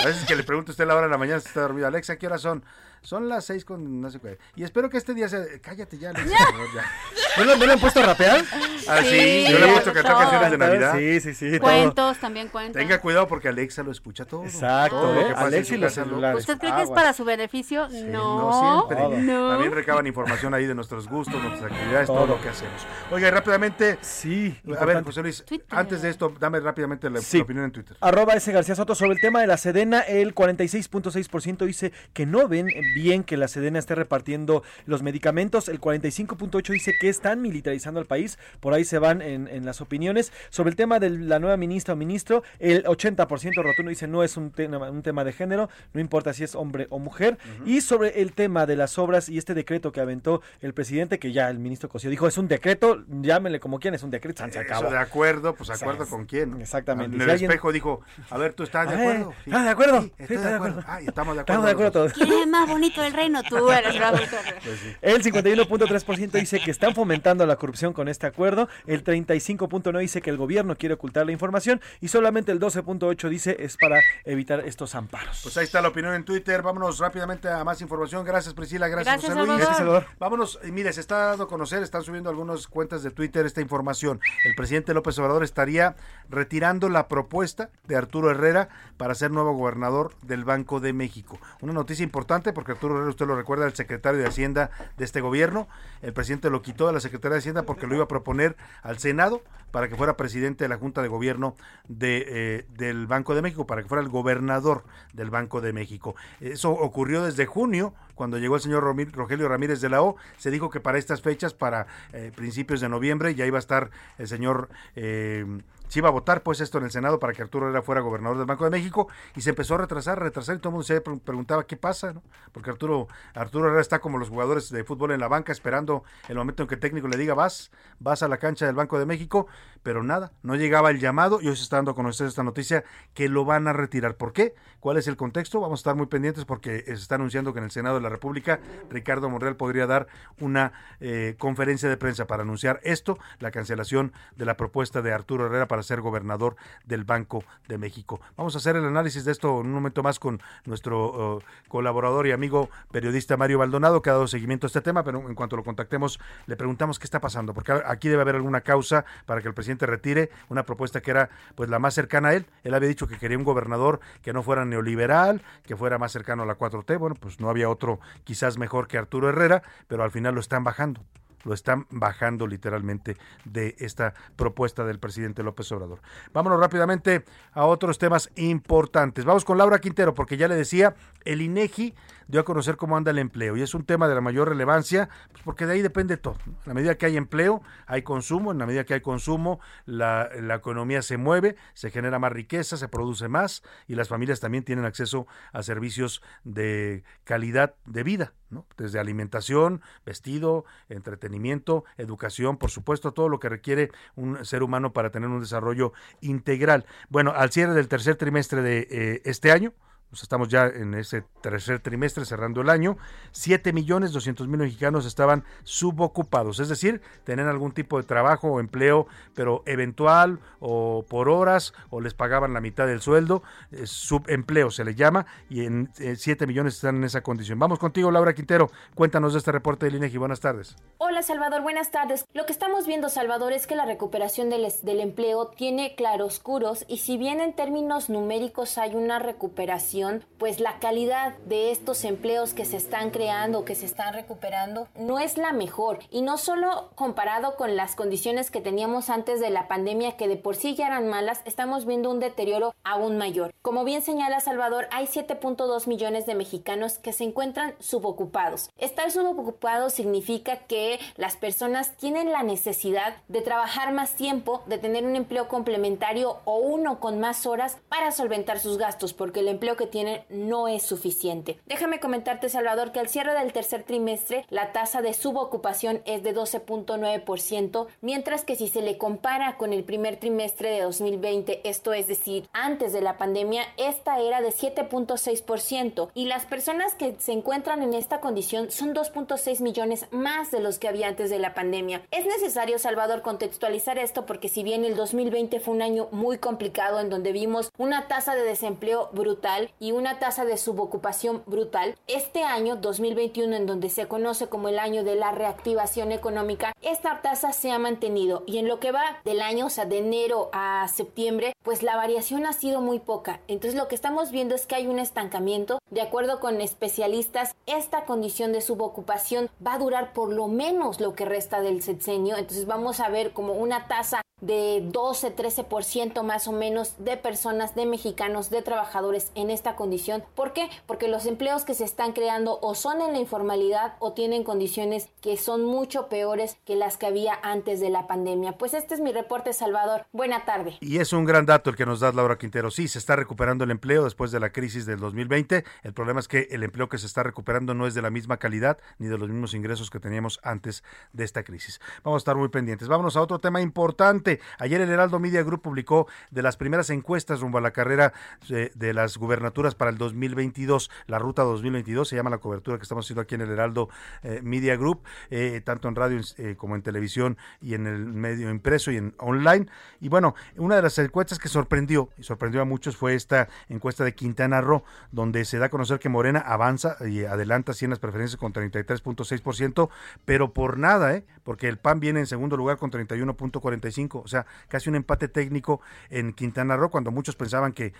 A 0.00 0.06
veces 0.06 0.24
que 0.26 0.36
le 0.36 0.44
pregunto 0.44 0.70
a 0.70 0.72
usted 0.72 0.86
la 0.86 0.94
hora 0.94 1.06
de 1.06 1.10
la 1.10 1.18
mañana 1.18 1.40
si 1.40 1.48
está 1.48 1.60
dormida. 1.62 1.88
Alexa, 1.88 2.16
¿qué 2.16 2.26
horas 2.26 2.40
son? 2.42 2.64
Son 3.02 3.28
las 3.28 3.44
seis 3.44 3.64
con 3.64 4.00
no 4.00 4.10
sé 4.10 4.20
qué. 4.20 4.38
Y 4.56 4.62
espero 4.62 4.88
que 4.88 4.96
este 4.96 5.12
día 5.12 5.28
sea... 5.28 5.40
Cállate 5.60 5.98
ya, 5.98 6.10
Alexa. 6.10 6.36
por 6.38 6.52
favor, 6.52 6.68
ya. 6.74 6.84
¿No, 7.36 7.44
lo- 7.44 7.56
no 7.56 7.66
le 7.66 7.72
han 7.72 7.80
puesto 7.80 8.00
a 8.00 8.04
rapear? 8.06 8.44
Ah, 8.88 8.98
sí, 9.02 9.44
yo 9.50 9.58
le 9.58 9.68
he 9.68 9.72
puesto 9.72 9.92
que 9.92 10.02
cantar 10.02 10.18
canciones 10.18 10.50
de 10.52 10.58
Navidad. 10.58 10.96
Sí, 10.96 11.20
sí, 11.20 11.34
sí. 11.34 11.50
todo. 11.58 11.60
Cuentos, 11.68 12.18
también 12.18 12.48
cuentos. 12.48 12.80
Tenga 12.80 13.00
cuidado 13.00 13.26
porque 13.26 13.48
Alexa 13.48 13.82
lo 13.82 13.90
escucha 13.90 14.24
todo. 14.24 14.44
Exacto, 14.44 15.00
Todo 15.00 15.14
lo 15.14 15.20
¿eh? 15.20 15.24
que 15.26 15.32
pasa 15.32 15.40
en 15.42 15.54
Alexa 15.54 15.74
y 15.74 15.78
los 15.78 15.92
celulares. 15.92 16.40
¿Usted 16.40 16.58
cree 16.58 16.74
que 16.76 16.82
es 16.82 16.90
para 16.90 17.12
su 17.12 17.24
beneficio? 17.24 17.88
No 17.88 18.38
no, 18.50 18.86
siempre. 18.88 19.22
no. 19.22 19.48
También 19.50 19.72
recaban 19.72 20.06
información 20.06 20.54
ahí 20.54 20.66
de 20.66 20.74
nuestros 20.74 21.08
gustos, 21.08 21.42
nuestras 21.42 21.72
actividades, 21.72 22.06
todo, 22.06 22.18
Todo. 22.18 22.36
lo 22.36 22.40
que 22.40 22.48
hacemos. 22.50 22.86
Oiga, 23.10 23.28
y 23.28 23.30
rápidamente. 23.32 23.98
Sí. 24.00 24.56
A 24.78 24.84
ver. 24.84 25.02
José 25.02 25.22
Luis, 25.22 25.44
Twitter. 25.44 25.66
antes 25.70 26.02
de 26.02 26.10
esto, 26.10 26.32
dame 26.38 26.60
rápidamente 26.60 27.10
la, 27.10 27.20
Sí. 27.20 27.38
la 27.38 27.44
opinión 27.44 27.64
en 27.64 27.72
Twitter. 27.72 27.96
Arroba 28.00 28.34
S. 28.34 28.52
García 28.52 28.74
Soto 28.76 28.94
sobre 28.94 29.12
el 29.12 29.20
tema 29.20 29.40
de 29.40 29.46
la 29.48 29.56
Sedena, 29.56 30.00
el 30.00 30.34
46.6% 30.34 31.64
dice 31.66 31.92
que 32.12 32.26
no 32.26 32.46
ven 32.48 32.68
bien 32.94 33.24
que 33.24 33.36
la 33.36 33.48
Sedena 33.48 33.78
esté 33.78 33.94
repartiendo 33.94 34.62
los 34.86 35.02
medicamentos, 35.02 35.68
el 35.68 35.80
45.8% 35.80 36.72
dice 36.72 36.92
que 37.00 37.08
están 37.08 37.40
militarizando 37.42 38.00
al 38.00 38.06
país, 38.06 38.38
por 38.60 38.74
ahí 38.74 38.84
se 38.84 38.98
van 38.98 39.22
en, 39.22 39.48
en 39.48 39.64
las 39.64 39.80
opiniones. 39.80 40.32
Sobre 40.50 40.70
el 40.70 40.76
tema 40.76 40.98
de 40.98 41.10
la 41.10 41.38
nueva 41.38 41.56
ministra 41.56 41.94
o 41.94 41.96
ministro, 41.96 42.42
el 42.58 42.84
80% 42.84 43.62
rotundo 43.62 43.90
dice 43.90 44.06
no 44.06 44.22
es 44.22 44.36
un 44.36 44.50
tema, 44.50 44.90
un 44.90 45.02
tema 45.02 45.24
de 45.24 45.32
género, 45.32 45.68
no 45.92 46.00
importa 46.00 46.32
si 46.32 46.44
es 46.44 46.54
hombre 46.54 46.86
o 46.90 46.98
mujer. 46.98 47.38
Y 47.64 47.80
sobre 47.80 48.20
el 48.22 48.32
tema 48.32 48.66
de 48.66 48.76
las 48.76 48.98
obras 48.98 49.28
y 49.28 49.38
este 49.38 49.54
decreto 49.54 49.92
que 49.92 50.00
aventó 50.00 50.42
el 50.60 50.74
presidente, 50.74 51.18
que 51.18 51.32
ya 51.32 51.48
el 51.50 51.58
ministro 51.58 51.88
Cosío 51.88 52.10
dijo, 52.10 52.26
es 52.26 52.38
un 52.38 52.48
decreto, 52.48 53.04
llámenle 53.08 53.60
como 53.60 53.78
quieran, 53.78 53.94
es 53.96 54.02
un 54.02 54.10
decreto, 54.10 54.42
se 54.50 54.58
acabó. 54.58 54.82
Eso 54.86 54.92
de 54.92 54.98
acuerdo, 54.98 55.54
pues 55.54 55.70
acuerdo 55.70 56.04
Sí, 56.04 56.10
con 56.10 56.24
quién. 56.26 56.60
exactamente. 56.60 57.14
En 57.16 57.20
Si 57.20 57.24
el 57.24 57.30
alguien- 57.30 57.50
espejo 57.50 57.72
dijo, 57.72 58.00
a 58.30 58.38
ver, 58.38 58.54
¿tú 58.54 58.62
estás 58.62 58.88
de 58.88 58.94
acuerdo? 58.94 59.32
¿estás 59.46 59.64
de 59.64 59.70
acuerdo? 59.70 60.02
Sí, 60.02 60.12
Sí, 60.16 60.22
estoy 60.34 60.36
de 60.38 60.54
acuerdo. 60.54 60.84
Ah, 60.86 61.00
estamos 61.00 61.34
de 61.36 61.40
acuerdo. 61.40 61.40
Estamos 61.40 61.64
de 61.66 61.70
acuerdo 61.72 61.92
todos. 61.92 62.12
¿Quién 62.12 62.32
es 62.32 62.46
más 62.48 62.68
del 62.90 63.12
reino? 63.12 63.42
Tú 63.42 63.70
eres, 63.70 63.96
bravo. 63.96 64.18
Pues 64.62 64.80
sí. 64.80 64.96
El 65.00 65.22
51.3% 65.22 66.30
dice 66.32 66.60
que 66.60 66.70
están 66.70 66.94
fomentando 66.94 67.46
la 67.46 67.56
corrupción 67.56 67.92
con 67.92 68.08
este 68.08 68.26
acuerdo, 68.26 68.68
el 68.86 69.04
35.9 69.04 69.98
dice 70.00 70.22
que 70.22 70.30
el 70.30 70.36
gobierno 70.36 70.76
quiere 70.76 70.94
ocultar 70.94 71.26
la 71.26 71.32
información 71.32 71.80
y 72.00 72.08
solamente 72.08 72.52
el 72.52 72.60
12.8 72.60 73.28
dice 73.28 73.56
es 73.58 73.76
para 73.76 74.00
evitar 74.24 74.60
estos 74.60 74.94
amparos. 74.94 75.40
Pues 75.42 75.56
ahí 75.56 75.64
está 75.64 75.80
la 75.80 75.88
opinión 75.88 76.14
en 76.14 76.24
Twitter. 76.24 76.62
Vámonos 76.62 76.98
rápidamente 76.98 77.48
a 77.48 77.62
más 77.64 77.80
información. 77.80 78.24
Gracias, 78.24 78.54
Priscila. 78.54 78.88
Gracias, 78.88 79.22
Gracias, 79.22 79.32
José 79.32 79.46
Luis. 79.46 79.48
Salvador. 79.48 79.58
Gracias, 79.58 79.78
Salvador. 79.78 80.06
Vámonos. 80.18 80.58
Y 80.64 80.72
mire, 80.72 80.92
se 80.92 81.00
está 81.00 81.26
dando 81.26 81.44
a 81.44 81.48
conocer, 81.48 81.82
están 81.82 82.02
subiendo 82.02 82.30
algunas 82.30 82.66
cuentas 82.66 83.02
de 83.02 83.10
Twitter 83.10 83.46
esta 83.46 83.60
información. 83.60 84.20
El 84.44 84.54
presidente 84.54 84.94
López 84.94 85.18
Obrador 85.18 85.44
estaría 85.44 85.96
retirando 86.28 86.88
la 86.88 87.08
propuesta 87.08 87.70
de 87.84 87.96
Arturo 87.96 88.30
Herrera 88.30 88.68
para 88.96 89.14
ser 89.14 89.30
nuevo 89.30 89.52
gobernador 89.52 90.14
del 90.22 90.44
Banco 90.44 90.80
de 90.80 90.92
México. 90.92 91.38
Una 91.60 91.72
noticia 91.72 92.02
importante 92.02 92.52
porque 92.52 92.71
Arturo 92.72 92.96
Herrera, 92.96 93.10
usted 93.10 93.26
lo 93.26 93.36
recuerda, 93.36 93.66
el 93.66 93.74
secretario 93.74 94.20
de 94.20 94.26
Hacienda 94.26 94.70
de 94.96 95.04
este 95.04 95.20
gobierno. 95.20 95.68
El 96.02 96.12
presidente 96.12 96.50
lo 96.50 96.62
quitó 96.62 96.86
de 96.86 96.92
la 96.92 97.00
Secretaría 97.00 97.34
de 97.34 97.38
Hacienda 97.38 97.62
porque 97.62 97.86
lo 97.86 97.94
iba 97.94 98.04
a 98.04 98.08
proponer 98.08 98.56
al 98.82 98.98
Senado 98.98 99.42
para 99.70 99.88
que 99.88 99.96
fuera 99.96 100.16
presidente 100.16 100.64
de 100.64 100.68
la 100.68 100.76
Junta 100.76 101.00
de 101.00 101.08
Gobierno 101.08 101.56
de, 101.88 102.24
eh, 102.28 102.66
del 102.76 103.06
Banco 103.06 103.34
de 103.34 103.40
México, 103.40 103.66
para 103.66 103.82
que 103.82 103.88
fuera 103.88 104.02
el 104.02 104.10
gobernador 104.10 104.84
del 105.14 105.30
Banco 105.30 105.60
de 105.60 105.72
México. 105.72 106.14
Eso 106.40 106.70
ocurrió 106.70 107.24
desde 107.24 107.46
junio, 107.46 107.94
cuando 108.14 108.38
llegó 108.38 108.56
el 108.56 108.60
señor 108.60 108.84
Rogelio 109.12 109.48
Ramírez 109.48 109.80
de 109.80 109.88
la 109.88 110.02
O. 110.02 110.16
Se 110.36 110.50
dijo 110.50 110.68
que 110.68 110.80
para 110.80 110.98
estas 110.98 111.22
fechas, 111.22 111.54
para 111.54 111.86
eh, 112.12 112.32
principios 112.34 112.80
de 112.82 112.90
noviembre, 112.90 113.34
ya 113.34 113.46
iba 113.46 113.58
a 113.58 113.60
estar 113.60 113.90
el 114.18 114.28
señor... 114.28 114.68
eh, 114.94 115.46
se 115.92 115.98
iba 115.98 116.08
a 116.08 116.12
votar 116.12 116.42
pues 116.42 116.62
esto 116.62 116.78
en 116.78 116.84
el 116.84 116.90
Senado 116.90 117.18
para 117.18 117.34
que 117.34 117.42
Arturo 117.42 117.66
Herrera 117.66 117.82
fuera 117.82 118.00
gobernador 118.00 118.38
del 118.38 118.46
Banco 118.46 118.64
de 118.64 118.70
México 118.70 119.08
y 119.36 119.42
se 119.42 119.50
empezó 119.50 119.74
a 119.74 119.78
retrasar, 119.78 120.18
retrasar 120.18 120.56
y 120.56 120.58
todo 120.58 120.70
el 120.70 120.72
mundo 120.72 120.84
se 120.84 121.02
pre- 121.02 121.18
preguntaba 121.18 121.66
qué 121.66 121.76
pasa, 121.76 122.14
¿no? 122.14 122.22
Porque 122.50 122.70
Arturo 122.70 123.08
Arturo 123.34 123.66
Herrera 123.66 123.82
está 123.82 123.98
como 123.98 124.16
los 124.16 124.30
jugadores 124.30 124.70
de 124.70 124.84
fútbol 124.84 125.12
en 125.12 125.20
la 125.20 125.28
banca 125.28 125.52
esperando 125.52 126.02
el 126.28 126.36
momento 126.36 126.62
en 126.62 126.68
que 126.70 126.76
el 126.76 126.80
técnico 126.80 127.08
le 127.08 127.18
diga 127.18 127.34
vas, 127.34 127.70
vas 127.98 128.22
a 128.22 128.28
la 128.28 128.38
cancha 128.38 128.64
del 128.64 128.74
Banco 128.74 128.98
de 128.98 129.04
México, 129.04 129.48
pero 129.82 130.02
nada, 130.02 130.32
no 130.42 130.56
llegaba 130.56 130.90
el 130.90 130.98
llamado 130.98 131.40
y 131.40 131.48
hoy 131.48 131.56
se 131.56 131.62
está 131.62 131.76
dando 131.76 131.92
a 131.92 131.94
conocer 131.94 132.26
esta 132.26 132.42
noticia 132.42 132.84
que 133.14 133.28
lo 133.28 133.44
van 133.44 133.68
a 133.68 133.72
retirar. 133.72 134.16
¿Por 134.16 134.32
qué? 134.32 134.54
¿Cuál 134.80 134.96
es 134.96 135.06
el 135.06 135.16
contexto? 135.16 135.60
Vamos 135.60 135.80
a 135.80 135.82
estar 135.82 135.94
muy 135.94 136.06
pendientes 136.06 136.44
porque 136.44 136.82
se 136.84 136.92
está 136.92 137.14
anunciando 137.16 137.52
que 137.52 137.58
en 137.58 137.66
el 137.66 137.70
Senado 137.70 137.96
de 137.96 138.02
la 138.02 138.08
República 138.08 138.60
Ricardo 138.90 139.28
Monreal 139.30 139.56
podría 139.56 139.86
dar 139.86 140.06
una 140.40 140.72
eh, 141.00 141.36
conferencia 141.38 141.88
de 141.88 141.96
prensa 141.96 142.26
para 142.26 142.42
anunciar 142.42 142.80
esto, 142.82 143.18
la 143.38 143.50
cancelación 143.50 144.12
de 144.36 144.44
la 144.44 144.56
propuesta 144.56 145.02
de 145.02 145.12
Arturo 145.12 145.46
Herrera 145.46 145.68
para 145.68 145.82
ser 145.82 146.00
gobernador 146.00 146.56
del 146.84 147.04
Banco 147.04 147.44
de 147.68 147.78
México. 147.78 148.20
Vamos 148.36 148.54
a 148.54 148.58
hacer 148.58 148.76
el 148.76 148.84
análisis 148.84 149.24
de 149.24 149.32
esto 149.32 149.60
en 149.60 149.66
un 149.66 149.72
momento 149.72 150.02
más 150.02 150.18
con 150.18 150.40
nuestro 150.64 151.38
eh, 151.38 151.44
colaborador 151.68 152.26
y 152.26 152.32
amigo 152.32 152.70
periodista 152.90 153.36
Mario 153.36 153.58
Baldonado, 153.58 154.02
que 154.02 154.10
ha 154.10 154.14
dado 154.14 154.26
seguimiento 154.26 154.66
a 154.66 154.68
este 154.68 154.80
tema, 154.80 155.04
pero 155.04 155.28
en 155.28 155.34
cuanto 155.34 155.56
lo 155.56 155.64
contactemos 155.64 156.18
le 156.46 156.56
preguntamos 156.56 156.98
qué 156.98 157.04
está 157.04 157.20
pasando, 157.20 157.54
porque 157.54 157.72
aquí 157.86 158.08
debe 158.08 158.22
haber 158.22 158.36
alguna 158.36 158.60
causa 158.60 159.04
para 159.26 159.40
que 159.40 159.48
el 159.48 159.54
presidente 159.54 159.71
retire 159.80 160.30
una 160.48 160.64
propuesta 160.64 161.00
que 161.00 161.10
era 161.10 161.30
pues 161.54 161.68
la 161.70 161.78
más 161.78 161.94
cercana 161.94 162.28
a 162.28 162.34
él. 162.34 162.46
Él 162.64 162.74
había 162.74 162.88
dicho 162.88 163.06
que 163.06 163.18
quería 163.18 163.38
un 163.38 163.44
gobernador 163.44 164.00
que 164.22 164.32
no 164.32 164.42
fuera 164.42 164.64
neoliberal, 164.64 165.42
que 165.64 165.76
fuera 165.76 165.98
más 165.98 166.12
cercano 166.12 166.42
a 166.42 166.46
la 166.46 166.58
4T. 166.58 166.98
Bueno, 166.98 167.16
pues 167.18 167.40
no 167.40 167.48
había 167.48 167.68
otro 167.68 168.00
quizás 168.24 168.58
mejor 168.58 168.88
que 168.88 168.98
Arturo 168.98 169.28
Herrera, 169.28 169.62
pero 169.88 170.04
al 170.04 170.10
final 170.10 170.34
lo 170.34 170.40
están 170.40 170.64
bajando 170.64 171.04
lo 171.44 171.54
están 171.54 171.86
bajando 171.90 172.46
literalmente 172.46 173.16
de 173.44 173.74
esta 173.78 174.14
propuesta 174.36 174.84
del 174.84 174.98
presidente 174.98 175.42
López 175.42 175.70
Obrador. 175.72 176.00
Vámonos 176.32 176.60
rápidamente 176.60 177.24
a 177.52 177.64
otros 177.64 177.98
temas 177.98 178.30
importantes. 178.36 179.24
Vamos 179.24 179.44
con 179.44 179.58
Laura 179.58 179.80
Quintero, 179.80 180.14
porque 180.14 180.36
ya 180.36 180.48
le 180.48 180.56
decía, 180.56 180.94
el 181.24 181.42
INEGI 181.42 181.94
dio 182.32 182.40
a 182.40 182.44
conocer 182.44 182.78
cómo 182.78 182.96
anda 182.96 183.10
el 183.10 183.18
empleo 183.18 183.58
y 183.58 183.62
es 183.62 183.74
un 183.74 183.84
tema 183.84 184.08
de 184.08 184.14
la 184.14 184.22
mayor 184.22 184.48
relevancia, 184.48 185.10
pues 185.30 185.42
porque 185.44 185.66
de 185.66 185.74
ahí 185.74 185.82
depende 185.82 186.16
todo. 186.16 186.38
En 186.46 186.54
la 186.64 186.72
medida 186.72 186.94
que 186.96 187.04
hay 187.04 187.18
empleo, 187.18 187.60
hay 187.86 188.00
consumo, 188.00 188.52
en 188.52 188.58
la 188.58 188.64
medida 188.64 188.84
que 188.84 188.94
hay 188.94 189.02
consumo, 189.02 189.60
la, 189.84 190.30
economía 190.54 191.02
se 191.02 191.18
mueve, 191.18 191.56
se 191.74 191.90
genera 191.90 192.18
más 192.18 192.32
riqueza, 192.32 192.78
se 192.78 192.88
produce 192.88 193.28
más 193.28 193.62
y 193.86 193.96
las 193.96 194.08
familias 194.08 194.40
también 194.40 194.64
tienen 194.64 194.86
acceso 194.86 195.26
a 195.52 195.62
servicios 195.62 196.22
de 196.42 197.04
calidad 197.24 197.74
de 197.84 198.02
vida, 198.02 198.32
¿no? 198.48 198.66
desde 198.78 198.98
alimentación, 198.98 199.82
vestido, 200.06 200.64
entretenimiento, 200.88 201.84
educación, 201.98 202.56
por 202.56 202.70
supuesto, 202.70 203.12
todo 203.12 203.28
lo 203.28 203.40
que 203.40 203.50
requiere 203.50 203.90
un 204.16 204.42
ser 204.42 204.62
humano 204.62 204.94
para 204.94 205.10
tener 205.10 205.28
un 205.28 205.40
desarrollo 205.40 205.92
integral. 206.22 206.86
Bueno, 207.10 207.32
al 207.36 207.50
cierre 207.52 207.74
del 207.74 207.88
tercer 207.88 208.16
trimestre 208.16 208.62
de 208.62 208.88
eh, 208.90 209.22
este 209.26 209.52
año, 209.52 209.74
pues 210.12 210.24
estamos 210.24 210.50
ya 210.50 210.66
en 210.66 210.92
ese 210.92 211.24
tercer 211.40 211.80
trimestre 211.80 212.26
cerrando 212.26 212.60
el 212.60 212.68
año, 212.68 212.98
7 213.30 213.72
millones 213.72 214.12
200 214.12 214.46
mil 214.46 214.58
mexicanos 214.58 215.06
estaban 215.06 215.42
subocupados, 215.62 216.60
es 216.60 216.68
decir, 216.68 217.00
tenían 217.24 217.48
algún 217.48 217.72
tipo 217.72 217.96
de 217.96 218.02
trabajo 218.02 218.48
o 218.48 218.60
empleo, 218.60 219.06
pero 219.34 219.62
eventual 219.64 220.38
o 220.60 221.06
por 221.08 221.30
horas 221.30 221.72
o 221.88 222.02
les 222.02 222.12
pagaban 222.12 222.52
la 222.52 222.60
mitad 222.60 222.86
del 222.86 223.00
sueldo, 223.00 223.42
subempleo 223.84 224.70
se 224.70 224.84
le 224.84 224.94
llama, 224.94 225.24
y 225.48 225.64
en 225.64 225.88
7 225.94 226.46
millones 226.46 226.74
están 226.74 226.96
en 226.96 227.04
esa 227.04 227.22
condición. 227.22 227.58
Vamos 227.58 227.78
contigo, 227.78 228.10
Laura 228.10 228.34
Quintero, 228.34 228.70
cuéntanos 228.94 229.32
de 229.32 229.38
este 229.38 229.50
reporte 229.50 229.88
de 229.88 229.96
INEGI, 229.96 230.18
buenas 230.18 230.40
tardes. 230.40 230.76
Hola, 230.98 231.22
Salvador, 231.22 231.62
buenas 231.62 231.90
tardes. 231.90 232.26
Lo 232.34 232.44
que 232.44 232.52
estamos 232.52 232.86
viendo, 232.86 233.08
Salvador, 233.08 233.54
es 233.54 233.66
que 233.66 233.76
la 233.76 233.86
recuperación 233.86 234.50
del, 234.50 234.70
del 234.82 235.00
empleo 235.00 235.48
tiene 235.48 235.94
claroscuros 235.94 236.84
y 236.86 236.98
si 236.98 237.16
bien 237.16 237.40
en 237.40 237.54
términos 237.54 238.10
numéricos 238.10 238.76
hay 238.76 238.94
una 238.94 239.18
recuperación, 239.18 240.01
pues 240.38 240.60
la 240.60 240.78
calidad 240.78 241.36
de 241.46 241.70
estos 241.70 242.04
empleos 242.04 242.54
que 242.54 242.64
se 242.64 242.76
están 242.76 243.10
creando, 243.10 243.64
que 243.64 243.74
se 243.74 243.86
están 243.86 244.14
recuperando, 244.14 244.88
no 244.96 245.18
es 245.18 245.38
la 245.38 245.52
mejor. 245.52 246.00
Y 246.10 246.22
no 246.22 246.38
solo 246.38 246.90
comparado 246.94 247.56
con 247.56 247.76
las 247.76 247.94
condiciones 247.94 248.50
que 248.50 248.60
teníamos 248.60 249.10
antes 249.10 249.40
de 249.40 249.50
la 249.50 249.68
pandemia, 249.68 250.16
que 250.16 250.28
de 250.28 250.36
por 250.36 250.56
sí 250.56 250.74
ya 250.74 250.88
eran 250.88 251.08
malas, 251.08 251.40
estamos 251.44 251.86
viendo 251.86 252.10
un 252.10 252.20
deterioro 252.20 252.74
aún 252.84 253.18
mayor. 253.18 253.54
Como 253.62 253.84
bien 253.84 254.02
señala 254.02 254.40
Salvador, 254.40 254.88
hay 254.90 255.06
7.2 255.06 255.86
millones 255.86 256.26
de 256.26 256.34
mexicanos 256.34 256.98
que 256.98 257.12
se 257.12 257.24
encuentran 257.24 257.74
subocupados. 257.78 258.70
Estar 258.76 259.10
subocupado 259.10 259.90
significa 259.90 260.56
que 260.56 260.98
las 261.16 261.36
personas 261.36 261.96
tienen 261.96 262.32
la 262.32 262.42
necesidad 262.42 263.16
de 263.28 263.40
trabajar 263.40 263.92
más 263.92 264.14
tiempo, 264.14 264.62
de 264.66 264.78
tener 264.78 265.04
un 265.04 265.16
empleo 265.16 265.48
complementario 265.48 266.38
o 266.44 266.58
uno 266.58 266.98
con 267.00 267.20
más 267.20 267.46
horas 267.46 267.78
para 267.88 268.10
solventar 268.10 268.58
sus 268.58 268.78
gastos, 268.78 269.12
porque 269.12 269.40
el 269.40 269.48
empleo 269.48 269.76
que 269.76 269.86
tienen 269.92 270.22
no 270.28 270.66
es 270.66 270.82
suficiente. 270.82 271.60
Déjame 271.66 272.00
comentarte, 272.00 272.48
Salvador, 272.48 272.90
que 272.90 272.98
al 272.98 273.08
cierre 273.08 273.38
del 273.38 273.52
tercer 273.52 273.84
trimestre 273.84 274.44
la 274.50 274.72
tasa 274.72 275.02
de 275.02 275.14
subocupación 275.14 276.02
es 276.04 276.24
de 276.24 276.34
12.9%, 276.34 277.86
mientras 278.00 278.44
que 278.44 278.56
si 278.56 278.66
se 278.66 278.82
le 278.82 278.98
compara 278.98 279.56
con 279.56 279.72
el 279.72 279.84
primer 279.84 280.16
trimestre 280.16 280.70
de 280.70 280.80
2020, 280.80 281.68
esto 281.68 281.92
es 281.92 282.08
decir, 282.08 282.48
antes 282.52 282.92
de 282.92 283.02
la 283.02 283.18
pandemia, 283.18 283.62
esta 283.76 284.18
era 284.18 284.40
de 284.40 284.48
7.6% 284.48 286.10
y 286.14 286.24
las 286.24 286.46
personas 286.46 286.94
que 286.94 287.14
se 287.18 287.32
encuentran 287.32 287.82
en 287.82 287.94
esta 287.94 288.20
condición 288.20 288.70
son 288.70 288.94
2.6 288.94 289.60
millones 289.60 290.06
más 290.10 290.50
de 290.50 290.60
los 290.60 290.78
que 290.78 290.88
había 290.88 291.08
antes 291.08 291.30
de 291.30 291.38
la 291.38 291.54
pandemia. 291.54 292.02
Es 292.10 292.24
necesario, 292.26 292.78
Salvador, 292.78 293.22
contextualizar 293.22 293.98
esto 293.98 294.24
porque 294.26 294.48
si 294.48 294.62
bien 294.62 294.84
el 294.84 294.96
2020 294.96 295.60
fue 295.60 295.74
un 295.74 295.82
año 295.82 296.08
muy 296.10 296.38
complicado 296.38 296.98
en 297.00 297.10
donde 297.10 297.32
vimos 297.32 297.70
una 297.76 298.08
tasa 298.08 298.34
de 298.34 298.42
desempleo 298.42 299.10
brutal 299.12 299.70
y 299.82 299.90
una 299.90 300.20
tasa 300.20 300.44
de 300.44 300.58
subocupación 300.58 301.42
brutal. 301.44 301.96
Este 302.06 302.44
año 302.44 302.76
2021, 302.76 303.56
en 303.56 303.66
donde 303.66 303.88
se 303.88 304.06
conoce 304.06 304.46
como 304.46 304.68
el 304.68 304.78
año 304.78 305.02
de 305.02 305.16
la 305.16 305.32
reactivación 305.32 306.12
económica, 306.12 306.72
esta 306.82 307.20
tasa 307.20 307.52
se 307.52 307.72
ha 307.72 307.80
mantenido 307.80 308.44
y 308.46 308.58
en 308.58 308.68
lo 308.68 308.78
que 308.78 308.92
va 308.92 309.02
del 309.24 309.42
año, 309.42 309.66
o 309.66 309.70
sea, 309.70 309.84
de 309.84 309.98
enero 309.98 310.50
a 310.52 310.86
septiembre, 310.86 311.54
pues 311.64 311.82
la 311.82 311.96
variación 311.96 312.46
ha 312.46 312.52
sido 312.52 312.80
muy 312.80 313.00
poca. 313.00 313.40
Entonces 313.48 313.76
lo 313.76 313.88
que 313.88 313.96
estamos 313.96 314.30
viendo 314.30 314.54
es 314.54 314.66
que 314.66 314.76
hay 314.76 314.86
un 314.86 315.00
estancamiento. 315.00 315.80
De 315.90 316.00
acuerdo 316.00 316.38
con 316.38 316.60
especialistas, 316.60 317.56
esta 317.66 318.04
condición 318.04 318.52
de 318.52 318.60
subocupación 318.60 319.50
va 319.66 319.74
a 319.74 319.78
durar 319.78 320.12
por 320.12 320.32
lo 320.32 320.46
menos 320.46 321.00
lo 321.00 321.14
que 321.14 321.24
resta 321.24 321.60
del 321.60 321.82
sexenio. 321.82 322.36
Entonces 322.36 322.66
vamos 322.66 323.00
a 323.00 323.08
ver 323.08 323.32
como 323.32 323.54
una 323.54 323.88
tasa 323.88 324.22
de 324.42 324.82
12-13% 324.90 326.22
más 326.22 326.48
o 326.48 326.52
menos 326.52 326.96
de 326.98 327.16
personas, 327.16 327.74
de 327.74 327.86
mexicanos, 327.86 328.50
de 328.50 328.60
trabajadores 328.60 329.30
en 329.36 329.50
esta 329.50 329.71
condición. 329.76 330.24
¿Por 330.34 330.52
qué? 330.52 330.68
Porque 330.86 331.08
los 331.08 331.26
empleos 331.26 331.64
que 331.64 331.74
se 331.74 331.84
están 331.84 332.12
creando 332.12 332.58
o 332.60 332.74
son 332.74 333.00
en 333.00 333.12
la 333.12 333.18
informalidad 333.18 333.94
o 333.98 334.12
tienen 334.12 334.44
condiciones 334.44 335.08
que 335.20 335.36
son 335.36 335.64
mucho 335.64 336.08
peores 336.08 336.56
que 336.64 336.76
las 336.76 336.96
que 336.96 337.06
había 337.06 337.38
antes 337.42 337.80
de 337.80 337.90
la 337.90 338.06
pandemia. 338.06 338.52
Pues 338.52 338.74
este 338.74 338.94
es 338.94 339.00
mi 339.00 339.12
reporte, 339.12 339.52
Salvador. 339.52 340.06
Buena 340.12 340.44
tarde. 340.44 340.76
Y 340.80 340.98
es 340.98 341.12
un 341.12 341.24
gran 341.24 341.46
dato 341.46 341.70
el 341.70 341.76
que 341.76 341.86
nos 341.86 342.00
da 342.00 342.12
Laura 342.12 342.38
Quintero. 342.38 342.70
Sí, 342.70 342.88
se 342.88 342.98
está 342.98 343.16
recuperando 343.16 343.64
el 343.64 343.70
empleo 343.70 344.04
después 344.04 344.30
de 344.30 344.40
la 344.40 344.50
crisis 344.50 344.86
del 344.86 345.00
2020. 345.00 345.64
El 345.82 345.92
problema 345.92 346.20
es 346.20 346.28
que 346.28 346.48
el 346.50 346.62
empleo 346.62 346.88
que 346.88 346.98
se 346.98 347.06
está 347.06 347.22
recuperando 347.22 347.74
no 347.74 347.86
es 347.86 347.94
de 347.94 348.02
la 348.02 348.10
misma 348.10 348.36
calidad 348.38 348.78
ni 348.98 349.08
de 349.08 349.18
los 349.18 349.28
mismos 349.28 349.54
ingresos 349.54 349.90
que 349.90 350.00
teníamos 350.00 350.40
antes 350.42 350.82
de 351.12 351.24
esta 351.24 351.42
crisis. 351.42 351.80
Vamos 352.02 352.18
a 352.18 352.22
estar 352.22 352.36
muy 352.36 352.48
pendientes. 352.48 352.88
Vámonos 352.88 353.16
a 353.16 353.22
otro 353.22 353.38
tema 353.38 353.60
importante 353.60 354.40
Ayer 354.58 354.80
el 354.80 354.90
Heraldo 354.90 355.18
Media 355.18 355.42
Group 355.42 355.62
publicó 355.62 356.06
de 356.30 356.42
las 356.42 356.56
primeras 356.56 356.90
encuestas 356.90 357.40
rumbo 357.40 357.58
a 357.58 357.60
la 357.60 357.72
carrera 357.72 358.12
de, 358.48 358.92
las 358.92 359.16
gubernaturas 359.16 359.61
para 359.70 359.90
el 359.90 359.98
2022, 359.98 360.90
la 361.06 361.18
ruta 361.18 361.42
2022, 361.42 362.08
se 362.08 362.16
llama 362.16 362.30
la 362.30 362.38
cobertura 362.38 362.76
que 362.76 362.82
estamos 362.82 363.06
haciendo 363.06 363.22
aquí 363.22 363.34
en 363.34 363.42
el 363.42 363.50
Heraldo 363.50 363.88
eh, 364.22 364.40
Media 364.42 364.76
Group, 364.76 365.02
eh, 365.30 365.60
tanto 365.64 365.88
en 365.88 365.94
radio 365.94 366.20
eh, 366.36 366.56
como 366.56 366.74
en 366.74 366.82
televisión 366.82 367.38
y 367.60 367.74
en 367.74 367.86
el 367.86 368.06
medio 368.06 368.50
impreso 368.50 368.90
y 368.90 368.96
en 368.96 369.14
online. 369.18 369.66
Y 370.00 370.08
bueno, 370.08 370.34
una 370.56 370.76
de 370.76 370.82
las 370.82 370.98
encuestas 370.98 371.38
que 371.38 371.48
sorprendió 371.48 372.10
y 372.18 372.24
sorprendió 372.24 372.60
a 372.60 372.64
muchos 372.64 372.96
fue 372.96 373.14
esta 373.14 373.48
encuesta 373.68 374.04
de 374.04 374.14
Quintana 374.14 374.60
Roo, 374.60 374.84
donde 375.12 375.44
se 375.44 375.58
da 375.58 375.66
a 375.66 375.68
conocer 375.68 375.98
que 375.98 376.08
Morena 376.08 376.40
avanza 376.40 376.96
y 377.06 377.24
adelanta 377.24 377.72
así 377.72 377.86
las 377.86 377.98
preferencias 377.98 378.38
con 378.38 378.52
33.6%, 378.52 379.88
pero 380.24 380.52
por 380.52 380.78
nada, 380.78 381.14
¿eh? 381.14 381.24
porque 381.44 381.68
el 381.68 381.78
PAN 381.78 382.00
viene 382.00 382.20
en 382.20 382.26
segundo 382.26 382.56
lugar 382.56 382.78
con 382.78 382.90
31.45 382.90 384.22
o 384.24 384.28
sea, 384.28 384.46
casi 384.68 384.88
un 384.88 384.96
empate 384.96 385.28
técnico 385.28 385.80
en 386.10 386.32
Quintana 386.32 386.76
Roo, 386.76 386.90
cuando 386.90 387.10
muchos 387.10 387.36
pensaban 387.36 387.72
que, 387.72 387.92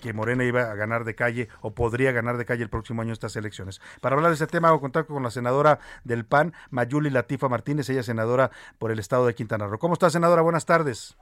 que 0.00 0.12
Morena 0.12 0.44
iba 0.44 0.70
a 0.70 0.74
ganar 0.74 0.99
de 1.04 1.14
calle 1.14 1.48
o 1.60 1.72
podría 1.72 2.12
ganar 2.12 2.36
de 2.36 2.44
calle 2.44 2.62
el 2.62 2.70
próximo 2.70 3.02
año 3.02 3.12
estas 3.12 3.36
elecciones. 3.36 3.80
Para 4.00 4.16
hablar 4.16 4.30
de 4.30 4.34
este 4.34 4.46
tema, 4.46 4.68
hago 4.68 4.80
contacto 4.80 5.14
con 5.14 5.22
la 5.22 5.30
senadora 5.30 5.78
del 6.04 6.24
PAN, 6.24 6.52
Mayuli 6.70 7.10
Latifa 7.10 7.48
Martínez, 7.48 7.88
ella 7.88 8.00
es 8.00 8.06
senadora 8.06 8.50
por 8.78 8.90
el 8.90 8.98
estado 8.98 9.26
de 9.26 9.34
Quintana 9.34 9.66
Roo. 9.66 9.78
¿Cómo 9.78 9.94
está, 9.94 10.10
senadora? 10.10 10.42
Buenas 10.42 10.66
tardes. 10.66 11.16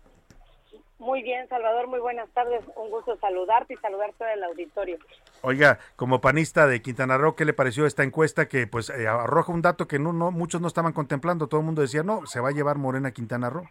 Muy 0.98 1.22
bien, 1.22 1.48
Salvador, 1.48 1.86
muy 1.86 2.00
buenas 2.00 2.28
tardes. 2.30 2.60
Un 2.74 2.90
gusto 2.90 3.16
saludarte 3.18 3.74
y 3.74 3.76
saludar 3.76 4.12
todo 4.18 4.28
el 4.28 4.42
auditorio. 4.42 4.98
Oiga, 5.42 5.78
como 5.94 6.20
panista 6.20 6.66
de 6.66 6.82
Quintana 6.82 7.16
Roo, 7.16 7.36
¿qué 7.36 7.44
le 7.44 7.52
pareció 7.52 7.86
esta 7.86 8.02
encuesta 8.02 8.48
que 8.48 8.66
pues 8.66 8.90
eh, 8.90 9.06
arroja 9.06 9.52
un 9.52 9.62
dato 9.62 9.86
que 9.86 10.00
no, 10.00 10.12
no 10.12 10.32
muchos 10.32 10.60
no 10.60 10.66
estaban 10.66 10.92
contemplando? 10.92 11.46
Todo 11.46 11.60
el 11.60 11.66
mundo 11.66 11.82
decía, 11.82 12.02
no, 12.02 12.26
se 12.26 12.40
va 12.40 12.48
a 12.48 12.52
llevar 12.52 12.78
Morena 12.78 13.10
a 13.10 13.12
Quintana 13.12 13.48
Roo. 13.48 13.64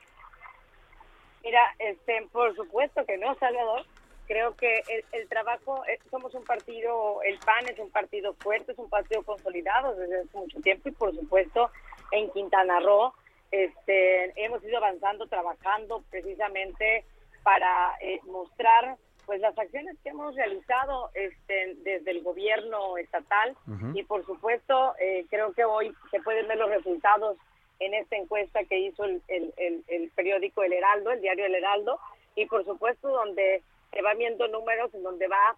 Mira, 1.43 1.61
este, 1.79 2.27
por 2.31 2.55
supuesto 2.55 3.05
que 3.05 3.17
no, 3.17 3.35
Salvador. 3.35 3.85
Creo 4.27 4.55
que 4.55 4.83
el, 5.13 5.27
trabajo, 5.29 5.85
eh, 5.87 5.99
somos 6.11 6.33
un 6.35 6.43
partido, 6.43 7.21
el 7.23 7.39
PAN 7.39 7.67
es 7.69 7.79
un 7.79 7.89
partido 7.89 8.33
fuerte, 8.35 8.73
es 8.73 8.77
un 8.77 8.89
partido 8.89 9.23
consolidado 9.23 9.95
desde 9.95 10.21
hace 10.21 10.37
mucho 10.37 10.59
tiempo 10.61 10.89
y 10.89 10.91
por 10.91 11.15
supuesto 11.15 11.71
en 12.11 12.29
Quintana 12.31 12.79
Roo 12.79 13.13
este, 13.51 14.33
hemos 14.43 14.63
ido 14.63 14.77
avanzando, 14.77 15.27
trabajando 15.27 16.03
precisamente 16.09 17.05
para 17.43 17.95
eh, 18.01 18.19
mostrar 18.25 18.97
pues 19.25 19.41
las 19.41 19.57
acciones 19.57 19.97
que 20.03 20.09
hemos 20.09 20.35
realizado 20.35 21.09
este, 21.13 21.75
desde 21.83 22.11
el 22.11 22.23
gobierno 22.23 22.97
estatal 22.97 23.55
y 23.93 24.03
por 24.03 24.25
supuesto 24.25 24.95
eh, 24.99 25.25
creo 25.29 25.51
que 25.51 25.65
hoy 25.65 25.93
se 26.11 26.21
pueden 26.21 26.47
ver 26.47 26.57
los 26.57 26.69
resultados 26.69 27.37
en 27.79 27.93
esta 27.93 28.15
encuesta 28.15 28.63
que 28.63 28.79
hizo 28.79 29.03
el, 29.03 29.21
el, 29.27 30.11
periódico 30.15 30.63
El 30.63 30.73
Heraldo, 30.73 31.11
el 31.11 31.21
diario 31.21 31.45
El 31.45 31.55
Heraldo, 31.55 31.99
y 32.35 32.45
por 32.45 32.65
supuesto 32.65 33.09
donde 33.09 33.61
se 33.91 34.01
van 34.01 34.17
viendo 34.17 34.47
números 34.47 34.93
en 34.93 35.03
donde 35.03 35.27
va 35.27 35.55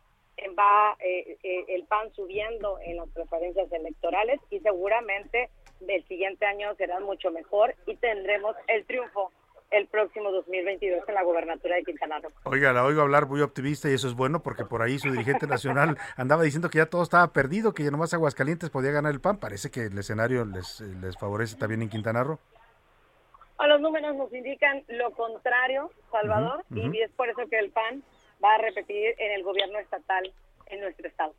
va 0.57 0.95
eh, 0.99 1.37
eh, 1.43 1.65
el 1.67 1.83
PAN 1.85 2.13
subiendo 2.13 2.79
en 2.85 2.97
las 2.97 3.09
preferencias 3.09 3.71
electorales 3.71 4.39
y 4.49 4.59
seguramente 4.59 5.49
el 5.87 6.05
siguiente 6.07 6.45
año 6.45 6.73
será 6.75 6.99
mucho 6.99 7.31
mejor 7.31 7.75
y 7.85 7.95
tendremos 7.97 8.55
el 8.67 8.85
triunfo 8.85 9.31
el 9.71 9.87
próximo 9.87 10.31
2022 10.31 11.07
en 11.07 11.13
la 11.13 11.23
gobernatura 11.23 11.75
de 11.75 11.83
Quintana 11.83 12.19
Roo. 12.19 12.31
Oiga, 12.45 12.73
la 12.73 12.83
oigo 12.83 13.01
hablar 13.01 13.27
muy 13.27 13.41
optimista 13.41 13.89
y 13.89 13.93
eso 13.93 14.07
es 14.07 14.15
bueno 14.15 14.41
porque 14.41 14.65
por 14.65 14.81
ahí 14.81 14.97
su 14.97 15.11
dirigente 15.11 15.45
nacional 15.45 15.95
andaba 16.17 16.41
diciendo 16.41 16.69
que 16.69 16.79
ya 16.79 16.87
todo 16.87 17.03
estaba 17.03 17.31
perdido, 17.33 17.73
que 17.73 17.83
ya 17.83 17.91
nomás 17.91 18.13
Aguascalientes 18.13 18.71
podía 18.71 18.91
ganar 18.91 19.11
el 19.11 19.21
PAN. 19.21 19.37
Parece 19.37 19.69
que 19.69 19.85
el 19.85 19.97
escenario 19.97 20.43
les, 20.45 20.81
les 20.81 21.17
favorece 21.17 21.55
también 21.55 21.83
en 21.83 21.89
Quintana 21.89 22.23
Roo. 22.23 22.39
A 23.59 23.67
los 23.67 23.81
números 23.81 24.15
nos 24.15 24.33
indican 24.33 24.83
lo 24.87 25.11
contrario, 25.11 25.91
Salvador, 26.11 26.63
y 26.71 27.01
es 27.01 27.11
por 27.11 27.29
eso 27.29 27.41
que 27.49 27.59
el 27.59 27.71
PAN 27.71 28.03
va 28.43 28.55
a 28.55 28.57
repetir 28.57 29.15
en 29.17 29.31
el 29.31 29.43
gobierno 29.43 29.79
estatal 29.79 30.31
en 30.67 30.81
nuestro 30.81 31.07
estado. 31.07 31.33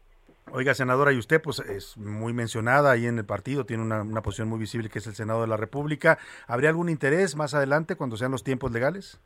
Oiga, 0.52 0.74
senadora, 0.74 1.12
y 1.12 1.18
usted 1.18 1.40
pues 1.40 1.60
es 1.60 1.97
muy 1.97 2.32
mencionada 2.32 2.90
ahí 2.90 3.06
en 3.06 3.18
el 3.18 3.24
partido, 3.24 3.64
tiene 3.66 3.82
una, 3.82 4.02
una, 4.02 4.20
posición 4.20 4.48
muy 4.48 4.59
visible 4.59 4.89
que 4.89 4.98
es 4.98 5.06
el 5.06 5.14
Senado 5.14 5.43
de 5.43 5.47
la 5.47 5.56
República. 5.56 6.18
¿Habría 6.48 6.70
algún 6.70 6.89
interés 6.89 7.36
más 7.36 7.55
adelante 7.55 7.94
cuando 7.94 8.16
sean 8.16 8.32
los 8.32 8.43
tiempos 8.43 8.72
legales 8.72 9.20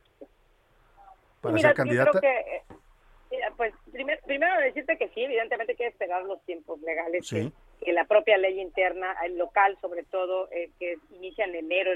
para 1.41 1.59
ser 1.59 1.75
candidata? 1.75 2.21
que, 2.21 2.63
pues 3.57 3.75
primero, 3.93 4.21
primero 4.27 4.61
decirte 4.61 4.97
que 4.97 5.09
sí, 5.09 5.25
evidentemente 5.25 5.73
hay 5.73 5.77
que 5.77 5.87
esperar 5.87 6.25
los 6.25 6.43
tiempos 6.45 6.81
legales, 6.81 7.29
que, 7.29 7.93
la 7.93 8.05
propia 8.05 8.39
ley 8.39 8.61
interna, 8.61 9.15
el 9.25 9.37
local 9.39 9.77
sobre 9.81 10.05
todo, 10.05 10.49
eh, 10.51 10.71
que 10.79 10.99
inicia 11.11 11.45
en 11.45 11.55
enero 11.55 11.91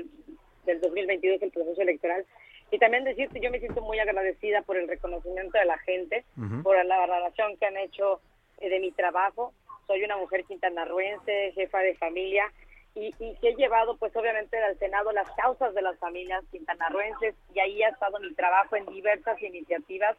del 0.65 0.81
2022 0.81 1.43
el 1.43 1.51
proceso 1.51 1.81
electoral. 1.81 2.25
Y 2.71 2.79
también 2.79 3.05
decirte, 3.05 3.41
yo 3.41 3.51
me 3.51 3.61
siento 3.61 3.81
muy 3.81 3.99
agradecida 3.99 4.63
por 4.63 4.77
el 4.77 4.89
reconocimiento 4.89 5.59
de 5.59 5.65
la 5.65 5.79
gente, 5.79 6.25
por 6.63 6.85
la 6.85 6.99
valoración 6.99 7.57
que 7.57 7.67
han 7.67 7.77
hecho 7.79 8.21
eh, 8.59 8.69
de 8.69 8.81
mi 8.81 8.93
trabajo. 8.93 9.53
Soy 9.87 10.05
una 10.05 10.17
mujer 10.19 10.45
quintanarruense, 10.45 11.53
jefa 11.53 11.79
de 11.79 11.95
familia, 11.95 12.53
y, 12.95 13.15
y 13.19 13.37
que 13.37 13.51
he 13.51 13.55
llevado, 13.57 13.97
pues 13.97 14.15
obviamente, 14.17 14.59
al 14.59 14.79
Senado 14.79 15.13
las 15.13 15.31
causas 15.33 15.75
de 15.75 15.83
las 15.83 15.99
familias 15.99 16.45
quintanarruenses, 16.51 17.35
y 17.55 17.61
ahí 17.61 17.83
ha 17.83 17.89
estado 17.89 18.19
mi 18.21 18.35
trabajo 18.35 18.77
en 18.77 18.87
diversas 18.87 19.41
iniciativas, 19.43 20.17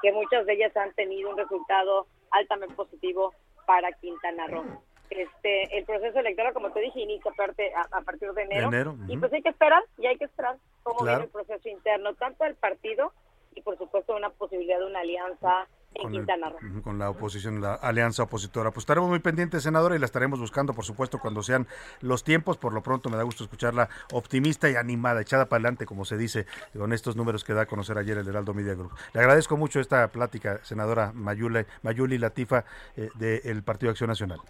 que 0.00 0.12
muchas 0.12 0.46
de 0.46 0.52
ellas 0.52 0.76
han 0.76 0.92
tenido 0.92 1.30
un 1.30 1.36
resultado 1.36 2.06
altamente 2.30 2.74
positivo 2.74 3.34
para 3.66 3.90
Quintana 3.92 4.46
Roo. 4.46 4.82
Este, 5.10 5.78
el 5.78 5.84
proceso 5.84 6.18
electoral, 6.18 6.52
como 6.52 6.70
te 6.70 6.80
dije, 6.80 7.00
inicia 7.00 7.32
a, 7.76 7.98
a 7.98 8.00
partir 8.02 8.32
de 8.32 8.42
enero. 8.42 8.96
Y 9.08 9.16
pues 9.16 9.32
hay 9.32 9.42
que 9.42 9.48
esperar, 9.50 9.82
y 9.98 10.06
hay 10.06 10.16
que 10.16 10.24
esperar 10.24 10.56
cómo 10.82 11.04
viene 11.04 11.24
el 11.24 11.30
proceso 11.30 11.68
interno, 11.68 12.14
tanto 12.14 12.44
del 12.44 12.54
partido 12.54 13.12
y 13.54 13.62
por 13.62 13.76
supuesto 13.76 14.14
una 14.14 14.30
posibilidad 14.30 14.78
de 14.78 14.86
una 14.86 15.00
alianza 15.00 15.66
con, 16.84 16.98
la 16.98 17.10
oposición, 17.10 17.60
la 17.60 17.74
alianza 17.74 18.22
opositora. 18.22 18.70
Pues 18.70 18.82
estaremos 18.82 19.08
muy 19.08 19.18
pendientes, 19.18 19.62
senadora, 19.62 19.96
y 19.96 19.98
la 19.98 20.06
estaremos 20.06 20.38
buscando, 20.38 20.74
por 20.74 20.84
supuesto, 20.84 21.18
cuando 21.18 21.42
sean 21.42 21.66
los 22.00 22.22
tiempos. 22.24 22.56
Por 22.56 22.72
lo 22.72 22.82
pronto 22.82 23.08
me 23.10 23.16
da 23.16 23.22
gusto 23.22 23.44
escucharla 23.44 23.88
optimista 24.12 24.68
y 24.70 24.76
animada, 24.76 25.22
echada 25.22 25.46
para 25.46 25.58
adelante, 25.58 25.86
como 25.86 26.04
se 26.04 26.16
dice, 26.16 26.46
con 26.76 26.92
estos 26.92 27.16
números 27.16 27.42
que 27.42 27.52
da 27.52 27.62
a 27.62 27.66
conocer 27.66 27.98
ayer 27.98 28.18
el 28.18 28.28
Heraldo 28.28 28.54
Media 28.54 28.74
Group. 28.74 28.92
Le 29.12 29.20
agradezco 29.20 29.56
mucho 29.56 29.80
esta 29.80 30.06
plática, 30.08 30.58
senadora 30.62 31.12
Mayuli, 31.14 31.64
Mayuli 31.82 32.18
Latifa, 32.18 32.64
eh, 32.96 33.08
del 33.14 33.62
Partido 33.62 33.90
Acción 33.90 34.08
Nacional. 34.08 34.40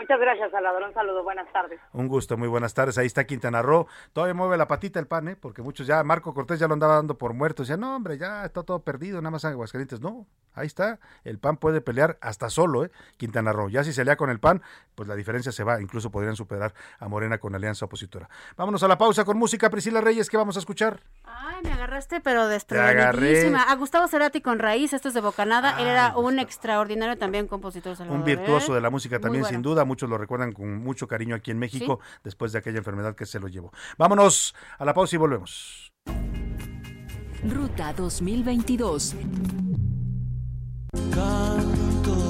Muchas 0.00 0.18
gracias, 0.18 0.50
Salvador. 0.50 0.82
Un 0.84 0.94
saludo. 0.94 1.22
Buenas 1.22 1.52
tardes. 1.52 1.78
Un 1.92 2.08
gusto, 2.08 2.38
muy 2.38 2.48
buenas 2.48 2.72
tardes. 2.72 2.96
Ahí 2.96 3.06
está 3.06 3.26
Quintana 3.26 3.60
Roo. 3.60 3.86
Todavía 4.14 4.32
mueve 4.32 4.56
la 4.56 4.66
patita 4.66 4.98
el 4.98 5.06
pan, 5.06 5.28
¿eh? 5.28 5.36
Porque 5.36 5.60
muchos 5.60 5.86
ya, 5.86 6.02
Marco 6.04 6.32
Cortés 6.32 6.58
ya 6.58 6.66
lo 6.66 6.72
andaba 6.72 6.94
dando 6.94 7.18
por 7.18 7.34
muerto. 7.34 7.64
Decía, 7.64 7.76
no, 7.76 7.96
hombre, 7.96 8.16
ya 8.16 8.46
está 8.46 8.62
todo 8.62 8.82
perdido, 8.82 9.20
nada 9.20 9.32
más 9.32 9.44
Aguascalientes. 9.44 10.00
No, 10.00 10.26
ahí 10.54 10.66
está. 10.66 11.00
El 11.22 11.38
PAN 11.38 11.58
puede 11.58 11.82
pelear 11.82 12.16
hasta 12.22 12.48
solo, 12.48 12.86
¿eh? 12.86 12.90
Quintana 13.18 13.52
Roo. 13.52 13.68
Ya 13.68 13.84
si 13.84 13.92
se 13.92 14.06
lea 14.06 14.16
con 14.16 14.30
el 14.30 14.40
PAN, 14.40 14.62
pues 15.00 15.08
la 15.08 15.16
diferencia 15.16 15.50
se 15.50 15.64
va. 15.64 15.80
Incluso 15.80 16.10
podrían 16.10 16.36
superar 16.36 16.74
a 16.98 17.08
Morena 17.08 17.38
con 17.38 17.54
alianza 17.54 17.86
opositora. 17.86 18.28
Vámonos 18.54 18.82
a 18.82 18.88
la 18.88 18.98
pausa 18.98 19.24
con 19.24 19.38
música. 19.38 19.70
Priscila 19.70 20.02
Reyes, 20.02 20.28
¿qué 20.28 20.36
vamos 20.36 20.56
a 20.56 20.58
escuchar? 20.58 21.00
Ay, 21.24 21.62
me 21.64 21.72
agarraste, 21.72 22.20
pero 22.20 22.48
desprevenidísima. 22.48 23.62
A 23.62 23.74
Gustavo 23.76 24.06
Cerati 24.08 24.42
con 24.42 24.58
Raíz, 24.58 24.92
esto 24.92 25.08
es 25.08 25.14
de 25.14 25.22
Bocanada. 25.22 25.80
Él 25.80 25.86
era 25.86 26.18
un 26.18 26.38
extraordinario 26.38 27.16
también 27.16 27.46
compositor 27.46 27.96
Salvador. 27.96 28.18
Un 28.18 28.26
virtuoso 28.26 28.72
¿eh? 28.72 28.74
de 28.74 28.82
la 28.82 28.90
música 28.90 29.18
también, 29.18 29.46
sin 29.46 29.62
duda. 29.62 29.86
Muchos 29.86 30.10
lo 30.10 30.18
recuerdan 30.18 30.52
con 30.52 30.76
mucho 30.76 31.08
cariño 31.08 31.34
aquí 31.34 31.50
en 31.50 31.58
México 31.58 32.00
después 32.22 32.52
de 32.52 32.58
aquella 32.58 32.76
enfermedad 32.76 33.14
que 33.14 33.24
se 33.24 33.40
lo 33.40 33.48
llevó. 33.48 33.72
Vámonos 33.96 34.54
a 34.78 34.84
la 34.84 34.92
pausa 34.92 35.16
y 35.16 35.18
volvemos. 35.18 35.94
Ruta 37.42 37.94
2022. 37.94 39.16
Canto 41.10 42.20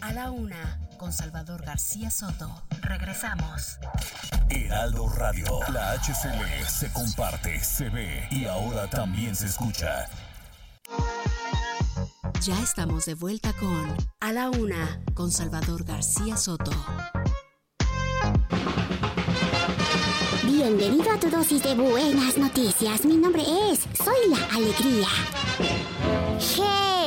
A 0.00 0.12
la 0.12 0.30
Una 0.30 0.78
con 0.98 1.12
Salvador 1.12 1.64
García 1.64 2.10
Soto. 2.10 2.64
Regresamos. 2.82 3.78
Heraldo 4.50 5.08
Radio, 5.08 5.44
la 5.72 5.92
HCL 5.94 6.68
se 6.68 6.92
comparte, 6.92 7.58
se 7.64 7.88
ve 7.88 8.28
y 8.30 8.44
ahora 8.44 8.88
también 8.88 9.34
se 9.34 9.46
escucha. 9.46 10.08
Ya 12.42 12.60
estamos 12.62 13.06
de 13.06 13.14
vuelta 13.14 13.52
con 13.54 13.96
A 14.20 14.32
la 14.32 14.50
Una 14.50 15.00
con 15.14 15.32
Salvador 15.32 15.84
García 15.84 16.36
Soto. 16.36 16.72
Bienvenido 20.64 21.10
a 21.10 21.18
tu 21.18 21.28
dosis 21.28 21.60
de 21.64 21.74
buenas 21.74 22.38
noticias. 22.38 23.04
Mi 23.04 23.16
nombre 23.16 23.42
es 23.42 23.80
Soy 23.98 24.30
la 24.30 24.56
Alegría. 24.56 25.08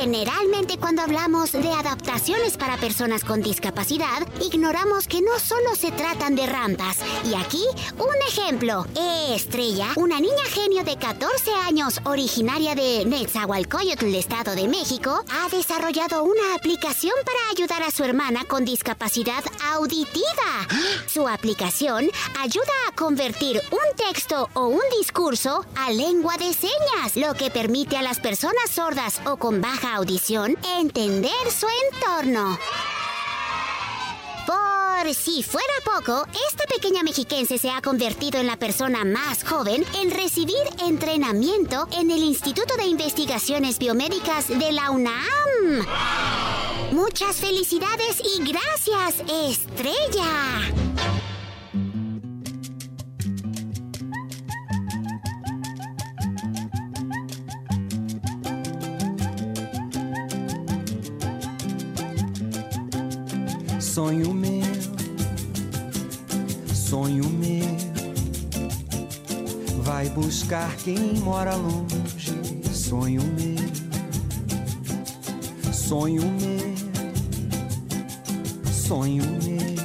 Generalmente 0.06 0.78
cuando 0.78 1.02
hablamos 1.02 1.50
de 1.50 1.68
adaptaciones 1.68 2.56
para 2.56 2.76
personas 2.76 3.24
con 3.24 3.42
discapacidad, 3.42 4.24
ignoramos 4.40 5.08
que 5.08 5.20
no 5.20 5.36
solo 5.40 5.74
se 5.74 5.90
tratan 5.90 6.36
de 6.36 6.46
rampas. 6.46 6.98
Y 7.24 7.34
aquí, 7.34 7.64
un 7.98 8.14
ejemplo. 8.28 8.86
Estrella, 9.34 9.88
una 9.96 10.20
niña 10.20 10.44
genio 10.48 10.84
de 10.84 10.96
14 10.96 11.52
años, 11.66 12.00
originaria 12.04 12.76
de 12.76 13.04
Nezahualcóyotl, 13.04 14.14
Estado 14.14 14.54
de 14.54 14.68
México, 14.68 15.24
ha 15.28 15.48
desarrollado 15.48 16.22
una 16.22 16.54
aplicación 16.54 17.14
para 17.24 17.50
ayudar 17.50 17.82
a 17.82 17.90
su 17.90 18.04
hermana 18.04 18.44
con 18.44 18.64
discapacidad 18.64 19.42
auditiva. 19.72 20.68
Su 21.08 21.26
aplicación 21.26 22.08
ayuda 22.40 22.72
a 22.88 22.94
convertir 22.94 23.60
un 23.72 23.96
texto 23.96 24.48
o 24.54 24.68
un 24.68 24.82
discurso 25.00 25.66
a 25.74 25.90
lengua 25.90 26.36
de 26.36 26.54
señas, 26.54 27.16
lo 27.16 27.34
que 27.34 27.50
permite 27.50 27.96
a 27.96 28.02
las 28.02 28.20
personas 28.20 28.70
sordas 28.70 29.20
o 29.26 29.36
con 29.36 29.60
baja 29.60 29.95
audición 29.96 30.56
entender 30.78 31.50
su 31.50 31.66
entorno. 31.92 32.58
Por 34.46 35.14
si 35.14 35.42
fuera 35.42 35.66
poco, 35.84 36.26
esta 36.48 36.64
pequeña 36.66 37.02
mexiquense 37.02 37.58
se 37.58 37.70
ha 37.70 37.80
convertido 37.80 38.38
en 38.38 38.46
la 38.46 38.56
persona 38.56 39.04
más 39.04 39.42
joven 39.42 39.84
en 40.00 40.10
recibir 40.10 40.56
entrenamiento 40.86 41.88
en 41.92 42.10
el 42.10 42.22
Instituto 42.22 42.76
de 42.76 42.84
Investigaciones 42.84 43.78
Biomédicas 43.78 44.48
de 44.48 44.72
la 44.72 44.90
UNAM. 44.90 45.86
Muchas 46.92 47.36
felicidades 47.36 48.22
y 48.24 48.42
gracias, 48.44 49.24
estrella. 49.28 50.85
Sonho 63.96 64.34
meu, 64.34 64.60
sonho 66.74 67.24
meu, 67.30 67.64
vai 69.84 70.10
buscar 70.10 70.76
quem 70.76 71.14
mora 71.20 71.54
longe. 71.54 72.38
Sonho 72.74 73.22
meu, 73.22 73.56
sonho 75.72 76.24
meu, 76.30 76.74
sonho 78.70 79.24
meu, 79.42 79.76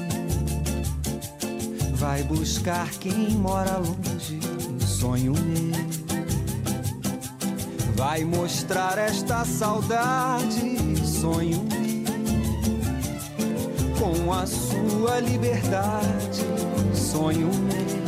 vai 1.96 2.22
buscar 2.24 2.90
quem 3.00 3.30
mora 3.38 3.78
longe. 3.78 4.42
Sonho 4.86 5.32
meu, 5.32 5.72
vai 7.96 8.26
mostrar 8.26 8.98
esta 8.98 9.46
saudade. 9.46 10.76
Sonho 11.06 11.64
meu 11.64 11.81
com 14.24 14.34
a 14.34 14.46
sua 14.46 15.20
liberdade. 15.20 16.46
Sonho 16.94 17.50
meu, 17.54 18.02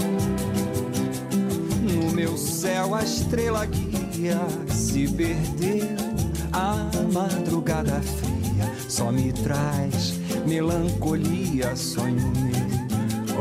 no 1.82 2.12
meu 2.12 2.38
céu 2.38 2.94
a 2.96 3.04
estrela 3.04 3.66
guia 3.66 4.40
se 4.70 5.08
perdeu. 5.08 6.04
A 6.52 6.90
madrugada 7.12 8.00
fria 8.02 8.72
só 8.88 9.12
me 9.12 9.34
traz 9.34 10.14
melancolia. 10.46 11.76
Sonho 11.76 12.32
meu, 12.36 12.63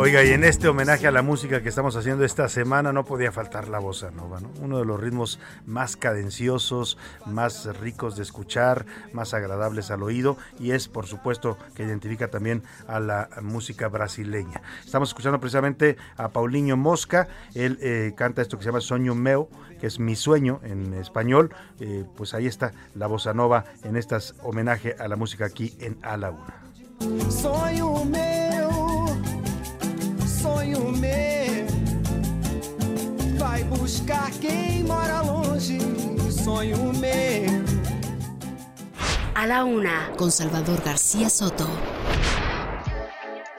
Oiga, 0.03 0.25
y 0.25 0.33
en 0.33 0.43
este 0.43 0.67
homenaje 0.67 1.07
a 1.07 1.13
la 1.13 1.23
música 1.23 1.63
que 1.63 1.69
estamos 1.69 1.95
haciendo 1.95 2.25
esta 2.25 2.49
semana 2.49 2.93
no 2.93 3.05
podía 3.05 3.31
faltar 3.31 3.69
la 3.69 3.79
bossa 3.79 4.11
nova, 4.11 4.41
¿no? 4.41 4.51
Uno 4.61 4.81
de 4.81 4.85
los 4.85 4.99
ritmos 4.99 5.39
más 5.65 5.97
cadenciosos, 5.97 6.99
más 7.25 7.67
ricos 7.79 8.17
de 8.17 8.25
escuchar, 8.25 8.85
más 9.13 9.33
agradables 9.33 9.93
al 9.93 10.03
oído 10.03 10.37
y 10.59 10.73
es, 10.73 10.89
por 10.89 11.07
supuesto, 11.07 11.57
que 11.77 11.85
identifica 11.85 12.27
también 12.27 12.65
a 12.89 12.99
la 12.99 13.29
música 13.43 13.87
brasileña. 13.87 14.61
Estamos 14.85 15.11
escuchando 15.11 15.39
precisamente 15.39 15.97
a 16.17 16.31
Paulinho 16.31 16.77
Mosca, 16.77 17.29
él 17.55 17.79
eh, 17.81 18.13
canta 18.17 18.43
esto 18.43 18.59
que 18.59 18.65
se 18.65 18.71
llama 18.71 18.81
Soño 18.81 19.15
Meu, 19.15 19.49
que 19.81 19.87
es 19.87 20.01
mi 20.01 20.17
sueño 20.17 20.59
en 20.65 20.95
español, 20.95 21.55
eh, 21.79 22.05
pues 22.17 22.35
ahí 22.35 22.49
está 22.49 22.73
la 22.97 23.07
bossa 23.07 23.35
nova 23.35 23.67
en 23.85 23.97
estas 23.97 24.35
homenaje 24.43 24.97
a 24.99 25.07
la 25.07 25.15
música 25.15 25.45
aquí 25.45 25.77
en 25.79 25.97
A 26.03 26.17
la 26.17 26.33
Una. 26.33 26.61
Sonho 30.43 30.91
meu 30.91 31.67
vai 33.39 33.63
buscar 33.65 34.31
quem 34.41 34.83
mora 34.83 35.21
longe, 35.23 35.79
sonho 36.31 36.93
meu. 36.95 37.63
A 39.35 39.47
la 39.47 39.65
una, 39.65 40.11
con 40.17 40.31
Salvador 40.31 40.81
García 40.83 41.29
Soto. 41.31 41.67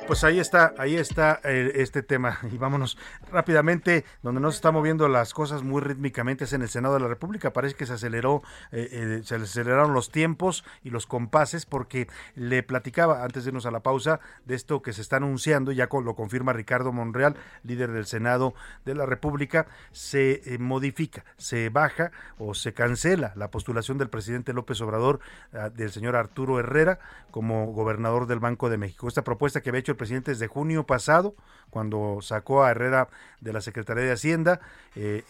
Pues 0.06 0.26
ahí 0.26 0.38
está, 0.38 0.74
ahí 0.78 0.98
está 0.98 1.40
eh, 1.46 1.72
este 1.76 2.04
tema. 2.04 2.40
Y 2.52 2.58
vámonos 2.58 2.98
rápidamente, 3.32 4.04
donde 4.22 4.42
no 4.42 4.52
se 4.52 4.58
están 4.58 4.74
moviendo 4.74 5.08
las 5.08 5.34
cosas 5.34 5.64
muy 5.64 5.82
rítmicamente 5.82 6.44
es 6.44 6.54
en 6.54 6.62
el 6.62 6.70
Senado 6.70 6.96
de 6.96 7.00
la 7.00 7.08
República. 7.08 7.54
Parece 7.54 7.76
que 7.76 7.86
se 7.86 7.94
aceleró, 7.94 8.44
eh, 8.72 8.90
eh, 8.92 9.22
se 9.24 9.36
aceleraron 9.36 9.94
los 9.94 10.12
tiempos 10.12 10.66
y 10.84 10.90
los 10.90 11.08
compases, 11.08 11.66
porque 11.66 12.08
le 12.36 12.64
platicaba 12.64 13.24
antes 13.24 13.46
de 13.46 13.50
irnos 13.50 13.66
a 13.66 13.72
la 13.72 13.80
pausa 13.80 14.20
de 14.46 14.56
esto 14.56 14.82
que 14.82 14.92
se 14.92 15.02
está 15.02 15.18
anunciando, 15.18 15.72
ya 15.72 15.88
lo 15.90 16.16
confirma 16.16 16.52
Ricardo 16.52 16.92
Monreal, 16.92 17.36
líder 17.64 17.92
del 17.92 18.06
Senado 18.06 18.54
de 18.86 18.96
la 18.96 19.06
República, 19.06 19.68
se 19.92 20.58
modifica, 20.60 21.24
se 21.38 21.70
baja 21.70 22.12
o 22.38 22.54
se 22.54 22.74
cancela 22.74 23.32
la 23.36 23.50
postulación 23.52 23.98
del 23.98 24.10
presidente 24.10 24.54
López 24.54 24.82
Obrador, 24.82 25.22
ah, 25.54 25.70
del 25.70 25.92
señor 25.92 26.16
Arturo 26.16 26.60
Herrera, 26.60 27.00
como 27.32 27.68
gobernador 27.68 28.28
del 28.28 28.40
Banco 28.40 28.70
de 28.70 28.78
México. 28.78 29.08
Esta 29.08 29.24
propuesta 29.24 29.62
que 29.62 29.70
había 29.70 29.80
hecho 29.80 29.93
el 29.94 29.98
presidente 29.98 30.32
desde 30.32 30.48
junio 30.48 30.86
pasado, 30.86 31.36
cuando 31.70 32.20
sacó 32.22 32.64
a 32.64 32.70
Herrera 32.70 33.10
de 33.42 33.52
la 33.52 33.60
Secretaría 33.60 34.04
de 34.04 34.12
Hacienda, 34.12 34.60
eh, 34.96 35.24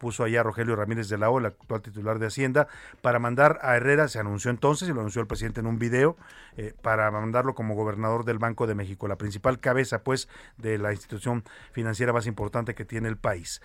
puso 0.00 0.24
allá 0.24 0.40
a 0.40 0.42
Rogelio 0.42 0.74
Ramírez 0.74 1.10
de 1.10 1.18
la 1.18 1.28
O, 1.28 1.38
el 1.38 1.46
actual 1.46 1.82
titular 1.82 2.18
de 2.18 2.26
Hacienda, 2.26 2.66
para 3.02 3.18
mandar 3.18 3.58
a 3.62 3.76
Herrera, 3.76 4.08
se 4.08 4.18
anunció 4.18 4.50
entonces, 4.50 4.88
y 4.88 4.92
lo 4.92 5.00
anunció 5.00 5.20
el 5.20 5.26
presidente 5.26 5.60
en 5.60 5.66
un 5.66 5.78
video, 5.78 6.16
eh, 6.56 6.74
para 6.80 7.10
mandarlo 7.10 7.54
como 7.54 7.74
gobernador 7.74 8.24
del 8.24 8.38
Banco 8.38 8.66
de 8.66 8.74
México, 8.74 9.06
la 9.06 9.16
principal 9.16 9.60
cabeza, 9.60 10.02
pues, 10.02 10.28
de 10.56 10.78
la 10.78 10.92
institución 10.92 11.44
financiera 11.72 12.14
más 12.14 12.26
importante 12.26 12.74
que 12.74 12.86
tiene 12.86 13.08
el 13.08 13.18
país. 13.18 13.60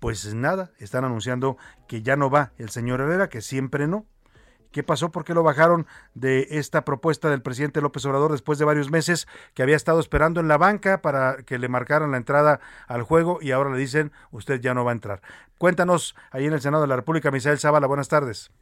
Pues 0.00 0.34
nada, 0.34 0.70
están 0.78 1.04
anunciando 1.04 1.56
que 1.88 2.02
ya 2.02 2.16
no 2.16 2.28
va 2.30 2.52
el 2.58 2.70
señor 2.70 3.00
Herrera, 3.00 3.28
que 3.28 3.40
siempre 3.40 3.86
no, 3.86 4.06
¿Qué 4.72 4.82
pasó? 4.82 5.10
¿Por 5.10 5.24
qué 5.24 5.34
lo 5.34 5.42
bajaron 5.42 5.86
de 6.14 6.46
esta 6.50 6.84
propuesta 6.84 7.28
del 7.28 7.42
presidente 7.42 7.80
López 7.80 8.04
Obrador 8.06 8.30
después 8.30 8.58
de 8.58 8.64
varios 8.64 8.90
meses 8.90 9.26
que 9.54 9.62
había 9.62 9.76
estado 9.76 9.98
esperando 9.98 10.40
en 10.40 10.48
la 10.48 10.58
banca 10.58 11.02
para 11.02 11.38
que 11.44 11.58
le 11.58 11.68
marcaran 11.68 12.12
la 12.12 12.16
entrada 12.16 12.60
al 12.86 13.02
juego 13.02 13.38
y 13.40 13.50
ahora 13.50 13.70
le 13.70 13.78
dicen 13.78 14.12
usted 14.30 14.60
ya 14.60 14.74
no 14.74 14.84
va 14.84 14.92
a 14.92 14.94
entrar? 14.94 15.20
Cuéntanos 15.58 16.14
ahí 16.30 16.46
en 16.46 16.52
el 16.52 16.60
Senado 16.60 16.82
de 16.82 16.88
la 16.88 16.96
República, 16.96 17.30
Misael 17.30 17.58
Zavala, 17.58 17.86
buenas 17.86 18.08
tardes. 18.08 18.52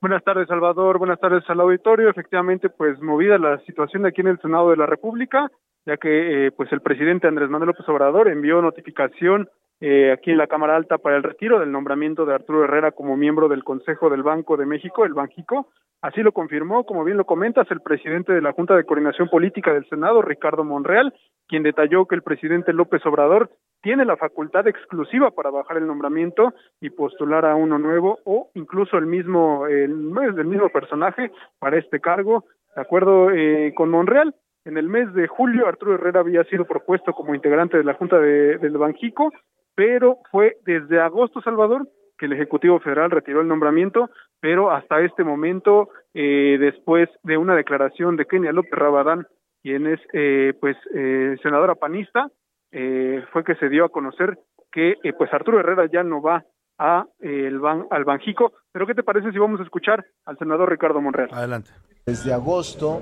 Buenas 0.00 0.24
tardes, 0.24 0.48
Salvador. 0.48 0.98
Buenas 0.98 1.20
tardes 1.20 1.44
al 1.48 1.60
auditorio. 1.60 2.08
Efectivamente, 2.08 2.70
pues 2.70 2.98
movida 3.02 3.36
la 3.36 3.58
situación 3.66 4.06
aquí 4.06 4.22
en 4.22 4.28
el 4.28 4.40
Senado 4.40 4.70
de 4.70 4.78
la 4.78 4.86
República, 4.86 5.50
ya 5.84 5.98
que 5.98 6.46
eh, 6.46 6.52
pues 6.52 6.72
el 6.72 6.80
presidente 6.80 7.28
Andrés 7.28 7.50
Manuel 7.50 7.68
López 7.68 7.86
Obrador 7.86 8.28
envió 8.28 8.62
notificación 8.62 9.50
eh, 9.80 10.12
aquí 10.12 10.30
en 10.30 10.38
la 10.38 10.46
Cámara 10.46 10.76
Alta 10.76 10.98
para 10.98 11.16
el 11.16 11.22
retiro 11.22 11.58
del 11.58 11.72
nombramiento 11.72 12.26
de 12.26 12.34
Arturo 12.34 12.64
Herrera 12.64 12.92
como 12.92 13.16
miembro 13.16 13.48
del 13.48 13.64
Consejo 13.64 14.10
del 14.10 14.22
Banco 14.22 14.56
de 14.56 14.66
México, 14.66 15.04
el 15.04 15.14
Banjico. 15.14 15.68
Así 16.02 16.22
lo 16.22 16.32
confirmó, 16.32 16.84
como 16.84 17.04
bien 17.04 17.16
lo 17.16 17.24
comentas, 17.24 17.70
el 17.70 17.80
presidente 17.80 18.32
de 18.32 18.40
la 18.40 18.52
Junta 18.52 18.74
de 18.74 18.84
Coordinación 18.84 19.28
Política 19.28 19.72
del 19.72 19.88
Senado, 19.88 20.22
Ricardo 20.22 20.64
Monreal, 20.64 21.14
quien 21.46 21.62
detalló 21.62 22.06
que 22.06 22.14
el 22.14 22.22
presidente 22.22 22.72
López 22.72 23.04
Obrador 23.04 23.50
tiene 23.82 24.04
la 24.04 24.16
facultad 24.16 24.66
exclusiva 24.66 25.30
para 25.30 25.50
bajar 25.50 25.78
el 25.78 25.86
nombramiento 25.86 26.54
y 26.80 26.90
postular 26.90 27.44
a 27.44 27.54
uno 27.54 27.78
nuevo 27.78 28.18
o 28.24 28.50
incluso 28.54 28.98
el 28.98 29.06
mismo, 29.06 29.66
el, 29.66 30.12
el 30.38 30.44
mismo 30.44 30.68
personaje 30.68 31.30
para 31.58 31.78
este 31.78 32.00
cargo. 32.00 32.44
De 32.76 32.82
acuerdo 32.82 33.30
eh, 33.30 33.72
con 33.74 33.90
Monreal, 33.90 34.34
en 34.64 34.76
el 34.76 34.88
mes 34.88 35.12
de 35.14 35.26
julio, 35.26 35.66
Arturo 35.66 35.94
Herrera 35.94 36.20
había 36.20 36.44
sido 36.44 36.66
propuesto 36.66 37.12
como 37.12 37.34
integrante 37.34 37.78
de 37.78 37.84
la 37.84 37.94
Junta 37.94 38.18
de, 38.18 38.58
del 38.58 38.76
Banjico 38.76 39.32
pero 39.80 40.18
fue 40.30 40.58
desde 40.66 41.00
agosto, 41.00 41.40
Salvador, 41.40 41.88
que 42.18 42.26
el 42.26 42.34
Ejecutivo 42.34 42.80
Federal 42.80 43.10
retiró 43.10 43.40
el 43.40 43.48
nombramiento, 43.48 44.10
pero 44.38 44.70
hasta 44.70 45.00
este 45.00 45.24
momento, 45.24 45.88
eh, 46.12 46.58
después 46.60 47.08
de 47.22 47.38
una 47.38 47.56
declaración 47.56 48.18
de 48.18 48.26
Kenia 48.26 48.52
López 48.52 48.72
Rabadán, 48.72 49.26
quien 49.62 49.86
es 49.86 49.98
eh, 50.12 50.52
pues 50.60 50.76
eh, 50.94 51.34
senadora 51.42 51.76
panista, 51.76 52.28
eh, 52.72 53.24
fue 53.32 53.42
que 53.42 53.54
se 53.54 53.70
dio 53.70 53.86
a 53.86 53.88
conocer 53.88 54.38
que 54.70 54.96
eh, 55.02 55.14
pues 55.16 55.32
Arturo 55.32 55.58
Herrera 55.58 55.88
ya 55.90 56.02
no 56.02 56.20
va 56.20 56.44
a 56.78 57.06
el 57.20 57.58
ban, 57.58 57.86
al 57.90 58.04
Banjico. 58.04 58.52
Pero 58.72 58.86
¿qué 58.86 58.94
te 58.94 59.02
parece 59.02 59.32
si 59.32 59.38
vamos 59.38 59.60
a 59.60 59.62
escuchar 59.62 60.04
al 60.26 60.36
senador 60.36 60.68
Ricardo 60.68 61.00
Monreal? 61.00 61.30
Adelante. 61.32 61.70
Desde 62.04 62.34
agosto, 62.34 63.00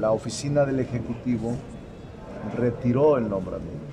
la 0.00 0.10
oficina 0.10 0.64
del 0.64 0.80
Ejecutivo 0.80 1.52
retiró 2.58 3.18
el 3.18 3.28
nombramiento 3.28 3.83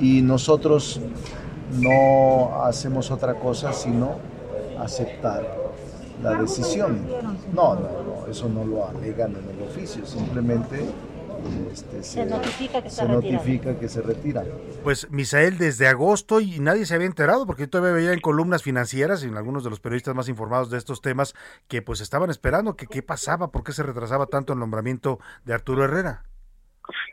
y 0.00 0.22
nosotros 0.22 1.00
no 1.72 2.64
hacemos 2.64 3.10
otra 3.10 3.34
cosa 3.34 3.72
sino 3.72 4.16
aceptar 4.78 5.46
la 6.22 6.34
decisión. 6.34 7.06
No, 7.52 7.74
no, 7.74 7.80
no, 7.80 8.26
eso 8.30 8.48
no 8.48 8.64
lo 8.64 8.88
alegan 8.88 9.36
en 9.36 9.56
el 9.56 9.68
oficio, 9.68 10.04
simplemente 10.06 10.84
este, 11.72 12.02
se, 12.02 12.26
notifica, 12.26 12.82
que 12.82 12.90
se, 12.90 13.06
notifica 13.06 13.78
que 13.78 13.88
se 13.88 14.02
retira. 14.02 14.44
Pues 14.82 15.10
Misael, 15.10 15.56
desde 15.58 15.86
agosto 15.86 16.40
y 16.40 16.58
nadie 16.58 16.86
se 16.86 16.94
había 16.94 17.06
enterado, 17.06 17.46
porque 17.46 17.62
yo 17.62 17.70
todavía 17.70 17.94
veía 17.94 18.12
en 18.12 18.20
columnas 18.20 18.62
financieras 18.62 19.22
y 19.22 19.26
en 19.26 19.36
algunos 19.36 19.64
de 19.64 19.70
los 19.70 19.80
periodistas 19.80 20.14
más 20.14 20.28
informados 20.28 20.70
de 20.70 20.78
estos 20.78 21.00
temas 21.00 21.34
que 21.68 21.80
pues 21.82 22.00
estaban 22.00 22.30
esperando 22.30 22.76
que 22.76 22.86
qué 22.86 23.02
pasaba, 23.02 23.50
por 23.50 23.62
qué 23.62 23.72
se 23.72 23.82
retrasaba 23.82 24.26
tanto 24.26 24.52
el 24.52 24.58
nombramiento 24.58 25.20
de 25.44 25.54
Arturo 25.54 25.84
Herrera. 25.84 26.24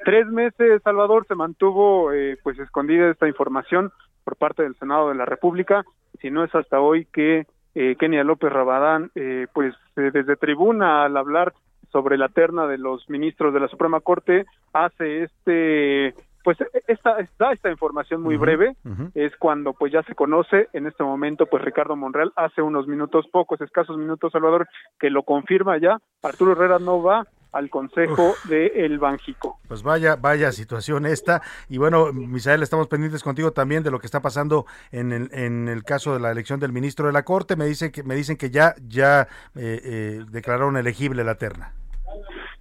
Tres 0.03 0.27
meses, 0.27 0.81
Salvador, 0.83 1.25
se 1.27 1.35
mantuvo 1.35 2.11
eh, 2.13 2.37
pues 2.43 2.57
escondida 2.59 3.09
esta 3.09 3.27
información 3.27 3.91
por 4.23 4.35
parte 4.35 4.63
del 4.63 4.75
Senado 4.75 5.09
de 5.09 5.15
la 5.15 5.25
República, 5.25 5.85
si 6.19 6.31
no 6.31 6.43
es 6.43 6.53
hasta 6.55 6.79
hoy 6.79 7.05
que 7.05 7.45
eh, 7.75 7.95
Kenia 7.99 8.23
López 8.23 8.51
Rabadán, 8.51 9.11
eh, 9.15 9.47
pues 9.53 9.75
eh, 9.97 10.09
desde 10.13 10.37
tribuna 10.37 11.03
al 11.03 11.17
hablar 11.17 11.53
sobre 11.91 12.17
la 12.17 12.29
terna 12.29 12.67
de 12.67 12.77
los 12.77 13.09
ministros 13.09 13.53
de 13.53 13.59
la 13.59 13.67
Suprema 13.67 13.99
Corte, 13.99 14.45
hace 14.73 15.23
este 15.23 16.15
pues 16.43 16.57
esta 16.87 17.17
da 17.39 17.51
esta 17.53 17.71
información 17.71 18.21
muy 18.21 18.37
breve. 18.37 18.75
es 19.15 19.35
cuando 19.37 19.73
pues 19.73 19.91
ya 19.91 20.03
se 20.03 20.13
conoce. 20.13 20.69
En 20.73 20.85
este 20.85 21.03
momento 21.03 21.47
pues 21.47 21.63
Ricardo 21.63 21.95
Monreal 21.95 22.31
hace 22.35 22.61
unos 22.61 22.87
minutos 22.87 23.25
pocos 23.31 23.59
escasos 23.61 23.97
minutos 23.97 24.31
Salvador 24.31 24.67
que 24.99 25.09
lo 25.09 25.23
confirma 25.23 25.77
ya. 25.79 25.97
Arturo 26.21 26.51
Herrera 26.51 26.77
no 26.77 27.01
va 27.01 27.25
al 27.55 27.69
Consejo 27.69 28.35
de 28.49 28.67
El 28.67 28.99
Banjico. 28.99 29.59
Pues 29.67 29.81
vaya, 29.81 30.17
vaya 30.17 30.51
situación 30.51 31.05
esta. 31.05 31.41
Y 31.69 31.77
bueno, 31.77 32.11
Misael, 32.11 32.61
estamos 32.61 32.89
pendientes 32.89 33.23
contigo 33.23 33.51
también 33.51 33.81
de 33.81 33.91
lo 33.91 33.99
que 33.99 34.07
está 34.07 34.21
pasando 34.21 34.65
en 34.91 35.13
el, 35.13 35.29
en 35.31 35.69
el 35.69 35.83
caso 35.83 36.13
de 36.13 36.19
la 36.19 36.31
elección 36.31 36.59
del 36.59 36.73
ministro 36.73 37.07
de 37.07 37.13
la 37.13 37.23
Corte. 37.23 37.55
Me 37.55 37.65
dicen 37.65 37.93
que, 37.93 38.03
me 38.03 38.13
dicen 38.13 38.35
que 38.35 38.49
ya, 38.49 38.75
ya 38.85 39.21
eh, 39.55 39.79
eh, 39.83 40.25
declararon 40.29 40.75
elegible 40.75 41.23
la 41.23 41.35
terna. 41.35 41.71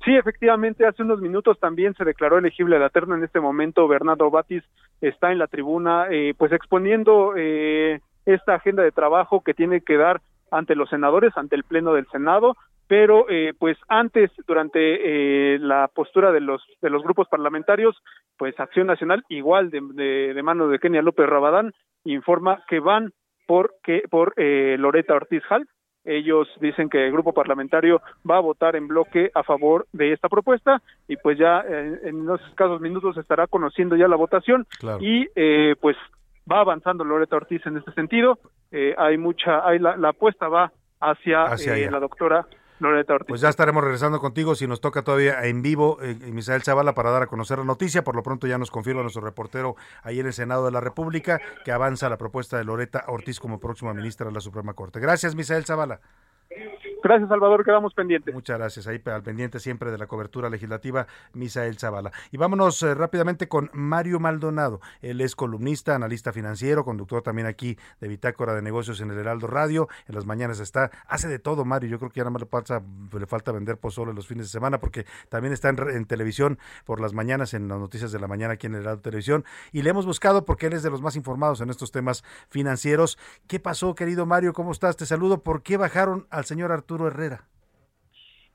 Sí, 0.05 0.15
efectivamente, 0.15 0.87
hace 0.87 1.03
unos 1.03 1.21
minutos 1.21 1.59
también 1.59 1.95
se 1.95 2.05
declaró 2.05 2.39
elegible 2.39 2.79
la 2.79 2.91
terna. 2.91 3.16
En 3.16 3.25
este 3.25 3.41
momento, 3.41 3.89
Bernardo 3.89 4.31
Batis 4.31 4.62
está 5.01 5.33
en 5.33 5.39
la 5.39 5.49
tribuna, 5.49 6.07
eh, 6.09 6.35
pues 6.39 6.53
exponiendo 6.53 7.35
esta 7.35 8.55
agenda 8.55 8.85
de 8.85 8.93
trabajo 8.93 9.43
que 9.43 9.55
tiene 9.55 9.81
que 9.81 9.97
dar 9.97 10.21
ante 10.53 10.77
los 10.77 10.89
senadores, 10.89 11.37
ante 11.37 11.57
el 11.57 11.65
Pleno 11.65 11.95
del 11.95 12.07
Senado, 12.12 12.57
pero 12.86 13.27
eh, 13.28 13.52
pues 13.59 13.77
antes 13.89 14.31
durante 14.47 14.78
eh, 15.55 15.59
la 15.59 15.89
postura 15.89 16.32
de 16.32 16.40
los 16.40 16.62
de 16.82 16.90
los 16.90 17.02
grupos 17.02 17.28
parlamentarios 17.28 17.97
pues 18.36 18.59
Acción 18.59 18.86
Nacional 18.86 19.24
igual 19.28 19.70
de, 19.70 19.81
de, 19.94 20.35
de 20.35 20.43
mano 20.43 20.69
de 20.69 20.78
Kenia 20.78 21.02
López 21.02 21.27
Rabadán 21.27 21.73
informa 22.05 22.62
que 22.69 22.81
van 22.81 23.12
por 23.47 23.74
que 23.82 24.02
por 24.11 24.35
eh, 24.36 24.77
Loreta 24.78 25.15
Ortiz 25.15 25.43
Hall. 25.51 25.66
Ellos 26.06 26.47
dicen 26.61 26.90
que 26.90 27.06
el 27.06 27.12
grupo 27.12 27.32
parlamentario 27.32 28.02
va 28.31 28.36
a 28.36 28.40
votar 28.40 28.77
en 28.77 28.89
bloque 28.89 29.31
a 29.35 29.43
favor 29.43 29.86
de 29.93 30.12
esta 30.12 30.28
propuesta 30.28 30.82
y 31.09 31.16
pues 31.16 31.39
ya 31.39 31.65
eh, 31.66 32.01
en 32.05 32.16
unos 32.16 32.43
escasos 32.51 32.82
minutos 32.82 33.16
estará 33.16 33.47
conociendo 33.47 33.97
ya 33.97 34.06
la 34.06 34.16
votación 34.16 34.66
y 35.01 35.27
eh, 35.35 35.74
pues 35.81 35.97
va 36.51 36.61
avanzando 36.61 37.05
Loreta 37.05 37.36
Ortiz 37.36 37.65
en 37.65 37.78
este 37.78 37.93
sentido. 37.93 38.39
Eh, 38.70 38.94
hay 38.98 39.16
mucha 39.16 39.66
hay 39.66 39.78
la, 39.78 39.97
la 39.97 40.11
apuesta 40.11 40.48
va 40.48 40.70
hacia, 41.01 41.44
Hacia 41.44 41.90
la 41.90 42.01
doctora 42.01 42.47
Loreta 42.81 43.15
Ortiz. 43.15 43.29
Pues 43.29 43.41
ya 43.41 43.49
estaremos 43.49 43.83
regresando 43.83 44.21
contigo 44.21 44.55
si 44.55 44.67
nos 44.67 44.81
toca 44.81 45.03
todavía 45.03 45.45
en 45.45 45.63
vivo, 45.63 45.99
eh, 46.03 46.15
Misael 46.33 46.63
Zavala, 46.63 46.95
para 46.95 47.11
dar 47.11 47.23
a 47.23 47.27
conocer 47.27 47.59
la 47.59 47.65
noticia. 47.65 48.03
Por 48.05 48.17
lo 48.17 48.23
pronto 48.23 48.47
ya 48.47 48.59
nos 48.59 48.71
confirma 48.71 49.03
nuestro 49.03 49.23
reportero 49.23 49.77
ahí 50.03 50.21
en 50.21 50.27
el 50.27 50.33
Senado 50.33 50.65
de 50.65 50.71
la 50.71 50.81
República 50.81 51.41
que 51.65 51.73
avanza 51.73 52.09
la 52.09 52.19
propuesta 52.19 52.57
de 52.59 52.65
Loreta 52.65 53.05
Ortiz 53.09 53.41
como 53.41 53.61
próxima 53.61 53.95
ministra 53.95 54.27
de 54.27 54.33
la 54.33 54.41
Suprema 54.41 54.75
Corte. 54.75 55.01
Gracias, 55.01 55.35
Misael 55.35 55.65
Zavala. 55.65 56.01
Gracias, 57.05 57.29
Salvador, 57.29 57.67
quedamos 57.67 57.93
pendientes. 57.93 58.33
Muchas 58.33 58.57
gracias, 58.57 58.87
ahí 58.87 58.99
al 59.05 59.23
pendiente 59.23 59.61
siempre 59.61 59.91
de 59.91 59.99
la 59.99 60.07
cobertura 60.07 60.49
legislativa, 60.49 61.07
Misael 61.35 61.77
Zavala. 61.77 62.13
Y 62.33 62.39
vámonos 62.39 62.83
eh, 62.83 62.95
rápidamente 62.95 63.47
con 63.47 63.69
Mario 63.75 64.21
Maldonado. 64.21 64.81
Él 65.03 65.21
es 65.21 65.37
columnista, 65.37 65.95
analista 65.95 66.33
financiero, 66.33 66.83
conductor 66.83 67.21
también 67.21 67.47
aquí 67.47 67.77
de 68.01 68.09
Bitácora 68.09 68.55
de 68.55 68.63
Negocios 68.63 69.03
en 69.03 69.11
el 69.11 69.19
Heraldo 69.19 69.49
Radio. 69.49 69.87
En 70.09 70.15
las 70.15 70.25
mañanas 70.25 70.61
está, 70.61 70.91
hace 71.07 71.29
de 71.29 71.39
todo, 71.39 71.67
Mario. 71.67 71.91
Yo 71.91 71.99
creo 71.99 72.11
que 72.11 72.21
ya 72.21 72.25
nada 72.25 72.31
más 72.31 72.43
le, 73.13 73.27
falta 73.27 73.53
vender 73.53 73.77
pozole 73.77 74.15
los 74.15 74.27
fines 74.27 74.47
de 74.47 74.51
semana 74.51 74.81
porque 74.81 75.05
también 75.29 75.53
está 75.53 75.69
en, 75.69 75.79
en, 75.91 76.07
televisión 76.07 76.59
por 76.87 77.01
las 77.03 77.13
mañanas, 77.13 77.53
en 77.53 77.69
las 77.69 77.79
noticias 77.79 78.13
de 78.13 78.19
la 78.19 78.29
mañana 78.29 78.55
aquí 78.55 78.67
en 78.67 78.77
el 78.77 78.81
Heraldo 78.81 79.03
Televisión. 79.03 79.45
Y 79.73 79.83
le 79.83 79.91
hemos 79.91 80.07
buscado 80.07 80.47
porque 80.47 80.69
él 80.69 80.73
es 80.73 80.83
de 80.83 80.89
los 80.89 81.03
más 81.03 81.17
informados 81.17 81.61
en 81.61 81.69
estos 81.69 81.93
temas 81.93 82.25
financieros. 82.49 83.19
¿Qué 83.47 83.61
pasó, 83.61 83.95
querido 83.95 84.25
Mario? 84.25 84.55
¿Cómo 84.55 84.73
estás? 84.73 84.97
Te 84.97 85.05
saludo. 85.05 85.43
¿Por 85.43 85.63
qué 85.63 85.77
bajaron 85.77 86.27
al 86.31 86.47
señor 86.47 86.73
Arturo? 86.73 86.94
Herrera. 87.03 87.45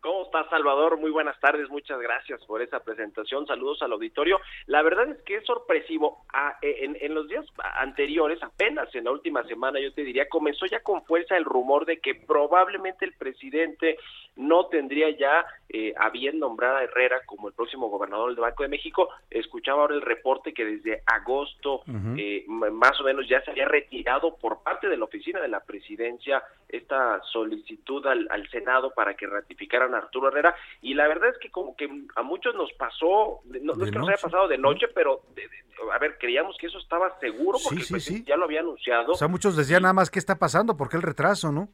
¿Cómo 0.01 0.23
estás, 0.23 0.49
Salvador? 0.49 0.97
Muy 0.97 1.11
buenas 1.11 1.37
tardes, 1.41 1.69
muchas 1.69 1.99
gracias 1.99 2.43
por 2.45 2.61
esa 2.61 2.79
presentación. 2.79 3.45
Saludos 3.45 3.81
al 3.81 3.91
auditorio. 3.91 4.39
La 4.65 4.81
verdad 4.81 5.09
es 5.09 5.21
que 5.23 5.35
es 5.35 5.45
sorpresivo. 5.45 6.23
Ah, 6.33 6.57
eh, 6.61 6.89
en, 7.01 7.13
los 7.13 7.27
días 7.27 7.45
anteriores, 7.75 8.41
apenas 8.41 8.93
en 8.95 9.03
la 9.03 9.11
última 9.11 9.43
semana, 9.43 9.77
yo 9.81 9.91
te 9.93 10.05
diría, 10.05 10.29
comenzó 10.29 10.65
ya 10.67 10.81
con 10.83 11.03
fuerza 11.03 11.35
el 11.35 11.43
rumor 11.43 11.85
de 11.85 11.99
que 11.99 12.15
probablemente 12.15 13.03
el 13.03 13.13
presidente 13.13 13.97
no 14.39 14.67
tendría 14.67 15.09
ya 15.09 15.45
eh, 15.67 15.93
a 15.97 16.09
bien 16.09 16.39
nombrar 16.39 16.77
a 16.77 16.83
Herrera 16.83 17.21
como 17.25 17.49
el 17.49 17.53
próximo 17.53 17.89
gobernador 17.89 18.29
del 18.29 18.39
Banco 18.39 18.63
de 18.63 18.69
México. 18.69 19.09
Escuchaba 19.29 19.81
ahora 19.81 19.95
el 19.95 20.01
reporte 20.01 20.53
que 20.53 20.63
desde 20.63 21.03
agosto, 21.05 21.81
uh 21.81 21.83
-huh. 21.85 22.15
eh, 22.17 22.45
más 22.47 22.99
o 23.01 23.03
menos, 23.03 23.27
ya 23.27 23.41
se 23.41 23.51
había 23.51 23.67
retirado 23.67 24.37
por 24.37 24.63
parte 24.63 24.87
de 24.87 24.95
la 24.95 25.03
oficina 25.03 25.41
de 25.41 25.49
la 25.49 25.59
presidencia 25.59 26.41
esta 26.69 27.21
solicitud 27.33 28.05
al, 28.07 28.27
al 28.31 28.49
Senado 28.49 28.93
para 28.95 29.15
que 29.15 29.27
ratificaran 29.27 29.93
a 29.93 29.97
Arturo 29.97 30.29
Herrera. 30.29 30.55
Y 30.81 30.93
la 30.93 31.07
verdad 31.09 31.29
es 31.29 31.37
que 31.39 31.51
como 31.51 31.75
que 31.75 31.89
a 32.15 32.23
muchos 32.23 32.55
nos 32.55 32.71
pasó, 32.73 33.41
no, 33.43 33.75
no 33.75 33.83
es 33.85 33.91
que 33.91 33.99
nos 33.99 34.07
haya 34.07 34.21
pasado 34.21 34.47
de 34.47 34.57
noche, 34.57 34.87
pero 34.87 35.21
de, 35.35 35.41
de, 35.41 35.57
a 35.93 35.97
ver, 35.99 36.17
creíamos 36.17 36.55
que 36.57 36.67
eso 36.67 36.79
estaba 36.79 37.19
seguro 37.19 37.57
porque 37.61 37.83
sí, 37.83 37.93
el 37.93 38.01
sí, 38.01 38.17
sí. 38.17 38.23
ya 38.25 38.37
lo 38.37 38.45
había 38.45 38.61
anunciado. 38.61 39.11
O 39.11 39.15
sea, 39.15 39.27
muchos 39.27 39.57
decían 39.57 39.81
nada 39.81 39.93
más 39.93 40.09
qué 40.09 40.19
está 40.19 40.39
pasando, 40.39 40.77
por 40.77 40.87
qué 40.87 40.95
el 40.95 41.03
retraso, 41.03 41.51
¿no? 41.51 41.67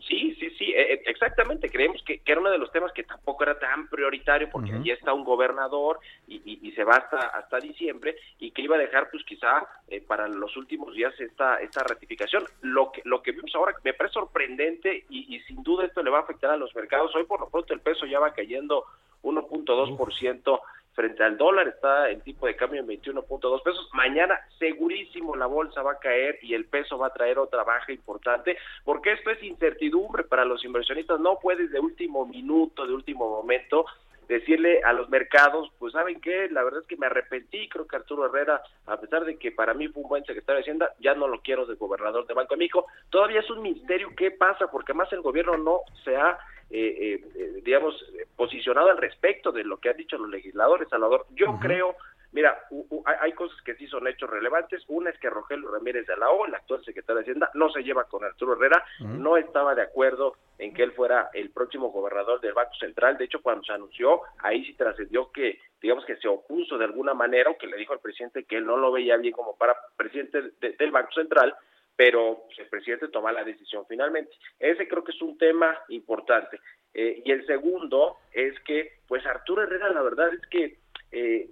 Sí, 0.00 0.34
sí, 0.38 0.47
sí, 0.47 0.47
eh, 0.80 1.02
exactamente. 1.06 1.70
Creemos 1.70 2.02
que, 2.04 2.20
que, 2.20 2.32
era 2.32 2.40
uno 2.40 2.50
de 2.50 2.58
los 2.58 2.70
temas 2.70 2.92
que 2.92 3.02
tampoco 3.02 3.42
era 3.42 3.58
tan 3.58 3.88
prioritario 3.88 4.48
porque 4.50 4.70
uh 4.70 4.74
-huh. 4.74 4.80
allí 4.80 4.90
está 4.92 5.12
un 5.12 5.24
gobernador 5.24 5.98
y, 6.26 6.36
y, 6.44 6.68
y, 6.68 6.72
se 6.72 6.84
va 6.84 6.96
hasta, 6.96 7.18
hasta 7.18 7.58
diciembre 7.58 8.16
y 8.38 8.50
que 8.52 8.62
iba 8.62 8.76
a 8.76 8.78
dejar, 8.78 9.10
pues 9.10 9.24
quizá 9.24 9.66
eh, 9.88 10.00
para 10.00 10.28
los 10.28 10.56
últimos 10.56 10.94
días 10.94 11.12
esta, 11.20 11.56
esta 11.56 11.82
ratificación. 11.82 12.44
Lo 12.62 12.92
que, 12.92 13.02
lo 13.04 13.22
que 13.22 13.32
vimos 13.32 13.54
ahora 13.54 13.74
me 13.82 13.94
parece 13.94 14.14
sorprendente 14.14 15.04
y, 15.08 15.34
y 15.34 15.40
sin 15.40 15.62
duda 15.62 15.84
esto 15.84 16.02
le 16.02 16.10
va 16.10 16.18
a 16.18 16.22
afectar 16.22 16.50
a 16.50 16.56
los 16.56 16.74
mercados. 16.74 17.14
Hoy 17.16 17.24
por 17.24 17.40
lo 17.40 17.48
pronto 17.48 17.74
el 17.74 17.80
peso 17.80 18.06
ya 18.06 18.20
va 18.20 18.32
cayendo 18.32 18.84
1.2% 19.22 20.60
frente 20.98 21.22
al 21.22 21.36
dólar, 21.36 21.68
está 21.68 22.10
el 22.10 22.20
tipo 22.22 22.48
de 22.48 22.56
cambio 22.56 22.80
en 22.80 22.88
21.2 22.88 23.62
pesos. 23.62 23.88
Mañana 23.92 24.36
segurísimo 24.58 25.36
la 25.36 25.46
bolsa 25.46 25.80
va 25.80 25.92
a 25.92 25.98
caer 26.00 26.40
y 26.42 26.54
el 26.54 26.64
peso 26.64 26.98
va 26.98 27.06
a 27.06 27.12
traer 27.12 27.38
otra 27.38 27.62
baja 27.62 27.92
importante, 27.92 28.58
porque 28.84 29.12
esto 29.12 29.30
es 29.30 29.40
incertidumbre 29.44 30.24
para 30.24 30.44
los 30.44 30.64
inversionistas. 30.64 31.20
No 31.20 31.38
puedes 31.38 31.70
de 31.70 31.78
último 31.78 32.26
minuto, 32.26 32.84
de 32.84 32.94
último 32.94 33.30
momento, 33.30 33.86
decirle 34.26 34.80
a 34.82 34.92
los 34.92 35.08
mercados, 35.08 35.70
pues 35.78 35.92
saben 35.92 36.20
qué, 36.20 36.48
la 36.50 36.64
verdad 36.64 36.80
es 36.80 36.88
que 36.88 36.96
me 36.96 37.06
arrepentí, 37.06 37.68
creo 37.68 37.86
que 37.86 37.94
Arturo 37.94 38.26
Herrera, 38.26 38.60
a 38.86 38.96
pesar 38.96 39.24
de 39.24 39.38
que 39.38 39.52
para 39.52 39.74
mí 39.74 39.86
fue 39.86 40.02
un 40.02 40.08
buen 40.08 40.24
secretario 40.24 40.56
de 40.56 40.62
Hacienda, 40.62 40.92
ya 40.98 41.14
no 41.14 41.28
lo 41.28 41.40
quiero 41.42 41.64
de 41.64 41.76
gobernador 41.76 42.26
de 42.26 42.34
Banco 42.34 42.56
de. 42.56 42.86
Todavía 43.08 43.38
es 43.38 43.50
un 43.50 43.62
misterio 43.62 44.08
qué 44.16 44.32
pasa, 44.32 44.66
porque 44.68 44.94
más 44.94 45.12
el 45.12 45.20
gobierno 45.20 45.56
no 45.56 45.82
se 46.04 46.16
ha 46.16 46.36
eh, 46.70 47.20
eh, 47.34 47.60
digamos, 47.64 47.94
posicionado 48.36 48.90
al 48.90 48.98
respecto 48.98 49.52
de 49.52 49.64
lo 49.64 49.78
que 49.78 49.90
han 49.90 49.96
dicho 49.96 50.18
los 50.18 50.30
legisladores, 50.30 50.88
Salvador. 50.88 51.26
Yo 51.30 51.50
uh 51.50 51.54
-huh. 51.54 51.60
creo, 51.60 51.96
mira, 52.32 52.58
u, 52.70 52.84
u, 52.90 53.02
hay 53.06 53.32
cosas 53.32 53.60
que 53.62 53.74
sí 53.76 53.86
son 53.86 54.06
hechos 54.06 54.28
relevantes. 54.28 54.84
Una 54.88 55.10
es 55.10 55.18
que 55.18 55.30
Rogelio 55.30 55.70
Ramírez 55.70 56.06
de 56.06 56.16
la 56.16 56.30
O, 56.30 56.46
el 56.46 56.54
actual 56.54 56.84
secretario 56.84 57.16
de 57.16 57.22
Hacienda, 57.22 57.50
no 57.54 57.70
se 57.70 57.82
lleva 57.82 58.04
con 58.04 58.22
Arturo 58.24 58.52
Herrera, 58.52 58.84
uh 59.00 59.04
-huh. 59.04 59.18
no 59.18 59.36
estaba 59.36 59.74
de 59.74 59.82
acuerdo 59.82 60.36
en 60.58 60.74
que 60.74 60.82
él 60.82 60.92
fuera 60.92 61.30
el 61.32 61.50
próximo 61.50 61.90
gobernador 61.90 62.40
del 62.40 62.52
Banco 62.52 62.74
Central. 62.74 63.16
De 63.16 63.24
hecho, 63.24 63.40
cuando 63.40 63.62
se 63.64 63.72
anunció, 63.72 64.22
ahí 64.40 64.64
sí 64.64 64.74
trascendió 64.74 65.30
que, 65.32 65.60
digamos 65.80 66.04
que 66.04 66.16
se 66.16 66.28
opuso 66.28 66.76
de 66.76 66.84
alguna 66.84 67.14
manera, 67.14 67.50
o 67.50 67.56
que 67.56 67.66
le 67.66 67.76
dijo 67.76 67.92
al 67.92 68.00
presidente 68.00 68.44
que 68.44 68.56
él 68.56 68.66
no 68.66 68.76
lo 68.76 68.90
veía 68.92 69.16
bien 69.16 69.32
como 69.32 69.56
para 69.56 69.76
presidente 69.96 70.42
de, 70.60 70.72
del 70.72 70.90
Banco 70.90 71.12
Central, 71.12 71.54
pero 71.98 72.44
el 72.56 72.66
presidente 72.68 73.08
toma 73.08 73.32
la 73.32 73.42
decisión 73.42 73.84
finalmente. 73.88 74.30
Ese 74.60 74.86
creo 74.86 75.02
que 75.02 75.10
es 75.10 75.20
un 75.20 75.36
tema 75.36 75.76
importante. 75.88 76.60
Eh, 76.94 77.22
y 77.24 77.32
el 77.32 77.44
segundo 77.44 78.18
es 78.32 78.54
que, 78.60 79.00
pues 79.08 79.26
Arturo 79.26 79.64
Herrera, 79.64 79.90
la 79.90 80.02
verdad 80.02 80.32
es 80.32 80.46
que, 80.46 80.78
eh, 81.10 81.50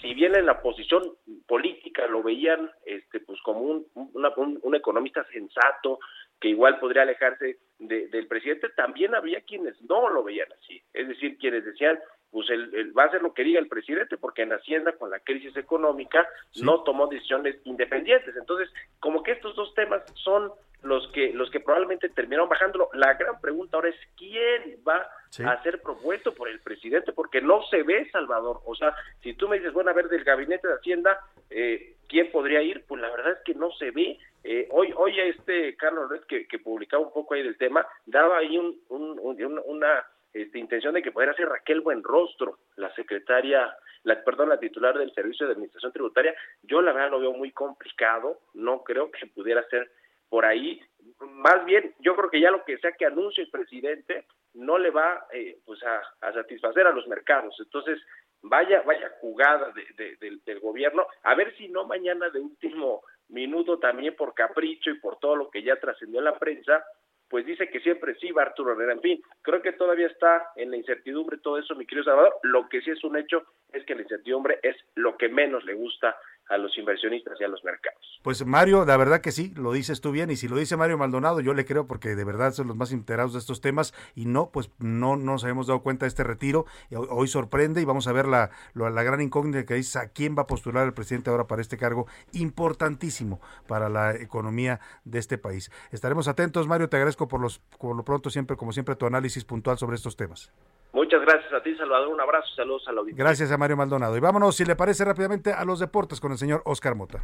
si 0.00 0.14
bien 0.14 0.34
en 0.34 0.46
la 0.46 0.62
posición 0.62 1.12
política 1.46 2.06
lo 2.06 2.22
veían 2.22 2.70
este, 2.86 3.20
pues 3.20 3.38
como 3.42 3.60
un, 3.60 3.86
un, 3.94 4.60
un 4.62 4.74
economista 4.74 5.26
sensato, 5.30 5.98
que 6.40 6.48
igual 6.48 6.78
podría 6.78 7.02
alejarse 7.02 7.58
de, 7.78 8.08
del 8.08 8.28
presidente, 8.28 8.70
también 8.70 9.14
había 9.14 9.42
quienes 9.42 9.78
no 9.82 10.08
lo 10.08 10.22
veían 10.22 10.48
así. 10.54 10.82
Es 10.94 11.06
decir, 11.06 11.36
quienes 11.36 11.66
decían, 11.66 11.98
pues 12.36 12.50
él, 12.50 12.92
va 12.94 13.04
a 13.04 13.06
hacer 13.06 13.22
lo 13.22 13.32
que 13.32 13.44
diga 13.44 13.58
el 13.58 13.66
presidente, 13.66 14.18
porque 14.18 14.42
en 14.42 14.52
Hacienda, 14.52 14.92
con 14.92 15.08
la 15.08 15.20
crisis 15.20 15.56
económica, 15.56 16.28
sí. 16.50 16.62
no 16.62 16.82
tomó 16.82 17.06
decisiones 17.06 17.56
independientes. 17.64 18.36
Entonces, 18.36 18.68
como 19.00 19.22
que 19.22 19.32
estos 19.32 19.56
dos 19.56 19.72
temas 19.72 20.02
son 20.16 20.52
los 20.82 21.08
que 21.12 21.32
los 21.32 21.50
que 21.50 21.60
probablemente 21.60 22.10
terminaron 22.10 22.50
bajándolo. 22.50 22.90
La 22.92 23.14
gran 23.14 23.40
pregunta 23.40 23.78
ahora 23.78 23.88
es 23.88 23.96
quién 24.18 24.78
va 24.86 25.08
sí. 25.30 25.44
a 25.44 25.62
ser 25.62 25.80
propuesto 25.80 26.34
por 26.34 26.50
el 26.50 26.60
presidente, 26.60 27.14
porque 27.14 27.40
no 27.40 27.62
se 27.70 27.82
ve 27.82 28.06
Salvador. 28.10 28.60
O 28.66 28.74
sea, 28.74 28.94
si 29.22 29.32
tú 29.32 29.48
me 29.48 29.56
dices, 29.56 29.72
bueno, 29.72 29.88
a 29.88 29.94
ver, 29.94 30.10
del 30.10 30.22
gabinete 30.22 30.68
de 30.68 30.74
Hacienda, 30.74 31.18
eh, 31.48 31.94
¿quién 32.06 32.30
podría 32.30 32.60
ir? 32.60 32.84
Pues 32.86 33.00
la 33.00 33.08
verdad 33.08 33.32
es 33.32 33.38
que 33.46 33.54
no 33.54 33.70
se 33.78 33.92
ve. 33.92 34.18
Eh, 34.44 34.68
hoy, 34.72 34.92
hoy 34.94 35.18
este 35.20 35.74
Carlos 35.74 36.10
Red, 36.10 36.24
que, 36.24 36.46
que, 36.46 36.58
publicaba 36.58 37.02
un 37.02 37.14
poco 37.14 37.32
ahí 37.32 37.42
del 37.42 37.56
tema, 37.56 37.86
daba 38.04 38.36
ahí 38.36 38.58
un, 38.58 38.78
un, 38.90 39.18
un, 39.22 39.62
una 39.64 40.04
este, 40.42 40.58
intención 40.58 40.92
de 40.92 41.02
que 41.02 41.12
pudiera 41.12 41.34
ser 41.34 41.48
Raquel 41.48 41.80
Buenrostro, 41.80 42.58
la 42.76 42.94
secretaria, 42.94 43.74
la, 44.02 44.22
perdón, 44.22 44.50
la 44.50 44.60
titular 44.60 44.96
del 44.98 45.12
Servicio 45.14 45.46
de 45.46 45.52
Administración 45.52 45.92
Tributaria. 45.92 46.34
Yo 46.62 46.82
la 46.82 46.92
verdad 46.92 47.12
lo 47.12 47.20
veo 47.20 47.32
muy 47.32 47.52
complicado, 47.52 48.40
no 48.54 48.82
creo 48.82 49.10
que 49.10 49.26
pudiera 49.26 49.66
ser 49.68 49.90
por 50.28 50.44
ahí. 50.44 50.80
Más 51.20 51.64
bien, 51.64 51.94
yo 52.00 52.14
creo 52.14 52.28
que 52.28 52.40
ya 52.40 52.50
lo 52.50 52.64
que 52.64 52.76
sea 52.78 52.92
que 52.92 53.06
anuncie 53.06 53.44
el 53.44 53.50
presidente 53.50 54.26
no 54.54 54.76
le 54.76 54.90
va 54.90 55.26
eh, 55.32 55.58
pues 55.64 55.80
a, 55.84 56.02
satisfacer 56.32 56.86
a 56.86 56.92
los 56.92 57.06
mercados. 57.08 57.56
Entonces, 57.58 57.98
vaya, 58.42 58.82
vaya 58.82 59.10
jugada 59.20 59.72
de, 59.72 59.86
de, 59.96 60.16
de, 60.16 60.38
del 60.44 60.60
gobierno, 60.60 61.06
a 61.22 61.34
ver 61.34 61.56
si 61.56 61.68
no 61.68 61.86
mañana 61.86 62.28
de 62.28 62.40
último 62.40 63.02
minuto 63.28 63.78
también 63.78 64.14
por 64.14 64.34
capricho 64.34 64.90
y 64.90 64.98
por 65.00 65.18
todo 65.18 65.36
lo 65.36 65.50
que 65.50 65.62
ya 65.62 65.76
trascendió 65.76 66.18
en 66.18 66.26
la 66.26 66.38
prensa, 66.38 66.84
pues 67.28 67.44
dice 67.44 67.68
que 67.68 67.80
siempre 67.80 68.14
sí 68.16 68.30
va 68.30 68.42
Arturo 68.42 68.72
Herrera. 68.72 68.92
En 68.92 69.00
fin, 69.00 69.22
creo 69.42 69.60
que 69.62 69.72
todavía 69.72 70.06
está 70.06 70.50
en 70.56 70.70
la 70.70 70.76
incertidumbre 70.76 71.38
todo 71.38 71.58
eso, 71.58 71.74
mi 71.74 71.86
querido 71.86 72.04
Salvador. 72.04 72.34
Lo 72.42 72.68
que 72.68 72.80
sí 72.82 72.90
es 72.90 73.02
un 73.04 73.16
hecho 73.16 73.44
es 73.72 73.84
que 73.84 73.94
la 73.94 74.02
incertidumbre 74.02 74.58
es 74.62 74.76
lo 74.94 75.16
que 75.16 75.28
menos 75.28 75.64
le 75.64 75.74
gusta 75.74 76.16
a 76.48 76.58
los 76.58 76.76
inversionistas 76.78 77.40
y 77.40 77.44
a 77.44 77.48
los 77.48 77.62
mercados. 77.64 78.00
Pues 78.22 78.44
Mario, 78.46 78.84
la 78.84 78.96
verdad 78.96 79.20
que 79.20 79.32
sí, 79.32 79.52
lo 79.56 79.72
dices 79.72 80.00
tú 80.00 80.12
bien, 80.12 80.30
y 80.30 80.36
si 80.36 80.48
lo 80.48 80.56
dice 80.56 80.76
Mario 80.76 80.98
Maldonado, 80.98 81.40
yo 81.40 81.54
le 81.54 81.64
creo 81.64 81.86
porque 81.86 82.14
de 82.14 82.24
verdad 82.24 82.52
son 82.52 82.68
los 82.68 82.76
más 82.76 82.92
enterados 82.92 83.32
de 83.32 83.38
estos 83.40 83.60
temas, 83.60 83.94
y 84.14 84.26
no, 84.26 84.50
pues 84.50 84.70
no 84.78 85.16
nos 85.16 85.44
habíamos 85.44 85.66
dado 85.66 85.82
cuenta 85.82 86.04
de 86.04 86.08
este 86.08 86.24
retiro, 86.24 86.66
hoy, 86.90 87.28
sorprende, 87.28 87.80
y 87.80 87.84
vamos 87.84 88.06
a 88.06 88.12
ver 88.12 88.26
la, 88.26 88.50
la, 88.74 89.02
gran 89.02 89.20
incógnita 89.20 89.64
que 89.64 89.74
dice 89.74 89.98
a 89.98 90.08
quién 90.08 90.36
va 90.36 90.42
a 90.42 90.46
postular 90.46 90.86
el 90.86 90.94
presidente 90.94 91.30
ahora 91.30 91.46
para 91.46 91.62
este 91.62 91.76
cargo 91.76 92.06
importantísimo 92.32 93.40
para 93.66 93.88
la 93.88 94.14
economía 94.14 94.80
de 95.04 95.18
este 95.18 95.38
país. 95.38 95.70
Estaremos 95.90 96.28
atentos, 96.28 96.66
Mario, 96.68 96.88
te 96.88 96.96
agradezco 96.96 97.28
por, 97.28 97.40
los, 97.40 97.58
por 97.58 97.96
lo 97.96 98.04
pronto 98.04 98.30
siempre, 98.30 98.56
como 98.56 98.72
siempre, 98.72 98.96
tu 98.96 99.06
análisis 99.06 99.44
puntual 99.44 99.78
sobre 99.78 99.96
estos 99.96 100.16
temas. 100.16 100.52
Muchas 100.96 101.20
gracias 101.20 101.52
a 101.52 101.62
ti, 101.62 101.76
Salvador. 101.76 102.08
Un 102.08 102.22
abrazo. 102.22 102.48
Saludos 102.56 102.88
a 102.88 102.92
la 102.92 103.00
audiencia. 103.00 103.22
Gracias 103.22 103.52
a 103.52 103.58
Mario 103.58 103.76
Maldonado. 103.76 104.16
Y 104.16 104.20
vámonos, 104.20 104.56
si 104.56 104.64
le 104.64 104.76
parece, 104.76 105.04
rápidamente 105.04 105.52
a 105.52 105.62
los 105.66 105.78
deportes 105.78 106.20
con 106.20 106.32
el 106.32 106.38
señor 106.38 106.62
Oscar 106.64 106.94
Mota. 106.94 107.22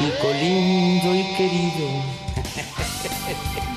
México 0.00 0.26
lindo 0.40 1.14
y 1.14 1.36
querido. 1.36 2.25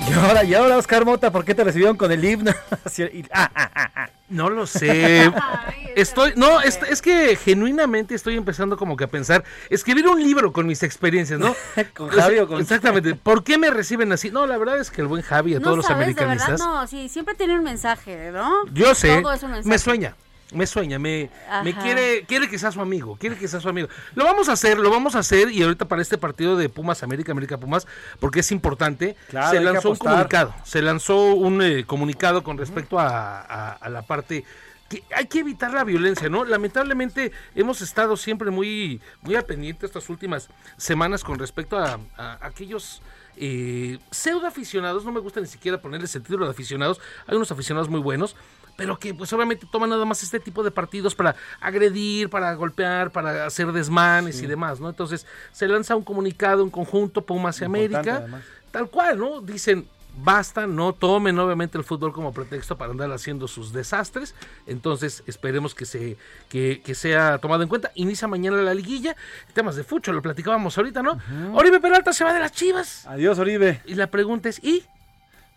Y 0.10 0.14
ahora, 0.14 0.44
y 0.44 0.54
ahora, 0.54 0.78
Oscar 0.78 1.06
Mota, 1.06 1.32
¿por 1.32 1.46
qué 1.46 1.54
te 1.54 1.64
recibieron 1.64 1.98
con 1.98 2.12
el 2.12 2.24
himno? 2.24 2.52
No 4.30 4.50
lo 4.50 4.68
sé. 4.68 5.32
estoy, 5.96 6.34
no, 6.36 6.62
es, 6.62 6.80
es, 6.88 7.02
que 7.02 7.36
genuinamente 7.36 8.14
estoy 8.14 8.38
empezando 8.38 8.78
como 8.78 8.96
que 8.96 9.06
a 9.06 9.08
pensar, 9.08 9.44
escribir 9.72 10.08
un 10.08 10.24
libro 10.24 10.54
con 10.54 10.68
mis 10.68 10.84
experiencias, 10.84 11.40
¿no? 11.40 11.56
con 11.96 12.10
Javi 12.10 12.38
o 12.38 12.48
con... 12.48 12.62
Exactamente. 12.62 13.16
¿Por 13.16 13.44
qué 13.44 13.58
me 13.58 13.72
reciben 13.72 14.12
así? 14.12 14.30
No, 14.30 14.46
la 14.46 14.58
verdad 14.58 14.80
es 14.80 14.92
que 14.92 15.02
el 15.02 15.08
buen 15.08 15.24
Javi, 15.24 15.56
a 15.56 15.60
todos 15.60 15.78
los 15.78 15.90
americanistas. 15.90 16.60
no, 16.60 16.86
sí, 16.86 17.10
siempre 17.10 17.34
tiene 17.34 17.58
un 17.58 17.64
mensaje, 17.64 18.30
¿no? 18.32 18.66
Yo 18.72 18.94
sé. 18.94 19.24
Me 19.64 19.80
sueña 19.80 20.16
me 20.52 20.66
sueña, 20.66 20.98
me, 20.98 21.30
me 21.64 21.74
quiere, 21.74 22.26
quiere 22.26 22.50
que 22.50 22.58
sea 22.58 22.72
su 22.72 22.82
amigo, 22.82 23.18
quiere 23.18 23.38
que 23.38 23.48
sea 23.48 23.60
su 23.60 23.70
amigo. 23.70 23.88
Lo 24.16 24.24
vamos 24.24 24.50
a 24.50 24.54
hacer, 24.54 24.80
lo 24.80 24.90
vamos 24.90 25.16
a 25.16 25.20
hacer 25.20 25.52
y 25.52 25.62
ahorita 25.62 25.88
para 25.88 26.02
este 26.02 26.18
partido 26.18 26.58
de 26.58 26.70
Pumas 26.70 27.04
América, 27.04 27.32
América 27.32 27.58
Pumas, 27.58 27.88
porque 28.20 28.40
es 28.40 28.52
importante, 28.52 29.16
se 29.50 29.60
lanzó 29.60 29.92
un 29.92 29.98
comunicado, 29.98 30.54
se 30.64 30.82
lanzó 30.82 31.34
un 31.34 31.62
eh, 31.62 31.86
comunicado 31.86 32.44
con 32.44 32.58
respecto 32.58 32.98
a, 33.00 33.78
la 33.90 34.02
parte 34.04 34.44
que 34.90 35.04
hay 35.16 35.28
que 35.28 35.40
evitar 35.40 35.72
la 35.72 35.84
violencia, 35.84 36.30
¿no? 36.30 36.44
Lamentablemente 36.44 37.32
hemos 37.54 37.82
estado 37.82 38.18
siempre 38.18 38.50
muy, 38.50 39.00
muy 39.22 39.36
al 39.36 39.46
pendiente 39.46 39.86
estas 39.86 40.10
últimas 40.10 40.50
semanas 40.78 41.24
con 41.24 41.38
respecto 41.38 41.78
a, 41.78 42.00
aquellos 42.42 43.04
eh, 43.38 44.00
pseudo 44.10 44.48
aficionados, 44.48 45.06
no 45.06 45.12
me 45.12 45.20
gusta 45.20 45.40
ni 45.42 45.48
siquiera 45.48 45.80
ponerles 45.80 46.16
el 46.16 46.24
título 46.24 46.46
de 46.46 46.52
aficionados, 46.52 47.00
hay 47.28 47.36
unos 47.36 47.52
aficionados 47.52 47.88
muy 47.88 48.00
buenos, 48.00 48.36
pero 48.76 48.98
que 48.98 49.14
pues 49.14 49.32
obviamente 49.34 49.68
toman 49.72 49.90
nada 49.90 50.06
más 50.06 50.24
este 50.24 50.40
tipo 50.40 50.64
de 50.64 50.72
partidos 50.72 51.16
para 51.16 51.36
agredir, 51.60 52.30
para 52.30 52.54
golpear, 52.54 53.12
para 53.12 53.46
hacer 53.46 53.72
desmanes 53.72 54.42
y 54.42 54.48
demás, 54.48 54.80
¿no? 54.80 54.90
Entonces 54.90 55.26
se 55.52 55.68
lanza 55.68 55.96
un 55.96 56.04
comunicado 56.04 56.64
en 56.64 56.70
conjunto 56.70 57.26
Pumas 57.26 57.62
y 57.62 57.66
América, 57.66 58.26
tal 58.72 58.90
cual, 58.90 59.18
¿no? 59.18 59.42
Dicen, 59.42 59.88
basta, 60.24 60.68
no 60.68 60.94
tomen 60.94 61.38
obviamente 61.40 61.78
el 61.78 61.84
fútbol 61.84 62.14
como 62.14 62.34
pretexto 62.34 62.78
para 62.78 62.92
andar 62.92 63.12
haciendo 63.12 63.48
sus 63.48 63.74
desastres. 63.74 64.36
Entonces 64.66 65.24
esperemos 65.28 65.76
que 65.76 65.86
se 65.86 66.18
que, 66.50 66.82
sea 66.96 67.38
tomado 67.38 67.64
en 67.64 67.70
cuenta. 67.70 67.92
Inicia 67.96 68.28
mañana 68.28 68.58
la 68.62 68.74
liguilla. 68.74 69.16
Temas 69.54 69.76
de 69.76 69.84
fucho, 69.84 70.12
lo 70.12 70.22
platicábamos 70.22 70.78
ahorita, 70.78 71.02
¿no? 71.02 71.20
Oribe 71.54 71.80
Peralta 71.80 72.14
se 72.14 72.24
va 72.24 72.34
de 72.34 72.40
las 72.40 72.52
Chivas. 72.52 73.06
Adiós, 73.08 73.40
Oribe. 73.40 73.82
Y 73.86 73.96
la 73.96 74.08
pregunta 74.08 74.50
es, 74.50 74.64
¿y? 74.64 74.84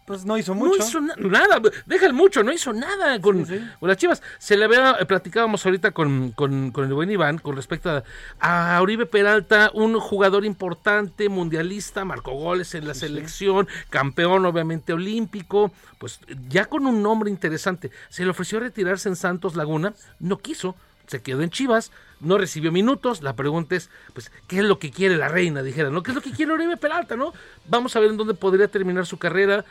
Pues 0.04 0.24
no 0.24 0.36
hizo 0.36 0.54
mucho. 0.54 0.78
No 0.78 0.84
hizo 0.84 1.00
nada, 1.28 1.60
deja 1.86 2.06
el 2.06 2.12
mucho, 2.12 2.42
no 2.42 2.52
hizo 2.52 2.72
nada 2.72 3.20
con, 3.20 3.46
las 3.80 3.96
Chivas. 3.96 4.20
Se 4.38 4.56
le 4.56 4.64
había, 4.64 4.96
eh, 4.98 5.06
platicábamos 5.06 5.64
ahorita 5.64 5.92
con, 5.92 6.32
con, 6.32 6.72
el 6.74 6.94
buen 6.94 7.10
Iván 7.10 7.38
con 7.38 7.54
respecto 7.54 8.02
a, 8.40 8.82
Uribe 8.82 9.06
Peralta, 9.06 9.70
un 9.74 9.98
jugador 10.00 10.44
importante, 10.44 11.28
mundialista, 11.28 12.04
marcó 12.04 12.32
goles 12.32 12.74
en 12.74 12.88
la 12.88 12.94
selección, 12.94 13.68
campeón 13.90 14.44
obviamente 14.44 14.92
olímpico, 14.92 15.70
pues 15.98 16.18
ya 16.48 16.64
con 16.64 16.86
un 16.86 17.00
nombre 17.00 17.30
interesante. 17.30 17.92
Se 18.08 18.24
le 18.24 18.30
ofreció 18.30 18.58
retirarse 18.58 19.08
en 19.08 19.14
Santos 19.14 19.54
Laguna, 19.54 19.94
no 20.18 20.38
quiso, 20.38 20.74
se 21.06 21.22
quedó 21.22 21.42
en 21.42 21.50
Chivas, 21.50 21.92
no 22.20 22.38
recibió 22.38 22.72
minutos. 22.72 23.22
La 23.22 23.36
pregunta 23.36 23.76
es, 23.76 23.90
pues, 24.14 24.32
¿qué 24.48 24.58
es 24.58 24.64
lo 24.64 24.78
que 24.78 24.90
quiere 24.90 25.16
la 25.16 25.28
reina? 25.28 25.62
Dijera, 25.62 25.90
¿no? 25.90 26.02
¿Qué 26.02 26.10
es 26.10 26.14
lo 26.14 26.22
que 26.22 26.30
quiere 26.30 26.52
Uribe 26.52 26.76
Peralta, 26.76 27.16
no? 27.16 27.32
Vamos 27.68 27.94
a 27.94 28.00
ver 28.00 28.10
en 28.10 28.16
dónde 28.16 28.34
podría 28.34 28.68
terminar 28.68 29.06
su 29.06 29.18
carrera 29.18 29.64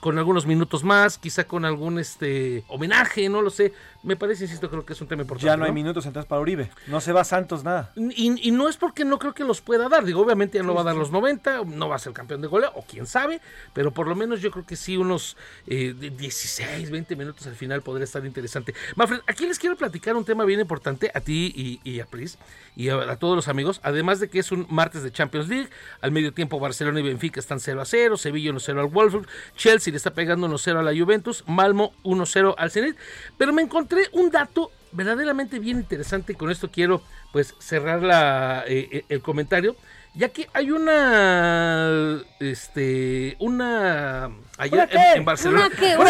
con 0.00 0.18
algunos 0.18 0.46
minutos 0.46 0.84
más, 0.84 1.18
quizá 1.18 1.44
con 1.44 1.64
algún 1.64 1.98
este 1.98 2.64
homenaje, 2.68 3.28
no 3.28 3.42
lo 3.42 3.50
sé. 3.50 3.72
Me 4.02 4.16
parece, 4.16 4.44
insisto, 4.44 4.68
creo 4.68 4.84
que 4.84 4.92
es 4.92 5.00
un 5.00 5.08
tema 5.08 5.22
importante. 5.22 5.46
Ya 5.46 5.56
no, 5.56 5.64
hay 5.64 5.72
minutos 5.72 6.04
entonces 6.04 6.28
para 6.28 6.40
Uribe. 6.40 6.70
No 6.86 7.00
se 7.00 7.12
va 7.12 7.24
Santos 7.24 7.64
nada. 7.64 7.92
Y, 7.96 8.50
no 8.50 8.68
es 8.68 8.76
porque 8.76 9.04
no 9.04 9.18
creo 9.18 9.32
que 9.32 9.44
los 9.44 9.60
pueda 9.60 9.88
dar. 9.88 10.04
Digo, 10.04 10.20
obviamente 10.20 10.58
ya 10.58 10.64
no 10.64 10.74
va 10.74 10.82
a 10.82 10.84
dar 10.84 10.94
los 10.94 11.10
90, 11.10 11.62
no 11.64 11.88
va 11.88 11.96
a 11.96 11.98
ser 11.98 12.12
campeón 12.12 12.42
de 12.42 12.48
goleo, 12.48 12.70
o 12.74 12.84
quién 12.86 13.06
sabe, 13.06 13.40
pero 13.72 13.92
por 13.92 14.06
lo 14.06 14.14
menos 14.14 14.40
yo 14.42 14.50
creo 14.50 14.66
que 14.66 14.76
sí, 14.76 14.96
unos 14.96 15.36
16, 15.66 16.88
eh, 16.88 16.90
20 16.90 17.16
minutos 17.16 17.46
al 17.46 17.56
final 17.56 17.82
podría 17.82 18.04
estar 18.04 18.24
interesante. 18.24 18.74
Mafred, 18.94 19.20
aquí 19.26 19.46
les 19.46 19.58
quiero 19.58 19.76
platicar 19.76 20.16
un 20.16 20.24
tema 20.24 20.44
bien 20.44 20.60
importante 20.60 21.10
a 21.14 21.20
ti 21.20 21.80
y, 21.82 22.00
a 22.00 22.06
Pris 22.06 22.38
y 22.76 22.90
a, 22.90 23.16
todos 23.16 23.36
los 23.36 23.48
amigos. 23.48 23.80
Además 23.82 24.20
de 24.20 24.28
que 24.28 24.38
es 24.38 24.52
un 24.52 24.66
martes 24.68 25.02
de 25.02 25.10
Champions 25.12 25.48
League, 25.48 25.70
al 26.02 26.12
medio 26.12 26.32
tiempo 26.32 26.60
Barcelona 26.60 27.00
y 27.00 27.02
Benfica 27.02 27.40
están 27.40 27.58
0 27.58 27.80
a 27.80 27.84
0, 27.84 28.16
Sevilla 28.18 28.50
1 28.50 28.60
0 28.60 28.80
al 28.80 28.86
Wolfsburg, 28.88 29.26
Chelsea 29.64 29.92
le 29.92 29.96
está 29.96 30.12
pegando 30.12 30.46
1 30.46 30.58
0 30.58 30.80
a 30.80 30.82
la 30.82 30.92
Juventus, 30.92 31.42
Malmo 31.46 31.94
1 32.02 32.26
0 32.26 32.54
al 32.58 32.70
Zenit. 32.70 32.98
Pero 33.38 33.54
me 33.54 33.62
encontré 33.62 34.10
un 34.12 34.30
dato 34.30 34.70
verdaderamente 34.92 35.58
bien 35.58 35.78
interesante 35.78 36.34
y 36.34 36.36
con 36.36 36.50
esto 36.50 36.70
quiero 36.70 37.00
pues 37.32 37.54
cerrar 37.60 38.02
la, 38.02 38.64
eh, 38.66 38.88
eh, 38.92 39.04
el 39.08 39.22
comentario 39.22 39.74
ya 40.14 40.28
que 40.28 40.48
hay 40.52 40.70
una 40.70 42.20
este 42.38 43.36
una 43.40 44.30
allá 44.58 44.86
en, 45.16 45.24
Barcelona. 45.24 45.70
Un 45.78 46.04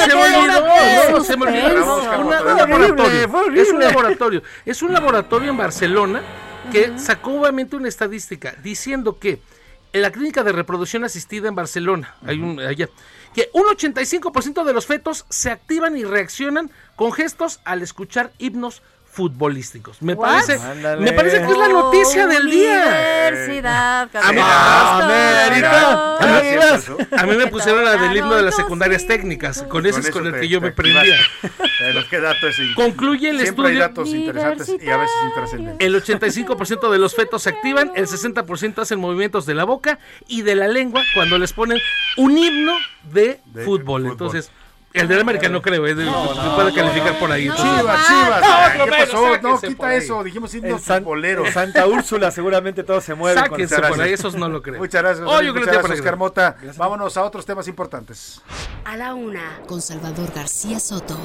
laboratorio. 2.59 3.63
es 3.63 3.71
un 3.71 3.81
laboratorio 3.81 4.43
es 4.67 4.83
un 4.83 4.93
laboratorio 4.93 5.51
en 5.51 5.57
Barcelona 5.57 6.23
que 6.73 6.99
sacó 6.99 7.41
obviamente 7.41 7.77
una 7.77 7.89
estadística 7.89 8.57
diciendo 8.63 9.19
que 9.21 9.41
en 9.93 10.03
la 10.03 10.11
clínica 10.11 10.43
de 10.43 10.51
reproducción 10.51 11.05
asistida 11.05 11.49
en 11.49 11.55
Barcelona 11.55 12.17
hay 12.27 12.41
un 12.41 12.59
allá 12.59 12.89
que 13.35 13.51
un 13.53 13.65
85% 13.65 14.65
de 14.65 14.73
los 14.73 14.87
fetos 14.87 15.27
se 15.29 15.51
activan 15.51 15.97
y 15.97 16.05
reaccionan 16.05 16.71
con 16.97 17.13
gestos 17.13 17.61
al 17.65 17.83
escuchar 17.83 18.33
himnos 18.39 18.83
futbolísticos. 19.15 20.03
Me 20.03 20.17
parece, 20.17 20.59
me 20.99 21.13
parece 21.13 21.39
que 21.39 21.53
es 21.53 21.57
la 21.57 21.69
noticia 21.69 22.27
del 22.27 22.51
día. 22.51 23.29
Universidad, 23.29 24.11
América. 24.93 26.19
A 27.17 27.27
mí 27.27 27.37
me 27.37 27.47
pusieron 27.47 27.85
la 27.85 27.97
del 27.97 28.17
himno 28.17 28.35
de 28.35 28.43
las 28.43 28.57
secundarias 28.57 29.07
técnicas. 29.07 29.63
Con 29.63 29.87
ese 29.87 30.01
es 30.01 30.11
con 30.11 30.27
el 30.27 30.41
que 30.41 30.49
yo 30.49 30.61
me 30.61 30.73
prendía. 30.73 31.15
¿qué 32.11 32.21
dato 32.21 32.49
es 32.49 32.57
Concluye 32.75 33.31
el 33.31 33.41
Siempre 33.41 33.67
estudio. 33.67 33.69
hay 33.69 33.89
datos 33.89 34.09
interesantes 34.09 34.69
y 34.69 34.91
a 34.91 34.97
veces 34.97 35.17
intrascendentes. 35.27 35.87
El 35.87 35.95
85% 35.95 36.91
de 36.91 36.99
los 36.99 37.15
fetos 37.15 37.43
se 37.43 37.51
activan, 37.51 37.93
el 37.95 38.07
60% 38.07 38.79
hacen 38.79 38.99
movimientos 38.99 39.47
de 39.47 39.55
la 39.55 39.65
boca 39.65 40.01
y 40.27 40.43
de 40.43 40.57
la 40.57 40.67
lengua 40.67 41.03
cuando 41.15 41.39
les 41.39 41.53
ponen 41.53 41.79
un 42.17 42.37
himno 42.37 42.75
de, 43.13 43.41
fútbol. 43.65 44.07
Entonces, 44.07 44.51
el 44.95 45.09
del 45.09 45.21
América 45.21 45.49
no 45.49 45.61
creo, 45.61 45.87
¿eh? 45.87 45.95
no, 45.95 46.35
no, 46.35 46.55
puede 46.55 46.73
calificar 46.73 47.19
por 47.19 47.31
ahí. 47.31 47.51
Chivas, 47.51 48.07
Chivas. 48.07 48.73
¿Qué 48.73 48.91
pasó? 48.91 49.39
No, 49.43 49.61
quita 49.61 49.95
eso. 49.95 50.23
Dijimos 50.23 50.55
en 50.55 50.79
Santa 50.79 51.87
Úrsula 51.87 52.31
seguramente 52.31 52.85
todo 52.85 53.01
se 53.01 53.15
mueve. 53.15 53.41
Sáquense 53.41 53.81
por 53.81 54.01
ahí, 54.01 54.13
esos 54.13 54.35
no 54.35 54.49
lo 54.49 54.63
creo. 54.63 54.79
Muchas 54.79 55.03
gracias. 55.03 55.27
Oh, 55.27 55.43
muchas 55.43 55.67
gracias, 55.67 55.99
Oscar 55.99 56.17
Mota. 56.17 56.57
Vámonos 56.77 57.17
a 57.17 57.25
otros 57.25 57.45
temas 57.45 57.67
importantes. 57.69 58.41
A 58.85 58.97
la 58.97 59.15
una, 59.15 59.61
con 59.67 59.83
Salvador 59.83 60.33
García 60.35 60.79
Soto. 60.79 61.19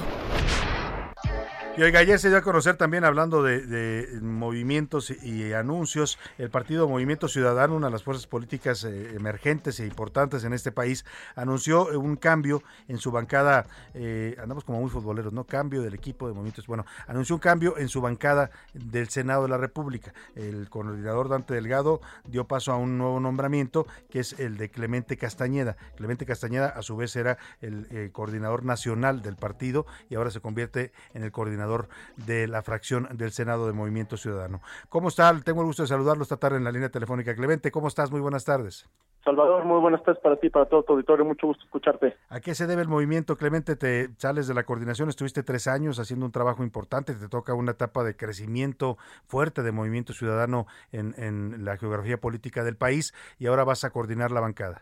Y 1.79 1.81
oiga, 1.81 2.01
ayer 2.01 2.19
se 2.19 2.27
dio 2.27 2.37
a 2.37 2.41
conocer 2.41 2.75
también, 2.75 3.05
hablando 3.05 3.41
de, 3.41 4.19
movimientos 4.21 5.11
y 5.11 5.53
anuncios, 5.53 6.19
el 6.37 6.49
partido 6.49 6.89
Movimiento 6.89 7.29
Ciudadano, 7.29 7.77
una 7.77 7.87
de 7.87 7.93
las 7.93 8.03
fuerzas 8.03 8.27
políticas 8.27 8.83
eh, 8.83 9.15
emergentes 9.15 9.79
e 9.79 9.85
importantes 9.85 10.43
en 10.43 10.51
este 10.51 10.73
país, 10.73 11.05
anunció 11.37 11.87
un 11.97 12.17
cambio 12.17 12.63
en 12.89 12.97
su 12.97 13.11
bancada, 13.11 13.65
eh, 13.93 14.35
andamos 14.41 14.65
como 14.65 14.81
muy 14.81 14.89
futboleros, 14.89 15.31
¿no? 15.31 15.45
Cambio 15.45 15.81
del 15.81 15.93
equipo 15.93 16.27
de 16.27 16.33
movimientos. 16.33 16.67
Bueno, 16.67 16.85
anunció 17.07 17.35
un 17.35 17.39
cambio 17.39 17.77
en 17.77 17.87
su 17.87 18.01
bancada 18.01 18.51
del 18.73 19.07
Senado 19.07 19.43
de 19.43 19.47
la 19.47 19.57
República. 19.57 20.13
El 20.35 20.69
coordinador 20.69 21.29
Dante 21.29 21.53
Delgado 21.53 22.01
dio 22.25 22.45
paso 22.45 22.73
a 22.73 22.75
un 22.75 22.97
nuevo 22.97 23.21
nombramiento, 23.21 23.87
que 24.09 24.19
es 24.19 24.37
el 24.37 24.57
de 24.57 24.69
Clemente 24.69 25.15
Castañeda. 25.15 25.77
Clemente 25.95 26.25
Castañeda, 26.25 26.67
a 26.67 26.81
su 26.81 26.97
vez, 26.97 27.15
era 27.15 27.37
el 27.61 27.87
eh, 27.89 28.09
coordinador 28.11 28.65
nacional 28.65 29.21
del 29.21 29.37
partido 29.37 29.85
y 30.09 30.15
ahora 30.15 30.29
se 30.29 30.41
convierte 30.41 30.91
en 31.13 31.23
el 31.23 31.31
coordinador 31.31 31.68
de 32.17 32.47
la 32.47 32.61
fracción 32.61 33.07
del 33.11 33.31
Senado 33.31 33.67
de 33.67 33.73
Movimiento 33.73 34.17
Ciudadano. 34.17 34.61
¿Cómo 34.89 35.09
está? 35.09 35.31
Tengo 35.41 35.61
el 35.61 35.67
gusto 35.67 35.83
de 35.83 35.87
saludarlo 35.87 36.23
esta 36.23 36.37
tarde 36.37 36.57
en 36.57 36.63
la 36.63 36.71
línea 36.71 36.89
telefónica. 36.89 37.35
Clemente, 37.35 37.71
¿cómo 37.71 37.87
estás? 37.87 38.11
Muy 38.11 38.21
buenas 38.21 38.45
tardes. 38.45 38.89
Salvador, 39.23 39.65
muy 39.65 39.79
buenas 39.81 40.01
tardes 40.03 40.21
para 40.23 40.37
ti, 40.37 40.47
y 40.47 40.49
para 40.49 40.65
todo 40.65 40.83
tu 40.83 40.93
auditorio. 40.93 41.25
Mucho 41.25 41.47
gusto 41.47 41.63
escucharte. 41.65 42.15
¿A 42.29 42.39
qué 42.39 42.55
se 42.55 42.67
debe 42.67 42.81
el 42.81 42.87
movimiento, 42.87 43.37
Clemente? 43.37 43.75
Te 43.75 44.09
sales 44.17 44.47
de 44.47 44.53
la 44.53 44.63
coordinación, 44.63 45.09
estuviste 45.09 45.43
tres 45.43 45.67
años 45.67 45.99
haciendo 45.99 46.25
un 46.25 46.31
trabajo 46.31 46.63
importante, 46.63 47.13
te 47.13 47.27
toca 47.27 47.53
una 47.53 47.71
etapa 47.71 48.03
de 48.03 48.15
crecimiento 48.15 48.97
fuerte 49.27 49.61
de 49.61 49.71
Movimiento 49.71 50.13
Ciudadano 50.13 50.67
en, 50.91 51.13
en 51.17 51.65
la 51.65 51.77
geografía 51.77 52.17
política 52.17 52.63
del 52.63 52.77
país 52.77 53.13
y 53.37 53.47
ahora 53.47 53.63
vas 53.65 53.83
a 53.83 53.91
coordinar 53.91 54.31
la 54.31 54.39
bancada. 54.39 54.81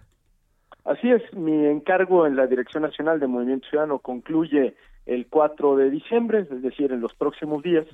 Así 0.86 1.12
es, 1.12 1.22
mi 1.34 1.66
encargo 1.66 2.26
en 2.26 2.38
la 2.38 2.48
Dirección 2.48 2.84
Nacional 2.84 3.20
de 3.20 3.28
Movimiento 3.28 3.68
Ciudadano 3.68 4.00
concluye 4.00 4.78
el 5.08 5.28
4 5.28 5.78
de 5.78 5.90
diciembre, 5.90 6.40
es 6.42 6.62
decir, 6.62 6.92
en 6.92 7.02
los 7.02 7.14
próximos 7.16 7.64
días, 7.64 7.86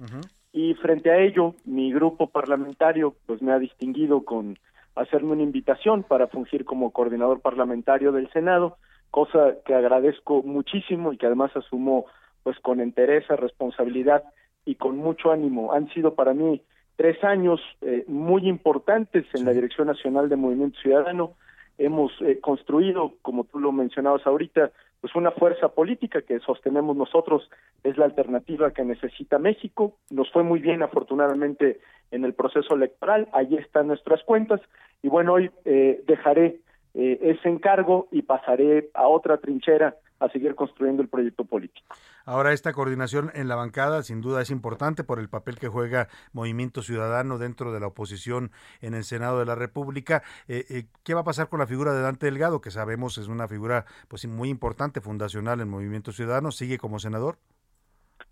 y 0.51 0.73
frente 0.75 1.11
a 1.11 1.17
ello, 1.17 1.55
mi 1.63 1.93
grupo 1.93 2.27
parlamentario 2.27 3.15
pues 3.25 3.41
me 3.41 3.53
ha 3.53 3.59
distinguido 3.59 4.25
con 4.25 4.57
hacerme 4.95 5.31
una 5.31 5.43
invitación 5.43 6.03
para 6.03 6.27
fungir 6.27 6.65
como 6.65 6.91
coordinador 6.91 7.39
parlamentario 7.41 8.11
del 8.11 8.29
Senado, 8.31 8.77
cosa 9.11 9.55
que 9.65 9.73
agradezco 9.73 10.41
muchísimo 10.43 11.13
y 11.13 11.17
que 11.17 11.27
además 11.27 11.55
asumo 11.55 12.05
pues 12.43 12.59
con 12.59 12.81
interés, 12.81 13.27
responsabilidad 13.27 14.23
y 14.65 14.75
con 14.75 14.97
mucho 14.97 15.31
ánimo. 15.31 15.73
Han 15.73 15.89
sido 15.89 16.15
para 16.15 16.33
mí 16.33 16.61
tres 16.95 17.23
años 17.23 17.61
eh, 17.81 18.05
muy 18.07 18.47
importantes 18.47 19.25
en 19.33 19.45
la 19.45 19.53
Dirección 19.53 19.87
Nacional 19.87 20.29
de 20.29 20.35
Movimiento 20.35 20.79
Ciudadano. 20.79 21.33
Hemos 21.77 22.11
eh, 22.21 22.39
construido, 22.39 23.13
como 23.21 23.45
tú 23.45 23.59
lo 23.59 23.71
mencionabas 23.71 24.25
ahorita, 24.27 24.71
pues 25.03 25.15
una 25.15 25.31
fuerza 25.31 25.67
política 25.67 26.21
que 26.21 26.39
sostenemos 26.39 26.95
nosotros 26.95 27.49
es 27.83 27.97
la 27.97 28.05
alternativa 28.05 28.71
que 28.71 28.85
necesita 28.85 29.37
México. 29.37 29.97
Nos 30.09 30.31
fue 30.31 30.43
muy 30.43 30.61
bien 30.61 30.81
afortunadamente 30.81 31.81
en 32.11 32.23
el 32.23 32.33
proceso 32.33 32.73
electoral, 32.73 33.27
ahí 33.33 33.53
están 33.57 33.87
nuestras 33.87 34.23
cuentas 34.23 34.61
y 35.01 35.09
bueno, 35.09 35.33
hoy 35.33 35.51
eh, 35.65 36.01
dejaré 36.07 36.61
eh, 36.93 37.19
ese 37.21 37.49
encargo 37.49 38.07
y 38.11 38.21
pasaré 38.21 38.91
a 38.93 39.09
otra 39.09 39.39
trinchera 39.39 39.97
a 40.23 40.29
seguir 40.29 40.55
construyendo 40.55 41.01
el 41.01 41.09
proyecto 41.09 41.43
político. 41.43 41.95
Ahora, 42.25 42.53
esta 42.53 42.71
coordinación 42.71 43.31
en 43.33 43.49
la 43.49 43.55
bancada 43.55 44.01
sin 44.03 44.21
duda 44.21 44.41
es 44.41 44.51
importante 44.51 45.03
por 45.03 45.19
el 45.19 45.27
papel 45.27 45.59
que 45.59 45.67
juega 45.67 46.07
Movimiento 46.31 46.81
Ciudadano 46.81 47.37
dentro 47.37 47.73
de 47.73 47.81
la 47.81 47.87
oposición 47.87 48.51
en 48.81 48.93
el 48.93 49.03
Senado 49.03 49.39
de 49.39 49.45
la 49.45 49.55
República. 49.55 50.23
Eh, 50.47 50.63
eh, 50.69 50.83
¿Qué 51.03 51.13
va 51.13 51.21
a 51.21 51.25
pasar 51.25 51.49
con 51.49 51.59
la 51.59 51.67
figura 51.67 51.93
de 51.93 52.01
Dante 52.01 52.27
Delgado, 52.27 52.61
que 52.61 52.71
sabemos 52.71 53.17
es 53.17 53.27
una 53.27 53.47
figura 53.47 53.85
pues 54.07 54.25
muy 54.25 54.49
importante, 54.49 55.01
fundacional 55.01 55.59
en 55.59 55.69
Movimiento 55.69 56.13
Ciudadano? 56.13 56.51
¿Sigue 56.51 56.77
como 56.77 56.99
senador? 56.99 57.35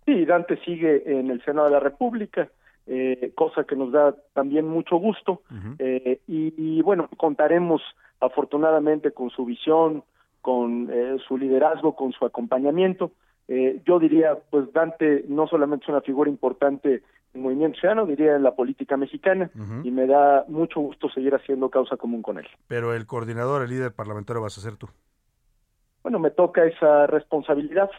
Sí, 0.06 0.24
Dante 0.24 0.58
sigue 0.64 1.02
en 1.06 1.30
el 1.30 1.44
Senado 1.44 1.66
de 1.66 1.74
la 1.74 1.80
República. 1.80 2.48
Eh, 2.86 3.32
cosa 3.36 3.64
que 3.64 3.76
nos 3.76 3.92
da 3.92 4.16
también 4.32 4.66
mucho 4.66 4.96
gusto 4.96 5.42
y, 5.78 6.18
y, 6.26 6.82
bueno 6.82 7.08
contaremos 7.16 7.80
afortunadamente 8.18 9.12
con 9.12 9.30
su 9.30 9.44
visión 9.44 10.02
con 10.42 10.90
eh, 10.92 11.16
su 11.26 11.38
liderazgo, 11.38 11.94
con 11.94 12.12
su 12.12 12.26
acompañamiento. 12.26 13.12
Eh, 13.48 13.80
yo 13.86 13.98
diría, 13.98 14.36
pues 14.50 14.70
Dante 14.72 15.24
no 15.28 15.46
solamente 15.46 15.84
es 15.84 15.88
una 15.88 16.00
figura 16.00 16.28
importante 16.28 17.02
en 17.32 17.42
Movimiento 17.42 17.78
Ciudadano, 17.78 18.06
diría 18.06 18.36
en 18.36 18.42
la 18.42 18.54
política 18.54 18.98
mexicana, 18.98 19.50
y 19.82 19.90
me 19.90 20.06
da 20.06 20.44
mucho 20.48 20.80
gusto 20.80 21.08
seguir 21.08 21.34
haciendo 21.34 21.70
causa 21.70 21.96
común 21.96 22.20
con 22.20 22.38
él. 22.38 22.46
Pero 22.68 22.92
el 22.92 23.06
coordinador, 23.06 23.62
el 23.62 23.70
líder 23.70 23.92
parlamentario 23.92 24.42
vas 24.42 24.58
a 24.58 24.60
ser 24.60 24.76
tú. 24.76 24.88
Bueno, 26.02 26.18
me 26.18 26.30
toca 26.30 26.64
esa 26.66 27.06
responsabilidad 27.06 27.90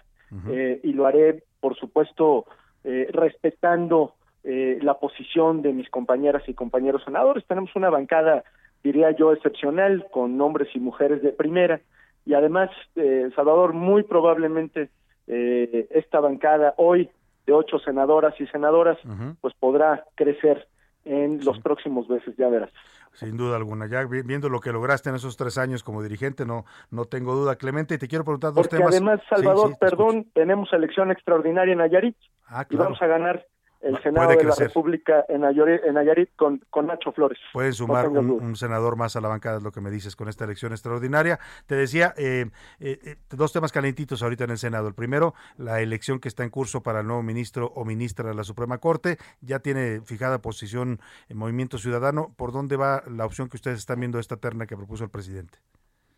eh, 0.50 0.80
y 0.84 0.94
lo 0.94 1.08
haré, 1.08 1.44
por 1.60 1.76
supuesto, 1.76 2.46
respetando 2.84 4.14
la 4.44 5.00
posición 5.00 5.64
de 5.64 5.74
mis 5.74 5.90
compañeras 5.90 6.44
y 6.48 6.54
compañeros 6.54 7.04
senadores. 7.04 7.44
Tenemos 7.48 7.76
una 7.76 7.90
bancada, 7.90 8.44
diría 8.84 9.10
yo, 9.12 9.34
excepcional, 9.34 10.06
con 10.12 10.40
hombres 10.42 10.70
y 10.76 10.80
mujeres 10.80 11.24
de 11.24 11.32
primera 11.32 11.82
y 12.26 12.34
además, 12.34 12.70
eh, 12.96 13.30
Salvador, 13.36 13.74
muy 13.74 14.04
probablemente 14.04 14.90
eh, 15.28 15.88
esta 15.92 16.20
bancada 16.20 16.74
hoy 16.78 17.10
de 17.46 17.54
ocho 17.54 17.80
senadoras 17.80 18.40
y 18.40 18.48
senadoras, 18.48 18.98
pues 19.42 19.54
podrá 19.60 20.06
crecer 20.16 20.68
en 21.06 21.44
los 21.44 21.60
próximos 21.60 22.08
meses, 22.08 22.36
ya 22.38 22.48
verás. 22.48 22.72
Sin 23.14 23.38
duda 23.38 23.58
alguna, 23.58 23.88
ya 23.88 24.06
viendo 24.06 24.50
lo 24.50 24.60
que 24.60 24.72
lograste 24.72 25.10
en 25.10 25.16
esos 25.16 25.38
tres 25.38 25.58
años 25.58 25.84
como 25.84 26.02
dirigente, 26.02 26.46
no, 26.46 26.66
no 26.90 27.06
tengo 27.06 27.36
duda, 27.36 27.58
Clemente, 27.58 27.96
y 27.96 27.98
te 27.98 28.08
quiero 28.08 28.24
preguntar 28.24 28.54
dos 28.54 28.68
Porque 28.68 28.78
temas. 28.78 28.96
Además, 28.96 29.20
Salvador, 29.30 29.78
perdón, 29.80 30.26
tenemos 30.34 30.72
elección 30.74 31.12
extraordinaria 31.12 31.74
en 31.74 31.80
Nayarit 31.80 32.18
ah, 32.48 32.66
y 32.70 32.76
vamos 32.76 33.02
a 33.02 33.08
ganar 33.08 33.46
el 33.84 34.02
Senado 34.02 34.30
de 34.30 34.44
la 34.44 34.56
República 34.56 35.26
en 35.28 35.42
Nayarit, 35.42 36.30
con, 36.36 36.60
con, 36.70 36.88
Nacho 36.88 37.12
Flores. 37.12 37.38
Pueden 37.52 37.74
sumar 37.74 38.08
un, 38.08 38.56
senador 38.56 38.96
más 38.96 39.16
a 39.16 39.22
la 39.22 39.28
bancada, 39.28 39.58
es 39.58 39.64
lo 39.64 39.72
que 39.72 39.82
me 39.82 39.92
dices, 39.92 40.16
con 40.16 40.30
esta 40.30 40.46
elección 40.46 40.72
extraordinaria. 40.72 41.40
Te 41.68 41.76
decía, 41.76 42.14
eh, 42.18 42.46
eh, 42.80 43.00
eh, 43.04 43.16
dos 43.30 43.52
temas 43.52 43.72
calentitos 43.72 44.24
ahorita 44.24 44.46
en 44.46 44.52
el 44.52 44.58
Senado. 44.58 44.88
El 44.88 44.94
primero, 44.94 45.34
la 45.58 45.82
elección 45.82 46.20
que 46.20 46.30
está 46.30 46.44
en 46.44 46.50
curso 46.50 46.82
para 46.82 47.02
el 47.02 47.08
nuevo 47.08 47.24
ministro 47.24 47.72
o 47.76 47.84
ministra 47.84 48.30
de 48.30 48.36
la 48.36 48.44
Suprema 48.44 48.78
Corte. 48.78 49.18
Ya 49.42 49.60
tiene 49.60 50.00
fijada 50.02 50.42
posición 50.42 51.00
en 51.28 51.38
Movimiento 51.38 51.78
Ciudadano. 51.78 52.34
¿Por 52.38 52.54
dónde 52.54 52.78
va 52.78 53.04
la 53.08 53.26
opción 53.26 53.50
que 53.50 53.58
ustedes 53.58 53.80
están 53.80 54.00
viendo 54.00 54.18
esta 54.18 54.38
terna 54.38 54.66
que 54.66 54.78
propuso 54.78 55.04
el 55.04 55.10
presidente? 55.10 55.60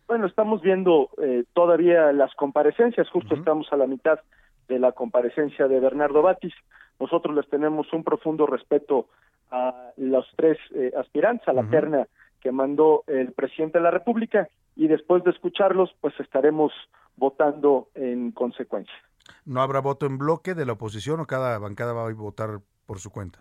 Bueno, 0.08 0.28
estamos 0.28 0.62
viendo 0.62 1.10
todavía 1.54 2.12
las 2.12 2.32
comparecencias, 2.36 3.10
justo 3.10 3.34
estamos 3.34 3.68
a 3.72 3.78
la 3.78 3.88
mitad 3.88 4.20
de 4.68 4.78
la 4.78 4.92
comparecencia 4.92 5.68
de 5.68 5.80
Bernardo 5.80 6.22
Batis. 6.22 6.54
Nosotros 7.00 7.36
les 7.36 7.50
tenemos 7.50 7.92
un 7.94 8.04
profundo 8.04 8.46
respeto 8.46 9.08
a 9.52 9.92
los 9.98 10.26
tres 10.36 10.58
eh, 10.74 10.92
aspirantes, 10.98 11.48
a 11.48 11.54
la 11.54 11.64
terna 11.70 12.08
que 12.42 12.52
mandó 12.52 13.04
el 13.08 13.32
presidente 13.34 13.80
de 13.80 13.84
la 13.84 13.92
República 13.92 14.48
y 14.76 14.88
después 14.88 15.24
de 15.24 15.32
escucharlos, 15.32 15.96
pues 16.02 16.14
estaremos 16.20 16.72
votando 17.18 17.88
en 17.96 18.32
consecuencia. 18.32 18.94
¿No 19.46 19.62
habrá 19.62 19.80
voto 19.80 20.06
en 20.06 20.18
bloque 20.18 20.54
de 20.54 20.66
la 20.66 20.74
oposición 20.74 21.20
o 21.20 21.26
cada 21.26 21.58
bancada 21.60 21.94
va 21.94 22.08
a 22.08 22.14
votar 22.14 22.60
por 22.86 23.00
su 23.00 23.12
cuenta? 23.12 23.40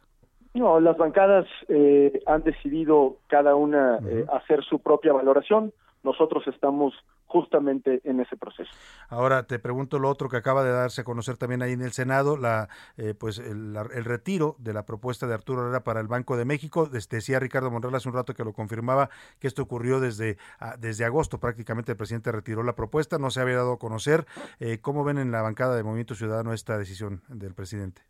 No, 0.55 0.79
las 0.79 0.97
bancadas 0.97 1.47
eh, 1.69 2.23
han 2.27 2.43
decidido 2.45 3.17
cada 3.27 3.57
una 3.57 3.99
eh, 4.09 4.25
hacer 4.33 4.63
su 4.63 4.79
propia 4.79 5.13
valoración. 5.13 5.73
Nosotros 6.05 6.47
estamos 6.47 6.95
justamente 7.35 8.01
en 8.05 8.21
ese 8.21 8.37
proceso. 8.37 8.71
Ahora 9.09 9.43
te 9.43 9.59
pregunto 9.59 9.99
lo 9.99 10.09
otro 10.09 10.29
que 10.29 10.37
acaba 10.37 10.63
de 10.63 10.71
darse 10.71 11.01
a 11.01 11.05
conocer 11.05 11.37
también 11.37 11.63
ahí 11.63 11.73
en 11.73 11.83
el 11.83 11.91
Senado, 11.91 12.37
la 12.37 12.69
eh, 12.97 13.13
pues 13.19 13.41
el, 13.41 13.75
retiro 14.05 14.55
de 14.61 14.73
la 14.73 14.87
propuesta 14.87 15.27
de 15.27 15.35
Arturo 15.35 15.63
Herrera 15.63 15.83
para 15.83 15.99
el 15.99 16.07
Banco 16.07 16.37
de 16.37 16.45
México. 16.45 16.87
Decía 16.87 17.41
Ricardo 17.41 17.73
Monreal 17.73 17.97
hace 17.97 18.09
un 18.09 18.15
rato 18.15 18.35
que 18.35 18.45
lo 18.45 18.53
confirmaba 18.53 19.11
que 19.41 19.49
esto 19.49 19.63
ocurrió 19.63 19.99
desde 19.99 20.39
ah, 20.61 20.77
desde 20.79 21.05
agosto 21.05 21.41
prácticamente 21.41 21.91
el 21.91 21.99
presidente 21.99 22.31
retiró 22.31 22.63
la 22.63 22.77
propuesta, 22.77 23.19
no 23.19 23.31
se 23.31 23.41
había 23.41 23.57
dado 23.57 23.73
a 23.73 23.79
conocer. 23.81 24.27
Eh, 24.61 24.79
¿Cómo 24.81 25.03
ven 25.03 25.19
en 25.19 25.33
la 25.33 25.43
bancada 25.43 25.75
de 25.75 25.83
Movimiento 25.83 26.15
Ciudadano 26.15 26.53
esta 26.53 26.79
decisión 26.79 27.23
del 27.27 27.53
presidente? 27.53 28.03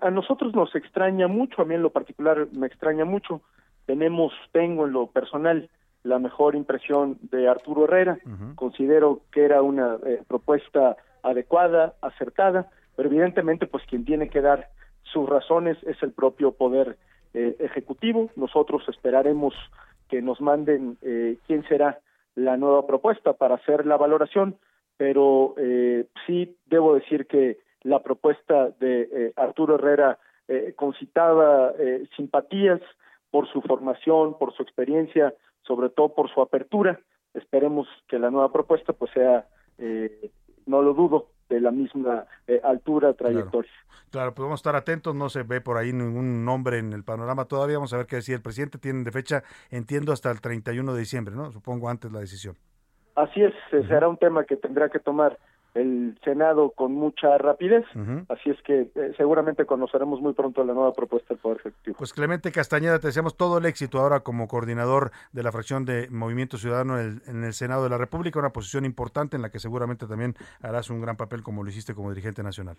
A, 0.00 0.10
nosotros 0.12 0.54
nos 0.54 0.72
extraña 0.76 1.26
mucho, 1.26 1.60
a 1.60 1.64
mí 1.64 1.74
en 1.74 1.82
lo 1.82 1.90
particular 1.90 2.46
me 2.52 2.68
extraña 2.68 3.04
mucho. 3.04 3.42
Tenemos, 3.84 4.32
tengo 4.52 4.86
en 4.86 4.92
lo 4.92 5.08
personal 5.08 5.68
la 6.02 6.18
mejor 6.18 6.54
impresión 6.54 7.18
de 7.30 7.48
Arturo 7.48 7.84
Herrera. 7.84 8.18
Considero 8.54 9.20
que 9.32 9.44
era 9.44 9.62
una 9.62 9.98
eh, 10.06 10.22
propuesta 10.26 10.96
adecuada, 11.22 11.94
acertada, 12.00 12.70
pero 12.96 13.08
evidentemente 13.08 13.66
pues 13.66 13.84
quien 13.86 14.04
tiene 14.04 14.28
que 14.28 14.40
dar 14.40 14.68
sus 15.02 15.28
razones 15.28 15.76
es 15.84 16.02
el 16.02 16.12
propio 16.12 16.52
poder 16.52 16.96
eh, 17.34 17.56
ejecutivo. 17.58 18.30
Nosotros 18.36 18.82
esperaremos 18.88 19.54
que 20.08 20.22
nos 20.22 20.40
manden 20.40 20.96
eh, 21.02 21.38
quién 21.46 21.66
será 21.68 21.98
la 22.34 22.56
nueva 22.56 22.86
propuesta 22.86 23.32
para 23.32 23.56
hacer 23.56 23.84
la 23.84 23.96
valoración, 23.96 24.56
pero 24.96 25.54
sí 26.26 26.56
debo 26.66 26.94
decir 26.94 27.26
que 27.26 27.58
la 27.82 28.02
propuesta 28.02 28.70
de 28.80 29.32
Arturo 29.36 29.76
Herrera 29.76 30.18
concitaba 30.74 31.72
simpatías 32.16 32.80
por 33.30 33.48
su 33.48 33.60
formación, 33.62 34.36
por 34.38 34.52
su 34.54 34.62
experiencia, 34.62 35.34
sobre 35.68 35.90
todo 35.90 36.14
por 36.14 36.28
su 36.32 36.42
apertura. 36.42 36.98
Esperemos 37.34 37.86
que 38.08 38.18
la 38.18 38.30
nueva 38.30 38.50
propuesta 38.50 38.92
pues 38.92 39.12
sea, 39.12 39.46
eh, 39.78 40.32
no 40.66 40.82
lo 40.82 40.94
dudo, 40.94 41.28
de 41.48 41.60
la 41.60 41.70
misma 41.70 42.26
eh, 42.46 42.60
altura, 42.62 43.14
trayectoria. 43.14 43.70
Claro, 44.10 44.34
pues 44.34 44.44
vamos 44.44 44.58
a 44.58 44.62
estar 44.62 44.76
atentos, 44.76 45.14
no 45.14 45.28
se 45.28 45.42
ve 45.42 45.60
por 45.60 45.76
ahí 45.76 45.92
ningún 45.92 46.44
nombre 46.44 46.78
en 46.78 46.92
el 46.92 47.04
panorama 47.04 47.46
todavía, 47.46 47.76
vamos 47.76 47.92
a 47.92 47.98
ver 47.98 48.06
qué 48.06 48.16
decía 48.16 48.34
el 48.34 48.42
presidente, 48.42 48.78
tienen 48.78 49.04
de 49.04 49.12
fecha, 49.12 49.42
entiendo, 49.70 50.12
hasta 50.12 50.30
el 50.30 50.40
31 50.40 50.92
de 50.92 50.98
diciembre, 50.98 51.34
¿no? 51.34 51.50
Supongo 51.50 51.88
antes 51.88 52.12
la 52.12 52.20
decisión. 52.20 52.56
Así 53.14 53.42
es, 53.42 53.54
será 53.70 54.08
un 54.08 54.16
tema 54.16 54.44
que 54.44 54.56
tendrá 54.56 54.88
que 54.88 54.98
tomar 54.98 55.38
el 55.74 56.18
Senado 56.24 56.70
con 56.70 56.92
mucha 56.92 57.38
rapidez, 57.38 57.84
así 58.28 58.50
es 58.50 58.60
que 58.62 58.90
eh, 58.94 59.12
seguramente 59.16 59.64
conoceremos 59.64 60.20
muy 60.20 60.32
pronto 60.32 60.64
la 60.64 60.74
nueva 60.74 60.92
propuesta 60.92 61.34
del 61.34 61.38
Poder 61.38 61.58
Ejecutivo. 61.58 61.96
Pues 61.98 62.12
Clemente 62.12 62.50
Castañeda, 62.52 62.98
te 62.98 63.08
deseamos 63.08 63.36
todo 63.36 63.58
el 63.58 63.66
éxito 63.66 64.00
ahora 64.00 64.20
como 64.20 64.48
coordinador 64.48 65.10
de 65.32 65.42
la 65.42 65.52
fracción 65.52 65.84
de 65.84 66.08
Movimiento 66.10 66.58
Ciudadano 66.58 66.98
en 66.98 67.44
el, 67.44 67.52
Senado 67.52 67.84
de 67.84 67.90
la 67.90 67.98
República, 67.98 68.38
una 68.38 68.52
posición 68.52 68.84
importante 68.84 69.36
en 69.36 69.42
la 69.42 69.50
que 69.50 69.58
seguramente 69.58 70.06
también 70.06 70.34
harás 70.60 70.90
un 70.90 71.00
gran 71.00 71.16
papel 71.16 71.42
como 71.42 71.62
lo 71.62 71.70
hiciste 71.70 71.94
como 71.94 72.10
dirigente 72.10 72.42
nacional. 72.42 72.76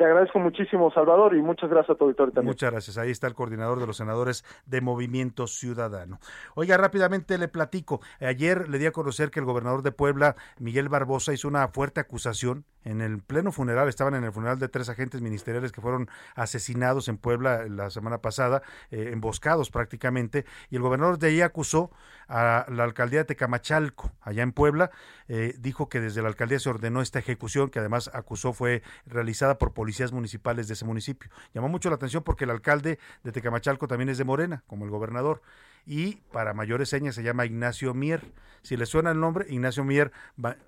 Te 0.00 0.06
agradezco 0.06 0.38
muchísimo, 0.38 0.90
Salvador, 0.92 1.36
y 1.36 1.42
muchas 1.42 1.68
gracias 1.68 1.94
a 1.94 1.98
tu 1.98 2.04
auditorio. 2.04 2.42
Muchas 2.42 2.70
gracias. 2.70 2.96
Ahí 2.96 3.10
está 3.10 3.26
el 3.26 3.34
coordinador 3.34 3.80
de 3.80 3.86
los 3.86 3.98
senadores 3.98 4.46
de 4.64 4.80
Movimiento 4.80 5.46
Ciudadano. 5.46 6.20
Oiga, 6.54 6.78
rápidamente 6.78 7.36
le 7.36 7.48
platico. 7.48 8.00
Ayer 8.18 8.70
le 8.70 8.78
di 8.78 8.86
a 8.86 8.92
conocer 8.92 9.30
que 9.30 9.40
el 9.40 9.44
gobernador 9.44 9.82
de 9.82 9.92
Puebla, 9.92 10.36
Miguel 10.58 10.88
Barbosa, 10.88 11.34
hizo 11.34 11.48
una 11.48 11.68
fuerte 11.68 12.00
acusación 12.00 12.64
en 12.84 13.00
el 13.00 13.20
pleno 13.20 13.52
funeral, 13.52 13.88
estaban 13.88 14.14
en 14.14 14.24
el 14.24 14.32
funeral 14.32 14.58
de 14.58 14.68
tres 14.68 14.88
agentes 14.88 15.20
ministeriales 15.20 15.72
que 15.72 15.80
fueron 15.80 16.08
asesinados 16.34 17.08
en 17.08 17.18
Puebla 17.18 17.66
la 17.68 17.90
semana 17.90 18.18
pasada, 18.18 18.62
eh, 18.90 19.10
emboscados 19.12 19.70
prácticamente, 19.70 20.44
y 20.70 20.76
el 20.76 20.82
gobernador 20.82 21.18
de 21.18 21.28
ahí 21.28 21.40
acusó 21.40 21.90
a 22.28 22.66
la 22.68 22.84
alcaldía 22.84 23.20
de 23.20 23.24
Tecamachalco, 23.24 24.12
allá 24.22 24.42
en 24.42 24.52
Puebla, 24.52 24.90
eh, 25.28 25.54
dijo 25.58 25.88
que 25.88 26.00
desde 26.00 26.22
la 26.22 26.28
alcaldía 26.28 26.58
se 26.58 26.70
ordenó 26.70 27.02
esta 27.02 27.18
ejecución, 27.18 27.70
que 27.70 27.80
además 27.80 28.10
acusó 28.14 28.52
fue 28.52 28.82
realizada 29.06 29.58
por 29.58 29.72
policías 29.72 30.12
municipales 30.12 30.68
de 30.68 30.74
ese 30.74 30.84
municipio. 30.84 31.30
Llamó 31.54 31.68
mucho 31.68 31.88
la 31.88 31.96
atención 31.96 32.22
porque 32.22 32.44
el 32.44 32.50
alcalde 32.50 32.98
de 33.24 33.32
Tecamachalco 33.32 33.88
también 33.88 34.08
es 34.08 34.18
de 34.18 34.24
Morena, 34.24 34.62
como 34.66 34.84
el 34.84 34.90
gobernador 34.90 35.42
y 35.86 36.16
para 36.32 36.54
mayores 36.54 36.88
señas 36.88 37.14
se 37.14 37.22
llama 37.22 37.46
Ignacio 37.46 37.94
Mier. 37.94 38.32
Si 38.62 38.76
le 38.76 38.86
suena 38.86 39.10
el 39.10 39.20
nombre, 39.20 39.46
Ignacio 39.48 39.84
Mier 39.84 40.12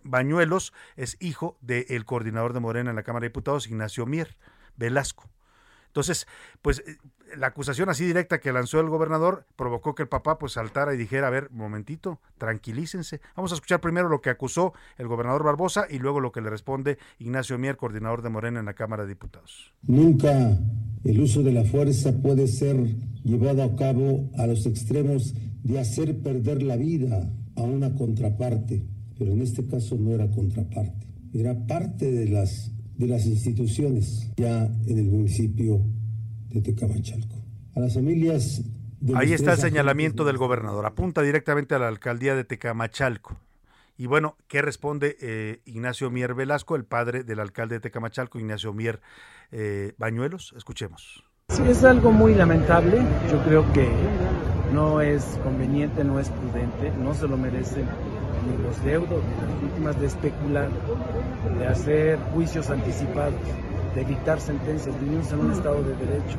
Bañuelos 0.03 0.73
es 0.97 1.17
hijo 1.21 1.59
del 1.61 2.05
coordinador 2.05 2.53
de 2.53 2.61
Morena 2.61 2.91
en 2.91 2.97
la 2.97 3.03
Cámara 3.03 3.25
de 3.25 3.29
Diputados, 3.29 3.67
Ignacio 3.67 4.07
Mier 4.07 4.37
Velasco. 4.77 5.29
Entonces, 5.93 6.27
pues 6.63 6.83
la 7.37 7.49
acusación 7.49 7.89
así 7.89 8.05
directa 8.07 8.41
que 8.41 8.53
lanzó 8.53 8.81
el 8.81 8.89
gobernador 8.89 9.47
provocó 9.57 9.95
que 9.95 10.03
el 10.03 10.09
papá 10.09 10.39
pues 10.39 10.53
saltara 10.53 10.95
y 10.95 10.97
dijera, 10.97 11.27
a 11.27 11.31
ver, 11.31 11.51
momentito, 11.51 12.19
tranquilícense. 12.39 13.21
Vamos 13.37 13.53
a 13.53 13.57
escuchar 13.57 13.81
primero 13.81 14.09
lo 14.09 14.21
que 14.21 14.31
acusó 14.31 14.73
el 14.99 15.09
gobernador 15.09 15.45
Barbosa 15.45 15.87
y 15.89 15.99
luego 15.99 16.21
lo 16.21 16.33
que 16.33 16.41
le 16.41 16.51
responde 16.51 16.99
Ignacio 17.19 17.59
Mier, 17.59 17.77
coordinador 17.77 18.23
de 18.23 18.31
Morena 18.31 18.61
en 18.61 18.67
la 18.67 18.75
Cámara 18.75 19.03
de 19.03 19.11
Diputados. 19.11 19.75
Nunca 19.83 20.59
el 21.05 21.21
uso 21.21 21.43
de 21.43 21.53
la 21.53 21.65
fuerza 21.65 22.13
puede 22.23 22.47
ser 22.47 22.77
llevado 23.25 23.63
a 23.63 23.77
cabo 23.77 24.31
a 24.39 24.47
los 24.47 24.67
extremos 24.67 25.35
de 25.63 25.79
hacer 25.79 26.23
perder 26.23 26.63
la 26.63 26.77
vida 26.77 27.31
a 27.57 27.63
una 27.63 27.95
contraparte, 27.95 28.87
pero 29.19 29.33
en 29.33 29.43
este 29.43 29.67
caso 29.67 29.97
no 29.97 30.13
era 30.13 30.31
contraparte, 30.31 31.07
era 31.33 31.67
parte 31.67 32.11
de 32.11 32.29
las, 32.29 32.73
de 32.97 33.07
las 33.07 33.27
instituciones 33.27 34.31
ya 34.37 34.65
en 34.65 34.99
el 34.99 35.07
municipio 35.07 35.81
de 36.49 36.61
Tecamachalco. 36.61 37.37
A 37.75 37.81
las 37.81 37.95
familias... 37.95 38.63
Ahí 39.15 39.33
está 39.33 39.55
el 39.55 39.59
señalamiento 39.59 40.25
del 40.25 40.39
gobernador, 40.39 40.87
apunta 40.87 41.23
directamente 41.23 41.75
a 41.75 41.81
la 41.81 41.89
alcaldía 41.89 42.37
de 42.37 42.45
Tecamachalco. 42.45 43.37
Y 43.97 44.07
bueno, 44.07 44.37
¿qué 44.49 44.63
responde 44.63 45.17
eh, 45.21 45.61
Ignacio 45.65 46.11
Mier 46.11 46.35
Velasco, 46.35 46.77
el 46.77 46.85
padre 46.85 47.25
del 47.25 47.41
alcalde 47.41 47.77
de 47.77 47.81
Tecamachalco, 47.81 48.39
Ignacio 48.39 48.73
Mier 48.73 49.01
eh, 49.51 49.93
Bañuelos? 49.99 50.55
Escuchemos. 50.57 51.25
Sí, 51.49 51.63
es 51.69 51.85
algo 51.85 52.13
muy 52.13 52.35
lamentable. 52.35 52.99
Yo 53.31 53.43
creo 53.45 53.73
que 53.73 53.89
no 54.73 55.01
es 55.01 55.25
conveniente, 55.43 56.05
no 56.05 56.19
es 56.19 56.31
prudente, 56.31 56.93
no 56.99 57.13
se 57.15 57.29
lo 57.29 57.37
merecen 57.37 57.87
ni 58.47 58.63
los 58.63 58.83
deudos 58.85 59.23
ni 59.25 59.47
las 59.47 59.61
víctimas 59.61 60.01
de 60.01 60.07
especular, 60.07 60.69
de 61.59 61.67
hacer 61.67 62.19
juicios 62.35 62.71
anticipados 62.71 63.35
de 63.95 64.05
dictar 64.05 64.41
sentencias, 64.41 64.99
vivimos 65.01 65.31
en 65.33 65.41
un 65.41 65.53
Estado 65.53 65.83
de 65.83 65.95
Derecho 65.97 66.39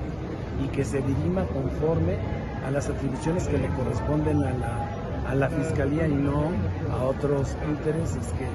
y 0.64 0.68
que 0.70 0.84
se 0.84 1.02
dirima 1.02 1.46
conforme 1.48 2.18
a 2.66 2.72
las 2.72 2.90
atribuciones 2.90 3.48
que 3.48 3.58
le 3.58 3.68
corresponden 3.70 4.44
a 4.44 4.52
la, 4.52 5.30
a 5.30 5.36
la 5.36 5.50
Fiscalía 5.50 6.08
y 6.08 6.14
no 6.14 6.52
a 6.92 7.04
otros 7.04 7.56
intereses 7.68 8.28
que 8.34 8.48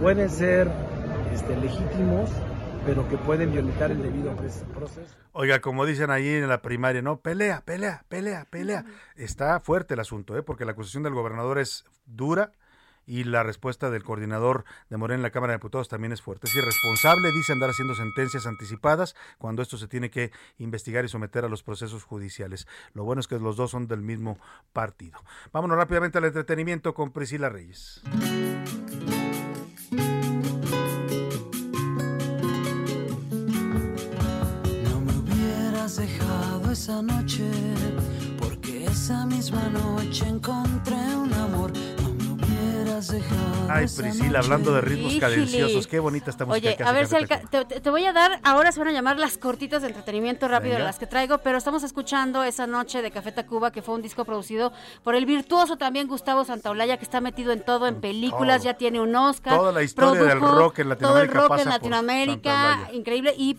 pueden 0.00 0.30
ser 0.30 0.70
este, 1.32 1.56
legítimos, 1.56 2.30
pero 2.86 3.06
que 3.08 3.18
pueden 3.18 3.52
violentar 3.52 3.90
el 3.90 4.02
debido 4.02 4.34
proceso. 4.74 5.14
Oiga, 5.32 5.60
como 5.60 5.84
dicen 5.84 6.10
ahí 6.10 6.28
en 6.28 6.48
la 6.48 6.62
primaria, 6.62 7.02
¿no? 7.02 7.20
Pelea, 7.20 7.62
pelea, 7.64 8.04
pelea, 8.08 8.46
pelea. 8.48 8.84
Está 9.16 9.60
fuerte 9.60 9.94
el 9.94 10.00
asunto, 10.00 10.36
¿eh? 10.36 10.42
porque 10.42 10.64
la 10.64 10.72
acusación 10.72 11.02
del 11.02 11.14
gobernador 11.14 11.58
es 11.58 11.84
dura, 12.06 12.52
y 13.10 13.24
la 13.24 13.42
respuesta 13.42 13.90
del 13.90 14.04
coordinador 14.04 14.64
de 14.88 14.96
Morena 14.96 15.16
en 15.16 15.22
la 15.22 15.30
Cámara 15.30 15.52
de 15.52 15.58
Diputados 15.58 15.88
también 15.88 16.12
es 16.12 16.22
fuerte. 16.22 16.46
Es 16.46 16.54
irresponsable, 16.54 17.32
dice 17.32 17.52
andar 17.52 17.70
haciendo 17.70 17.96
sentencias 17.96 18.46
anticipadas 18.46 19.16
cuando 19.36 19.62
esto 19.62 19.76
se 19.76 19.88
tiene 19.88 20.10
que 20.10 20.30
investigar 20.58 21.04
y 21.04 21.08
someter 21.08 21.44
a 21.44 21.48
los 21.48 21.64
procesos 21.64 22.04
judiciales. 22.04 22.68
Lo 22.94 23.02
bueno 23.02 23.18
es 23.18 23.26
que 23.26 23.40
los 23.40 23.56
dos 23.56 23.72
son 23.72 23.88
del 23.88 24.00
mismo 24.00 24.38
partido. 24.72 25.18
Vámonos 25.52 25.76
rápidamente 25.76 26.18
al 26.18 26.26
entretenimiento 26.26 26.94
con 26.94 27.10
Priscila 27.10 27.48
Reyes. 27.48 28.00
No 34.84 35.00
me 35.00 35.18
hubieras 35.18 35.96
dejado 35.96 36.70
esa 36.70 37.02
noche, 37.02 37.50
porque 38.38 38.84
esa 38.84 39.26
misma 39.26 39.68
noche 39.70 40.28
encontré 40.28 40.94
un 41.16 41.34
amor 41.34 41.72
Ay, 43.68 43.86
Priscila, 43.86 44.40
hablando 44.40 44.72
de 44.72 44.80
ritmos 44.80 45.16
cadenciosos, 45.16 45.86
qué 45.86 45.98
bonita 46.00 46.30
esta 46.30 46.44
música. 46.44 46.70
Oye, 46.70 46.84
a 46.84 46.92
ver 46.92 47.06
si 47.06 47.16
te, 47.82 47.90
voy 47.90 48.04
a 48.04 48.12
dar, 48.12 48.40
ahora 48.42 48.72
se 48.72 48.80
van 48.80 48.88
a 48.88 48.92
llamar 48.92 49.18
las 49.18 49.38
cortitas 49.38 49.82
de 49.82 49.88
entretenimiento 49.88 50.48
rápido 50.48 50.78
las 50.78 50.98
que 50.98 51.06
traigo, 51.06 51.38
pero 51.38 51.58
estamos 51.58 51.82
escuchando 51.82 52.42
esa 52.44 52.66
noche 52.66 53.02
de 53.02 53.10
Café 53.10 53.32
Tacuba, 53.32 53.70
que 53.70 53.82
fue 53.82 53.94
un 53.94 54.02
disco 54.02 54.24
producido 54.24 54.72
por 55.02 55.14
el 55.14 55.26
virtuoso 55.26 55.76
también 55.76 56.08
Gustavo 56.08 56.44
Santaolalla, 56.44 56.96
que 56.96 57.04
está 57.04 57.20
metido 57.20 57.52
en 57.52 57.64
todo, 57.64 57.86
en 57.86 58.00
películas, 58.00 58.62
ya 58.62 58.74
tiene 58.74 59.00
un 59.00 59.14
Oscar. 59.14 59.56
Toda 59.56 59.72
la 59.72 59.82
historia 59.82 60.22
del 60.22 60.40
rock 60.40 60.80
en 60.80 60.88
Latinoamérica. 60.90 61.32
Todo 61.32 61.42
el 61.42 61.48
rock 61.48 61.58
en 61.58 61.68
Latinoamérica, 61.68 62.90
increíble, 62.92 63.34
y 63.36 63.54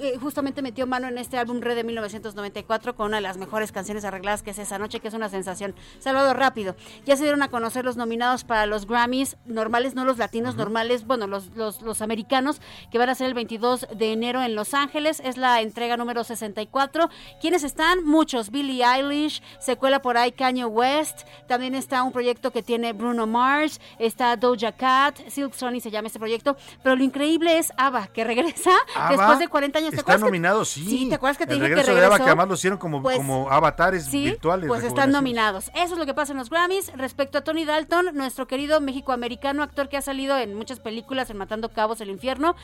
eh, 0.00 0.16
justamente 0.20 0.62
metió 0.62 0.86
mano 0.86 1.08
en 1.08 1.18
este 1.18 1.38
álbum 1.38 1.60
Red 1.60 1.76
de 1.76 1.84
1994 1.84 2.94
con 2.94 3.06
una 3.06 3.16
de 3.16 3.22
las 3.22 3.36
mejores 3.36 3.72
canciones 3.72 4.04
arregladas 4.04 4.42
que 4.42 4.50
es 4.50 4.58
esa 4.58 4.78
noche, 4.78 5.00
que 5.00 5.08
es 5.08 5.14
una 5.14 5.28
sensación. 5.28 5.74
Salvador, 5.98 6.36
rápido. 6.36 6.76
Ya 7.06 7.16
se 7.16 7.24
dieron 7.24 7.42
a 7.42 7.48
conocer 7.48 7.84
los 7.84 7.96
nominados 7.96 8.44
para 8.44 8.66
los 8.66 8.86
Grammys 8.86 9.36
normales, 9.46 9.94
no 9.94 10.04
los 10.04 10.18
latinos, 10.18 10.56
normales, 10.56 11.06
bueno, 11.06 11.26
los, 11.26 11.54
los, 11.56 11.82
los, 11.82 12.02
americanos, 12.02 12.60
que 12.90 12.98
van 12.98 13.08
a 13.08 13.14
ser 13.14 13.26
el 13.26 13.34
22 13.34 13.88
de 13.94 14.12
enero 14.12 14.42
en 14.42 14.54
Los 14.54 14.74
Ángeles. 14.74 15.20
Es 15.24 15.36
la 15.36 15.60
entrega 15.60 15.96
número 15.96 16.24
64. 16.24 17.10
¿Quiénes 17.40 17.64
están? 17.64 18.04
Muchos. 18.04 18.50
Billie 18.50 18.84
Eilish, 18.84 19.42
se 19.58 19.76
cuela 19.76 20.02
por 20.02 20.16
ahí 20.16 20.32
Kanye 20.32 20.64
West. 20.64 21.22
También 21.46 21.74
está 21.74 22.02
un 22.02 22.12
proyecto 22.12 22.52
que 22.52 22.62
tiene 22.62 22.92
Bruno 22.92 23.26
Mars, 23.26 23.80
está 23.98 24.36
Doja 24.36 24.72
Cat, 24.72 25.18
Silk 25.28 25.54
Sony 25.54 25.80
se 25.80 25.90
llama 25.90 26.06
este 26.06 26.18
proyecto. 26.18 26.56
Pero 26.82 26.96
lo 26.96 27.02
increíble 27.02 27.58
es 27.58 27.72
ABBA, 27.76 28.06
que 28.08 28.24
regresa 28.24 28.72
después 29.08 29.38
de 29.38 29.48
40 29.48 29.79
años 29.80 29.94
están 29.94 30.20
nominados, 30.20 30.68
sí. 30.68 30.84
Sí, 30.84 31.08
¿te 31.08 31.16
acuerdas 31.16 31.38
que 31.38 31.46
te 31.46 31.54
el 31.54 31.60
dije 31.60 31.74
que 31.74 31.82
regresó? 31.82 32.16
de 32.18 32.24
además 32.24 32.48
lo 32.48 32.54
hicieron 32.54 32.78
como, 32.78 33.02
pues, 33.02 33.16
como 33.16 33.50
avatares 33.50 34.04
sí, 34.04 34.24
virtuales. 34.24 34.68
Pues 34.68 34.84
están 34.84 35.10
nominados. 35.10 35.70
Eso 35.74 35.94
es 35.94 35.98
lo 35.98 36.06
que 36.06 36.14
pasa 36.14 36.32
en 36.32 36.38
los 36.38 36.50
Grammys. 36.50 36.92
Respecto 36.96 37.38
a 37.38 37.40
Tony 37.42 37.64
Dalton, 37.64 38.10
nuestro 38.14 38.46
querido 38.46 38.80
México-americano, 38.80 39.62
actor 39.62 39.88
que 39.88 39.96
ha 39.96 40.02
salido 40.02 40.38
en 40.38 40.54
muchas 40.54 40.80
películas, 40.80 41.30
en 41.30 41.36
Matando 41.36 41.70
Cabos, 41.70 42.00
El 42.00 42.10
Infierno, 42.10 42.56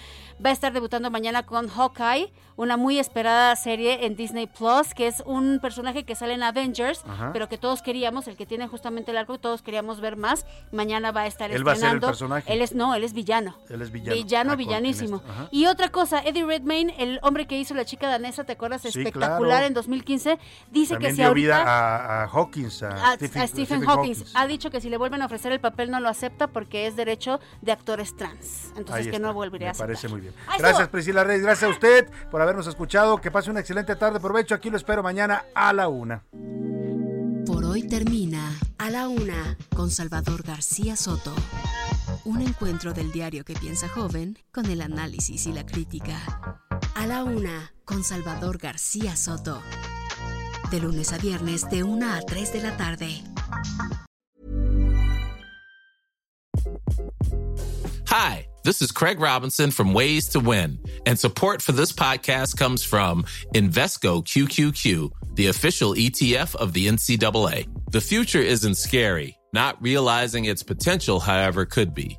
va 0.45 0.51
a 0.51 0.53
estar 0.53 0.73
debutando 0.73 1.11
mañana 1.11 1.45
con 1.45 1.69
Hawkeye, 1.69 2.33
una 2.57 2.77
muy 2.77 2.99
esperada 2.99 3.55
serie 3.57 4.07
en 4.07 4.17
Disney 4.17 4.47
Plus, 4.47 4.95
que 4.95 5.07
es 5.07 5.23
un 5.27 5.59
personaje 5.61 6.05
que 6.05 6.15
sale 6.15 6.35
en 6.35 6.43
Avengers, 6.43 7.05
pero 7.33 7.49
que 7.49 7.59
todos 7.59 7.83
queríamos, 7.83 8.29
el 8.29 8.37
que 8.37 8.47
tiene 8.47 8.67
justamente 8.69 9.11
el 9.11 9.17
arco, 9.17 9.39
todos 9.39 9.63
queríamos 9.63 10.01
ver 10.01 10.17
más. 10.17 10.47
Mañana 10.73 11.13
va 11.13 11.23
a 11.23 11.27
estar 11.27 11.51
él 11.51 11.59
estrenando. 11.59 11.67
Va 11.67 11.87
a 11.87 11.91
ser 11.91 11.95
el 11.95 12.01
personaje. 12.01 12.53
Él 12.53 12.63
es, 12.63 12.75
no, 12.75 12.95
él 12.95 13.05
es 13.05 13.13
villano. 13.13 13.57
Él 13.69 13.83
es 13.83 13.91
villano. 13.91 14.17
Villano, 14.17 14.53
ah, 14.53 14.57
villanísimo. 14.57 15.23
Y 15.51 15.67
otra 15.67 15.91
cosa, 15.91 16.21
Eddie 16.21 16.45
Redmayne, 16.45 16.95
el 16.99 17.06
hombre 17.23 17.47
que 17.47 17.59
hizo 17.59 17.75
la 17.75 17.85
chica 17.85 18.09
danesa, 18.09 18.45
¿te 18.45 18.53
acuerdas? 18.53 18.85
Espectacular 18.85 19.65
en 19.65 19.75
2015. 19.75 20.39
Dice 20.71 20.99
que 20.99 21.11
si 21.11 21.17
dio 21.17 21.29
ahorita... 21.29 21.59
vida 21.59 22.23
a, 22.23 22.27
Hawkins, 22.27 22.83
a, 22.83 23.17
Stephen, 23.47 23.85
Hawking. 23.85 24.15
Ha 24.35 24.47
dicho 24.47 24.71
que 24.71 24.81
si 24.81 24.89
le 24.89 24.97
vuelven 24.97 25.23
a 25.23 25.27
ofrecer 25.27 25.53
el 25.53 25.61
papel 25.61 25.91
no 25.91 26.01
lo 26.01 26.09
acepta 26.09 26.47
porque 26.49 26.87
es 26.87 26.97
derecho 26.97 27.41
de 27.63 27.73
actores 27.73 28.17
trans. 28.17 28.73
Entonces 28.77 29.09
que 29.09 29.19
no 29.19 29.33
volvería 29.33 29.69
a 29.69 29.71
aceptar. 29.73 29.89
parece 29.89 30.09
muy 30.09 30.21
bien. 30.21 30.35
gracias 30.59 30.89
Priscila 30.89 31.25
Reyes, 31.25 31.43
gracias 31.43 31.71
a 31.71 31.73
usted 31.73 32.09
por 32.31 32.41
habernos 32.43 32.67
escuchado. 32.67 33.19
Que 33.21 33.31
pase 33.31 33.51
una 33.51 33.61
excelente 33.61 33.97
tarde. 33.97 34.21
Provecho, 34.21 34.55
aquí 34.55 34.71
lo 34.71 34.77
espero 34.77 35.03
mañana 35.03 35.45
a 35.55 35.73
la 35.73 35.89
una. 35.89 36.23
Por 37.47 37.65
hoy 37.65 37.87
termina 37.87 38.53
A 38.79 38.91
la 38.91 39.09
Una 39.09 39.57
con 39.75 39.91
Salvador 39.91 40.43
García 40.43 40.97
Soto. 40.97 41.33
Un 42.25 42.43
encuentro 42.43 42.93
del 42.93 43.13
diario 43.13 43.45
que 43.45 43.55
piensa 43.55 43.89
joven 43.89 44.37
con 44.53 44.67
el 44.67 44.83
análisis 44.83 45.47
y 45.47 45.53
la 45.53 45.65
crítica. 45.65 46.66
A 46.95 47.07
la 47.07 47.25
Una 47.25 47.73
con 47.85 48.03
Salvador 48.03 48.59
García 48.59 49.17
Soto. 49.17 49.63
De 50.71 50.81
lunes 50.81 51.13
a 51.13 51.19
viernes 51.19 51.69
de 51.69 51.83
una 51.83 52.17
a 52.17 52.21
3 52.23 52.53
de 52.53 52.63
la 52.63 52.77
tarde. 52.77 53.23
Hi, 58.09 58.47
this 58.65 58.83
is 58.83 58.93
Craig 58.93 59.21
Robinson 59.21 59.71
from 59.71 59.93
Ways 59.93 60.29
to 60.31 60.41
Win, 60.41 60.79
and 61.07 61.19
support 61.19 61.63
for 61.63 61.73
this 61.73 61.93
podcast 61.93 62.57
comes 62.57 62.83
from 62.83 63.25
Invesco 63.55 64.23
QQQ 64.25 65.11
the 65.37 65.49
official 65.49 65.95
ETF 65.95 66.55
of 66.57 66.73
the 66.73 66.89
NCAA. 66.89 67.69
The 67.91 68.01
future 68.01 68.41
isn't 68.41 68.77
scary. 68.77 69.39
Not 69.53 69.81
realizing 69.83 70.47
its 70.47 70.63
potential, 70.63 71.21
however, 71.21 71.67
could 71.67 71.95
be. 71.95 72.19